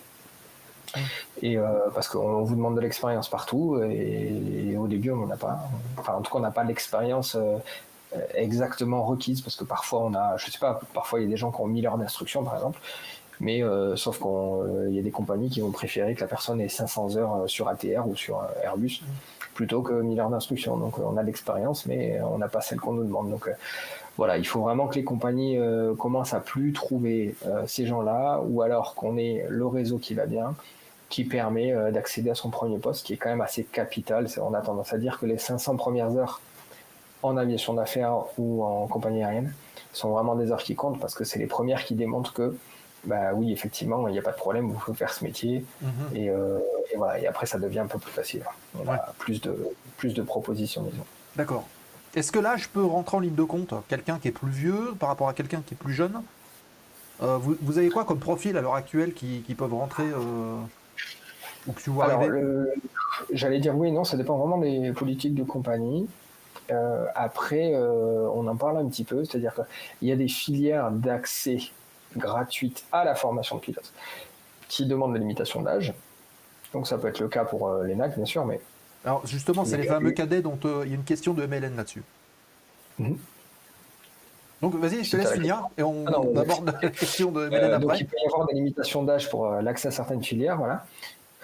Et 1.43 1.57
euh, 1.57 1.64
parce 1.95 2.09
qu'on 2.09 2.43
vous 2.43 2.55
demande 2.55 2.76
de 2.76 2.80
l'expérience 2.80 3.28
partout 3.28 3.80
et, 3.82 4.76
au 4.76 4.86
début 4.86 5.11
on 5.11 5.16
n'en 5.16 5.30
a 5.30 5.36
pas. 5.36 5.59
Enfin 5.97 6.14
en 6.14 6.22
tout 6.22 6.32
cas 6.32 6.39
on 6.39 6.43
n'a 6.43 6.51
pas 6.51 6.64
l'expérience 6.64 7.36
euh, 7.36 7.59
exactement 8.34 9.05
requise 9.05 9.41
parce 9.41 9.57
que 9.57 9.64
parfois 9.64 10.01
on 10.01 10.14
a, 10.14 10.36
je 10.36 10.51
sais 10.51 10.59
pas, 10.59 10.80
parfois 10.95 11.20
il 11.20 11.24
y 11.24 11.26
a 11.26 11.30
des 11.30 11.36
gens 11.36 11.51
qui 11.51 11.61
ont 11.61 11.66
1000 11.66 11.86
heures 11.86 11.99
d'instruction 11.99 12.43
par 12.43 12.55
exemple, 12.55 12.80
mais 13.41 13.62
euh, 13.62 13.97
sauf 13.97 14.18
qu'il 14.18 14.95
y 14.95 14.99
a 14.99 15.03
des 15.03 15.11
compagnies 15.11 15.51
qui 15.51 15.61
vont 15.61 15.70
préférer 15.70 16.14
que 16.14 16.20
la 16.20 16.26
personne 16.26 16.61
ait 16.61 16.68
500 16.68 17.16
heures 17.16 17.45
sur 17.47 17.68
ATR 17.68 18.09
ou 18.09 18.16
sur 18.16 18.43
Airbus 18.62 19.03
plutôt 19.55 19.82
que 19.82 19.93
1000 19.93 20.20
heures 20.20 20.30
d'instruction. 20.30 20.76
Donc 20.76 20.99
on 20.99 21.16
a 21.16 21.22
l'expérience 21.22 21.86
mais 21.86 22.20
on 22.22 22.39
n'a 22.39 22.49
pas 22.49 22.61
celle 22.61 22.80
qu'on 22.80 22.95
nous 22.95 23.05
demande. 23.05 23.30
Donc 23.30 23.49
voilà, 24.16 24.39
il 24.39 24.47
faut 24.47 24.62
vraiment 24.62 24.89
que 24.89 24.97
les 24.97 25.05
compagnies 25.05 25.59
commencent 25.97 26.34
à 26.34 26.41
plus 26.41 26.72
trouver 26.72 27.36
ces 27.66 27.86
gens-là 27.86 28.41
ou 28.45 28.62
alors 28.62 28.95
qu'on 28.95 29.16
ait 29.16 29.47
le 29.49 29.66
réseau 29.66 29.99
qui 29.99 30.14
va 30.14 30.26
bien 30.26 30.55
qui 31.09 31.25
permet 31.25 31.73
euh, 31.73 31.91
d'accéder 31.91 32.31
à 32.31 32.35
son 32.35 32.51
premier 32.51 32.79
poste, 32.79 33.07
qui 33.07 33.15
est 33.15 33.17
quand 33.17 33.31
même 33.31 33.41
assez 33.41 33.65
capital. 33.65 34.27
On 34.41 34.55
a 34.55 34.61
tendance 34.61 34.93
à 34.93 34.99
dire 34.99 35.19
que 35.19 35.27
les 35.27 35.39
500 35.39 35.77
premières 35.77 36.17
heures 36.17 36.41
en 37.23 37.37
aviation 37.37 37.75
d'affaires 37.75 38.25
ou 38.37 38.65
en 38.65 38.87
compagnie 38.87 39.25
aérienne 39.25 39.53
sont 39.93 40.11
vraiment 40.11 40.37
des 40.37 40.53
heures 40.53 40.63
qui 40.63 40.75
comptent 40.75 41.01
parce 41.01 41.15
que 41.15 41.25
c'est 41.25 41.39
les 41.39 41.47
premières 41.47 41.85
qui 41.85 41.95
démontrent 41.95 42.33
que, 42.33 42.57
bah 43.05 43.33
oui, 43.35 43.53
effectivement, 43.53 44.07
il 44.09 44.13
n'y 44.13 44.19
a 44.19 44.23
pas 44.23 44.33
de 44.33 44.37
problème, 44.37 44.69
vous 44.69 44.79
pouvez 44.79 44.97
faire 44.97 45.13
ce 45.13 45.25
métier. 45.25 45.65
Mhm. 45.81 45.91
Euh, 46.15 46.59
et, 46.93 46.97
voilà, 46.97 47.19
et 47.19 47.27
après, 47.27 47.47
ça 47.47 47.59
devient 47.59 47.81
un 47.81 47.87
peu 47.87 47.99
plus 47.99 48.13
facile. 48.13 48.45
On 48.79 48.89
a 48.91 48.99
plus 49.19 49.41
de, 49.41 49.57
plus 49.97 50.15
de 50.15 50.23
propositions, 50.23 50.83
disons. 50.83 51.05
D'accord. 51.37 51.67
Est-ce 52.15 52.33
que 52.33 52.39
là, 52.39 52.57
je 52.57 52.69
peux 52.69 52.85
rentrer 52.85 53.17
en 53.17 53.21
ligne 53.21 53.35
de 53.35 53.45
compte 53.45 53.75
quelqu'un 53.89 54.19
qui 54.19 54.29
est 54.29 54.33
plus 54.33 54.51
vieux 54.51 54.95
par 54.99 55.09
rapport 55.09 55.29
à 55.29 55.35
quelqu'un 55.35 55.63
qui 55.65 55.75
est 55.75 55.77
plus 55.77 55.93
jeune? 55.93 56.23
Euh, 57.23 57.37
vous, 57.37 57.79
avez 57.79 57.89
quoi 57.89 58.05
comme 58.05 58.21
profil 58.21 58.57
à 58.57 58.61
l'heure 58.61 58.77
actuelle 58.77 59.13
qui, 59.13 59.43
peuvent 59.57 59.75
rentrer 59.75 60.05
alors, 62.03 62.25
j'allais 63.33 63.59
dire 63.59 63.77
oui, 63.77 63.93
non, 63.93 64.05
ça 64.05 64.16
dépend 64.16 64.37
vraiment 64.37 64.59
des 64.59 64.93
politiques 64.93 65.35
de 65.35 65.45
compagnie. 65.45 66.09
Euh, 66.71 67.07
après, 67.14 67.73
euh, 67.75 68.29
on 68.35 68.47
en 68.47 68.57
parle 68.57 68.79
un 68.79 68.89
petit 68.89 69.05
peu, 69.05 69.25
c'est-à-dire 69.25 69.55
qu'il 69.55 70.09
y 70.09 70.12
a 70.12 70.16
des 70.16 70.29
filières 70.29 70.91
d'accès 70.91 71.59
gratuites 72.16 72.85
à 72.93 73.05
la 73.05 73.14
formation 73.14 73.57
de 73.57 73.61
pilote 73.61 73.93
qui 74.69 74.87
demandent 74.87 75.14
la 75.14 75.19
limitation 75.19 75.62
d'âge. 75.62 75.95
Donc 76.73 76.87
ça 76.87 76.99
peut 76.99 77.09
être 77.09 77.21
le 77.21 77.29
cas 77.29 77.45
pour 77.45 77.69
euh, 77.69 77.85
l'ENAC, 77.85 78.16
bien 78.16 78.27
sûr, 78.27 78.45
mais... 78.45 78.61
Alors 79.05 79.27
justement, 79.27 79.64
c'est 79.64 79.79
les 79.79 79.87
fameux 79.87 80.11
cadets 80.11 80.43
dont 80.43 80.59
il 80.85 80.91
y 80.91 80.93
a 80.93 80.97
une 80.97 81.05
question 81.05 81.33
de 81.33 81.47
MLN 81.47 81.77
là-dessus. 81.77 82.03
Mhm. 82.99 83.16
Donc 84.61 84.75
vas-y, 84.75 85.05
je 85.05 85.12
te 85.12 85.16
laisse 85.16 85.33
finir 85.33 85.69
et 85.79 85.85
on, 85.85 86.05
ah 86.09 86.41
aborde 86.41 86.75
la 86.83 86.91
question 86.91 87.31
de 87.31 87.47
MLN 87.49 87.75
après. 87.75 87.79
Donc 87.79 88.01
il 88.01 88.07
peut 88.07 88.16
y 88.21 88.27
avoir 88.27 88.47
des 88.49 88.55
limitations 88.55 89.05
d'âge 89.05 89.31
pour 89.31 89.49
l'accès 89.49 89.89
à 89.89 89.91
certaines 89.93 90.23
filières, 90.23 90.59
voilà. 90.59 90.85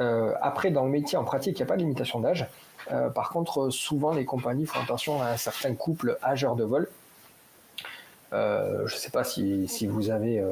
Euh, 0.00 0.34
après, 0.40 0.70
dans 0.70 0.84
le 0.84 0.90
métier, 0.90 1.16
en 1.18 1.24
pratique, 1.24 1.58
il 1.58 1.62
n'y 1.62 1.66
a 1.66 1.66
pas 1.66 1.76
de 1.76 1.82
limitation 1.82 2.20
d'âge. 2.20 2.46
Euh, 2.90 3.08
par 3.10 3.30
contre, 3.30 3.70
souvent, 3.70 4.12
les 4.12 4.24
compagnies 4.24 4.66
font 4.66 4.80
attention 4.80 5.22
à 5.22 5.26
un 5.26 5.36
certain 5.36 5.74
couple 5.74 6.18
âgeur 6.22 6.56
de 6.56 6.64
vol. 6.64 6.88
Euh, 8.32 8.86
je 8.86 8.94
ne 8.94 8.98
sais 8.98 9.10
pas 9.10 9.22
si, 9.22 9.68
si 9.68 9.86
vous 9.86 10.10
avez, 10.10 10.42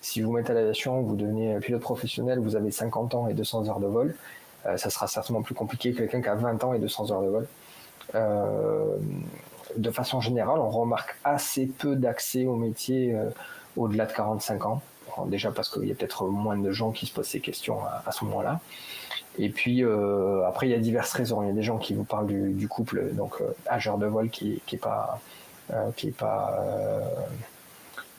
si 0.00 0.22
vous 0.22 0.32
mettez 0.32 0.52
à 0.52 0.54
l'aviation, 0.54 1.00
vous 1.00 1.16
devenez 1.16 1.58
pilote 1.58 1.82
professionnel, 1.82 2.38
vous 2.38 2.54
avez 2.56 2.70
50 2.70 3.14
ans 3.14 3.28
et 3.28 3.34
200 3.34 3.68
heures 3.68 3.80
de 3.80 3.86
vol, 3.86 4.14
ça 4.76 4.88
sera 4.88 5.08
certainement 5.08 5.42
plus 5.42 5.54
compliqué 5.54 5.92
que 5.92 5.98
quelqu'un 5.98 6.22
qui 6.22 6.28
a 6.28 6.34
20 6.36 6.62
ans 6.64 6.74
et 6.74 6.78
200 6.78 7.10
heures 7.10 7.22
de 7.22 7.28
vol. 7.28 7.46
de 9.76 9.90
façon 9.90 10.20
générale, 10.20 10.60
on 10.60 10.70
remarque 10.70 11.16
assez 11.24 11.66
peu 11.66 11.96
d'accès 11.96 12.46
au 12.46 12.54
métier 12.54 13.16
au-delà 13.76 14.06
de 14.06 14.12
45 14.12 14.66
ans 14.66 14.82
déjà 15.26 15.50
parce 15.50 15.68
qu'il 15.68 15.86
y 15.88 15.92
a 15.92 15.94
peut-être 15.94 16.26
moins 16.26 16.56
de 16.56 16.70
gens 16.70 16.92
qui 16.92 17.06
se 17.06 17.12
posent 17.12 17.28
ces 17.28 17.40
questions 17.40 17.78
à, 17.84 18.10
ce 18.12 18.24
moment-là. 18.24 18.60
Et 19.38 19.48
puis 19.48 19.82
euh, 19.82 20.46
après, 20.46 20.68
il 20.68 20.70
y 20.70 20.74
a 20.74 20.78
diverses 20.78 21.12
raisons. 21.12 21.42
Il 21.42 21.48
y 21.48 21.50
a 21.50 21.54
des 21.54 21.62
gens 21.62 21.78
qui 21.78 21.94
vous 21.94 22.04
parlent 22.04 22.26
du, 22.26 22.68
couple, 22.68 23.14
donc 23.14 23.40
euh, 23.40 23.54
âgeur 23.68 23.98
de 23.98 24.06
vol 24.06 24.30
qui 24.30 24.62
n'est 24.70 24.78
pas, 24.78 25.20
qui 25.96 26.08
est 26.08 26.16
pas 26.16 26.60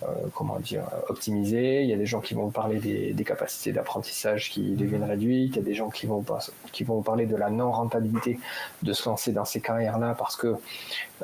euh, 0.04 0.28
comment 0.34 0.60
dire, 0.60 0.84
optimisé. 1.08 1.84
Il 1.84 1.90
y 1.90 1.94
a 1.94 1.98
des 1.98 2.06
gens 2.06 2.20
qui 2.20 2.34
vont 2.34 2.46
vous 2.46 2.52
parler 2.52 2.80
des, 3.14 3.24
capacités 3.24 3.72
d'apprentissage 3.72 4.50
qui 4.50 4.76
deviennent 4.76 5.06
réduites. 5.06 5.54
Il 5.54 5.56
y 5.56 5.60
a 5.60 5.64
des 5.64 5.74
gens 5.74 5.90
qui 5.90 6.06
vont, 6.06 6.24
qui 6.74 6.84
vont 6.84 6.96
vous 6.96 7.02
parler 7.02 7.26
de 7.26 7.36
la 7.38 7.50
non-rentabilité 7.50 8.38
de 8.84 8.94
se 8.94 9.08
lancer 9.08 9.32
dans 9.32 9.46
ces 9.46 9.62
carrières-là 9.62 10.14
parce 10.18 10.36
que 10.36 10.56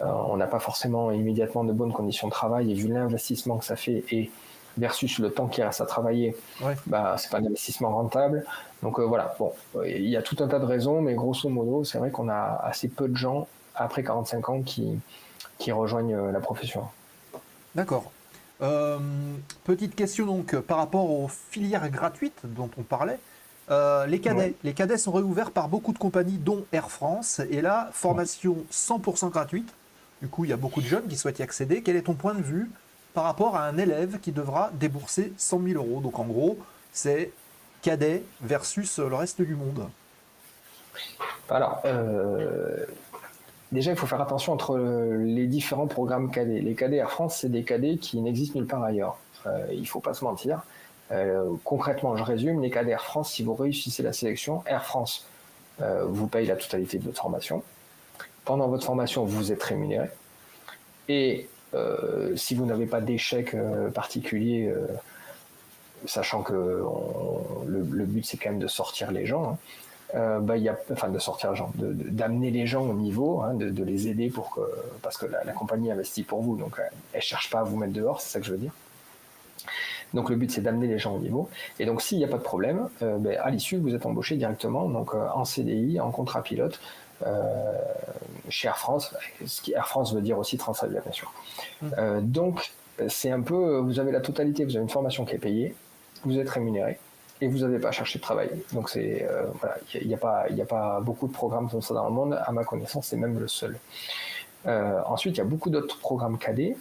on 0.02 0.38
n'a 0.38 0.48
pas 0.48 0.60
forcément 0.60 1.12
immédiatement 1.12 1.66
de 1.66 1.74
bonnes 1.74 1.92
conditions 1.92 2.28
de 2.28 2.32
travail 2.32 2.72
et 2.72 2.74
vu 2.74 2.88
l'investissement 2.88 3.58
que 3.58 3.66
ça 3.66 3.76
fait 3.76 4.06
et 4.10 4.32
versus 4.78 5.20
le 5.20 5.32
temps 5.32 5.48
qui 5.48 5.62
reste 5.62 5.82
à 5.82 5.86
travailler, 5.86 6.36
ouais. 6.62 6.76
bah, 6.86 7.16
c'est 7.18 7.30
pas 7.30 7.38
un 7.38 7.46
investissement 7.46 7.90
rentable. 7.94 8.46
Donc 8.84 9.00
euh, 9.00 9.04
voilà, 9.04 9.36
bon, 9.38 9.54
il 9.86 10.08
y 10.08 10.18
a 10.18 10.22
tout 10.22 10.38
un 10.40 10.48
tas 10.48 10.60
de 10.60 10.66
raisons, 10.66 11.02
mais 11.02 11.14
grosso 11.14 11.50
modo, 11.50 11.84
c'est 11.84 11.98
vrai 11.98 12.12
qu'on 12.12 12.30
a 12.30 12.62
assez 12.64 12.88
peu 12.88 13.08
de 13.08 13.16
gens 13.16 13.48
après 13.76 14.04
45 14.04 14.50
ans 14.50 14.62
qui, 14.62 15.00
qui 15.58 15.72
rejoignent 15.72 16.16
euh, 16.16 16.32
la 16.32 16.40
profession. 16.40 16.84
D'accord. 17.76 18.12
Euh, 18.62 19.00
petite 19.64 19.96
question 19.96 20.28
donc 20.28 20.56
par 20.56 20.78
rapport 20.78 21.10
aux 21.10 21.28
filières 21.28 21.90
gratuites 21.90 22.42
dont 22.44 22.70
on 22.78 22.84
parlait. 22.84 23.20
Euh, 23.70 24.06
les 24.06 24.20
cadets, 24.20 24.54
les 24.64 24.74
cadets 24.74 24.98
sont 24.98 25.12
réouverts 25.12 25.52
par 25.52 25.70
beaucoup 25.70 25.94
de 25.94 25.98
compagnies, 25.98 26.38
dont 26.38 26.66
Air 26.74 26.92
France. 26.92 27.42
Et 27.50 27.62
là, 27.62 27.90
formation 27.94 28.58
100% 28.72 29.30
gratuite. 29.30 29.74
Du 30.22 30.28
coup, 30.28 30.46
il 30.46 30.50
y 30.50 30.54
a 30.54 30.58
beaucoup 30.58 30.82
de 30.82 30.88
jeunes 30.88 31.08
qui 31.08 31.16
souhaitent 31.16 31.40
y 31.40 31.44
accéder. 31.44 31.82
Quel 31.82 31.96
est 31.96 32.04
ton 32.04 32.14
point 32.14 32.36
de 32.36 32.42
vue 32.42 32.70
par 33.14 33.26
rapport 33.26 33.56
à 33.56 33.66
un 33.66 33.78
élève 33.78 34.20
qui 34.20 34.32
devra 34.32 34.72
débourser 34.74 35.34
100 35.38 35.62
000 35.68 35.84
euros 35.84 36.02
Donc, 36.02 36.20
en 36.20 36.26
gros, 36.26 36.58
c'est 36.92 37.32
cadet 37.82 38.24
versus 38.42 39.00
le 39.00 39.16
reste 39.16 39.42
du 39.42 39.56
monde. 39.56 39.88
Alors, 41.50 41.82
euh, 41.86 42.86
déjà, 43.72 43.92
il 43.92 43.98
faut 43.98 44.08
faire 44.08 44.22
attention 44.22 44.54
entre 44.54 44.78
les 44.78 45.48
différents 45.48 45.88
programmes 45.88 46.32
cadets. 46.32 46.62
Les 46.62 46.76
cadets 46.76 46.98
Air 46.98 47.12
France, 47.12 47.40
c'est 47.42 47.50
des 47.50 47.64
cadets 47.64 47.98
qui 47.98 48.22
n'existent 48.22 48.60
nulle 48.60 48.68
part 48.68 48.84
ailleurs. 48.84 49.18
Euh, 49.46 49.68
il 49.72 49.82
ne 49.82 49.86
faut 49.86 50.00
pas 50.00 50.14
se 50.14 50.24
mentir. 50.24 50.64
Euh, 51.12 51.52
concrètement, 51.66 52.16
je 52.16 52.24
résume, 52.24 52.62
les 52.62 52.70
cas 52.70 52.86
d'Air 52.86 53.02
France, 53.02 53.34
si 53.34 53.44
vous 53.44 53.54
réussissez 53.54 54.02
la 54.02 54.14
sélection, 54.14 54.64
Air 54.66 54.86
France 54.86 55.28
vous 56.08 56.28
paye 56.28 56.46
la 56.46 56.58
totalité 56.58 57.00
de 57.00 57.06
votre 57.06 57.20
formation. 57.20 57.64
Pendant 58.46 58.68
votre 58.68 58.86
formation, 58.86 59.26
vous 59.26 59.52
êtes 59.52 59.64
rémunéré. 59.64 60.12
Et 61.10 61.50
si 62.36 62.56
vous 62.56 62.66
n'avez 62.66 62.86
pas 62.86 63.02
d'échec 63.02 63.56
particulier, 63.94 64.74
sachant 66.06 66.42
que 66.42 66.84
le, 67.66 68.06
but 68.06 68.26
c'est 68.26 68.38
quand 68.38 68.50
même 68.52 68.60
de 68.60 68.68
sortir 68.68 69.12
les 69.12 69.26
gens, 69.26 69.58
hein, 70.14 70.40
bah, 70.40 70.58
y 70.58 70.68
a, 70.68 70.78
enfin 70.92 71.10
de 71.10 71.20
sortir 71.20 71.52
les 71.52 71.58
gens, 71.58 71.72
d'amener 71.76 72.52
les 72.52 72.68
gens 72.68 72.84
au 72.84 72.94
niveau, 72.94 73.42
hein, 73.42 73.54
de, 73.54 73.84
les 73.84 74.08
aider 74.08 74.30
pour 74.30 74.54
que, 74.54 74.62
parce 75.02 75.18
que 75.18 75.26
la, 75.26 75.54
compagnie 75.54 75.92
investit 75.92 76.24
pour 76.24 76.42
vous, 76.42 76.58
donc 76.58 76.82
elle 77.14 77.22
cherche 77.22 77.50
pas 77.50 77.60
à 77.60 77.64
vous 77.64 77.78
mettre 77.78 77.94
dehors, 77.94 78.22
c'est 78.22 78.30
ça 78.30 78.40
que 78.40 78.46
je 78.46 78.52
veux 78.52 78.58
dire. 78.58 78.74
Donc 80.14 80.30
le 80.30 80.36
but 80.36 80.52
c'est 80.52 80.62
d'amener 80.62 80.88
les 80.88 81.00
gens 81.00 81.16
au 81.16 81.20
niveau. 81.20 81.50
Et 81.80 81.86
donc 81.86 82.02
s'il 82.02 82.18
n'y 82.18 82.26
a 82.26 82.28
pas 82.28 82.38
de 82.38 82.44
problème, 82.44 82.90
euh, 83.02 83.18
ben, 83.18 83.38
à 83.42 83.50
l'issue 83.50 83.78
vous 83.78 83.96
êtes 83.96 84.06
embauché 84.06 84.36
directement 84.36 84.90
donc 84.90 85.14
euh, 85.14 85.28
en 85.34 85.46
CDI, 85.46 86.00
en 86.00 86.12
contrat 86.12 86.44
pilote 86.44 86.80
euh, 86.80 87.11
chez 88.50 88.68
Air 88.68 88.78
France. 88.78 89.14
Ce 89.46 89.62
qui 89.62 89.74
Air 89.74 89.88
France 89.88 90.14
veut 90.14 90.22
dire 90.22 90.38
aussi 90.38 90.58
Transavia 90.58 91.02
bien 91.02 91.12
sûr. 91.12 91.34
Mmh. 91.82 92.22
donc 92.22 92.72
c'est 93.08 93.32
un 93.32 93.42
peu, 93.42 93.78
vous 93.78 94.00
avez 94.00 94.12
la 94.12 94.20
totalité, 94.20 94.64
vous 94.66 94.76
avez 94.76 94.84
une 94.84 94.90
formation 94.90 95.26
qui 95.26 95.36
est 95.36 95.40
payée, 95.40 95.76
vous 96.24 96.38
êtes 96.38 96.50
rémunéré 96.50 97.00
et 97.40 97.48
vous 97.48 97.60
n'avez 97.60 97.80
pas 97.80 97.88
à 97.88 97.92
chercher 97.92 98.20
de 98.20 98.24
travail. 98.24 98.50
Donc 98.74 98.90
c'est 98.90 99.28
voilà, 99.60 99.78
il 99.96 100.08
n'y 100.08 100.14
a, 100.14 100.18
pas 100.18 100.46
il 100.50 100.62
a 100.62 100.66
pas 100.66 101.00
beaucoup 101.02 101.28
de 101.28 101.34
programmes 101.34 101.70
comme 101.70 101.82
ça 101.82 101.94
dans 101.94 102.06
le 102.06 102.14
monde. 102.14 102.40
À 102.46 102.52
ma 102.52 102.64
connaissance, 102.64 103.08
c'est 103.08 103.18
même 103.18 103.40
le 103.40 103.48
seul. 103.48 103.78
ensuite, 104.66 105.36
il 105.36 105.40
y 105.40 105.42
a 105.42 105.46
beaucoup 105.46 105.70
d'autres 105.70 106.00
programmes 106.00 106.38
cadets. 106.38 106.76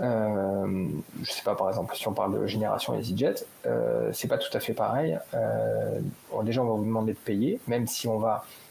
Euh, 0.00 0.88
je 1.22 1.30
sais 1.30 1.42
pas, 1.42 1.54
par 1.54 1.68
exemple, 1.68 1.94
si 1.96 2.08
on 2.08 2.12
parle 2.12 2.40
de 2.40 2.46
génération 2.46 2.98
EasyJet, 2.98 3.46
euh, 3.66 4.10
c'est 4.12 4.28
pas 4.28 4.38
tout 4.38 4.54
à 4.56 4.60
fait 4.60 4.72
pareil. 4.72 5.18
Euh, 5.34 6.00
déjà, 6.42 6.62
on 6.62 6.66
va 6.66 6.74
vous 6.74 6.84
demander 6.84 7.12
de 7.12 7.18
payer, 7.18 7.60
même 7.66 7.86
si 7.86 8.08
on 8.08 8.18
va 8.18 8.44
euh, 8.44 8.63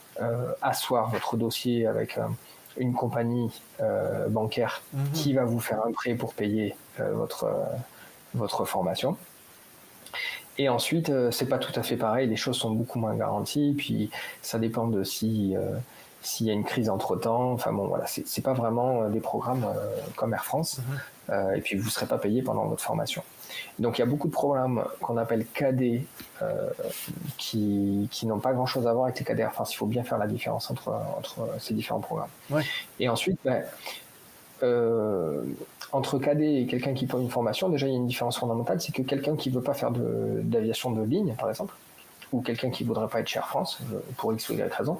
asseoir 0.62 1.10
votre 1.10 1.36
dossier 1.36 1.86
avec 1.86 2.18
une 2.76 2.94
compagnie 2.94 3.50
bancaire 4.28 4.82
mhm. 4.92 5.10
qui 5.12 5.32
va 5.32 5.44
vous 5.44 5.60
faire 5.60 5.84
un 5.86 5.92
prêt 5.92 6.14
pour 6.14 6.34
payer 6.34 6.76
votre, 6.98 7.50
votre 8.34 8.64
formation. 8.64 9.16
Et 10.56 10.68
ensuite, 10.68 11.12
c'est 11.32 11.48
pas 11.48 11.58
tout 11.58 11.72
à 11.78 11.82
fait 11.82 11.96
pareil, 11.96 12.28
les 12.28 12.36
choses 12.36 12.56
sont 12.56 12.70
beaucoup 12.70 13.00
moins 13.00 13.14
garanties, 13.16 13.74
puis 13.76 14.10
ça 14.40 14.58
dépend 14.58 14.86
de 14.86 15.02
si 15.02 15.54
s'il 16.22 16.46
y 16.46 16.50
a 16.50 16.54
une 16.54 16.64
crise 16.64 16.88
entre 16.88 17.16
temps. 17.16 17.52
Enfin 17.52 17.72
bon, 17.72 17.86
voilà, 17.86 18.06
c'est 18.06 18.42
pas 18.42 18.54
vraiment 18.54 19.08
des 19.08 19.20
programmes 19.20 19.66
comme 20.16 20.32
Air 20.32 20.44
France. 20.44 20.78
Mhm. 20.78 20.98
Euh, 21.30 21.54
et 21.54 21.60
puis 21.60 21.76
vous 21.76 21.86
ne 21.86 21.90
serez 21.90 22.06
pas 22.06 22.18
payé 22.18 22.42
pendant 22.42 22.66
votre 22.66 22.82
formation. 22.82 23.22
Donc 23.78 23.98
il 23.98 24.00
y 24.00 24.02
a 24.02 24.06
beaucoup 24.06 24.28
de 24.28 24.32
programmes 24.32 24.84
qu'on 25.00 25.16
appelle 25.16 25.46
KD 25.46 26.02
euh, 26.42 26.70
qui, 27.38 28.08
qui 28.10 28.26
n'ont 28.26 28.38
pas 28.38 28.52
grand 28.52 28.66
chose 28.66 28.86
à 28.86 28.92
voir 28.92 29.06
avec 29.06 29.18
les 29.18 29.24
KDR. 29.24 29.48
Enfin, 29.48 29.64
il 29.70 29.74
faut 29.74 29.86
bien 29.86 30.04
faire 30.04 30.18
la 30.18 30.26
différence 30.26 30.70
entre, 30.70 30.88
entre 31.18 31.48
ces 31.58 31.74
différents 31.74 32.00
programmes. 32.00 32.30
Et 33.00 33.08
ensuite, 33.08 33.38
ben, 33.44 33.62
euh, 34.62 35.42
entre 35.92 36.18
KD 36.18 36.42
et 36.42 36.66
quelqu'un 36.66 36.94
qui 36.94 37.06
prend 37.06 37.20
une 37.20 37.30
formation, 37.30 37.68
déjà 37.68 37.86
il 37.86 37.92
y 37.92 37.94
a 37.94 37.98
une 37.98 38.06
différence 38.06 38.38
fondamentale, 38.38 38.80
c'est 38.80 38.92
que 38.92 39.02
quelqu'un 39.02 39.36
qui 39.36 39.50
ne 39.50 39.54
veut 39.54 39.62
pas 39.62 39.74
faire 39.74 39.90
d'aviation 39.92 40.90
de, 40.90 41.02
ligne, 41.02 41.34
par 41.38 41.48
exemple, 41.48 41.74
ou 42.32 42.40
quelqu'un 42.40 42.70
qui 42.70 42.82
ne 42.82 42.88
voudrait 42.88 43.08
pas 43.08 43.20
être 43.20 43.28
chez 43.28 43.38
Air 43.38 43.46
France, 43.46 43.78
pour 44.16 44.32
X 44.32 44.48
ou 44.48 44.54
Y 44.54 44.72
raison, 44.72 44.98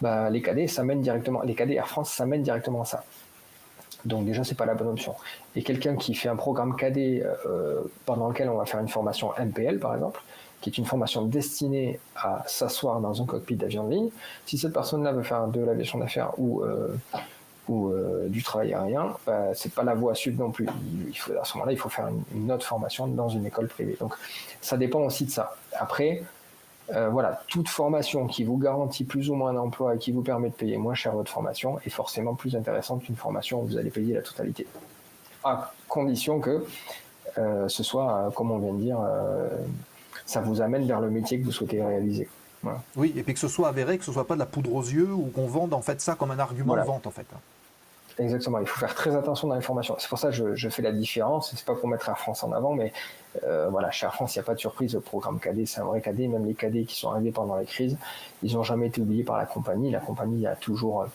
bah, 0.00 0.30
les 0.30 0.42
KD, 0.42 0.66
ça 0.66 0.82
mène 0.82 1.02
directement, 1.02 1.42
les 1.42 1.54
KD 1.54 1.72
Air 1.72 1.88
France, 1.88 2.10
ça 2.10 2.26
mène 2.26 2.42
directement 2.42 2.82
à 2.82 2.84
ça. 2.84 3.04
Donc 4.04 4.24
déjà, 4.24 4.44
c'est 4.44 4.54
pas 4.54 4.66
la 4.66 4.74
bonne 4.74 4.88
option. 4.88 5.14
Et 5.56 5.62
quelqu'un 5.62 5.96
qui 5.96 6.14
fait 6.14 6.28
un 6.28 6.36
programme 6.36 6.76
cadet 6.76 7.24
euh, 7.46 7.82
pendant 8.06 8.28
lequel 8.28 8.48
on 8.48 8.56
va 8.56 8.64
faire 8.64 8.80
une 8.80 8.88
formation 8.88 9.32
MPL, 9.38 9.78
par 9.78 9.94
exemple, 9.94 10.22
qui 10.60 10.70
est 10.70 10.78
une 10.78 10.84
formation 10.84 11.22
destinée 11.22 12.00
à 12.16 12.44
s'asseoir 12.46 13.00
dans 13.00 13.22
un 13.22 13.26
cockpit 13.26 13.56
d'avion 13.56 13.84
de 13.84 13.90
ligne, 13.92 14.10
si 14.46 14.58
cette 14.58 14.72
personne-là 14.72 15.12
veut 15.12 15.22
faire 15.22 15.46
de 15.48 15.60
l'aviation 15.60 15.98
d'affaires 15.98 16.32
ou, 16.38 16.62
euh, 16.62 16.96
ou 17.68 17.90
euh, 17.90 18.28
du 18.28 18.42
travail 18.42 18.74
aérien, 18.74 19.16
bah, 19.26 19.54
c'est 19.54 19.72
pas 19.72 19.84
la 19.84 19.94
voie 19.94 20.12
à 20.12 20.14
suivre 20.14 20.40
non 20.40 20.50
plus. 20.50 20.68
Il, 21.08 21.16
faut, 21.16 21.32
à 21.40 21.44
ce 21.44 21.56
moment-là, 21.56 21.72
il 21.72 21.78
faut 21.78 21.88
faire 21.88 22.08
une, 22.08 22.22
une, 22.34 22.52
autre 22.52 22.66
formation 22.66 23.06
dans 23.06 23.28
une 23.28 23.46
école 23.46 23.68
privée. 23.68 23.96
Donc 24.00 24.14
ça 24.60 24.76
dépend 24.76 25.00
aussi 25.00 25.26
de 25.26 25.30
ça. 25.30 25.56
Après, 25.72 26.22
euh, 26.94 27.08
voilà, 27.10 27.42
toute 27.48 27.68
formation 27.68 28.26
qui 28.26 28.44
vous 28.44 28.56
garantit 28.56 29.04
plus 29.04 29.30
ou 29.30 29.34
moins 29.34 29.50
un 29.50 29.56
emploi 29.56 29.94
et 29.94 29.98
qui 29.98 30.12
vous 30.12 30.22
permet 30.22 30.48
de 30.48 30.54
payer 30.54 30.76
moins 30.76 30.94
cher 30.94 31.12
votre 31.12 31.30
formation 31.30 31.78
est 31.84 31.90
forcément 31.90 32.34
plus 32.34 32.56
intéressante 32.56 33.04
qu'une 33.04 33.16
formation 33.16 33.62
où 33.62 33.66
vous 33.66 33.76
allez 33.76 33.90
payer 33.90 34.14
la 34.14 34.22
totalité. 34.22 34.66
À 35.44 35.72
condition 35.88 36.40
que 36.40 36.64
euh, 37.36 37.68
ce 37.68 37.82
soit, 37.82 38.12
euh, 38.12 38.30
comme 38.30 38.50
on 38.50 38.58
vient 38.58 38.72
de 38.72 38.78
dire, 38.78 38.98
ça 40.24 40.40
vous 40.40 40.60
amène 40.60 40.86
vers 40.86 41.00
le 41.00 41.10
métier 41.10 41.38
que 41.38 41.44
vous 41.44 41.52
souhaitez 41.52 41.82
réaliser. 41.82 42.28
Oui, 42.96 43.12
et 43.16 43.22
puis 43.22 43.34
que 43.34 43.40
ce 43.40 43.48
soit 43.48 43.68
avéré, 43.68 43.98
que 43.98 44.04
ce 44.04 44.12
soit 44.12 44.26
pas 44.26 44.34
de 44.34 44.40
la 44.40 44.46
poudre 44.46 44.74
aux 44.74 44.82
yeux 44.82 45.12
ou 45.12 45.30
qu'on 45.34 45.46
vende 45.46 45.72
en 45.74 45.80
fait 45.80 46.00
ça 46.00 46.14
comme 46.14 46.30
un 46.30 46.38
argument 46.38 46.76
de 46.76 46.82
vente 46.82 47.06
en 47.06 47.10
fait. 47.10 47.26
Exactement, 48.18 48.58
il 48.58 48.66
faut 48.66 48.80
faire 48.80 48.94
très 48.94 49.14
attention 49.14 49.46
dans 49.46 49.54
l'information. 49.54 49.94
C'est 49.98 50.08
pour 50.08 50.18
ça 50.18 50.30
que 50.30 50.54
je, 50.54 50.68
fais 50.68 50.82
la 50.82 50.90
différence. 50.90 51.52
C'est 51.54 51.64
pas 51.64 51.74
pour 51.74 51.88
mettre 51.88 52.08
Air 52.08 52.18
France 52.18 52.42
en 52.42 52.50
avant, 52.50 52.74
mais 52.74 52.92
euh, 53.44 53.68
voilà, 53.70 53.92
chez 53.92 54.06
Air 54.06 54.14
France, 54.14 54.34
il 54.34 54.38
n'y 54.38 54.42
a 54.42 54.44
pas 54.44 54.54
de 54.54 54.58
surprise. 54.58 54.94
Le 54.94 55.00
programme 55.00 55.38
cadet, 55.38 55.66
c'est 55.66 55.80
un 55.80 55.84
vrai 55.84 56.00
cadet. 56.00 56.26
Même 56.26 56.44
les 56.44 56.54
cadets 56.54 56.82
qui 56.82 56.96
sont 56.96 57.10
arrivés 57.10 57.30
pendant 57.30 57.54
la 57.54 57.64
crise, 57.64 57.96
ils 58.42 58.54
n'ont 58.54 58.64
jamais 58.64 58.88
été 58.88 59.00
oubliés 59.00 59.22
par 59.22 59.36
la 59.38 59.46
compagnie. 59.46 59.92
La 59.92 60.00
compagnie 60.00 60.48
a 60.48 60.56
toujours 60.56 61.06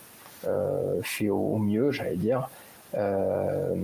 euh, 0.47 0.99
fait 1.01 1.29
au, 1.29 1.57
mieux, 1.57 1.91
j'allais 1.91 2.15
dire. 2.15 2.47
Euh, 2.95 3.75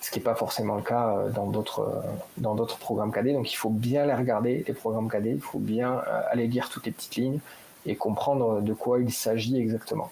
ce 0.00 0.10
qui 0.10 0.18
n'est 0.18 0.24
pas 0.24 0.34
forcément 0.34 0.76
le 0.76 0.82
cas 0.82 1.28
dans 1.34 1.46
d'autres 1.46 2.02
dans 2.38 2.54
d'autres 2.54 2.78
programmes 2.78 3.12
cadets. 3.12 3.34
Donc 3.34 3.52
il 3.52 3.56
faut 3.56 3.68
bien 3.68 4.06
les 4.06 4.14
regarder, 4.14 4.64
les 4.66 4.74
programmes 4.74 5.08
cadets. 5.08 5.34
Il 5.34 5.42
faut 5.42 5.58
bien 5.58 6.00
aller 6.30 6.48
lire 6.48 6.68
toutes 6.68 6.86
les 6.86 6.92
petites 6.92 7.14
lignes 7.16 7.38
et 7.86 7.94
comprendre 7.96 8.60
de 8.60 8.72
quoi 8.72 8.98
il 8.98 9.12
s'agit 9.12 9.60
exactement. 9.60 10.10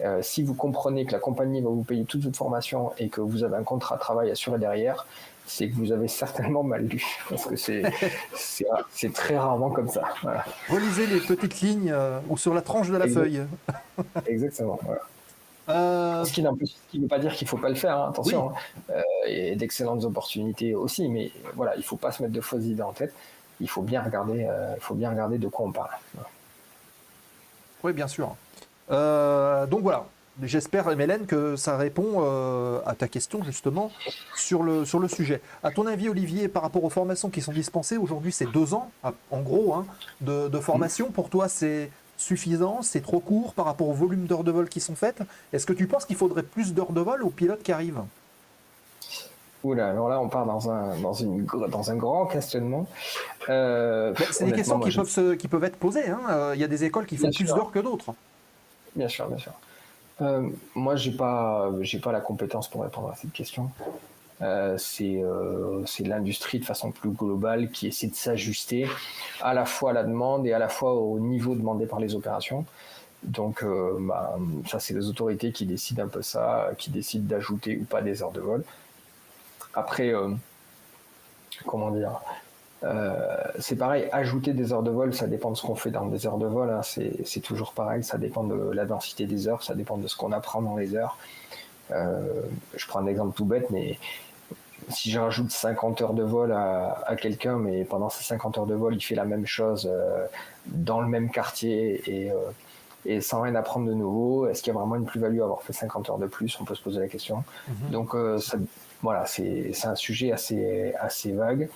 Euh, 0.00 0.22
si 0.22 0.42
vous 0.42 0.54
comprenez 0.54 1.04
que 1.04 1.12
la 1.12 1.18
compagnie 1.18 1.60
va 1.60 1.70
vous 1.70 1.82
payer 1.82 2.04
toute 2.04 2.22
votre 2.22 2.36
formation 2.36 2.92
et 2.98 3.08
que 3.08 3.20
vous 3.20 3.42
avez 3.42 3.56
un 3.56 3.64
contrat 3.64 3.96
de 3.96 4.00
travail 4.00 4.30
assuré 4.30 4.58
derrière, 4.58 5.06
c'est 5.46 5.68
que 5.68 5.74
vous 5.74 5.92
avez 5.92 6.08
certainement 6.08 6.62
mal 6.62 6.84
lu, 6.84 7.04
parce 7.28 7.46
que 7.46 7.56
c'est, 7.56 7.82
très 9.12 9.36
rarement 9.36 9.70
comme 9.70 9.88
ça. 9.88 10.02
Relisez 10.68 11.06
les 11.06 11.20
petites 11.20 11.60
lignes 11.60 11.90
euh, 11.90 12.20
ou 12.28 12.36
sur 12.36 12.54
la 12.54 12.62
tranche 12.62 12.90
de 12.90 12.96
la 12.96 13.08
feuille. 13.08 13.42
Exactement. 14.26 14.78
Euh, 15.68 16.24
ce 16.24 16.32
qui 16.32 16.42
ne 16.42 16.50
veut 17.02 17.08
pas 17.08 17.18
dire 17.18 17.34
qu'il 17.34 17.44
ne 17.44 17.50
faut 17.50 17.58
pas 17.58 17.68
le 17.68 17.74
faire, 17.74 17.98
hein, 17.98 18.08
attention. 18.10 18.52
Hein. 18.88 19.02
et 19.26 19.54
d'excellentes 19.56 20.04
opportunités 20.04 20.74
aussi, 20.74 21.08
mais 21.08 21.30
voilà, 21.54 21.74
il 21.74 21.80
ne 21.80 21.84
faut 21.84 21.96
pas 21.96 22.12
se 22.12 22.22
mettre 22.22 22.34
de 22.34 22.40
fausses 22.40 22.64
idées 22.64 22.82
en 22.82 22.92
tête. 22.92 23.12
Il 23.60 23.68
faut 23.68 23.82
bien 23.82 24.02
regarder, 24.02 24.48
il 24.76 24.80
faut 24.80 24.94
bien 24.94 25.10
regarder 25.10 25.38
de 25.38 25.48
quoi 25.48 25.66
on 25.66 25.72
parle. 25.72 25.90
Oui, 27.82 27.92
bien 27.92 28.08
sûr. 28.08 28.34
Euh, 28.90 29.66
donc 29.66 29.82
voilà, 29.82 30.06
J'espère, 30.42 30.96
Mélène, 30.96 31.26
que 31.26 31.56
ça 31.56 31.76
répond 31.76 32.18
euh, 32.18 32.78
à 32.86 32.94
ta 32.94 33.08
question 33.08 33.42
justement 33.42 33.90
sur 34.36 34.62
le, 34.62 34.84
sur 34.84 35.00
le 35.00 35.08
sujet. 35.08 35.40
À 35.64 35.72
ton 35.72 35.86
avis, 35.86 36.08
Olivier, 36.08 36.46
par 36.46 36.62
rapport 36.62 36.84
aux 36.84 36.90
formations 36.90 37.28
qui 37.28 37.40
sont 37.40 37.50
dispensées, 37.50 37.96
aujourd'hui 37.96 38.30
c'est 38.30 38.46
deux 38.46 38.72
ans, 38.72 38.90
en 39.02 39.40
gros, 39.40 39.74
hein, 39.74 39.84
de, 40.20 40.48
formation. 40.60 41.10
Pour 41.10 41.28
toi, 41.28 41.48
c'est 41.48 41.90
suffisant 42.16 42.82
C'est 42.82 43.00
trop 43.00 43.20
court 43.20 43.54
par 43.54 43.64
rapport 43.64 43.88
au 43.88 43.92
volume 43.92 44.26
d'heures 44.26 44.44
de 44.44 44.50
vol 44.50 44.68
qui 44.68 44.80
sont 44.80 44.96
faites 44.96 45.22
Est-ce 45.52 45.66
que 45.66 45.72
tu 45.72 45.86
penses 45.86 46.04
qu'il 46.04 46.16
faudrait 46.16 46.42
plus 46.42 46.74
d'heures 46.74 46.92
de 46.92 47.00
vol 47.00 47.22
aux 47.22 47.30
pilotes 47.30 47.62
qui 47.62 47.72
arrivent? 47.72 48.02
Oula, 49.64 49.90
alors 49.90 50.08
là, 50.08 50.20
on 50.20 50.28
part 50.28 50.46
dans 50.46 50.70
un, 50.70 51.00
dans 51.00 51.14
une, 51.14 51.46
dans 51.46 51.90
un 51.90 51.96
grand 51.96 52.26
questionnement. 52.26 52.86
Euh, 53.48 54.14
c'est 54.30 54.44
des 54.44 54.52
questions 54.52 54.78
qui, 54.78 54.94
peuvent 54.94 55.36
qui 55.36 55.48
peuvent 55.48 55.64
être 55.64 55.76
posées. 55.76 56.08
Hein. 56.08 56.52
Il 56.54 56.60
y 56.60 56.64
a 56.64 56.68
des 56.68 56.84
écoles 56.84 57.06
qui 57.06 57.16
font 57.16 57.30
plus 57.30 57.46
d'heures 57.46 57.72
que 57.72 57.80
d'autres. 57.80 58.14
Bien 58.98 59.06
sûr, 59.06 59.28
bien 59.28 59.38
sûr. 59.38 59.52
Euh, 60.20 60.50
moi, 60.74 60.96
j'ai 60.96 61.12
pas, 61.12 61.70
pas 62.02 62.12
la 62.12 62.20
compétence 62.20 62.68
pour 62.68 62.82
répondre 62.82 63.08
à 63.08 63.14
cette 63.14 63.32
question. 63.32 63.70
Euh, 64.42 64.76
euh, 65.00 65.82
c'est 65.86 66.04
l'industrie 66.04 66.58
de 66.58 66.64
façon 66.64 66.90
plus 66.90 67.10
globale 67.10 67.70
qui 67.70 67.86
essaie 67.86 68.08
de 68.08 68.16
s'ajuster 68.16 68.88
à 69.40 69.54
la 69.54 69.64
fois 69.64 69.90
à 69.90 69.92
la 69.92 70.02
demande 70.02 70.48
et 70.48 70.52
à 70.52 70.58
la 70.58 70.68
fois 70.68 70.94
au 70.94 71.20
niveau 71.20 71.54
demandé 71.54 71.86
par 71.86 72.00
les 72.00 72.16
opérations. 72.16 72.66
Donc, 73.22 73.64
bah, 74.00 74.36
ça, 74.66 74.80
c'est 74.80 74.94
les 74.94 75.06
autorités 75.08 75.52
qui 75.52 75.64
décident 75.64 76.04
un 76.04 76.08
peu 76.08 76.22
ça, 76.22 76.70
qui 76.76 76.90
décident 76.90 77.28
d'ajouter 77.28 77.78
ou 77.80 77.84
pas 77.84 78.02
des 78.02 78.20
heures 78.20 78.32
de 78.32 78.40
vol. 78.40 78.64
Après, 79.74 80.12
comment 81.66 81.92
dire 81.92 82.20
c'est 83.58 83.76
pareil, 83.76 84.08
ajouter 84.12 84.52
des 84.52 84.72
heures 84.72 84.82
de 84.82 84.90
vol, 84.90 85.12
ça 85.14 85.26
dépend 85.26 85.50
de 85.50 85.56
ce 85.56 85.62
qu'on 85.62 85.74
fait 85.74 85.90
dans 85.90 86.06
des 86.06 86.26
heures 86.26 86.38
de 86.38 86.46
vol. 86.46 86.70
Hein. 86.70 86.80
c'est 86.82 87.40
toujours 87.40 87.72
pareil, 87.72 88.04
ça 88.04 88.18
dépend 88.18 88.44
de 88.44 88.70
la 88.72 88.84
densité 88.84 89.26
des 89.26 89.48
heures, 89.48 89.62
ça 89.62 89.74
dépend 89.74 89.96
de 89.96 90.06
ce 90.06 90.16
qu'on 90.16 90.32
apprend 90.32 90.62
dans 90.62 90.76
les 90.76 90.94
heures. 90.94 91.18
je 91.90 92.86
prends 92.86 93.00
un 93.00 93.06
exemple 93.06 93.36
tout 93.36 93.44
bête, 93.44 93.70
mais 93.70 93.98
si 94.90 95.10
je 95.10 95.18
rajoute 95.18 95.50
50 95.50 96.02
heures 96.02 96.14
de 96.14 96.22
vol 96.22 96.52
à, 96.52 97.16
quelqu'un, 97.20 97.56
mais 97.58 97.84
pendant 97.84 98.08
ces 98.08 98.24
50 98.24 98.58
heures 98.58 98.66
de 98.66 98.74
vol, 98.74 98.94
il 98.94 99.00
fait 99.00 99.14
la 99.14 99.24
même 99.24 99.46
chose 99.46 99.88
euh, 99.90 100.24
dans 100.66 101.00
le 101.00 101.08
même 101.08 101.30
quartier 101.30 102.02
et, 102.06 102.30
euh, 102.30 102.34
et, 103.04 103.20
sans 103.20 103.42
rien 103.42 103.54
apprendre 103.54 103.86
de 103.86 103.94
nouveau, 103.94 104.48
est-ce 104.48 104.62
qu'il 104.62 104.72
y 104.72 104.76
a 104.76 104.78
vraiment 104.78 104.96
une 104.96 105.04
plus-value 105.04 105.40
à 105.40 105.44
avoir 105.44 105.62
fait 105.62 105.72
50 105.72 106.10
heures 106.10 106.18
de 106.18 106.26
plus? 106.26 106.58
On 106.60 106.64
peut 106.64 106.74
se 106.74 106.82
poser 106.82 107.00
la 107.00 107.08
question. 107.08 107.44
Mhm. 107.68 107.90
Donc 107.90 108.14
euh, 108.14 108.38
voilà, 109.02 109.26
c'est 109.26 109.72
un 109.84 109.94
sujet 109.94 110.32
assez, 110.32 110.94
assez 111.00 111.32
vague. 111.32 111.68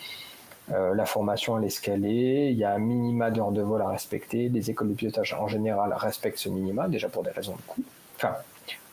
La 0.94 1.06
formation, 1.06 1.58
elle 1.58 1.64
est 1.64 1.70
scalée. 1.70 2.48
Il 2.50 2.58
y 2.58 2.64
a 2.64 2.72
un 2.72 2.78
minima 2.78 3.30
d'heures 3.30 3.52
de 3.52 3.62
vol 3.62 3.82
à 3.82 3.88
respecter. 3.88 4.48
Les 4.48 4.70
écoles 4.70 4.88
de 4.88 4.94
pilotage, 4.94 5.34
en 5.34 5.48
général, 5.48 5.92
respectent 5.96 6.38
ce 6.38 6.48
minima, 6.48 6.88
déjà 6.88 7.08
pour 7.08 7.22
des 7.22 7.30
raisons 7.30 7.54
de 7.54 7.62
coût. 7.66 7.82
Enfin, 8.16 8.36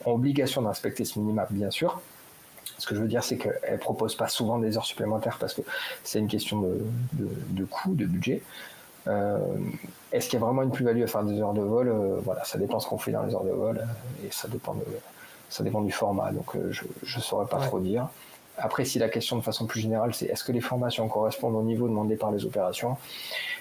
ont 0.06 0.14
obligation 0.14 0.62
de 0.62 0.68
respecter 0.68 1.06
ce 1.06 1.20
minima, 1.20 1.48
bien 1.50 1.72
sûr. 1.72 2.02
Ce 2.78 2.88
que 2.88 2.96
je 2.96 3.02
veux 3.02 3.08
dire, 3.08 3.24
c'est 3.24 3.38
qu'elle 3.38 3.60
ne 3.72 3.78
propose 3.78 4.16
pas 4.16 4.28
souvent 4.28 4.58
des 4.58 4.78
heures 4.78 4.86
supplémentaires 4.86 5.38
parce 5.40 5.54
que 5.54 5.62
c'est 6.04 6.20
une 6.20 6.28
question 6.28 6.62
de, 6.62 6.80
de, 7.14 7.66
coût, 7.66 7.94
de 7.94 8.06
budget. 8.06 8.42
Euh, 9.08 9.38
est-ce 10.12 10.30
qu'il 10.30 10.40
y 10.40 10.42
a 10.42 10.46
vraiment 10.46 10.64
une 10.64 10.72
plus-value 10.72 11.04
à 11.04 11.08
faire 11.08 11.24
des 11.24 11.40
heures 11.42 11.54
de 11.54 11.62
vol? 11.62 11.90
Euh, 11.90 12.20
Voilà, 12.24 12.44
ça 12.46 12.58
dépend 12.58 12.80
ce 12.80 12.88
qu'on 12.88 12.98
fait 12.98 13.12
dans 13.12 13.24
les 13.24 13.34
heures 13.34 13.44
de 13.44 13.52
vol 13.52 13.78
euh, 13.80 14.26
et 14.28 14.32
ça 14.32 14.48
dépend, 14.48 14.76
de, 14.76 14.86
ça 15.50 15.64
dépend 15.64 15.82
du 15.82 15.92
format. 15.92 16.32
Donc 16.32 16.56
je 16.72 16.84
ne 17.18 17.22
saurais 17.22 17.48
pas 17.48 17.60
trop 17.60 17.80
dire. 17.80 18.08
Après, 18.60 18.86
si 18.86 19.00
la 19.00 19.10
question 19.10 19.38
de 19.38 19.42
façon 19.42 19.66
plus 19.66 19.80
générale, 19.82 20.14
c'est 20.14 20.26
est-ce 20.26 20.44
que 20.44 20.52
les 20.52 20.62
formations 20.62 21.08
correspondent 21.08 21.56
au 21.56 21.64
niveau 21.64 21.88
demandé 21.88 22.16
par 22.16 22.32
les 22.32 22.46
opérations 22.46 22.98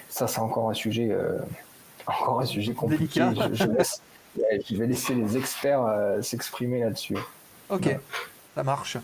Ça, 0.09 0.27
c'est 0.27 0.39
encore 0.39 0.69
un 0.69 0.73
sujet, 0.73 1.15
encore 2.07 2.41
un 2.41 2.45
sujet 2.45 2.73
compliqué. 2.73 3.21
Je, 3.53 4.75
vais 4.75 4.87
laisser 4.87 5.15
les 5.15 5.37
experts 5.37 5.85
s'exprimer 6.21 6.81
là-dessus. 6.81 7.17
Ok 7.69 7.97
marche. 8.63 8.97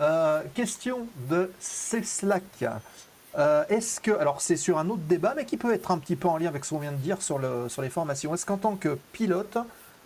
Euh, 0.00 0.42
question 0.54 1.06
de 1.30 1.50
Ceslac. 1.60 2.42
Euh, 3.38 3.64
est-ce 3.68 4.00
que, 4.00 4.10
alors 4.10 4.42
c'est 4.42 4.56
sur 4.56 4.78
un 4.78 4.88
autre 4.90 5.02
débat, 5.08 5.34
mais 5.34 5.44
qui 5.44 5.56
peut 5.56 5.72
être 5.72 5.90
un 5.90 5.98
petit 5.98 6.16
peu 6.16 6.28
en 6.28 6.36
lien 6.36 6.48
avec 6.48 6.64
ce 6.64 6.70
qu'on 6.70 6.80
vient 6.80 6.92
de 6.92 6.96
dire 6.96 7.22
sur, 7.22 7.38
le, 7.38 7.68
sur 7.68 7.82
les 7.82 7.88
formations. 7.88 8.34
Est-ce 8.34 8.44
qu'en 8.44 8.58
tant 8.58 8.76
que 8.76 8.98
pilote, 9.12 9.56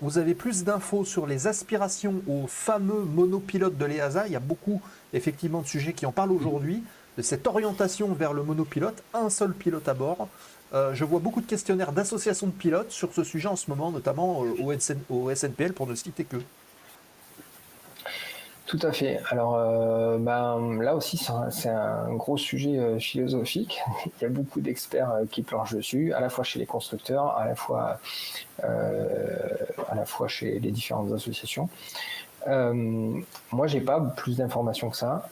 vous 0.01 0.18
avez 0.18 0.35
plus 0.35 0.64
d'infos 0.64 1.05
sur 1.05 1.27
les 1.27 1.47
aspirations 1.47 2.23
aux 2.28 2.47
fameux 2.47 3.05
monopilotes 3.05 3.78
de 3.78 3.85
l'EASA 3.85 4.27
Il 4.27 4.32
y 4.32 4.36
a 4.36 4.40
beaucoup 4.40 4.82
effectivement 5.12 5.62
de 5.62 5.66
sujets 5.66 5.93
qui 5.93 6.06
en 6.06 6.12
parlent 6.12 6.32
aujourd'hui, 6.32 6.82
de 7.16 7.23
cette 7.23 7.47
orientation 7.47 8.12
vers 8.12 8.32
le 8.32 8.43
monopilote, 8.43 9.02
un 9.14 9.31
seul 9.31 9.55
pilote 9.55 9.89
à 9.89 9.94
bord. 9.94 10.28
Euh, 10.74 10.93
je 10.94 11.05
vois 11.05 11.20
beaucoup 11.20 11.40
de 11.40 11.47
questionnaires 11.47 11.93
d'associations 11.93 12.48
de 12.48 12.52
pilotes 12.52 12.90
sur 12.90 13.12
ce 13.14 13.24
sujet 13.24 13.48
en 13.48 13.56
ce 13.56 13.70
moment, 13.70 13.90
notamment 13.90 14.40
au, 14.40 14.73
au 15.09 15.35
SNPL 15.35 15.73
pour 15.73 15.86
ne 15.86 15.94
citer 15.94 16.24
que. 16.24 16.36
Tout 18.67 18.81
à 18.83 18.91
fait. 18.91 19.21
Alors 19.31 19.55
euh, 19.55 20.19
ben, 20.19 20.83
là 20.83 20.97
aussi, 20.97 21.25
c'est 21.51 21.69
un, 21.69 22.15
gros 22.15 22.37
sujet 22.37 22.77
euh, 22.79 22.99
philosophique. 22.99 23.81
Il 24.07 24.23
y 24.23 24.25
a 24.25 24.29
beaucoup 24.29 24.61
d'experts 24.61 25.13
euh, 25.13 25.25
qui 25.31 25.43
planchent 25.43 25.75
dessus, 25.75 26.13
à 26.13 26.21
la 26.21 26.29
fois 26.29 26.43
chez 26.43 26.59
les 26.59 26.67
constructeurs, 26.67 27.37
à 27.37 27.47
la 27.47 27.55
fois, 27.55 28.01
à 28.63 29.95
la 29.95 30.05
fois 30.05 30.27
chez 30.27 30.59
les 30.59 30.71
différentes 30.73 31.13
associations. 31.13 31.69
moi, 32.47 33.67
j'ai 33.67 33.81
pas 33.81 34.01
plus 34.01 34.39
d'informations 34.39 34.91
que 34.91 34.97
ça. 34.97 35.29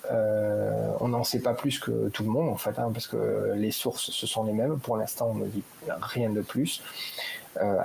on 1.01 1.09
n'en 1.09 1.24
sait 1.24 1.40
pas 1.40 1.55
plus 1.55 1.81
que 1.81 2.09
tout 2.11 2.23
le 2.23 2.31
monde, 2.31 2.48
en 2.51 2.56
fait, 2.56 2.78
hein, 2.78 2.90
parce 2.93 3.09
que 3.09 3.52
les 3.56 3.73
sources, 3.73 4.11
ce 4.11 4.27
sont 4.28 4.44
les 4.44 4.52
mêmes. 4.52 4.78
Pour 4.78 4.97
l'instant, 4.97 5.31
on 5.32 5.35
ne 5.35 5.47
dit 5.47 5.65
rien 5.89 6.31
de 6.31 6.40
plus. 6.40 6.82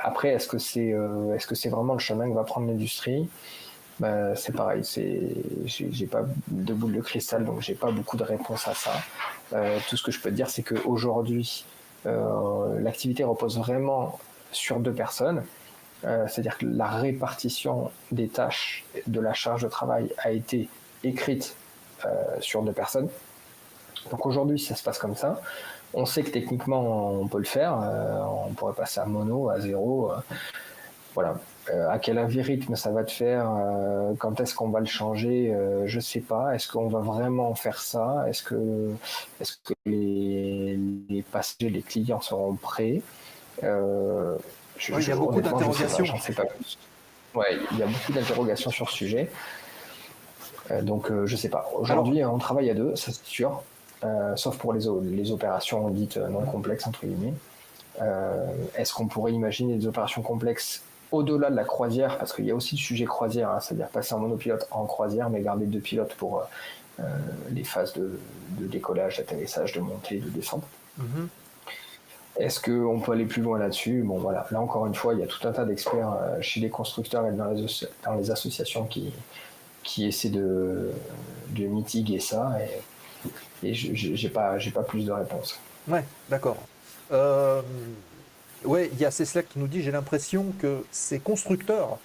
après, 0.04 0.30
est-ce 0.30 0.48
que 0.48 0.60
c'est 0.60 0.94
est-ce 1.36 1.48
que 1.48 1.56
c'est 1.56 1.70
vraiment 1.70 1.94
le 1.94 2.00
chemin 2.00 2.30
que 2.30 2.36
va 2.36 2.44
prendre 2.44 2.68
l'industrie? 2.68 3.28
Bah, 4.00 4.34
c'est 4.36 4.56
pareil, 4.56 4.86
c'est, 4.86 5.20
j'ai, 5.66 6.08
pas 6.08 6.24
de 6.48 6.74
boule 6.74 6.94
de 6.94 7.02
cristal, 7.02 7.44
donc 7.44 7.62
j'ai 7.62 7.76
pas 7.76 7.92
beaucoup 7.92 8.16
de 8.16 8.24
réponses 8.24 8.68
à 8.68 8.74
ça. 8.74 8.94
Euh, 9.52 9.78
tout 9.90 9.98
ce 9.98 10.04
que 10.04 10.12
je 10.12 10.22
peux 10.22 10.30
te 10.30 10.36
dire, 10.36 10.50
c'est 10.50 10.64
qu'aujourd'hui, 10.64 11.66
euh, 12.06 12.80
l'activité 12.80 13.26
repose 13.26 13.58
vraiment 13.58 14.18
sur 14.54 14.80
deux 14.80 14.94
personnes. 14.94 15.44
Euh, 16.06 16.26
c'est-à-dire 16.28 16.58
que 16.58 16.66
la 16.66 16.88
répartition 16.88 17.92
des 18.14 18.30
tâches 18.30 18.86
de 19.06 19.20
la 19.20 19.34
charge 19.34 19.64
de 19.64 19.68
travail 19.68 20.14
a 20.20 20.32
été 20.32 20.70
écrite 21.04 21.56
sur 22.40 22.62
deux 22.62 22.72
personnes. 22.72 23.10
Donc 24.10 24.26
aujourd'hui, 24.26 24.58
ça 24.58 24.76
se 24.76 24.84
passe 24.84 24.98
comme 24.98 25.18
ça. 25.18 25.42
On 25.94 26.06
sait 26.06 26.24
que 26.24 26.30
techniquement, 26.30 27.12
on 27.12 27.28
peut 27.28 27.40
le 27.40 27.44
faire. 27.44 27.74
on 28.48 28.54
pourrait 28.54 28.74
passer 28.74 29.02
à 29.02 29.06
mono, 29.06 29.50
à 29.50 29.60
zéro. 29.60 30.14
voilà. 31.14 31.36
Euh, 31.72 31.90
à 31.90 32.00
quel 32.00 32.18
rythme 32.20 32.76
ça 32.76 32.92
va 32.92 33.04
te 33.04 33.12
faire, 33.12 33.52
euh, 33.52 34.14
quand 34.18 34.40
est-ce 34.40 34.56
qu'on 34.56 34.70
va 34.70 34.80
le 34.80 34.86
changer, 34.86 35.54
euh, 35.54 35.84
je 35.86 36.00
sais 36.00 36.22
pas. 36.22 36.56
Est-ce 36.56 36.68
qu'on 36.68 36.88
va 36.88 37.00
vraiment 37.00 37.54
faire 37.54 37.80
ça? 37.80 38.26
Est-ce 38.28 38.44
que, 38.44 38.92
est-ce 39.40 39.58
que 39.64 39.74
les, 39.86 40.80
les, 41.10 41.22
passagers, 41.22 41.70
les 41.70 41.82
clients 41.82 42.22
seront 42.22 42.56
prêts? 42.56 43.02
Il 43.62 43.68
y 43.68 45.12
a 45.12 45.16
beaucoup 45.16 45.42
d'interrogations. 45.42 46.18
sais 46.18 46.34
pas 46.34 46.46
Ouais, 47.36 47.58
il 47.72 47.78
y 47.78 47.84
a 47.84 47.86
beaucoup 47.86 48.14
d'interrogations 48.14 48.72
sur 48.72 48.90
ce 48.90 48.96
sujet. 48.96 49.30
donc, 50.82 51.12
je 51.26 51.36
sais 51.36 51.50
pas. 51.50 51.70
Aujourd'hui, 51.76 52.24
on 52.26 52.38
travaille 52.40 52.70
à 52.70 52.74
deux, 52.74 52.96
ça 52.96 53.12
c'est 53.12 53.26
sûr. 53.26 53.62
sauf 54.36 54.58
pour 54.58 54.74
les, 54.74 54.86
les 55.04 55.32
opérations 55.32 55.90
dites 55.90 56.18
non 56.18 56.42
complexes, 56.42 56.88
entre 56.88 57.06
guillemets. 57.06 57.34
Est-ce 58.76 58.94
qu'on 58.94 59.08
pourrait 59.08 59.34
imaginer 59.34 59.76
des 59.76 59.86
opérations 59.86 60.24
complexes 60.24 60.82
au-delà 61.12 61.50
de 61.50 61.56
la 61.56 61.64
croisière, 61.64 62.18
parce 62.18 62.34
qu'il 62.34 62.46
y 62.46 62.52
a 62.52 62.56
aussi 62.56 62.76
le 62.76 62.82
sujet 62.82 63.06
croisière, 63.06 63.50
hein, 63.50 63.60
c'est-à-dire 63.60 63.88
passer 63.88 64.14
en 64.14 64.20
monopilote 64.20 64.68
en 64.72 64.86
croisière, 64.86 65.30
mais 65.30 65.42
garder 65.42 65.66
deux 65.66 65.80
pilotes 65.80 66.14
pour 66.16 66.40
euh, 66.40 66.44
euh, 67.00 67.04
les 67.52 67.64
phases 67.64 67.94
de, 67.94 68.20
décollage, 68.68 69.18
d'atterrissage, 69.18 69.74
de 69.74 69.80
montée, 69.80 70.18
de 70.18 70.30
descente. 70.30 70.64
Mm-hmm. 71.00 71.28
Est-ce 72.38 72.60
qu'on 72.62 73.00
peut 73.00 73.14
aller 73.14 73.26
plus 73.26 73.42
loin 73.42 73.60
là-dessus? 73.60 74.04
Bon, 74.04 74.18
voilà. 74.18 74.48
Là, 74.52 74.62
encore 74.62 74.86
une 74.86 74.96
fois, 74.96 75.14
il 75.14 75.20
y 75.20 75.24
a 75.24 75.28
tout 75.28 75.46
un 75.48 75.52
tas 75.52 75.66
d'experts 75.66 76.14
euh, 76.14 76.42
chez 76.42 76.60
les 76.60 76.70
constructeurs 76.70 77.26
et 77.26 77.32
dans 77.32 77.52
les, 77.52 77.66
dans 78.06 78.14
les 78.14 78.32
associations 78.32 78.86
qui, 78.86 79.12
qui 79.84 80.08
essaient 80.08 80.30
de, 80.30 80.92
de 81.50 81.66
mitiguer 81.66 82.20
ça. 82.20 82.58
Et, 82.62 83.70
et 83.70 83.74
je 83.74 84.10
n'ai 84.12 84.32
pas, 84.32 84.56
pas 84.74 84.84
plus 84.84 85.06
de 85.06 85.12
réponses. 85.12 85.60
Ouais, 85.88 86.06
d'accord. 86.30 86.58
Euh, 87.12 87.62
oui, 88.66 88.90
il 88.94 89.00
y 89.00 89.06
a 89.06 89.12
Cesla 89.12 89.44
qui 89.44 89.60
nous 89.60 89.68
dit 89.68 89.82
j'ai 89.82 89.92
l'impression 89.92 90.54
que 90.60 90.84
ces 90.92 91.20
constructeurs, 91.20 91.98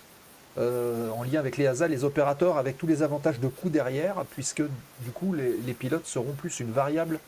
euh, 0.56 1.10
en 1.10 1.24
lien 1.24 1.40
avec 1.40 1.56
les 1.56 1.66
ASA, 1.66 1.88
les 1.88 2.04
opérateurs, 2.04 2.58
avec 2.58 2.78
tous 2.78 2.86
les 2.86 3.02
avantages 3.02 3.40
de 3.40 3.48
coût 3.48 3.70
derrière, 3.70 4.24
puisque 4.30 4.62
du 4.62 5.10
coup 5.12 5.34
les, 5.34 5.74
pilotes 5.74 6.06
seront 6.06 6.32
plus 6.32 6.60
une 6.60 6.70
variable 6.70 7.18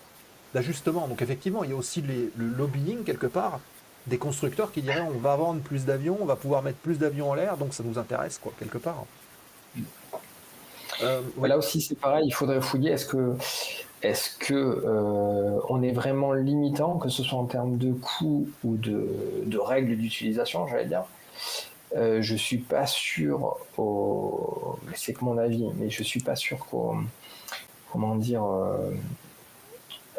d'ajustement. 0.55 1.09
Donc 1.09 1.23
effectivement, 1.23 1.65
il 1.65 1.71
y 1.71 1.73
a 1.73 1.77
aussi 1.77 2.03
le 2.03 2.31
lobbying 2.37 3.05
quelque 3.05 3.27
part 3.27 3.61
des 4.07 4.19
constructeurs 4.19 4.73
qui 4.73 4.83
diraient 4.83 5.01
on 5.01 5.19
va 5.19 5.37
vendre 5.37 5.61
plus 5.61 5.85
d'avions, 5.85 6.19
on 6.21 6.25
va 6.25 6.37
pouvoir 6.37 6.63
mettre 6.63 6.79
plus 6.79 6.99
d'avions 6.99 7.31
en 7.31 7.35
l'air, 7.35 7.57
donc 7.57 7.75
ça 7.75 7.83
nous 7.83 7.99
intéresse 7.99 8.39
quoi 8.39 8.53
quelque 8.59 8.79
part. 8.79 9.05
Euh, 11.03 11.21
Là 11.43 11.59
aussi 11.59 11.81
c'est 11.81 11.99
pareil, 11.99 12.27
il 12.27 12.33
faudrait 12.33 12.61
fouiller. 12.61 12.93
Est-ce 12.93 13.07
que 13.07 13.35
est-ce 14.07 14.37
que 14.39 14.55
euh, 14.55 15.61
on 15.69 15.83
est 15.83 15.93
vraiment 15.93 16.33
limitant, 16.33 16.99
que 16.99 17.09
ce 17.09 17.23
soit 17.23 17.39
en 17.39 17.47
termes 17.47 17.77
de 17.77 17.93
coûts 17.93 18.49
ou 18.65 18.77
de, 18.77 19.59
règles 19.59 19.97
d'utilisation, 19.97 20.67
j'allais 20.67 20.87
dire? 20.87 21.05
Euh, 21.97 22.23
Je 22.23 22.37
suis 22.37 22.59
pas 22.59 22.87
sûr, 22.87 23.57
c'est 24.95 25.13
que 25.13 25.25
mon 25.25 25.39
avis, 25.39 25.67
mais 25.77 25.91
je 25.91 26.03
suis 26.03 26.21
pas 26.21 26.37
sûr 26.37 26.59
qu'au, 26.67 26.97
comment 27.91 28.15
dire, 28.17 28.45
euh, 28.45 28.91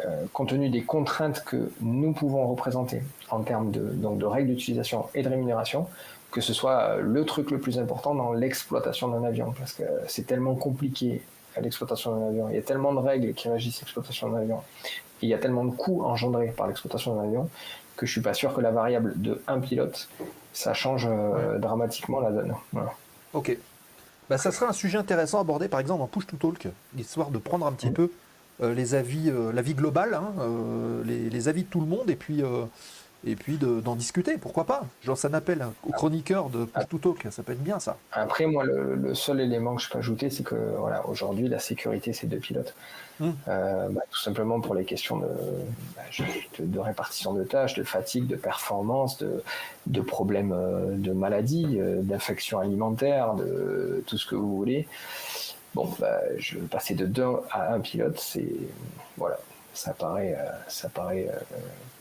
euh, 0.05 0.25
compte 0.33 0.49
tenu 0.49 0.69
des 0.69 0.83
contraintes 0.83 1.43
que 1.43 1.71
nous 1.81 2.13
pouvons 2.13 2.47
représenter 2.47 3.01
en 3.29 3.41
termes 3.41 3.71
de, 3.71 3.81
donc 3.81 4.19
de 4.19 4.25
règles 4.25 4.49
d'utilisation 4.49 5.07
et 5.15 5.23
de 5.23 5.29
rémunération, 5.29 5.87
que 6.31 6.41
ce 6.41 6.53
soit 6.53 6.97
le 6.97 7.25
truc 7.25 7.51
le 7.51 7.59
plus 7.59 7.79
important 7.79 8.13
dans 8.13 8.33
l'exploitation 8.33 9.07
d'un 9.07 9.23
avion, 9.23 9.53
parce 9.57 9.73
que 9.73 9.83
c'est 10.07 10.27
tellement 10.27 10.55
compliqué 10.55 11.21
à 11.57 11.61
l'exploitation 11.61 12.15
d'un 12.15 12.27
avion. 12.27 12.49
Il 12.49 12.55
y 12.55 12.59
a 12.59 12.61
tellement 12.61 12.93
de 12.93 12.99
règles 12.99 13.33
qui 13.33 13.49
régissent 13.49 13.81
l'exploitation 13.81 14.29
d'un 14.29 14.39
avion. 14.39 14.61
Et 15.21 15.25
il 15.25 15.29
y 15.29 15.33
a 15.33 15.37
tellement 15.37 15.65
de 15.65 15.71
coûts 15.71 16.03
engendrés 16.03 16.53
par 16.55 16.67
l'exploitation 16.67 17.15
d'un 17.15 17.23
avion 17.23 17.49
que 17.97 18.05
je 18.05 18.11
suis 18.11 18.21
pas 18.21 18.33
sûr 18.33 18.53
que 18.53 18.61
la 18.61 18.71
variable 18.71 19.19
de 19.19 19.41
un 19.47 19.59
pilote, 19.59 20.07
ça 20.53 20.73
change 20.73 21.07
euh, 21.09 21.57
dramatiquement 21.57 22.19
la 22.21 22.31
donne. 22.31 22.53
Ok. 23.33 23.57
Bah, 24.29 24.37
ça 24.37 24.51
serait 24.51 24.67
un 24.67 24.73
sujet 24.73 24.97
intéressant 24.97 25.39
à 25.39 25.41
aborder 25.41 25.67
par 25.67 25.79
exemple 25.79 26.03
en 26.03 26.07
push 26.07 26.27
to 26.27 26.37
talk, 26.37 26.67
histoire 26.97 27.31
de 27.31 27.39
prendre 27.39 27.65
un 27.65 27.71
petit 27.71 27.89
mm. 27.89 27.93
peu 27.93 28.11
euh, 28.61 28.73
les 28.73 28.93
avis, 28.93 29.29
euh, 29.29 29.51
l'avis 29.51 29.73
global, 29.73 30.13
hein, 30.13 30.31
les, 31.05 31.47
avis 31.47 31.63
de 31.63 31.69
tout 31.69 31.81
le 31.81 31.87
monde, 31.87 32.09
et 32.09 32.15
puis 32.15 32.43
et 33.25 33.35
puis 33.35 33.57
d'en 33.57 33.95
discuter, 33.95 34.37
pourquoi 34.37 34.65
pas 34.65 34.85
Genre 35.01 35.17
ça 35.17 35.29
m'appelle 35.29 35.65
au 35.83 35.91
chroniqueur 35.91 36.49
de 36.49 36.65
Push 36.65 36.87
to 36.87 36.97
Talk, 36.97 37.27
ça 37.31 37.43
peut 37.43 37.53
être 37.53 37.63
bien 37.63 37.79
ça. 37.79 37.97
Après, 38.11 38.45
moi, 38.45 38.63
le, 38.63 39.13
seul 39.15 39.41
élément 39.41 39.75
que 39.75 39.81
je 39.81 39.89
peux 39.89 39.97
ajouter, 39.97 40.29
c'est 40.29 40.43
que 40.43 40.55
voilà, 40.77 41.05
aujourd'hui, 41.07 41.47
la 41.47 41.59
sécurité, 41.59 42.13
c'est 42.13 42.27
deux 42.27 42.37
pilotes. 42.37 42.73
Hmm. 43.19 43.31
Euh, 43.47 43.89
bah, 43.89 44.01
tout 44.11 44.19
simplement 44.19 44.61
pour 44.61 44.75
les 44.75 44.85
questions 44.85 45.17
bah, 45.17 46.03
de, 46.59 46.65
de, 46.65 46.79
répartition 46.79 47.33
de 47.33 47.43
tâches, 47.43 47.73
de 47.73 47.83
fatigue, 47.83 48.27
de 48.27 48.35
performance, 48.35 49.17
de, 49.17 49.43
de 49.87 50.01
problèmes 50.01 50.53
euh, 50.53 50.95
de 50.95 51.11
maladie, 51.11 51.79
euh, 51.79 52.01
d'infection 52.01 52.59
alimentaire, 52.59 53.33
de 53.33 54.03
tout 54.05 54.17
ce 54.17 54.27
que 54.27 54.35
vous 54.35 54.55
voulez. 54.55 54.87
Bon, 55.73 55.89
bah, 55.99 56.19
je 56.37 56.59
passer 56.59 56.93
de 56.93 57.05
deux 57.05 57.25
à 57.51 57.73
un 57.73 57.79
pilote, 57.79 58.19
c'est 58.19 58.47
voilà, 59.17 59.39
ça 59.77 59.93
paraît, 59.93 60.37
ça 60.67 60.89
paraît 60.89 61.29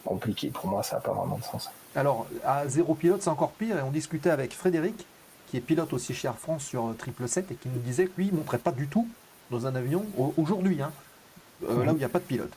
compliqué. 0.04 0.50
Pour 0.50 0.68
moi, 0.68 0.82
ça 0.82 0.96
n'a 0.96 1.02
pas 1.02 1.12
vraiment 1.12 1.38
de 1.38 1.44
sens. 1.44 1.70
Alors, 1.94 2.26
à 2.44 2.66
zéro 2.68 2.94
pilote, 2.94 3.22
c'est 3.22 3.30
encore 3.30 3.52
pire. 3.52 3.78
Et 3.78 3.82
on 3.82 3.90
discutait 3.90 4.30
avec 4.30 4.52
Frédéric, 4.52 5.06
qui 5.46 5.56
est 5.56 5.60
pilote 5.60 5.92
aussi 5.92 6.14
chez 6.14 6.28
Air 6.28 6.38
France 6.38 6.64
sur 6.64 6.82
777, 6.98 7.52
et 7.52 7.54
qui 7.54 7.68
nous 7.68 7.80
disait 7.80 8.06
que 8.06 8.12
lui, 8.16 8.26
il 8.26 8.32
ne 8.32 8.38
montrait 8.38 8.58
pas 8.58 8.72
du 8.72 8.86
tout 8.86 9.08
dans 9.50 9.66
un 9.66 9.74
avion 9.74 10.04
aujourd'hui. 10.36 10.82
Hein. 10.82 10.92
Euh, 11.68 11.84
là 11.84 11.92
où 11.92 11.96
il 11.96 11.98
n'y 11.98 12.04
a 12.04 12.08
pas 12.08 12.18
de 12.18 12.24
pilote. 12.24 12.52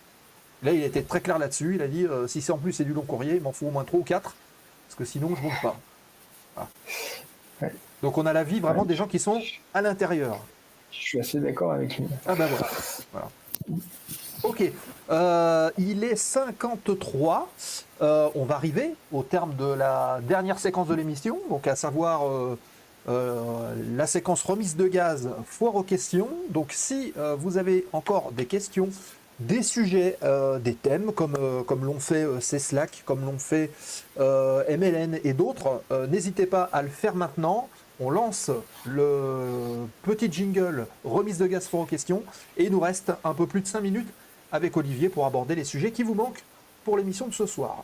Là, 0.63 0.73
il 0.73 0.83
était 0.83 1.03
très 1.03 1.21
clair 1.21 1.39
là-dessus. 1.39 1.75
Il 1.75 1.81
a 1.81 1.87
dit 1.87 2.05
euh, 2.05 2.27
si 2.27 2.41
c'est 2.41 2.51
en 2.51 2.57
plus 2.57 2.73
c'est 2.73 2.83
du 2.83 2.93
long 2.93 3.03
courrier, 3.03 3.35
il 3.35 3.41
m'en 3.41 3.51
faut 3.51 3.67
au 3.67 3.71
moins 3.71 3.83
3 3.83 3.99
ou 3.99 4.03
4, 4.03 4.35
parce 4.87 4.95
que 4.97 5.05
sinon 5.05 5.33
je 5.35 5.41
ne 5.41 5.47
monte 5.47 5.61
pas. 5.61 5.77
Donc 8.01 8.17
on 8.17 8.25
a 8.25 8.33
la 8.33 8.43
vie 8.43 8.59
vraiment 8.59 8.85
des 8.85 8.95
gens 8.95 9.07
qui 9.07 9.19
sont 9.19 9.41
à 9.73 9.81
l'intérieur. 9.81 10.39
Je 10.91 10.97
suis 10.97 11.19
assez 11.19 11.39
d'accord 11.39 11.73
avec 11.73 11.97
lui. 11.97 12.07
Ah 12.25 12.35
ben 12.35 12.47
voilà. 12.47 13.29
Ok. 14.43 14.63
Euh, 15.09 15.71
il 15.77 16.03
est 16.03 16.15
53. 16.15 17.49
on 18.01 18.45
va 18.45 18.55
arriver 18.55 18.95
au 19.11 19.23
terme 19.23 19.55
de 19.55 19.65
la 19.65 20.19
dernière 20.21 20.59
séquence 20.59 20.87
de 20.87 20.95
l'émission, 20.95 21.39
donc 21.49 21.67
à 21.67 21.75
savoir 21.75 22.21
euh, 23.07 23.73
la 23.95 24.05
séquence 24.05 24.43
remise 24.43 24.75
de 24.75 24.87
gaz, 24.87 25.29
foire 25.45 25.75
aux 25.75 25.83
questions. 25.83 26.29
Donc 26.49 26.71
si 26.73 27.13
euh, 27.17 27.35
vous 27.35 27.57
avez 27.57 27.85
encore 27.91 28.31
des 28.33 28.45
questions, 28.45 28.89
des 29.39 29.63
sujets, 29.63 30.17
euh, 30.23 30.59
des 30.59 30.75
thèmes, 30.75 31.11
comme, 31.13 31.37
comme 31.65 31.85
l'ont 31.85 31.99
fait 31.99 32.25
CSLAC, 32.39 33.03
comme 33.05 33.25
l'ont 33.25 33.39
fait 33.39 33.71
MLN 34.17 35.19
et 35.23 35.33
d'autres, 35.33 35.81
n'hésitez 36.09 36.45
pas 36.45 36.69
à 36.71 36.81
le 36.81 36.89
faire 36.89 37.15
maintenant. 37.15 37.69
On 38.01 38.11
lance 38.11 38.49
le 38.85 39.85
petit 40.03 40.31
jingle 40.31 40.85
remise 41.03 41.37
de 41.37 41.47
gaz 41.47 41.67
foire 41.67 41.83
aux 41.83 41.85
questions 41.85 42.23
et 42.57 42.65
il 42.65 42.71
nous 42.71 42.79
reste 42.79 43.11
un 43.23 43.33
peu 43.33 43.45
plus 43.45 43.61
de 43.61 43.67
5 43.67 43.81
minutes 43.81 44.07
avec 44.51 44.75
Olivier 44.77 45.09
pour 45.09 45.25
aborder 45.25 45.55
les 45.55 45.63
sujets 45.63 45.91
qui 45.91 46.03
vous 46.03 46.13
manquent 46.15 46.43
pour 46.83 46.97
l'émission 46.97 47.27
de 47.27 47.33
ce 47.33 47.45
soir. 47.45 47.83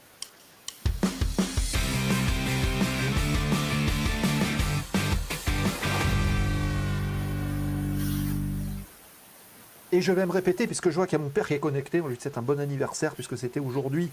Et 9.91 10.01
je 10.01 10.11
vais 10.11 10.25
me 10.25 10.31
répéter, 10.31 10.67
puisque 10.67 10.89
je 10.89 10.95
vois 10.95 11.07
qu'il 11.07 11.17
y 11.17 11.21
a 11.21 11.23
mon 11.23 11.29
père 11.29 11.47
qui 11.47 11.53
est 11.53 11.59
connecté. 11.59 12.01
On 12.01 12.07
lui 12.07 12.19
souhaite 12.19 12.37
un 12.37 12.41
bon 12.41 12.59
anniversaire, 12.59 13.13
puisque 13.13 13.37
c'était 13.37 13.61
aujourd'hui. 13.61 14.11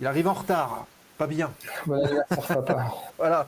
Il 0.00 0.06
arrive 0.06 0.26
en 0.26 0.32
retard. 0.32 0.86
Pas 1.18 1.26
bien. 1.26 1.52
Bon 1.86 2.02
anniversaire, 2.02 2.46
papa. 2.46 2.94
voilà. 3.18 3.46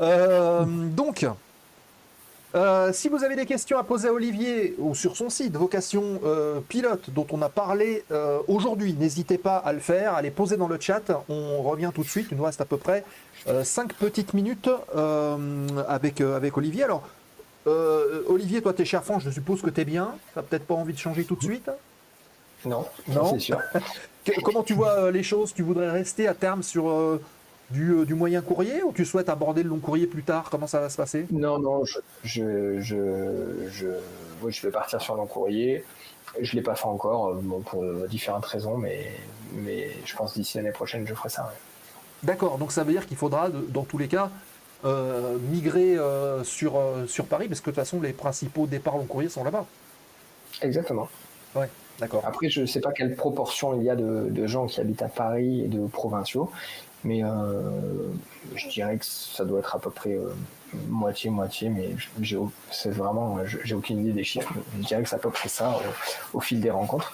Euh, 0.00 0.64
donc, 0.66 1.24
euh, 2.54 2.92
si 2.92 3.08
vous 3.08 3.24
avez 3.24 3.36
des 3.36 3.46
questions 3.46 3.78
à 3.78 3.84
poser 3.84 4.08
à 4.08 4.12
Olivier 4.12 4.74
ou 4.78 4.94
sur 4.94 5.16
son 5.16 5.30
site 5.30 5.56
Vocation 5.56 6.20
euh, 6.24 6.60
Pilote, 6.68 7.10
dont 7.10 7.26
on 7.30 7.42
a 7.42 7.48
parlé 7.48 8.04
aujourd'hui, 8.48 8.94
n'hésitez 8.94 9.38
pas 9.38 9.56
à 9.56 9.72
le 9.72 9.80
faire, 9.80 10.14
à 10.14 10.22
les 10.22 10.30
poser 10.30 10.56
dans 10.56 10.68
le 10.68 10.78
chat. 10.80 11.02
On 11.28 11.62
revient 11.62 11.90
tout 11.94 12.02
de 12.02 12.08
suite. 12.08 12.28
Il 12.30 12.36
nous 12.36 12.44
reste 12.44 12.60
à 12.60 12.64
peu 12.64 12.76
près 12.76 13.04
5 13.62 13.94
petites 13.94 14.34
minutes 14.34 14.70
avec, 15.88 16.20
avec 16.20 16.56
Olivier. 16.56 16.84
Alors, 16.84 17.02
euh, 17.66 18.22
Olivier, 18.28 18.60
toi, 18.60 18.72
t'es 18.72 18.84
cher 18.84 19.02
France, 19.04 19.22
je 19.24 19.30
suppose 19.30 19.62
que 19.62 19.70
t'es 19.70 19.84
bien. 19.84 20.14
T'as 20.34 20.42
peut-être 20.42 20.66
pas 20.66 20.74
envie 20.74 20.92
de 20.92 20.98
changer 20.98 21.24
tout 21.24 21.36
de 21.36 21.42
suite? 21.42 21.70
Non, 22.64 22.86
non 23.08 23.30
c'est 23.32 23.38
sûr. 23.38 23.58
Comment 24.42 24.62
tu 24.62 24.74
vois 24.74 24.92
euh, 24.92 25.10
les 25.10 25.22
choses? 25.22 25.52
Tu 25.52 25.62
voudrais 25.62 25.90
rester 25.90 26.28
à 26.28 26.34
terme 26.34 26.62
sur 26.62 27.20
euh, 27.74 28.04
du, 28.04 28.14
moyen 28.14 28.40
courrier 28.40 28.82
ou 28.82 28.92
tu 28.92 29.04
souhaites 29.04 29.28
aborder 29.28 29.62
le 29.62 29.68
long 29.68 29.78
courrier 29.78 30.06
plus 30.06 30.22
tard? 30.22 30.48
Comment 30.50 30.66
ça 30.66 30.80
va 30.80 30.90
se 30.90 30.96
passer? 30.96 31.26
Non, 31.30 31.58
non, 31.58 31.84
je, 31.84 31.98
je, 32.24 32.80
je, 32.80 33.86
je, 34.48 34.62
vais 34.62 34.72
partir 34.72 35.00
sur 35.00 35.14
le 35.14 35.20
long 35.20 35.26
courrier. 35.26 35.84
Je 36.40 36.52
ne 36.52 36.56
l'ai 36.56 36.62
pas 36.62 36.74
fait 36.74 36.86
encore, 36.86 37.36
pour 37.66 37.84
différentes 38.08 38.46
raisons, 38.46 38.76
mais, 38.76 39.12
mais 39.52 39.90
je 40.04 40.16
pense 40.16 40.34
d'ici 40.34 40.56
l'année 40.56 40.72
prochaine, 40.72 41.06
je 41.06 41.14
ferai 41.14 41.28
ça. 41.28 41.52
D'accord, 42.24 42.58
donc 42.58 42.72
ça 42.72 42.82
veut 42.82 42.92
dire 42.92 43.06
qu'il 43.06 43.16
faudra, 43.16 43.50
dans 43.50 43.84
tous 43.84 43.98
les 43.98 44.08
cas, 44.08 44.30
euh, 44.84 45.38
migrer 45.50 45.96
euh, 45.96 46.44
sur, 46.44 46.76
euh, 46.76 47.06
sur 47.06 47.24
Paris, 47.24 47.48
parce 47.48 47.60
que 47.60 47.70
de 47.70 47.74
toute 47.74 47.82
façon, 47.82 48.02
les 48.02 48.12
principaux 48.12 48.66
départs 48.66 48.98
long 48.98 49.06
courrier 49.06 49.30
sont 49.30 49.42
là-bas. 49.42 49.64
Exactement. 50.60 51.08
Ouais, 51.54 51.70
d'accord. 51.98 52.22
Après, 52.26 52.50
je 52.50 52.60
ne 52.60 52.66
sais 52.66 52.80
pas 52.80 52.92
quelle 52.92 53.14
proportion 53.16 53.80
il 53.80 53.84
y 53.84 53.88
a 53.88 53.96
de, 53.96 54.46
gens 54.46 54.66
qui 54.66 54.80
habitent 54.82 55.00
à 55.00 55.08
Paris 55.08 55.62
et 55.62 55.68
de 55.68 55.86
provinciaux, 55.86 56.50
mais 57.04 57.22
je 58.54 58.68
dirais 58.68 58.96
que 58.96 59.04
ça 59.04 59.44
doit 59.44 59.60
être 59.60 59.76
à 59.76 59.78
peu 59.78 59.90
près 59.90 60.18
moitié-moitié, 60.88 61.68
mais 61.68 61.90
c'est 62.70 62.90
vraiment, 62.90 63.38
j'ai 63.44 63.74
aucune 63.74 64.00
idée 64.00 64.12
des 64.12 64.24
chiffres. 64.24 64.52
Je 64.80 64.86
dirais 64.86 65.02
que 65.02 65.08
c'est 65.08 65.16
à 65.16 65.20
peu 65.20 65.30
près 65.30 65.48
ça 65.48 65.78
au, 66.32 66.40
fil 66.40 66.60
des 66.60 66.70
rencontres. 66.70 67.12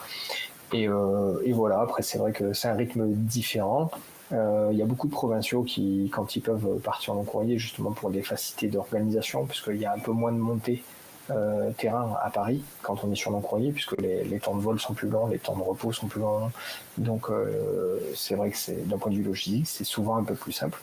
Et, 0.73 0.85
et 0.85 1.53
voilà, 1.53 1.81
après, 1.81 2.03
c'est 2.03 2.19
vrai 2.19 2.33
que 2.33 2.53
c'est 2.53 2.69
un 2.69 2.75
rythme 2.75 3.07
différent. 3.09 3.91
Euh, 4.33 4.69
il 4.73 4.79
y 4.79 4.83
a 4.83 4.87
beaucoup 4.87 5.09
de 5.09 5.12
provinciaux 5.12 5.62
qui, 5.62 6.09
quand 6.12 6.37
ils 6.37 6.41
peuvent 6.41 6.79
partir 6.81 7.15
en 7.15 7.25
courrier, 7.25 7.59
justement 7.59 7.93
pour 7.93 8.11
des 8.11 8.23
facilités 8.23 8.69
d'organisation, 8.69 9.45
puisqu'il 9.47 9.79
y 9.79 9.87
a 9.87 9.93
un 9.93 9.99
peu 9.99 10.12
moins 10.12 10.33
de 10.33 10.39
montée 10.39 10.83
euh, 11.31 11.70
terrain 11.73 12.16
à 12.23 12.31
Paris 12.31 12.62
quand 12.82 13.05
on 13.05 13.12
est 13.12 13.16
sur 13.16 13.31
long 13.31 13.40
courrier, 13.40 13.73
puisque 13.73 14.01
les, 14.01 14.40
temps 14.40 14.55
de 14.55 14.61
vol 14.61 14.81
sont 14.81 14.94
plus 14.94 15.09
longs, 15.09 15.27
les 15.27 15.39
temps 15.39 15.57
de 15.57 15.62
repos 15.62 15.93
sont 15.93 16.07
plus 16.07 16.20
longs. 16.20 16.51
Donc 16.98 17.31
euh, 17.31 17.98
c'est 18.15 18.35
vrai 18.35 18.51
que 18.51 18.57
c'est 18.57 18.89
d'un 18.89 18.98
point 18.98 19.11
de 19.11 19.16
vue 19.16 19.23
logistique, 19.23 19.66
c'est 19.66 19.85
souvent 19.85 20.16
un 20.16 20.24
peu 20.24 20.35
plus 20.35 20.52
simple. 20.52 20.81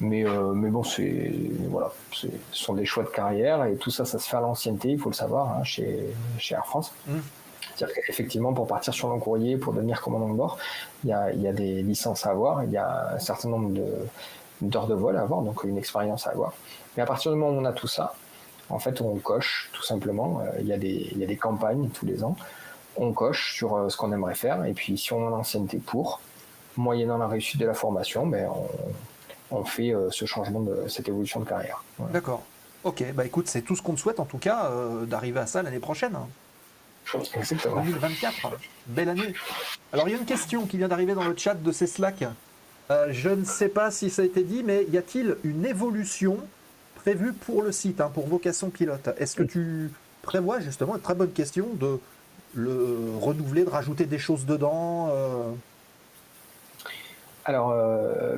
Mais, 0.00 0.24
mais 0.54 0.68
bon, 0.68 0.84
c'est 0.84 1.32
voilà, 1.70 1.90
ce 2.12 2.26
sont 2.52 2.74
des 2.74 2.84
choix 2.84 3.02
de 3.02 3.08
carrière 3.08 3.64
et 3.64 3.76
tout 3.76 3.90
ça, 3.90 4.04
ça 4.04 4.18
se 4.18 4.28
fait 4.28 4.36
à 4.36 4.40
l'ancienneté, 4.40 4.90
il 4.90 4.98
faut 4.98 5.08
le 5.08 5.14
savoir, 5.14 5.56
hein, 5.56 5.64
chez, 5.64 6.06
chez 6.38 6.54
Air 6.54 6.66
France. 6.66 6.92
Mmh. 7.06 7.16
C'est-à-dire 7.76 7.96
qu'effectivement, 8.06 8.54
pour 8.54 8.66
partir 8.66 8.94
sur 8.94 9.08
long 9.08 9.18
courrier, 9.18 9.58
pour 9.58 9.74
devenir 9.74 10.00
commandant 10.00 10.30
de 10.30 10.34
bord, 10.34 10.58
il 11.04 11.10
y 11.10 11.12
a, 11.12 11.52
des 11.52 11.82
licences 11.82 12.26
à 12.26 12.30
avoir, 12.30 12.64
il 12.64 12.70
y 12.70 12.76
a 12.78 13.14
un 13.14 13.18
certain 13.18 13.50
nombre 13.50 13.78
d'heures 14.62 14.86
de, 14.86 14.94
vol 14.94 15.16
à 15.16 15.22
avoir, 15.22 15.42
donc 15.42 15.64
une 15.64 15.76
expérience 15.76 16.26
à 16.26 16.30
avoir. 16.30 16.54
Mais 16.96 17.02
à 17.02 17.06
partir 17.06 17.32
du 17.32 17.38
moment 17.38 17.54
où 17.54 17.60
on 17.60 17.64
a 17.66 17.72
tout 17.72 17.86
ça, 17.86 18.14
en 18.68 18.78
fait, 18.78 19.00
on 19.00 19.16
coche 19.16 19.70
tout 19.72 19.82
simplement. 19.82 20.40
Euh, 20.40 20.60
il, 20.60 20.66
y 20.66 20.72
a 20.72 20.78
des, 20.78 21.08
il 21.12 21.18
y 21.18 21.24
a 21.24 21.26
des 21.26 21.36
campagnes 21.36 21.88
tous 21.90 22.06
les 22.06 22.24
ans. 22.24 22.36
On 22.96 23.12
coche 23.12 23.54
sur 23.54 23.76
euh, 23.76 23.88
ce 23.88 23.96
qu'on 23.96 24.12
aimerait 24.12 24.34
faire, 24.34 24.64
et 24.64 24.72
puis 24.72 24.96
si 24.96 25.12
on 25.12 25.26
a 25.26 25.30
l'ancienneté 25.30 25.78
pour, 25.78 26.20
moyennant 26.76 27.18
la 27.18 27.28
réussite 27.28 27.60
de 27.60 27.66
la 27.66 27.74
formation, 27.74 28.26
ben 28.26 28.48
on, 29.50 29.64
fait 29.64 29.94
euh, 29.94 30.10
ce 30.10 30.24
changement 30.24 30.60
de 30.60 30.88
cette 30.88 31.08
évolution 31.08 31.40
de 31.40 31.44
carrière. 31.44 31.82
D'accord. 32.12 32.42
Ok, 32.84 33.04
bah 33.14 33.24
écoute, 33.24 33.48
c'est 33.48 33.62
tout 33.62 33.74
ce 33.74 33.82
qu'on 33.82 33.94
te 33.94 34.00
souhaite 34.00 34.20
en 34.20 34.24
tout 34.24 34.38
cas 34.38 34.70
d'arriver 35.06 35.40
à 35.40 35.46
ça 35.46 35.60
l'année 35.60 35.80
prochaine. 35.80 36.16
2024, 37.12 38.58
belle 38.86 39.08
année. 39.08 39.34
Alors 39.92 40.08
il 40.08 40.12
y 40.12 40.14
a 40.14 40.18
une 40.18 40.26
question 40.26 40.66
qui 40.66 40.76
vient 40.76 40.86
d'arriver 40.86 41.14
dans 41.14 41.24
le 41.24 41.36
chat 41.36 41.54
de 41.54 41.72
ces 41.72 41.86
Slack. 41.86 42.24
Euh, 42.90 43.08
je 43.10 43.30
ne 43.30 43.44
sais 43.44 43.68
pas 43.68 43.90
si 43.90 44.10
ça 44.10 44.22
a 44.22 44.24
été 44.24 44.42
dit, 44.42 44.62
mais 44.64 44.84
y 44.90 44.98
a-t-il 44.98 45.36
une 45.44 45.64
évolution 45.64 46.38
prévue 47.06 47.32
pour 47.32 47.62
le 47.62 47.70
site, 47.70 48.00
hein, 48.00 48.10
pour 48.12 48.26
Vocation 48.26 48.68
Pilote 48.68 49.08
Est-ce 49.16 49.36
que 49.36 49.44
tu 49.44 49.92
prévois 50.22 50.58
justement, 50.58 50.96
une 50.96 51.00
très 51.00 51.14
bonne 51.14 51.30
question, 51.30 51.68
de 51.74 52.00
le 52.54 52.98
renouveler, 53.20 53.62
de 53.62 53.70
rajouter 53.70 54.06
des 54.06 54.18
choses 54.18 54.44
dedans 54.44 55.08
euh? 55.12 55.52
Alors, 57.48 57.70
euh, 57.70 58.36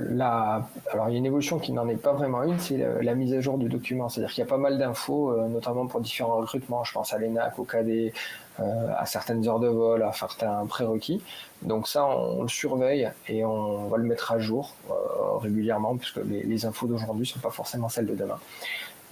alors, 0.93 1.09
il 1.09 1.13
y 1.13 1.15
a 1.15 1.19
une 1.19 1.27
évolution 1.27 1.59
qui 1.59 1.73
n'en 1.73 1.89
est 1.89 1.97
pas 1.97 2.13
vraiment 2.13 2.43
une, 2.43 2.59
c'est 2.59 2.77
la, 2.77 3.15
mise 3.15 3.33
à 3.33 3.41
jour 3.41 3.57
du 3.57 3.69
document. 3.69 4.09
C'est-à-dire 4.09 4.33
qu'il 4.33 4.45
y 4.45 4.47
a 4.47 4.51
pas 4.51 4.59
mal 4.59 4.79
d'infos, 4.79 5.35
notamment 5.49 5.87
pour 5.87 6.01
différents 6.01 6.37
recrutements. 6.37 6.85
Je 6.85 6.93
pense 6.93 7.15
à 7.15 7.19
l'ENAC, 7.19 7.59
au 7.59 7.65
KD, 7.65 8.13
euh, 8.61 8.93
à 8.97 9.07
certaines 9.07 9.47
heures 9.47 9.61
de 9.61 9.69
vol, 9.69 10.03
à 10.03 10.13
certains 10.13 10.67
prérequis. 10.67 11.23
Donc 11.63 11.87
ça, 11.87 12.05
on, 12.05 12.43
le 12.43 12.49
surveille 12.49 13.09
et 13.29 13.45
on 13.45 13.87
va 13.87 13.99
le 13.99 14.03
mettre 14.03 14.33
à 14.33 14.41
jour 14.41 14.75
euh, 14.91 15.37
régulièrement 15.37 15.97
puisque 15.97 16.19
les, 16.25 16.67
infos 16.67 16.89
d'aujourd'hui 16.89 17.21
ne 17.21 17.27
sont 17.27 17.39
pas 17.39 17.53
forcément 17.53 17.89
celles 17.89 18.07
de 18.07 18.17
demain. 18.17 18.41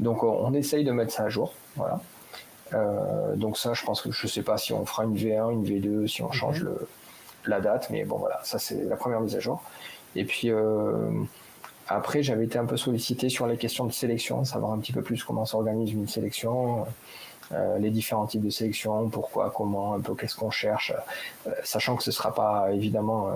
Donc 0.00 0.24
on, 0.24 0.52
essaye 0.52 0.82
de 0.82 0.90
mettre 0.90 1.12
ça 1.12 1.24
à 1.24 1.28
jour. 1.28 1.52
Voilà. 1.76 2.00
Euh, 2.74 3.36
donc 3.36 3.56
ça, 3.56 3.72
je 3.72 3.84
pense 3.84 4.02
que 4.02 4.10
je 4.10 4.26
ne 4.26 4.28
sais 4.28 4.42
pas 4.42 4.58
si 4.58 4.72
on 4.72 4.84
fera 4.84 5.04
une 5.04 5.14
V1, 5.14 5.52
une 5.52 5.64
V2, 5.64 6.08
si 6.08 6.22
on 6.22 6.32
change 6.32 6.64
le, 6.64 6.88
la 7.46 7.60
date, 7.60 7.90
mais 7.90 8.04
bon 8.04 8.16
voilà, 8.16 8.40
ça 8.44 8.58
c'est 8.58 8.84
la 8.84 8.96
première 8.96 9.20
mise 9.20 9.36
à 9.36 9.40
jour. 9.40 9.62
Et 10.14 10.24
puis 10.24 10.50
après, 11.88 12.22
j'avais 12.22 12.44
été 12.44 12.58
un 12.58 12.64
peu 12.66 12.76
sollicité 12.76 13.28
sur 13.28 13.46
les 13.46 13.56
questions 13.56 13.84
de 13.84 13.92
sélection, 13.92 14.44
savoir 14.44 14.72
un 14.72 14.78
petit 14.78 14.92
peu 14.92 15.02
plus 15.02 15.22
comment 15.22 15.44
s'organise 15.44 15.92
une 15.92 16.08
sélection. 16.08 16.86
Euh, 17.52 17.78
les 17.78 17.90
différents 17.90 18.26
types 18.26 18.44
de 18.44 18.50
sélection, 18.50 19.08
pourquoi, 19.08 19.52
comment, 19.54 19.94
un 19.94 20.00
peu 20.00 20.16
qu'est-ce 20.16 20.34
qu'on 20.34 20.50
cherche, 20.50 20.92
euh, 21.46 21.50
sachant 21.62 21.94
que 21.94 22.02
ce 22.02 22.10
sera 22.10 22.34
pas 22.34 22.72
évidemment 22.72 23.30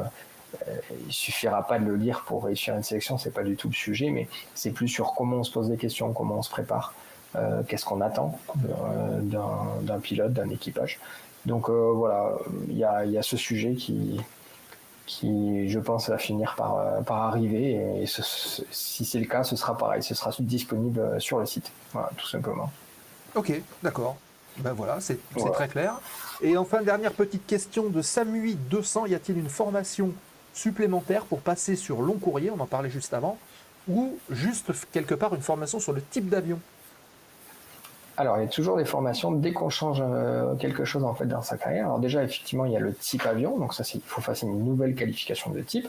il 1.06 1.12
suffira 1.12 1.64
pas 1.64 1.78
de 1.78 1.84
le 1.84 1.94
lire 1.94 2.24
pour 2.26 2.44
réussir 2.44 2.74
une 2.74 2.82
sélection, 2.82 3.18
c'est 3.18 3.30
pas 3.30 3.44
du 3.44 3.54
tout 3.54 3.68
le 3.68 3.74
sujet, 3.74 4.10
mais 4.10 4.26
c'est 4.52 4.72
plus 4.72 4.88
sur 4.88 5.14
comment 5.14 5.36
on 5.36 5.44
se 5.44 5.52
pose 5.52 5.68
des 5.68 5.76
questions, 5.76 6.12
comment 6.12 6.38
on 6.38 6.42
se 6.42 6.50
prépare, 6.50 6.92
qu'est-ce 7.68 7.84
qu'on 7.84 8.00
attend 8.00 8.36
d'un 9.22 10.00
pilote, 10.00 10.32
d'un 10.32 10.50
équipage. 10.50 10.98
Donc 11.46 11.70
voilà, 11.70 12.36
il 12.68 12.76
y 12.76 12.84
a, 12.84 13.22
ce 13.22 13.36
sujet 13.36 13.74
qui, 13.74 14.20
qui, 15.10 15.68
je 15.68 15.80
pense, 15.80 16.08
va 16.08 16.18
finir 16.18 16.54
par, 16.56 16.78
euh, 16.78 17.00
par 17.00 17.22
arriver. 17.24 17.72
Et 18.00 18.06
si 18.06 19.04
c'est 19.04 19.18
le 19.18 19.26
cas, 19.26 19.42
ce 19.42 19.56
sera 19.56 19.76
pareil, 19.76 20.02
ce 20.02 20.14
sera 20.14 20.30
disponible 20.38 21.00
euh, 21.00 21.18
sur 21.18 21.40
le 21.40 21.46
site, 21.46 21.72
voilà, 21.92 22.10
tout 22.16 22.28
simplement. 22.28 22.70
Ok, 23.34 23.60
d'accord. 23.82 24.16
Ben 24.58 24.72
voilà, 24.72 25.00
c'est 25.00 25.18
très 25.52 25.68
clair. 25.68 26.00
Et 26.42 26.56
enfin, 26.56 26.82
dernière 26.82 27.12
petite 27.12 27.46
question 27.46 27.88
de 27.88 28.02
Samui 28.02 28.54
200, 28.54 29.06
y 29.06 29.14
a-t-il 29.14 29.38
une 29.38 29.48
formation 29.48 30.12
supplémentaire 30.52 31.24
pour 31.24 31.40
passer 31.40 31.76
sur 31.76 32.02
long 32.02 32.18
courrier, 32.18 32.50
on 32.50 32.60
en 32.60 32.66
parlait 32.66 32.90
juste 32.90 33.14
avant, 33.14 33.38
ou 33.88 34.18
juste 34.28 34.72
quelque 34.92 35.14
part 35.14 35.34
une 35.34 35.42
formation 35.42 35.80
sur 35.80 35.92
le 35.92 36.02
type 36.02 36.28
d'avion? 36.28 36.60
Alors, 38.20 38.36
il 38.36 38.42
y 38.42 38.44
a 38.44 38.48
toujours 38.48 38.76
des 38.76 38.84
formations 38.84 39.32
dès 39.32 39.52
qu'on 39.52 39.70
change 39.70 40.02
euh, 40.04 40.54
quelque 40.56 40.84
chose 40.84 41.04
en 41.04 41.14
fait 41.14 41.24
dans 41.24 41.40
sa 41.40 41.56
carrière. 41.56 41.86
Alors 41.86 42.00
déjà, 42.00 42.22
effectivement, 42.22 42.66
il 42.66 42.72
y 42.72 42.76
a 42.76 42.80
le 42.80 42.92
type 42.92 43.24
avion, 43.24 43.56
donc 43.56 43.72
ça, 43.72 43.82
il 43.94 44.02
faut 44.02 44.20
faire 44.20 44.34
une 44.42 44.62
nouvelle 44.62 44.94
qualification 44.94 45.50
de 45.50 45.60
type. 45.60 45.88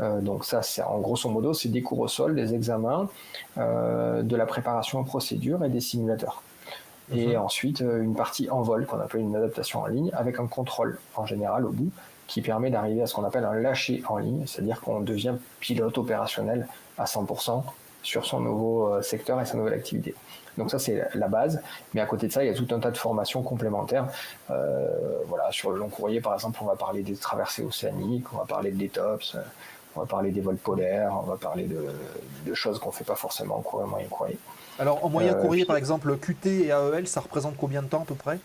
Euh, 0.00 0.22
donc 0.22 0.46
ça, 0.46 0.62
c'est 0.62 0.82
en 0.82 0.98
grosso 1.00 1.28
modo, 1.28 1.52
c'est 1.52 1.68
des 1.68 1.82
cours 1.82 2.00
au 2.00 2.08
sol, 2.08 2.34
des 2.34 2.54
examens, 2.54 3.10
euh, 3.58 4.22
de 4.22 4.36
la 4.36 4.46
préparation 4.46 5.00
en 5.00 5.04
procédure 5.04 5.62
et 5.62 5.68
des 5.68 5.80
simulateurs. 5.80 6.42
Et 7.12 7.36
mhm. 7.36 7.42
ensuite, 7.42 7.80
une 7.80 8.14
partie 8.14 8.48
en 8.48 8.62
vol, 8.62 8.86
qu'on 8.86 8.98
appelle 8.98 9.20
une 9.20 9.36
adaptation 9.36 9.82
en 9.82 9.86
ligne, 9.86 10.10
avec 10.14 10.40
un 10.40 10.46
contrôle 10.46 10.98
en 11.14 11.26
général 11.26 11.66
au 11.66 11.72
bout, 11.72 11.90
qui 12.26 12.40
permet 12.40 12.70
d'arriver 12.70 13.02
à 13.02 13.06
ce 13.06 13.14
qu'on 13.14 13.24
appelle 13.24 13.44
un 13.44 13.54
lâcher 13.54 14.02
en 14.08 14.16
ligne, 14.16 14.46
c'est-à-dire 14.46 14.80
qu'on 14.80 15.00
devient 15.00 15.34
pilote 15.58 15.98
opérationnel 15.98 16.68
à 16.96 17.04
100% 17.04 17.64
sur 18.02 18.24
son 18.24 18.40
nouveau 18.40 19.00
secteur 19.02 19.40
et 19.40 19.46
sa 19.46 19.56
nouvelle 19.56 19.74
activité. 19.74 20.14
Donc 20.58 20.70
ça, 20.70 20.78
c'est 20.78 21.08
la 21.14 21.28
base. 21.28 21.62
Mais 21.94 22.00
à 22.00 22.06
côté 22.06 22.26
de 22.26 22.32
ça, 22.32 22.44
il 22.44 22.48
y 22.48 22.50
a 22.50 22.54
tout 22.54 22.66
un 22.74 22.80
tas 22.80 22.90
de 22.90 22.96
formations 22.96 23.42
complémentaires. 23.42 24.06
Euh, 24.50 24.88
voilà, 25.26 25.50
sur 25.52 25.70
le 25.70 25.78
long 25.78 25.88
courrier, 25.88 26.20
par 26.20 26.34
exemple, 26.34 26.58
on 26.62 26.66
va 26.66 26.76
parler 26.76 27.02
des 27.02 27.16
traversées 27.16 27.64
océaniques, 27.64 28.32
on 28.32 28.38
va 28.38 28.44
parler 28.44 28.70
de 28.70 28.76
détops, 28.76 29.36
on 29.96 30.00
va 30.00 30.06
parler 30.06 30.30
des 30.30 30.40
vols 30.40 30.56
polaires, 30.56 31.12
on 31.14 31.22
va 31.22 31.36
parler 31.36 31.64
de, 31.64 32.54
choses 32.54 32.78
qu'on 32.78 32.90
ne 32.90 32.94
fait 32.94 33.04
pas 33.04 33.14
forcément 33.14 33.58
en 33.58 33.62
courrier 33.62 33.88
moyen 33.88 34.08
courrier. 34.08 34.38
Alors, 34.78 35.04
en 35.04 35.08
moyen 35.08 35.34
euh, 35.34 35.40
courrier, 35.40 35.64
par 35.64 35.76
exemple, 35.76 36.14
QT 36.16 36.46
et 36.46 36.68
AEL, 36.68 37.06
ça 37.06 37.20
représente 37.20 37.56
combien 37.56 37.82
de 37.82 37.88
temps 37.88 38.02
à 38.02 38.04
peu 38.04 38.14
près? 38.14 38.38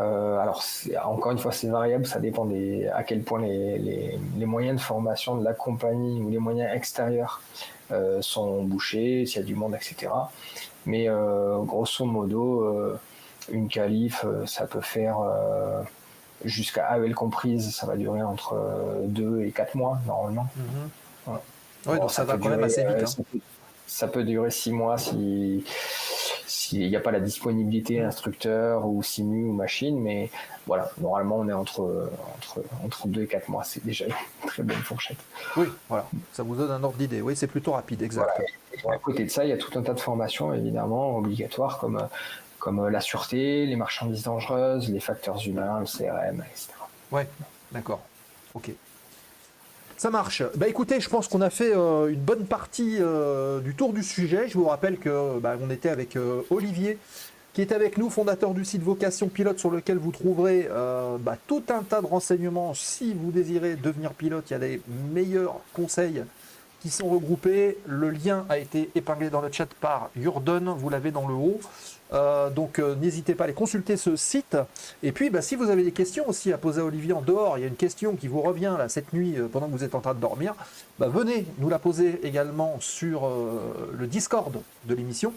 Euh, 0.00 0.38
alors, 0.38 0.64
encore 1.04 1.32
une 1.32 1.38
fois, 1.38 1.52
c'est 1.52 1.68
variable, 1.68 2.06
ça 2.06 2.20
dépend 2.20 2.46
des, 2.46 2.88
à 2.88 3.02
quel 3.02 3.22
point 3.22 3.40
les, 3.40 4.18
moyens 4.46 4.76
de 4.76 4.80
formation 4.80 5.36
de 5.36 5.44
la 5.44 5.52
compagnie 5.52 6.20
ou 6.20 6.30
les 6.30 6.38
moyens 6.38 6.74
extérieurs 6.74 7.42
euh, 7.92 8.22
sont 8.22 8.62
bouchés, 8.62 9.26
s'il 9.26 9.40
y 9.40 9.44
a 9.44 9.46
du 9.46 9.54
monde, 9.54 9.74
etc. 9.74 10.12
Mais 10.86 11.08
euh, 11.08 11.58
grosso 11.58 12.04
modo, 12.04 12.96
une 13.50 13.68
qualif, 13.68 14.24
ça 14.46 14.66
peut 14.66 14.80
faire 14.80 15.18
jusqu'à 16.44 16.96
AEL 16.96 17.14
comprise, 17.14 17.74
ça 17.74 17.86
va 17.86 17.96
durer 17.96 18.22
entre 18.22 18.56
2 19.04 19.42
et 19.42 19.50
4 19.50 19.74
mois 19.74 19.98
normalement. 20.06 20.46
Mhm. 20.56 21.38
Oui, 21.86 21.98
donc 21.98 22.10
ça, 22.10 22.24
va 22.24 22.36
quand 22.36 22.48
même 22.48 22.62
assez 22.62 22.84
vite. 22.84 23.02
Hein. 23.02 23.38
Ça, 23.86 24.06
peut, 24.06 24.22
durer 24.22 24.50
6 24.50 24.72
mois 24.72 24.98
si 24.98 25.64
s'il 26.50 26.88
n'y 26.88 26.96
a 26.96 27.00
pas 27.00 27.12
la 27.12 27.20
disponibilité 27.20 28.00
instructeur 28.00 28.84
ou 28.84 29.02
simu 29.04 29.44
ou 29.44 29.52
machine, 29.52 30.00
mais 30.00 30.30
voilà, 30.66 30.90
normalement 31.00 31.38
on 31.38 31.48
est 31.48 31.52
entre, 31.52 32.10
entre, 32.36 32.64
entre 32.84 33.06
2 33.06 33.22
et 33.22 33.26
4 33.28 33.48
mois, 33.48 33.62
c'est 33.62 33.84
déjà 33.84 34.06
une 34.06 34.14
très 34.46 34.64
bonne 34.64 34.76
fourchette. 34.78 35.18
Oui, 35.56 35.66
voilà, 35.88 36.06
ça 36.32 36.42
vous 36.42 36.56
donne 36.56 36.72
un 36.72 36.82
ordre 36.82 36.98
d'idée, 36.98 37.20
oui, 37.20 37.36
c'est 37.36 37.46
plutôt 37.46 37.72
rapide, 37.72 38.02
exact. 38.02 38.42
À 38.90 38.98
côté 38.98 39.24
de 39.24 39.30
ça, 39.30 39.44
il 39.44 39.50
y 39.50 39.52
a 39.52 39.58
tout 39.58 39.78
un 39.78 39.82
tas 39.82 39.94
de 39.94 40.00
formations 40.00 40.52
évidemment 40.52 41.18
obligatoires 41.18 41.78
comme, 41.78 42.08
comme 42.58 42.88
la 42.88 43.00
sûreté, 43.00 43.64
les 43.66 43.76
marchandises 43.76 44.24
dangereuses, 44.24 44.90
les 44.90 45.00
facteurs 45.00 45.46
humains, 45.46 45.78
le 45.78 45.86
CRM, 45.86 46.44
etc. 46.50 46.72
Ouais, 47.12 47.28
d'accord, 47.70 48.00
ok. 48.54 48.70
Ça 50.00 50.08
marche. 50.08 50.42
Bah 50.56 50.66
écoutez, 50.66 50.98
je 50.98 51.10
pense 51.10 51.28
qu'on 51.28 51.42
a 51.42 51.50
fait 51.50 51.76
euh, 51.76 52.06
une 52.08 52.22
bonne 52.22 52.46
partie 52.46 52.96
euh, 53.00 53.60
du 53.60 53.74
tour 53.74 53.92
du 53.92 54.02
sujet. 54.02 54.48
Je 54.48 54.56
vous 54.56 54.64
rappelle 54.64 54.96
que 54.96 55.38
bah, 55.40 55.56
on 55.60 55.68
était 55.68 55.90
avec 55.90 56.16
euh, 56.16 56.40
Olivier, 56.48 56.96
qui 57.52 57.60
est 57.60 57.70
avec 57.70 57.98
nous, 57.98 58.08
fondateur 58.08 58.54
du 58.54 58.64
site 58.64 58.80
Vocation 58.80 59.28
Pilote, 59.28 59.58
sur 59.58 59.70
lequel 59.70 59.98
vous 59.98 60.10
trouverez 60.10 60.70
bah, 61.20 61.36
tout 61.46 61.62
un 61.68 61.82
tas 61.82 62.00
de 62.00 62.06
renseignements. 62.06 62.72
Si 62.72 63.12
vous 63.12 63.30
désirez 63.30 63.76
devenir 63.76 64.14
pilote, 64.14 64.44
il 64.48 64.52
y 64.54 64.56
a 64.56 64.58
des 64.58 64.80
meilleurs 65.12 65.60
conseils 65.74 66.24
qui 66.80 66.88
sont 66.88 67.10
regroupés. 67.10 67.76
Le 67.84 68.08
lien 68.08 68.46
a 68.48 68.56
été 68.56 68.88
épinglé 68.94 69.28
dans 69.28 69.42
le 69.42 69.52
chat 69.52 69.68
par 69.82 70.08
Jordan, 70.18 70.72
vous 70.78 70.88
l'avez 70.88 71.10
dans 71.10 71.28
le 71.28 71.34
haut. 71.34 71.60
Euh, 72.12 72.50
donc 72.50 72.78
euh, 72.78 72.94
n'hésitez 72.96 73.34
pas 73.34 73.44
à 73.44 73.46
aller 73.46 73.54
consulter 73.54 73.96
ce 73.96 74.16
site. 74.16 74.56
Et 75.02 75.12
puis 75.12 75.30
bah, 75.30 75.42
si 75.42 75.56
vous 75.56 75.70
avez 75.70 75.84
des 75.84 75.92
questions 75.92 76.28
aussi 76.28 76.52
à 76.52 76.58
poser 76.58 76.80
à 76.80 76.84
Olivier 76.84 77.12
en 77.12 77.22
dehors, 77.22 77.58
il 77.58 77.60
y 77.62 77.64
a 77.64 77.68
une 77.68 77.76
question 77.76 78.16
qui 78.16 78.28
vous 78.28 78.40
revient 78.40 78.74
là 78.76 78.88
cette 78.88 79.12
nuit 79.12 79.36
euh, 79.36 79.48
pendant 79.48 79.66
que 79.66 79.72
vous 79.72 79.84
êtes 79.84 79.94
en 79.94 80.00
train 80.00 80.14
de 80.14 80.20
dormir, 80.20 80.54
bah, 80.98 81.08
venez 81.08 81.46
nous 81.58 81.68
la 81.68 81.78
poser 81.78 82.20
également 82.26 82.76
sur 82.80 83.30
le 83.96 84.06
Discord 84.06 84.52
de 84.84 84.94
l'émission. 84.94 85.32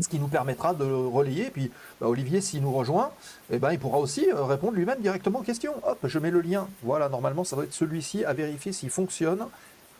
Ce 0.00 0.08
qui 0.08 0.18
nous 0.18 0.28
permettra 0.28 0.72
de 0.72 0.84
relayer. 0.84 1.46
Et 1.46 1.50
puis 1.50 1.70
bah, 2.00 2.08
Olivier, 2.08 2.40
s'il 2.40 2.62
nous 2.62 2.72
rejoint, 2.72 3.10
eh 3.50 3.58
ben, 3.58 3.72
il 3.72 3.78
pourra 3.78 3.98
aussi 3.98 4.26
répondre 4.32 4.74
lui-même 4.74 5.00
directement 5.00 5.40
aux 5.40 5.44
questions. 5.44 5.74
Hop, 5.86 5.98
je 6.04 6.18
mets 6.18 6.30
le 6.30 6.40
lien. 6.40 6.66
Voilà, 6.82 7.08
normalement, 7.08 7.44
ça 7.44 7.56
doit 7.56 7.64
être 7.64 7.74
celui-ci 7.74 8.24
à 8.24 8.32
vérifier 8.32 8.72
s'il 8.72 8.90
fonctionne. 8.90 9.46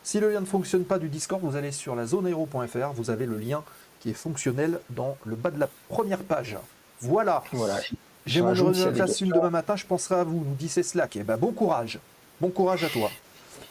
Si 0.04 0.18
le 0.18 0.32
lien 0.32 0.40
ne 0.40 0.46
fonctionne 0.46 0.84
pas 0.84 0.98
du 0.98 1.08
Discord, 1.08 1.40
vous 1.42 1.56
allez 1.56 1.70
sur 1.70 1.94
la 1.94 2.06
zoneaero.fr, 2.06 2.92
vous 2.94 3.10
avez 3.10 3.26
le 3.26 3.38
lien 3.38 3.62
qui 4.02 4.10
est 4.10 4.14
fonctionnel 4.14 4.80
dans 4.90 5.16
le 5.24 5.36
bas 5.36 5.50
de 5.50 5.60
la 5.60 5.68
première 5.88 6.18
page. 6.18 6.56
Voilà. 7.00 7.44
voilà. 7.52 7.78
J'ai 8.26 8.42
mon 8.42 8.52
de 8.52 9.32
demain 9.32 9.50
matin, 9.50 9.76
je 9.76 9.86
penserai 9.86 10.16
à 10.16 10.24
vous, 10.24 10.44
nous 10.44 10.54
dit 10.58 10.68
c'est 10.68 10.82
Slack. 10.82 11.16
Eh 11.16 11.22
ben, 11.22 11.36
bon 11.36 11.52
courage. 11.52 12.00
Bon 12.40 12.50
courage 12.50 12.84
à 12.84 12.88
toi. 12.88 13.10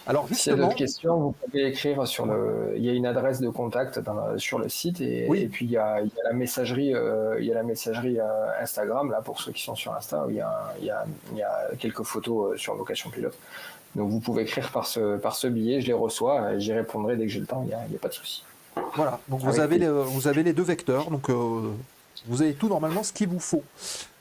Alors 0.08 0.28
justement, 0.28 0.36
si 0.36 0.49
y 0.49 0.64
a 0.64 0.66
d'autres 0.66 0.78
questions, 0.78 1.18
vous 1.20 1.32
pouvez 1.32 1.68
écrire 1.68 2.08
sur 2.08 2.26
le. 2.26 2.74
Il 2.76 2.84
y 2.84 2.90
a 2.90 2.94
une 2.94 3.06
adresse 3.06 3.40
de 3.40 3.49
contact 3.49 3.99
sur 4.38 4.58
le 4.58 4.68
site 4.68 4.99
et, 4.99 5.26
et 5.26 5.48
puis 5.48 5.66
il 5.66 5.72
y, 5.72 5.78
a, 5.78 5.99
la 6.24 6.34
messagerie, 6.34 6.95
euh, 6.95 7.40
il 7.40 7.45
y 7.45 7.52
a 7.52 7.56
la 7.56 7.64
messagerie 7.64 8.20
euh, 8.20 8.62
Instagram 8.62 9.12
là 9.12 9.22
pour 9.22 9.40
ceux 9.40 9.52
qui 9.52 9.62
sont 9.62 9.76
sur 9.76 9.94
Insta. 9.94 10.26
il, 10.30 10.36
y 10.36 10.41
a, 10.41 10.74
il, 10.80 10.86
y 10.86 10.90
a, 10.90 11.06
il 11.34 11.38
y 11.38 11.44
a 11.44 11.70
quelques 11.78 12.03
photos 12.03 12.53
euh, 12.53 12.58
sur 12.58 12.74
Vocation 12.76 13.10
Pilote. 13.12 13.38
Donc 13.95 14.10
vous 14.10 14.20
pouvez 14.20 14.44
écrire 14.44 14.72
par 14.72 14.88
ce 14.88 15.18
par 15.18 15.36
ce 15.36 15.48
billet, 15.48 15.82
je 15.82 15.88
les 15.88 15.94
reçois, 15.94 16.58
j'y 16.58 16.74
répondrai 16.74 17.16
dès 17.16 17.26
que 17.26 17.32
j'ai 17.32 17.41
le 17.41 17.45
temps. 17.45 17.64
Il 17.64 17.68
n'y 17.68 17.95
a, 17.95 17.99
pas 17.99 18.08
de 18.08 18.14
souci. 18.14 18.44
Voilà, 18.95 19.19
donc 19.27 19.41
vous 19.41 19.60
avez, 19.60 19.77
les, 19.77 19.89
vous 19.89 20.27
avez 20.27 20.43
les 20.43 20.53
deux 20.53 20.64
vecteurs, 20.64 21.10
donc 21.10 21.30
euh, 21.30 21.72
vous 22.27 22.41
avez 22.41 22.53
tout 22.53 22.69
normalement 22.69 23.03
ce 23.03 23.11
qu'il 23.11 23.27
vous 23.27 23.39
faut. 23.39 23.64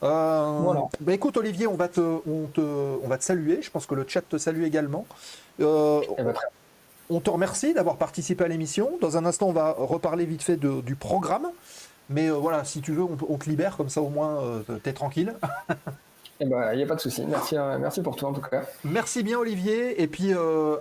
Euh, 0.03 0.59
voilà. 0.61 0.83
Bah 1.01 1.13
écoute 1.13 1.37
Olivier, 1.37 1.67
on 1.67 1.75
va, 1.75 1.89
te, 1.89 2.01
on, 2.01 2.47
te, 2.47 2.61
on 2.61 3.09
va 3.09 3.19
te 3.19 3.25
saluer, 3.25 3.63
je 3.63 3.71
pense 3.71 3.87
que 3.87 3.95
le 3.95 4.05
chat 4.07 4.23
te 4.23 4.39
salue 4.39 4.65
également. 4.65 5.07
Euh, 5.61 6.01
eh 6.19 6.23
ben, 6.23 6.35
on 7.11 7.21
te 7.21 7.31
remercie 7.31 7.75
d'avoir 7.75 7.97
participé 7.97 8.45
à 8.45 8.49
l'émission. 8.49 8.91
Dans 9.01 9.17
un 9.17 9.25
instant, 9.25 9.49
on 9.49 9.53
va 9.53 9.73
reparler 9.77 10.25
vite 10.25 10.43
fait 10.43 10.57
du 10.57 10.95
programme. 10.95 11.49
Mais 12.09 12.31
voilà, 12.31 12.65
si 12.65 12.81
tu 12.81 12.93
veux, 12.93 13.03
on, 13.03 13.37
te 13.37 13.49
libère, 13.49 13.77
comme 13.77 13.89
ça 13.89 14.01
au 14.01 14.09
moins, 14.09 14.63
t'es 14.85 14.93
tranquille. 14.93 15.35
Il 16.41 16.47
n'y 16.47 16.55
a 16.55 16.87
pas 16.87 16.95
de 16.95 17.01
souci. 17.01 17.25
Merci, 17.29 17.57
merci 17.81 18.01
pour 18.01 18.15
tout 18.15 18.27
en 18.27 18.33
tout 18.33 18.41
cas. 18.41 18.63
Merci 18.85 19.25
bien 19.25 19.39
Olivier, 19.39 20.01
et 20.01 20.07
puis 20.07 20.33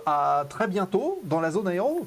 à 0.06 0.44
très 0.48 0.68
bientôt 0.68 1.20
dans 1.24 1.40
la 1.40 1.50
zone 1.50 1.66
aéro. 1.66 2.06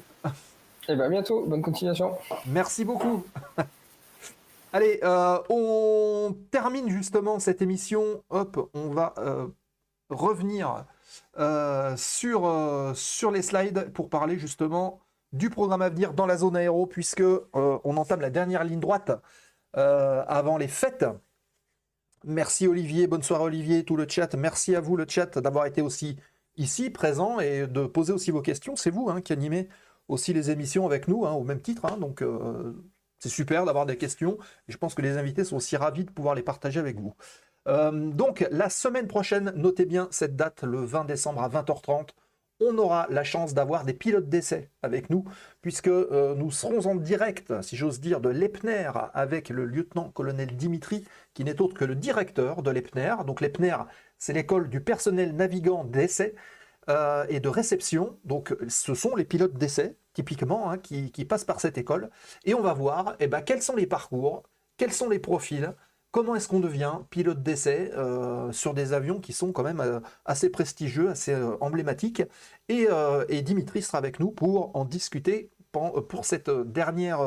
Et 0.86 0.92
eh 0.92 0.96
bien, 0.96 1.08
bientôt. 1.08 1.46
Bonne 1.46 1.62
continuation. 1.62 2.12
Merci 2.44 2.84
beaucoup. 2.84 3.24
Allez, 4.74 5.00
euh, 5.02 5.38
on 5.48 6.36
termine 6.50 6.90
justement 6.90 7.38
cette 7.38 7.62
émission. 7.62 8.22
Hop, 8.28 8.68
on 8.74 8.90
va 8.90 9.14
euh, 9.16 9.46
revenir 10.10 10.84
euh, 11.38 11.96
sur, 11.96 12.92
sur 12.94 13.30
les 13.30 13.40
slides 13.40 13.92
pour 13.94 14.10
parler 14.10 14.38
justement 14.38 15.00
du 15.32 15.48
programme 15.48 15.80
à 15.80 15.88
venir 15.88 16.12
dans 16.12 16.26
la 16.26 16.36
zone 16.36 16.54
aéro, 16.54 16.86
puisque 16.86 17.24
on 17.54 17.96
entame 17.96 18.20
la 18.20 18.30
dernière 18.30 18.62
ligne 18.62 18.80
droite 18.80 19.10
avant 19.72 20.58
les 20.58 20.68
fêtes. 20.68 21.06
Merci 22.24 22.68
Olivier, 22.68 23.06
bonne 23.06 23.22
soirée 23.22 23.44
Olivier, 23.44 23.84
tout 23.84 23.96
le 23.96 24.06
chat. 24.06 24.34
Merci 24.34 24.76
à 24.76 24.80
vous 24.80 24.96
le 24.96 25.06
chat 25.08 25.38
d'avoir 25.38 25.64
été 25.64 25.80
aussi 25.80 26.18
ici, 26.56 26.90
présent 26.90 27.40
et 27.40 27.66
de 27.66 27.86
poser 27.86 28.12
aussi 28.12 28.30
vos 28.30 28.42
questions. 28.42 28.76
C'est 28.76 28.90
vous 28.90 29.08
hein, 29.08 29.20
qui 29.22 29.32
animez 29.32 29.68
aussi 30.08 30.32
les 30.32 30.50
émissions 30.50 30.86
avec 30.86 31.08
nous, 31.08 31.26
hein, 31.26 31.32
au 31.32 31.44
même 31.44 31.60
titre. 31.60 31.84
Hein. 31.86 31.96
donc, 31.98 32.22
euh, 32.22 32.72
c'est 33.18 33.28
super 33.28 33.64
d'avoir 33.64 33.86
des 33.86 33.96
questions. 33.96 34.38
Et 34.68 34.72
je 34.72 34.76
pense 34.76 34.94
que 34.94 35.02
les 35.02 35.16
invités 35.16 35.44
sont 35.44 35.56
aussi 35.56 35.76
ravis 35.76 36.04
de 36.04 36.10
pouvoir 36.10 36.34
les 36.34 36.42
partager 36.42 36.80
avec 36.80 37.00
vous. 37.00 37.14
Euh, 37.68 38.10
donc, 38.10 38.46
la 38.50 38.68
semaine 38.68 39.08
prochaine, 39.08 39.52
notez 39.56 39.86
bien 39.86 40.08
cette 40.10 40.36
date, 40.36 40.62
le 40.62 40.84
20 40.84 41.04
décembre 41.06 41.42
à 41.42 41.48
20h30. 41.48 42.10
on 42.60 42.76
aura 42.78 43.06
la 43.10 43.24
chance 43.24 43.54
d'avoir 43.54 43.84
des 43.84 43.94
pilotes 43.94 44.28
d'essai 44.28 44.70
avec 44.82 45.10
nous, 45.10 45.24
puisque 45.62 45.88
euh, 45.88 46.34
nous 46.34 46.50
serons 46.50 46.86
en 46.86 46.94
direct, 46.94 47.62
si 47.62 47.76
j'ose 47.76 48.00
dire, 48.00 48.20
de 48.20 48.28
l'EPNER 48.28 48.92
avec 49.14 49.48
le 49.48 49.64
lieutenant-colonel 49.64 50.54
Dimitri, 50.56 51.04
qui 51.32 51.44
n'est 51.44 51.60
autre 51.62 51.74
que 51.74 51.84
le 51.84 51.94
directeur 51.94 52.62
de 52.62 52.70
l'EPNER. 52.70 53.16
Donc 53.26 53.40
l'EPNER, 53.40 53.78
c'est 54.18 54.34
l'école 54.34 54.68
du 54.68 54.80
personnel 54.80 55.34
navigant 55.34 55.84
d'essai 55.84 56.34
euh, 56.88 57.24
et 57.28 57.40
de 57.40 57.48
réception. 57.48 58.18
Donc 58.24 58.54
ce 58.68 58.94
sont 58.94 59.16
les 59.16 59.24
pilotes 59.24 59.54
d'essai, 59.54 59.96
typiquement, 60.12 60.70
hein, 60.70 60.78
qui, 60.78 61.24
passent 61.24 61.44
par 61.44 61.60
cette 61.60 61.78
école. 61.78 62.10
Et 62.44 62.54
on 62.54 62.60
va 62.60 62.74
voir 62.74 63.16
eh 63.20 63.26
ben, 63.26 63.40
quels 63.42 63.62
sont 63.62 63.76
les 63.76 63.86
parcours, 63.86 64.42
quels 64.76 64.92
sont 64.92 65.08
les 65.08 65.18
profils, 65.18 65.74
comment 66.10 66.34
est-ce 66.34 66.48
qu'on 66.48 66.60
devient 66.60 66.98
pilote 67.10 67.42
d'essai 67.42 67.90
euh, 67.94 68.52
sur 68.52 68.74
des 68.74 68.92
avions 68.92 69.20
qui 69.20 69.32
sont 69.32 69.52
quand 69.52 69.62
même 69.62 69.80
euh, 69.80 70.00
assez 70.24 70.50
prestigieux, 70.50 71.10
assez 71.10 71.34
emblématiques. 71.60 72.22
Et, 72.68 72.86
Dimitri 73.42 73.82
sera 73.82 73.98
avec 73.98 74.20
nous 74.20 74.30
pour 74.30 74.76
en 74.76 74.84
discuter 74.84 75.50
pour, 75.72 76.24
cette 76.24 76.50
dernière 76.50 77.18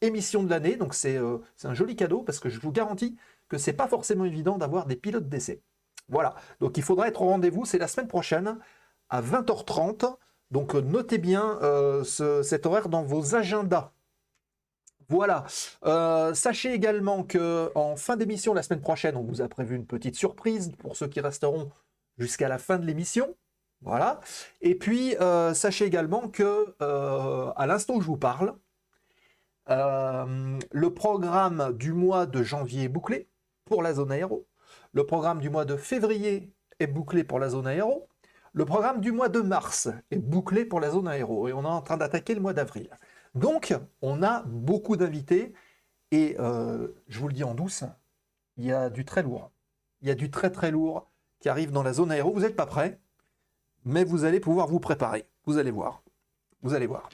émission 0.00 0.42
de 0.42 0.50
l'année. 0.50 0.76
Donc 0.76 0.94
c'est 0.94 1.16
un 1.16 1.74
joli 1.74 1.96
cadeau 1.96 2.22
parce 2.22 2.38
que 2.38 2.48
je 2.48 2.60
vous 2.60 2.70
garantis 2.70 3.16
que 3.48 3.58
c'est 3.58 3.72
pas 3.72 3.88
forcément 3.88 4.24
évident 4.24 4.58
d'avoir 4.58 4.86
des 4.86 4.96
pilotes 4.96 5.28
d'essai. 5.28 5.60
Voilà, 6.10 6.34
donc 6.60 6.76
il 6.76 6.82
faudra 6.82 7.06
être 7.08 7.22
au 7.22 7.26
rendez-vous, 7.26 7.64
c'est 7.64 7.78
la 7.78 7.86
semaine 7.86 8.08
prochaine 8.08 8.58
à 9.10 9.20
20h30. 9.22 10.16
Donc 10.50 10.74
notez 10.74 11.18
bien 11.18 11.58
cet 12.04 12.66
horaire 12.66 12.88
dans 12.88 13.02
vos 13.02 13.34
agendas. 13.34 13.92
Voilà. 15.10 15.44
Euh, 15.84 16.34
sachez 16.34 16.72
également 16.72 17.24
que 17.24 17.72
en 17.74 17.96
fin 17.96 18.16
d'émission 18.16 18.54
la 18.54 18.62
semaine 18.62 18.80
prochaine, 18.80 19.16
on 19.16 19.24
vous 19.24 19.42
a 19.42 19.48
prévu 19.48 19.74
une 19.74 19.84
petite 19.84 20.14
surprise 20.14 20.70
pour 20.78 20.96
ceux 20.96 21.08
qui 21.08 21.20
resteront 21.20 21.72
jusqu'à 22.16 22.48
la 22.48 22.58
fin 22.58 22.78
de 22.78 22.86
l'émission. 22.86 23.34
Voilà. 23.82 24.20
Et 24.60 24.76
puis 24.76 25.16
euh, 25.16 25.52
sachez 25.52 25.84
également 25.84 26.28
que 26.28 26.76
euh, 26.80 27.50
à 27.56 27.66
l'instant 27.66 27.94
où 27.96 28.00
je 28.00 28.06
vous 28.06 28.18
parle, 28.18 28.54
le 29.66 30.88
programme 30.94 31.76
du 31.76 31.92
mois 31.92 32.26
de 32.26 32.44
janvier 32.44 32.84
est 32.84 32.88
bouclé 32.88 33.28
pour 33.64 33.82
la 33.82 33.94
zone 33.94 34.12
aéro. 34.12 34.46
Le 34.92 35.04
programme 35.06 35.40
du 35.40 35.50
mois 35.50 35.64
de 35.64 35.76
février 35.76 36.52
est 36.78 36.86
bouclé 36.86 37.24
pour 37.24 37.40
la 37.40 37.48
zone 37.48 37.66
aéro. 37.66 38.08
Le 38.52 38.64
programme 38.64 39.00
du 39.00 39.12
mois 39.12 39.28
de 39.28 39.40
mars 39.40 39.88
est 40.10 40.18
bouclé 40.18 40.64
pour 40.64 40.80
la 40.80 40.90
zone 40.90 41.06
aéro 41.06 41.46
et 41.46 41.52
on 41.52 41.62
est 41.62 41.66
en 41.66 41.82
train 41.82 41.96
d'attaquer 41.96 42.34
le 42.34 42.40
mois 42.40 42.52
d'avril. 42.52 42.90
Donc, 43.34 43.72
on 44.02 44.24
a 44.24 44.42
beaucoup 44.42 44.96
d'invités 44.96 45.54
et 46.10 46.36
euh, 46.40 46.88
je 47.06 47.20
vous 47.20 47.28
le 47.28 47.34
dis 47.34 47.44
en 47.44 47.54
douce, 47.54 47.84
il 48.56 48.64
y 48.64 48.72
a 48.72 48.90
du 48.90 49.04
très 49.04 49.22
lourd. 49.22 49.52
Il 50.02 50.08
y 50.08 50.10
a 50.10 50.16
du 50.16 50.30
très 50.30 50.50
très 50.50 50.72
lourd 50.72 51.08
qui 51.38 51.48
arrive 51.48 51.70
dans 51.70 51.84
la 51.84 51.92
zone 51.92 52.10
aéro. 52.10 52.32
Vous 52.32 52.40
n'êtes 52.40 52.56
pas 52.56 52.66
prêts, 52.66 52.98
mais 53.84 54.02
vous 54.02 54.24
allez 54.24 54.40
pouvoir 54.40 54.66
vous 54.66 54.80
préparer. 54.80 55.28
Vous 55.44 55.58
allez 55.58 55.70
voir. 55.70 56.02
Vous 56.62 56.74
allez 56.74 56.86
voir. 56.86 57.08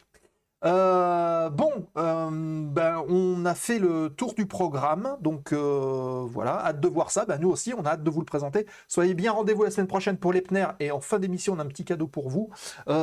Euh, 0.64 1.50
bon, 1.50 1.86
euh, 1.98 2.30
ben, 2.30 3.04
on 3.08 3.44
a 3.44 3.54
fait 3.54 3.78
le 3.78 4.08
tour 4.08 4.34
du 4.34 4.46
programme, 4.46 5.16
donc 5.20 5.52
euh, 5.52 6.26
voilà, 6.28 6.64
hâte 6.64 6.80
de 6.80 6.88
voir 6.88 7.10
ça. 7.10 7.24
Ben, 7.26 7.38
nous 7.38 7.50
aussi, 7.50 7.74
on 7.74 7.84
a 7.84 7.90
hâte 7.90 8.02
de 8.02 8.10
vous 8.10 8.20
le 8.20 8.26
présenter. 8.26 8.66
Soyez 8.88 9.14
bien 9.14 9.32
rendez-vous 9.32 9.64
la 9.64 9.70
semaine 9.70 9.86
prochaine 9.86 10.16
pour 10.16 10.32
l'EPNER 10.32 10.68
et 10.80 10.90
en 10.90 11.00
fin 11.00 11.18
d'émission, 11.18 11.54
on 11.54 11.58
a 11.58 11.62
un 11.62 11.66
petit 11.66 11.84
cadeau 11.84 12.06
pour 12.06 12.28
vous. 12.30 12.50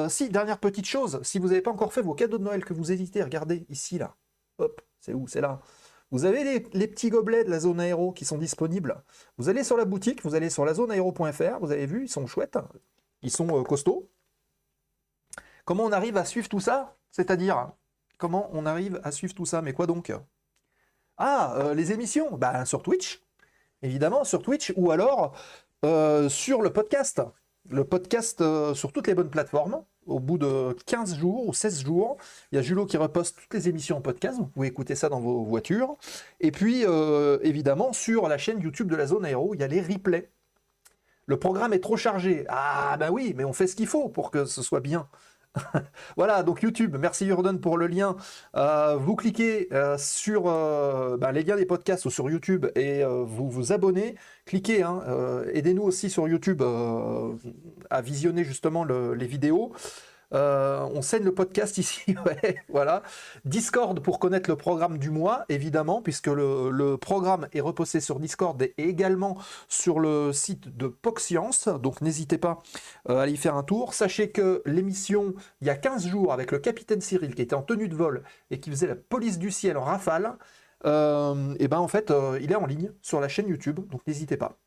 si, 0.10 0.30
dernière 0.30 0.60
petite 0.60 0.86
chose, 0.86 1.20
si 1.24 1.40
vous 1.40 1.50
n'avez 1.50 1.62
pas 1.62 1.72
encore 1.72 1.94
fait 1.94 2.02
vos 2.02 2.16
cadeaux 2.16 2.38
de 2.38 2.44
Noël 2.44 2.66
que 2.66 2.74
vous 2.74 2.92
hésitez, 2.92 3.24
regardez 3.24 3.66
ici, 3.70 3.98
là. 3.98 4.16
Hop, 4.60 4.82
c'est 5.00 5.14
où? 5.14 5.28
C'est 5.28 5.42
là. 5.42 5.62
Vous 6.12 6.26
avez 6.26 6.44
les, 6.44 6.88
petits 6.88 7.10
gobelets 7.10 7.44
de 7.44 7.50
la 7.50 7.60
zone 7.60 7.80
aéro 7.80 8.12
qui 8.12 8.24
sont 8.24 8.38
disponibles. 8.38 9.04
Vous 9.38 9.50
allez 9.50 9.64
sur 9.64 9.78
la 9.78 9.86
boutique, 9.86 10.24
vous 10.24 10.36
allez 10.36 10.52
sur 10.52 10.66
la 10.66 10.74
aéro.fr, 10.92 11.60
vous 11.60 11.72
avez 11.72 11.88
vu, 11.88 12.04
ils 12.06 12.10
sont 12.10 12.28
chouettes, 12.28 12.58
ils 13.24 13.32
sont 13.32 13.64
costauds. 13.64 14.10
Comment 15.66 15.86
on 15.86 15.92
arrive 15.92 16.18
à 16.18 16.26
suivre 16.26 16.50
tout 16.50 16.60
ça? 16.60 16.96
C'est-à-dire, 17.14 17.70
comment 18.18 18.50
on 18.54 18.66
arrive 18.66 19.00
à 19.04 19.12
suivre 19.12 19.36
tout 19.36 19.46
ça? 19.46 19.62
Mais 19.62 19.72
quoi 19.72 19.86
donc? 19.86 20.12
Ah, 21.18 21.54
euh, 21.58 21.76
les 21.76 21.92
émissions 21.92 22.36
bah, 22.38 22.66
Sur 22.66 22.82
Twitch, 22.82 23.22
évidemment, 23.84 24.24
sur 24.24 24.42
Twitch, 24.42 24.74
ou 24.76 24.90
alors 24.90 25.36
euh, 25.86 26.28
sur 26.28 26.64
le 26.64 26.74
podcast. 26.74 27.22
Le 27.70 27.84
podcast 27.84 28.42
euh, 28.42 28.74
sur 28.74 28.92
toutes 28.92 29.06
les 29.06 29.14
bonnes 29.14 29.30
plateformes. 29.30 29.84
Au 30.08 30.20
bout 30.20 30.40
de 30.40 30.76
15 30.88 31.16
jours 31.16 31.48
ou 31.48 31.54
16 31.54 31.86
jours, 31.86 32.18
il 32.52 32.56
y 32.56 32.58
a 32.58 32.62
Julot 32.64 32.88
qui 32.88 32.98
reposte 32.98 33.38
toutes 33.40 33.54
les 33.54 33.70
émissions 33.70 33.98
en 33.98 34.02
podcast. 34.02 34.40
Vous 34.40 34.48
pouvez 34.48 34.68
écouter 34.68 34.96
ça 34.96 35.08
dans 35.08 35.22
vos 35.22 35.44
voitures. 35.44 35.96
Et 36.42 36.52
puis, 36.52 36.84
évidemment, 37.42 37.94
sur 37.94 38.28
la 38.28 38.38
chaîne 38.38 38.60
YouTube 38.60 38.90
de 38.90 38.98
la 38.98 39.08
Zone 39.08 39.24
Aéro, 39.24 39.54
il 39.54 39.62
y 39.62 39.64
a 39.64 39.68
les 39.68 39.80
replays. 39.80 40.30
Le 41.26 41.40
programme 41.40 41.72
est 41.72 41.80
trop 41.80 41.96
chargé. 41.96 42.44
Ah, 42.50 42.98
ben 43.00 43.12
oui, 43.12 43.34
mais 43.38 43.46
on 43.46 43.54
fait 43.54 43.68
ce 43.68 43.78
qu'il 43.78 43.88
faut 43.88 44.10
pour 44.10 44.30
que 44.30 44.44
ce 44.44 44.62
soit 44.62 44.82
bien. 44.82 45.08
voilà, 46.18 46.44
donc 46.44 46.62
YouTube, 46.64 46.96
merci 47.00 47.28
Jordan 47.28 47.60
pour 47.60 47.78
le 47.78 47.88
lien. 47.88 48.16
Euh, 48.56 48.96
vous 48.96 49.16
cliquez 49.16 49.68
euh, 49.72 49.98
sur 49.98 50.48
euh, 50.48 51.18
ben, 51.18 51.32
les 51.32 51.44
liens 51.44 51.56
des 51.56 51.66
podcasts 51.66 52.06
ou 52.06 52.10
sur 52.10 52.30
YouTube 52.30 52.66
et 52.76 53.04
vous 53.04 53.50
vous 53.50 53.72
abonnez. 53.72 54.16
Cliquez, 54.46 54.84
hein, 54.84 55.02
aidez-nous 55.54 55.84
aussi 55.84 56.10
sur 56.10 56.28
YouTube 56.28 56.64
à 57.90 58.02
visionner 58.02 58.44
justement 58.44 58.84
les 58.84 59.28
vidéos. 59.28 59.74
Euh, 60.34 60.88
on 60.94 61.02
scène 61.02 61.24
le 61.24 61.34
podcast 61.34 61.78
ici, 61.78 62.16
voilà. 62.70 63.04
Discord 63.46 64.00
pour 64.00 64.20
connaître 64.20 64.50
le 64.50 64.56
programme 64.56 64.98
du 64.98 65.10
mois, 65.10 65.46
évidemment, 65.50 66.02
puisque 66.02 66.28
le, 66.28 66.96
programme 66.98 67.48
est 67.54 67.62
reposé 67.62 68.00
sur 68.00 68.20
Discord 68.20 68.62
et 68.62 68.74
également 68.78 69.38
sur 69.68 70.00
le 70.00 70.34
site 70.34 70.76
de 70.76 70.88
PocScience. 70.88 71.68
Donc 71.68 72.02
n'hésitez 72.02 72.38
pas 72.38 72.64
euh, 73.10 73.20
à 73.20 73.28
y 73.28 73.38
faire 73.38 73.56
un 73.56 73.64
tour. 73.64 73.94
Sachez 73.94 74.32
que 74.32 74.62
l'émission, 74.66 75.34
il 75.62 75.68
y 75.68 75.70
a 75.70 75.76
15 75.76 76.08
jours, 76.08 76.34
avec 76.34 76.52
le 76.52 76.60
capitaine 76.60 77.02
Cyril, 77.02 77.36
qui 77.36 77.42
était 77.42 77.56
en 77.56 77.62
tenue 77.62 77.88
de 77.88 77.96
vol 77.96 78.24
et 78.52 78.60
qui 78.60 78.70
faisait 78.70 78.88
la 78.88 78.96
police 78.96 79.38
du 79.38 79.52
ciel 79.52 79.78
en 79.78 79.84
rafale, 79.84 80.38
et 80.84 80.88
euh, 80.88 81.56
eh 81.60 81.68
ben 81.70 81.78
en 81.78 81.88
fait, 81.88 82.12
il 82.42 82.52
est 82.52 82.56
en 82.56 82.66
ligne 82.66 82.92
sur 83.02 83.22
la 83.22 83.30
chaîne 83.30 83.48
YouTube, 83.48 83.80
donc 83.90 84.06
n'hésitez 84.06 84.36
pas. 84.36 84.58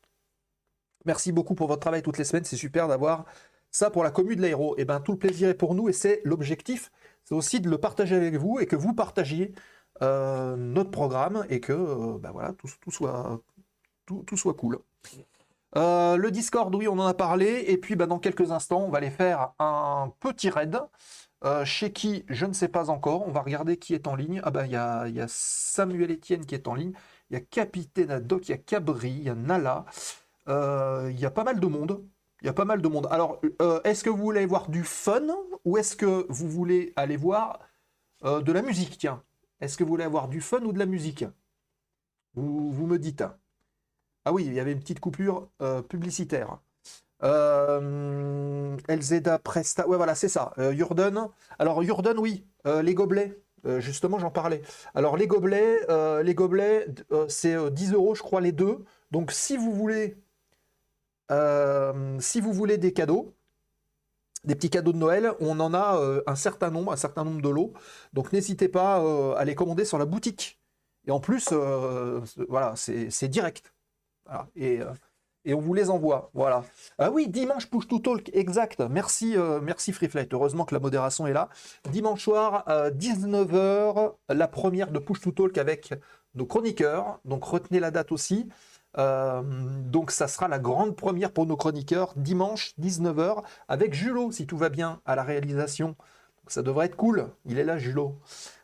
Merci 1.05 1.31
beaucoup 1.31 1.55
pour 1.55 1.67
votre 1.67 1.79
travail 1.79 2.01
toutes 2.01 2.17
les 2.17 2.23
semaines, 2.23 2.43
c'est 2.43 2.57
super 2.57 2.87
d'avoir 2.87 3.25
ça, 3.71 3.89
pour 3.89 4.03
la 4.03 4.11
commune 4.11 4.37
de 4.37 4.41
l'aéro, 4.41 4.75
et 4.77 4.81
eh 4.81 4.85
ben, 4.85 4.99
tout 4.99 5.11
le 5.13 5.17
plaisir 5.17 5.49
est 5.49 5.53
pour 5.53 5.75
nous 5.75 5.89
et 5.89 5.93
c'est 5.93 6.21
l'objectif. 6.23 6.91
C'est 7.23 7.35
aussi 7.35 7.59
de 7.59 7.69
le 7.69 7.77
partager 7.77 8.15
avec 8.15 8.35
vous 8.35 8.59
et 8.59 8.67
que 8.67 8.75
vous 8.75 8.93
partagiez 8.93 9.53
euh, 10.01 10.55
notre 10.55 10.91
programme 10.91 11.45
et 11.49 11.59
que 11.59 11.73
euh, 11.73 12.17
ben 12.19 12.31
voilà, 12.31 12.53
tout, 12.53 12.69
soit, 12.91 13.41
tout, 14.05 14.25
soit 14.37 14.53
cool. 14.53 14.79
Euh, 15.75 16.17
le 16.17 16.31
Discord, 16.31 16.73
oui, 16.73 16.87
on 16.87 16.99
en 16.99 17.07
a 17.07 17.13
parlé. 17.13 17.65
Et 17.67 17.77
puis, 17.77 17.95
ben, 17.95 18.07
dans 18.07 18.19
quelques 18.19 18.51
instants, 18.51 18.81
on 18.81 18.89
va 18.89 18.99
aller 18.99 19.11
faire 19.11 19.53
un 19.59 20.13
petit 20.19 20.49
raid. 20.49 20.79
chez 21.65 21.91
qui, 21.93 22.25
je 22.29 22.45
ne 22.45 22.53
sais 22.53 22.67
pas 22.69 22.89
encore. 22.89 23.27
On 23.27 23.31
va 23.31 23.41
regarder 23.41 23.77
qui 23.77 23.93
est 23.93 24.07
en 24.07 24.15
ligne. 24.15 24.41
Ah 24.43 24.51
ben, 24.51 24.65
il 24.65 24.71
y 24.71 24.75
a, 24.75 25.07
y 25.09 25.19
a, 25.19 25.27
Samuel 25.27 26.11
Etienne 26.11 26.45
qui 26.45 26.55
est 26.55 26.67
en 26.67 26.75
ligne. 26.75 26.93
Il 27.29 27.33
y 27.33 27.37
a 27.37 27.41
Capitaine 27.41 28.11
Adoc, 28.11 28.47
il 28.47 28.51
y 28.51 28.53
a 28.55 28.57
Cabri, 28.57 29.09
il 29.11 29.23
y 29.23 29.29
a 29.29 29.35
Nala. 29.35 29.85
Il 30.47 31.19
y 31.19 31.25
a 31.25 31.31
pas 31.31 31.43
mal 31.43 31.59
de 31.59 31.67
monde. 31.67 32.03
Il 32.41 32.45
y 32.45 32.49
a 32.49 32.53
pas 32.53 32.65
mal 32.65 32.81
de 32.81 32.87
monde. 32.87 33.07
Alors, 33.09 33.41
euh, 33.61 33.81
est-ce 33.83 34.03
que 34.03 34.09
vous 34.09 34.17
voulez 34.17 34.45
voir 34.45 34.69
du 34.69 34.83
fun 34.83 35.27
ou 35.65 35.77
est-ce 35.77 35.95
que 35.95 36.25
vous 36.29 36.47
voulez 36.49 36.93
aller 36.95 37.17
voir 37.17 37.59
euh, 38.23 38.41
de 38.41 38.51
la 38.51 38.61
musique 38.61 38.97
Tiens, 38.99 39.23
est-ce 39.59 39.75
que 39.77 39.83
vous 39.83 39.89
voulez 39.89 40.03
avoir 40.03 40.27
du 40.27 40.39
fun 40.41 40.61
ou 40.61 40.71
de 40.71 40.77
la 40.79 40.85
musique? 40.85 41.25
Vous, 42.35 42.85
me 42.85 42.99
dites. 42.99 43.23
Ah 44.25 44.31
oui, 44.31 44.45
il 44.45 44.53
y 44.53 44.59
avait 44.59 44.71
une 44.71 44.79
petite 44.79 44.99
coupure 44.99 45.49
euh, 45.61 45.81
publicitaire. 45.81 46.59
Elzeda 48.87 49.39
Presta. 49.39 49.87
Ouais, 49.87 49.97
voilà, 49.97 50.13
c'est 50.13 50.29
ça. 50.29 50.53
Jordan. 50.73 51.29
Alors, 51.57 51.81
Jordan, 51.81 52.19
oui. 52.19 52.45
les 52.65 52.93
gobelets. 52.93 53.41
justement, 53.79 54.19
j'en 54.19 54.29
parlais. 54.29 54.61
Alors, 54.93 55.17
les 55.17 55.25
gobelets, 55.25 55.79
les 56.21 56.35
gobelets 56.35 56.85
c'est 57.27 57.71
10 57.71 57.93
euros, 57.93 58.13
je 58.13 58.21
crois, 58.21 58.41
les 58.41 58.51
deux. 58.51 58.85
Donc, 59.09 59.31
si 59.31 59.57
vous 59.57 59.73
voulez 59.73 60.21
euh, 61.31 62.17
si 62.19 62.41
vous 62.41 62.53
voulez 62.53 62.77
des 62.77 62.93
cadeaux, 62.93 63.33
des 64.43 64.55
petits 64.55 64.69
cadeaux 64.69 64.93
de 64.93 64.97
Noël, 64.97 65.33
on 65.39 65.59
en 65.59 65.73
a 65.73 65.97
euh, 65.97 66.21
un 66.27 66.35
certain 66.35 66.69
nombre, 66.69 66.91
un 66.91 66.97
certain 66.97 67.23
nombre 67.23 67.41
de 67.41 67.49
lots. 67.49 67.73
Donc 68.13 68.31
n'hésitez 68.33 68.69
pas 68.69 69.01
euh, 69.01 69.35
à 69.35 69.45
les 69.45 69.55
commander 69.55 69.85
sur 69.85 69.97
la 69.97 70.05
boutique. 70.05 70.59
Et 71.05 71.11
en 71.11 71.19
plus, 71.21 71.53
voilà, 72.49 72.73
c'est 72.75 73.27
direct. 73.29 73.73
Et, 74.57 74.81
on 75.53 75.61
vous 75.61 75.73
les 75.73 75.89
envoie. 75.89 76.29
Voilà. 76.33 76.65
Ah 76.97 77.11
oui, 77.11 77.29
dimanche 77.29 77.69
Push 77.69 77.87
to 77.87 77.99
Talk, 77.99 78.29
exact. 78.33 78.81
Merci, 78.81 79.37
merci 79.63 79.93
Freeflight. 79.93 80.33
Heureusement 80.33 80.65
que 80.65 80.75
la 80.75 80.81
modération 80.81 81.25
est 81.25 81.31
là. 81.31 81.47
Dimanche 81.89 82.25
soir, 82.25 82.65
19h, 82.67 84.15
la 84.27 84.47
première 84.49 84.91
de 84.91 84.99
Push 84.99 85.21
to 85.21 85.31
Talk 85.31 85.57
avec 85.57 85.93
nos 86.35 86.45
chroniqueurs. 86.45 87.21
Donc 87.23 87.45
retenez 87.45 87.79
la 87.79 87.91
date 87.91 88.11
aussi. 88.11 88.49
Euh, 88.97 89.41
donc 89.43 90.11
ça 90.11 90.27
sera 90.27 90.47
la 90.47 90.59
grande 90.59 90.95
première 90.95 91.31
pour 91.31 91.45
nos 91.45 91.57
chroniqueurs, 91.57 92.13
dimanche 92.15 92.73
19h, 92.79 93.43
avec 93.67 93.93
Julot, 93.93 94.31
si 94.31 94.47
tout 94.47 94.57
va 94.57 94.69
bien, 94.69 95.01
à 95.05 95.15
la 95.15 95.23
réalisation. 95.23 95.95
ça 96.47 96.61
devrait 96.61 96.87
être 96.87 96.95
cool. 96.95 97.29
Il 97.45 97.59
est 97.59 97.63
là, 97.63 97.77
Julot. 97.77 98.15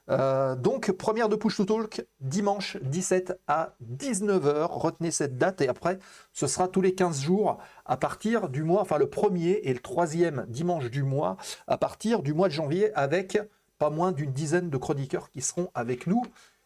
Euh, 0.10 0.56
donc, 0.56 0.92
première 0.92 1.30
de 1.30 1.36
Push 1.36 1.58
to 1.58 1.66
Talk, 1.66 2.06
dimanche 2.20 2.78
17 2.82 3.40
à 3.48 3.76
19h. 3.84 4.68
Retenez 4.70 5.12
cette 5.12 5.38
date 5.38 5.62
et 5.62 5.70
après, 5.70 6.00
ce 6.34 6.48
sera 6.48 6.68
tous 6.68 6.82
les 6.82 6.94
15 6.94 7.22
jours 7.22 7.58
à 7.86 7.98
partir 7.98 8.50
du 8.50 8.64
mois, 8.64 8.82
enfin 8.82 8.98
le 8.98 9.10
premier 9.10 9.62
et 9.64 9.74
le 9.74 9.80
troisième 9.80 10.46
dimanche 10.50 10.90
du 10.90 11.04
mois, 11.04 11.38
à 11.68 11.78
partir 11.78 12.22
du 12.22 12.34
mois 12.34 12.50
de 12.50 12.54
janvier, 12.54 12.94
avec 12.96 13.40
pas 13.78 13.90
moins 13.90 14.12
d'une 14.12 14.32
dizaine 14.32 14.70
de 14.70 14.78
chroniqueurs 14.78 15.30
qui 15.30 15.42
seront 15.42 15.70
avec 15.74 16.08
nous 16.08 16.24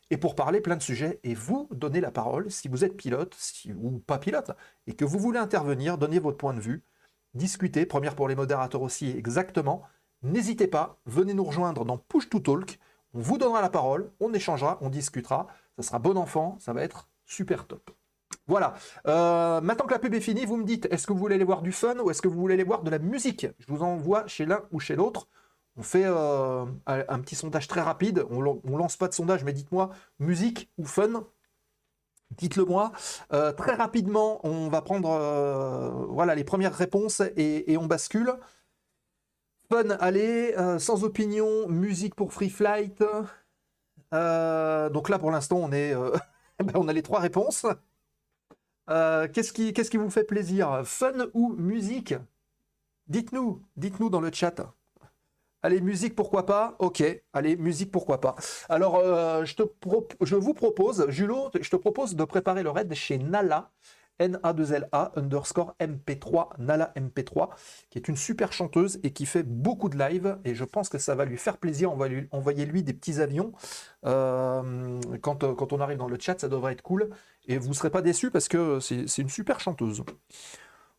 et 0.10 0.18
pour 0.18 0.36
parler 0.36 0.62
plein 0.62 0.76
de 0.76 0.82
sujets 0.82 1.20
et 1.24 1.34
vous 1.34 1.68
donner 1.72 2.02
la 2.02 2.12
parole 2.12 2.50
si 2.50 2.68
vous 2.68 2.84
êtes 2.84 2.96
pilote 2.96 3.36
ou 3.76 4.00
pas 4.00 4.18
pilote 4.18 4.52
et 4.88 4.94
que 4.94 5.06
vous 5.06 5.20
voulez 5.20 5.40
intervenir, 5.40 5.98
donner 5.98 6.20
votre 6.20 6.38
point 6.38 6.54
de 6.54 6.60
vue, 6.60 6.84
discuter, 7.34 7.86
première 7.86 8.16
pour 8.16 8.28
les 8.28 8.36
modérateurs 8.36 8.82
aussi 8.82 9.10
exactement. 9.10 9.84
N'hésitez 10.24 10.68
pas, 10.68 11.00
venez 11.06 11.34
nous 11.34 11.44
rejoindre 11.44 11.86
dans 11.86 11.98
Push 11.98 12.30
to 12.30 12.40
Talk. 12.40 12.80
On 13.14 13.20
vous 13.20 13.38
donnera 13.38 13.62
la 13.62 13.70
parole, 13.70 14.12
on 14.20 14.34
échangera, 14.34 14.78
on 14.82 14.90
discutera. 14.90 15.48
Ça 15.78 15.84
sera 15.84 16.00
bon 16.00 16.18
enfant, 16.18 16.58
ça 16.60 16.74
va 16.74 16.84
être 16.84 17.08
super 17.26 17.68
top. 17.68 17.92
Voilà. 18.48 18.74
Euh, 19.08 19.62
maintenant 19.62 19.86
que 19.86 19.94
la 19.94 20.00
pub 20.00 20.14
est 20.14 20.22
finie, 20.22 20.46
vous 20.46 20.58
me 20.58 20.64
dites 20.64 20.88
est-ce 20.90 21.06
que 21.06 21.14
vous 21.14 21.20
voulez 21.20 21.36
aller 21.36 21.44
voir 21.44 21.62
du 21.62 21.72
fun 21.72 21.98
ou 22.00 22.10
est-ce 22.10 22.22
que 22.22 22.28
vous 22.28 22.40
voulez 22.40 22.54
aller 22.54 22.64
voir 22.64 22.84
de 22.84 22.90
la 22.90 23.00
musique? 23.00 23.48
Je 23.60 23.66
vous 23.68 23.84
envoie 23.84 24.26
chez 24.28 24.46
l'un 24.46 24.64
ou 24.72 24.80
chez 24.80 24.96
l'autre. 24.96 25.28
On 25.78 25.84
fait 25.84 26.06
euh, 26.06 26.66
un 26.86 27.20
petit 27.20 27.36
sondage 27.36 27.68
très 27.68 27.82
rapide. 27.82 28.26
On, 28.30 28.42
ne 28.42 28.78
lance 28.78 28.98
pas 28.98 29.08
de 29.08 29.14
sondage, 29.14 29.44
mais 29.44 29.54
dites-moi 29.54 29.92
musique 30.20 30.70
ou 30.78 30.86
fun? 30.86 31.26
Dites-le 32.32 32.66
moi. 32.66 32.92
Euh, 33.32 33.54
très 33.54 33.76
rapidement, 33.76 34.46
on 34.46 34.70
va 34.70 34.82
prendre 34.82 35.10
voilà 36.10 36.36
les 36.36 36.44
premières 36.44 36.76
réponses 36.76 37.22
et, 37.38 37.78
on 37.78 37.86
bascule. 37.86 38.34
Fun, 39.70 39.90
allez, 40.00 40.54
euh, 40.58 40.80
sans 40.80 41.04
opinion, 41.04 41.68
musique 41.68 42.16
pour 42.16 42.32
Free 42.32 42.50
Flight. 42.50 43.04
Euh, 44.14 44.90
donc 44.90 45.10
là, 45.10 45.20
pour 45.20 45.30
l'instant, 45.30 45.58
on 45.58 45.72
euh, 45.74 46.16
ben, 46.60 46.72
on 46.76 46.88
a 46.88 46.94
les 46.94 47.04
trois 47.04 47.20
réponses. 47.20 47.66
qu'est-ce 48.88 49.52
qui, 49.52 49.74
qu'est-ce 49.74 49.92
qui 49.92 49.98
vous 49.98 50.10
fait 50.10 50.24
plaisir? 50.24 50.84
Fun 50.86 51.28
ou 51.34 51.50
musique? 51.50 52.14
Dites-nous, 53.08 53.62
dites-nous 53.76 54.10
dans 54.10 54.22
le 54.22 54.32
chat. 54.32 54.56
Allez, 55.64 55.82
musique, 55.82 56.16
pourquoi 56.16 56.46
pas? 56.46 56.76
Ok, 56.80 57.04
allez, 57.34 57.58
musique, 57.58 57.92
pourquoi 57.92 58.22
pas? 58.22 58.36
Alors, 58.70 59.02
je, 59.46 59.56
te 59.56 59.64
je 60.22 60.36
vous 60.36 60.54
propose, 60.54 61.10
Julot, 61.10 61.50
je 61.60 61.70
te 61.70 61.76
propose 61.76 62.16
de 62.16 62.24
préparer 62.24 62.64
le 62.64 62.70
raid 62.70 62.94
chez 62.94 63.18
Nala. 63.18 63.72
NA2LA 64.20 65.12
underscore 65.16 65.76
MP3, 65.80 66.50
Nala 66.60 66.92
MP3, 66.96 67.50
qui 67.90 67.98
est 67.98 68.08
une 68.08 68.16
super 68.16 68.52
chanteuse 68.52 69.00
et 69.04 69.12
qui 69.12 69.26
fait 69.26 69.44
beaucoup 69.44 69.90
de 69.90 69.98
live. 69.98 70.38
Et 70.44 70.56
je 70.56 70.64
pense 70.64 70.90
que 70.90 70.98
ça 70.98 71.16
va 71.16 71.26
lui 71.26 71.38
faire 71.38 71.58
plaisir. 71.58 71.92
On 71.92 71.98
va 71.98 72.08
lui 72.08 72.28
envoyer 72.32 72.66
lui 72.66 72.84
des 72.84 72.94
petits 72.94 73.22
avions. 73.22 73.52
Euh, 74.06 75.00
quand, 75.22 75.44
euh, 75.44 75.54
quand, 75.54 75.74
on 75.74 75.80
arrive 75.80 75.98
dans 75.98 76.08
le 76.08 76.18
chat, 76.20 76.40
ça 76.40 76.48
devrait 76.50 76.74
être 76.74 76.82
cool. 76.82 77.10
Et 77.48 77.58
vous 77.58 77.70
ne 77.70 77.74
serez 77.74 77.90
pas 77.90 78.02
déçus 78.02 78.32
parce 78.32 78.48
que 78.48 78.80
c'est 78.80 79.18
une 79.20 79.30
super 79.30 79.60
chanteuse. 79.60 80.04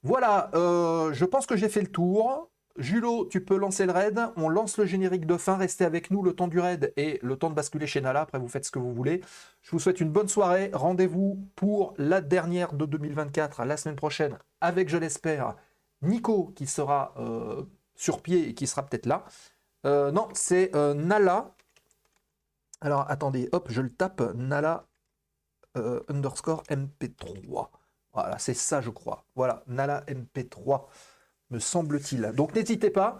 Voilà, 0.03 0.51
euh, 0.55 1.13
je 1.13 1.25
pense 1.25 1.47
que 1.47 1.57
j'ai 1.57 1.69
fait 1.69 1.81
le 1.81 1.89
tour. 1.89 2.51
Julo, 2.79 3.27
tu 3.27 3.45
peux 3.45 3.57
lancer 3.57 3.87
le 3.87 3.93
raid. 3.93 4.21
On 4.37 4.49
lance 4.49 4.79
le 4.79 4.87
générique 4.87 5.27
de 5.27 5.37
fin. 5.37 5.57
Restez 5.57 5.85
avec 5.85 6.13
nous 6.13 6.23
le 6.23 6.33
temps 6.33 6.47
du 6.47 6.61
raid 6.61 6.93
et 6.97 7.19
le 7.23 7.37
temps 7.37 7.51
de 7.51 7.55
basculer 7.57 7.89
chez 7.89 8.01
Nala. 8.01 8.21
Après, 8.21 8.39
vous 8.39 8.47
faites 8.47 8.65
ce 8.65 8.71
que 8.71 8.79
vous 8.79 8.95
voulez. 8.95 9.21
Je 9.63 9.73
vous 9.73 9.81
souhaite 9.81 10.01
une 10.01 10.11
bonne 10.11 10.29
soirée. 10.29 10.71
Rendez-vous 10.73 11.45
pour 11.57 11.95
la 11.99 12.21
dernière 12.21 12.75
de 12.75 12.87
2024, 12.87 13.65
la 13.65 13.77
semaine 13.77 13.97
prochaine, 13.97 14.39
avec, 14.61 14.89
je 14.89 14.97
l'espère, 14.97 15.57
Nico 16.03 16.53
qui 16.55 16.69
sera 16.69 17.15
euh, 17.19 17.65
sur 17.97 18.23
pied 18.23 18.51
et 18.51 18.55
qui 18.55 18.69
sera 18.69 18.87
peut-être 18.87 19.07
là. 19.07 19.25
Euh, 19.85 20.13
non, 20.13 20.29
c'est 20.33 20.71
euh, 20.77 20.95
Nala. 20.95 21.57
Alors, 22.81 23.11
attendez, 23.11 23.49
hop, 23.51 23.67
je 23.71 23.83
le 23.83 23.91
tape. 23.91 24.21
Nala 24.37 24.87
underscore 26.09 26.65
MP3. 26.65 27.69
Voilà, 28.13 28.39
c'est 28.39 28.55
ça, 28.55 28.81
je 28.81 28.91
crois. 28.91 29.25
Voilà, 29.37 29.63
Nala 29.67 30.05
MP3 30.09 30.87
me 31.51 31.59
semble-t-il. 31.59 32.33
Donc 32.35 32.55
n'hésitez 32.55 32.91
pas. 32.91 33.19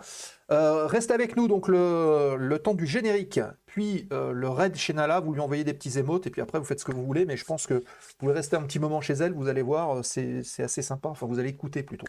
Euh, 0.51 0.87
restez 0.87 1.13
avec 1.13 1.37
nous 1.37 1.49
donc 1.49 1.69
le, 1.69 2.57
temps 2.63 2.75
du 2.75 2.87
générique, 2.87 3.41
puis 3.67 4.09
euh, 4.13 4.33
le 4.33 4.49
raid 4.49 4.75
chez 4.77 4.93
Nala, 4.93 5.21
vous 5.21 5.33
lui 5.33 5.41
envoyez 5.41 5.65
des 5.65 5.75
petits 5.75 5.99
émotes, 5.99 6.27
et 6.27 6.31
puis 6.31 6.41
après 6.41 6.59
vous 6.59 6.65
faites 6.65 6.81
ce 6.81 6.85
que 6.85 6.93
vous 6.93 7.05
voulez, 7.05 7.27
mais 7.27 7.37
je 7.37 7.45
pense 7.45 7.67
que 7.67 7.75
vous 7.75 8.15
pouvez 8.19 8.33
rester 8.33 8.57
un 8.57 8.63
petit 8.63 8.79
moment 8.79 9.01
chez 9.01 9.15
elle, 9.15 9.33
vous 9.33 9.49
allez 9.49 9.63
voir, 9.63 10.05
c'est 10.05 10.43
assez 10.59 10.83
sympa, 10.83 11.09
enfin 11.09 11.27
vous 11.27 11.39
allez 11.39 11.51
écouter 11.51 11.83
plutôt. 11.83 12.07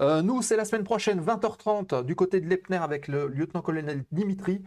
Euh, 0.00 0.22
nous, 0.22 0.42
c'est 0.42 0.56
la 0.56 0.64
semaine 0.64 0.84
prochaine, 0.84 1.20
20h30, 1.20 2.04
du 2.04 2.16
côté 2.16 2.40
de 2.40 2.48
Lepner 2.48 2.78
avec 2.78 3.08
le 3.08 3.28
lieutenant-colonel 3.28 4.04
Dimitri, 4.12 4.62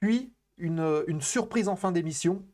puis 0.00 0.32
une, 0.58 1.04
une, 1.06 1.20
surprise 1.20 1.68
en 1.68 1.76
fin 1.76 1.92
d'émission. 1.92 2.44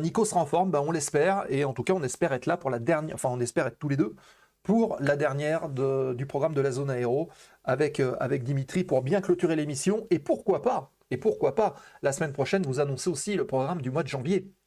Nico 0.00 0.24
sera 0.24 0.40
en 0.40 0.46
forme, 0.46 0.70
ben, 0.70 0.80
on 0.80 0.92
l'espère, 0.92 1.46
et 1.48 1.64
en 1.64 1.72
tout 1.72 1.82
cas 1.82 1.94
on 1.94 2.02
espère 2.04 2.32
être 2.32 2.46
là 2.46 2.56
pour 2.56 2.70
la 2.70 2.78
dernière, 2.78 3.16
enfin 3.16 3.28
on 3.32 3.40
espère 3.40 3.66
être 3.66 3.78
tous 3.78 3.88
les 3.88 3.96
deux 3.96 4.14
pour 4.64 4.96
la 4.98 5.14
dernière 5.16 5.68
du 5.68 6.26
programme 6.26 6.54
de 6.54 6.60
la 6.60 6.72
zone 6.72 6.90
aéro 6.90 7.30
avec, 7.62 8.00
euh, 8.00 8.16
avec 8.18 8.42
Dimitri 8.42 8.82
pour 8.82 9.02
bien 9.02 9.20
clôturer 9.20 9.54
l'émission. 9.54 10.06
Et 10.10 10.18
pourquoi 10.18 10.62
pas 10.62 10.90
Et 11.12 11.18
pourquoi 11.18 11.54
pas 11.54 11.74
La 12.02 12.12
semaine 12.12 12.32
prochaine, 12.32 12.64
vous 12.64 12.80
annoncez 12.80 13.10
aussi 13.10 13.36
le 13.36 13.46
programme 13.46 13.82
du 13.82 13.90
mois 13.92 14.02
de 14.02 14.08
janvier. 14.08 14.50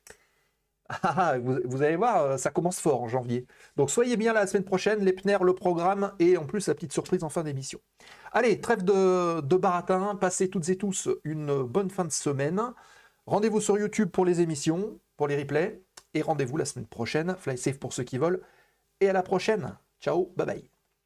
Ah, 0.90 1.34
ah, 1.34 1.38
vous, 1.38 1.82
allez 1.84 1.98
voir, 1.98 2.22
euh, 2.24 2.38
ça 2.38 2.50
commence 2.50 2.80
fort 2.80 3.02
en 3.02 3.10
janvier. 3.10 3.46
Donc 3.76 3.90
soyez 3.90 4.16
bien 4.16 4.32
là 4.32 4.40
la 4.40 4.48
semaine 4.48 4.64
prochaine, 4.64 5.04
les 5.04 5.12
PNER, 5.12 5.40
le 5.42 5.54
programme 5.54 6.14
et 6.18 6.38
en 6.38 6.46
plus 6.46 6.66
la 6.70 6.76
petite 6.76 6.94
surprise 6.94 7.26
en 7.26 7.30
fin 7.30 7.44
d'émission. 7.44 7.80
Allez, 8.32 8.62
trêve 8.62 8.86
de 8.86 9.58
baratin, 9.58 10.16
passez 10.16 10.50
toutes 10.50 10.70
et 10.70 10.78
tous 10.78 11.10
une 11.26 11.64
bonne 11.64 11.90
fin 11.90 12.06
de 12.06 12.12
semaine. 12.12 12.62
Rendez-vous 13.26 13.60
sur 13.60 13.78
YouTube 13.78 14.10
pour 14.12 14.24
les 14.24 14.40
émissions, 14.40 14.98
pour 15.18 15.28
les 15.28 15.36
replays, 15.36 15.82
et 16.14 16.22
rendez-vous 16.22 16.56
la 16.56 16.64
semaine 16.64 16.88
prochaine. 16.88 17.36
Fly 17.38 17.58
safe 17.58 17.80
pour 17.80 17.92
ceux 17.92 18.04
qui 18.04 18.18
volent, 18.18 18.40
et 19.02 19.10
à 19.10 19.14
la 19.14 19.24
prochaine 19.24 19.78
Ciao, 20.00 20.34
bye 20.36 20.46
bye. 20.46 20.77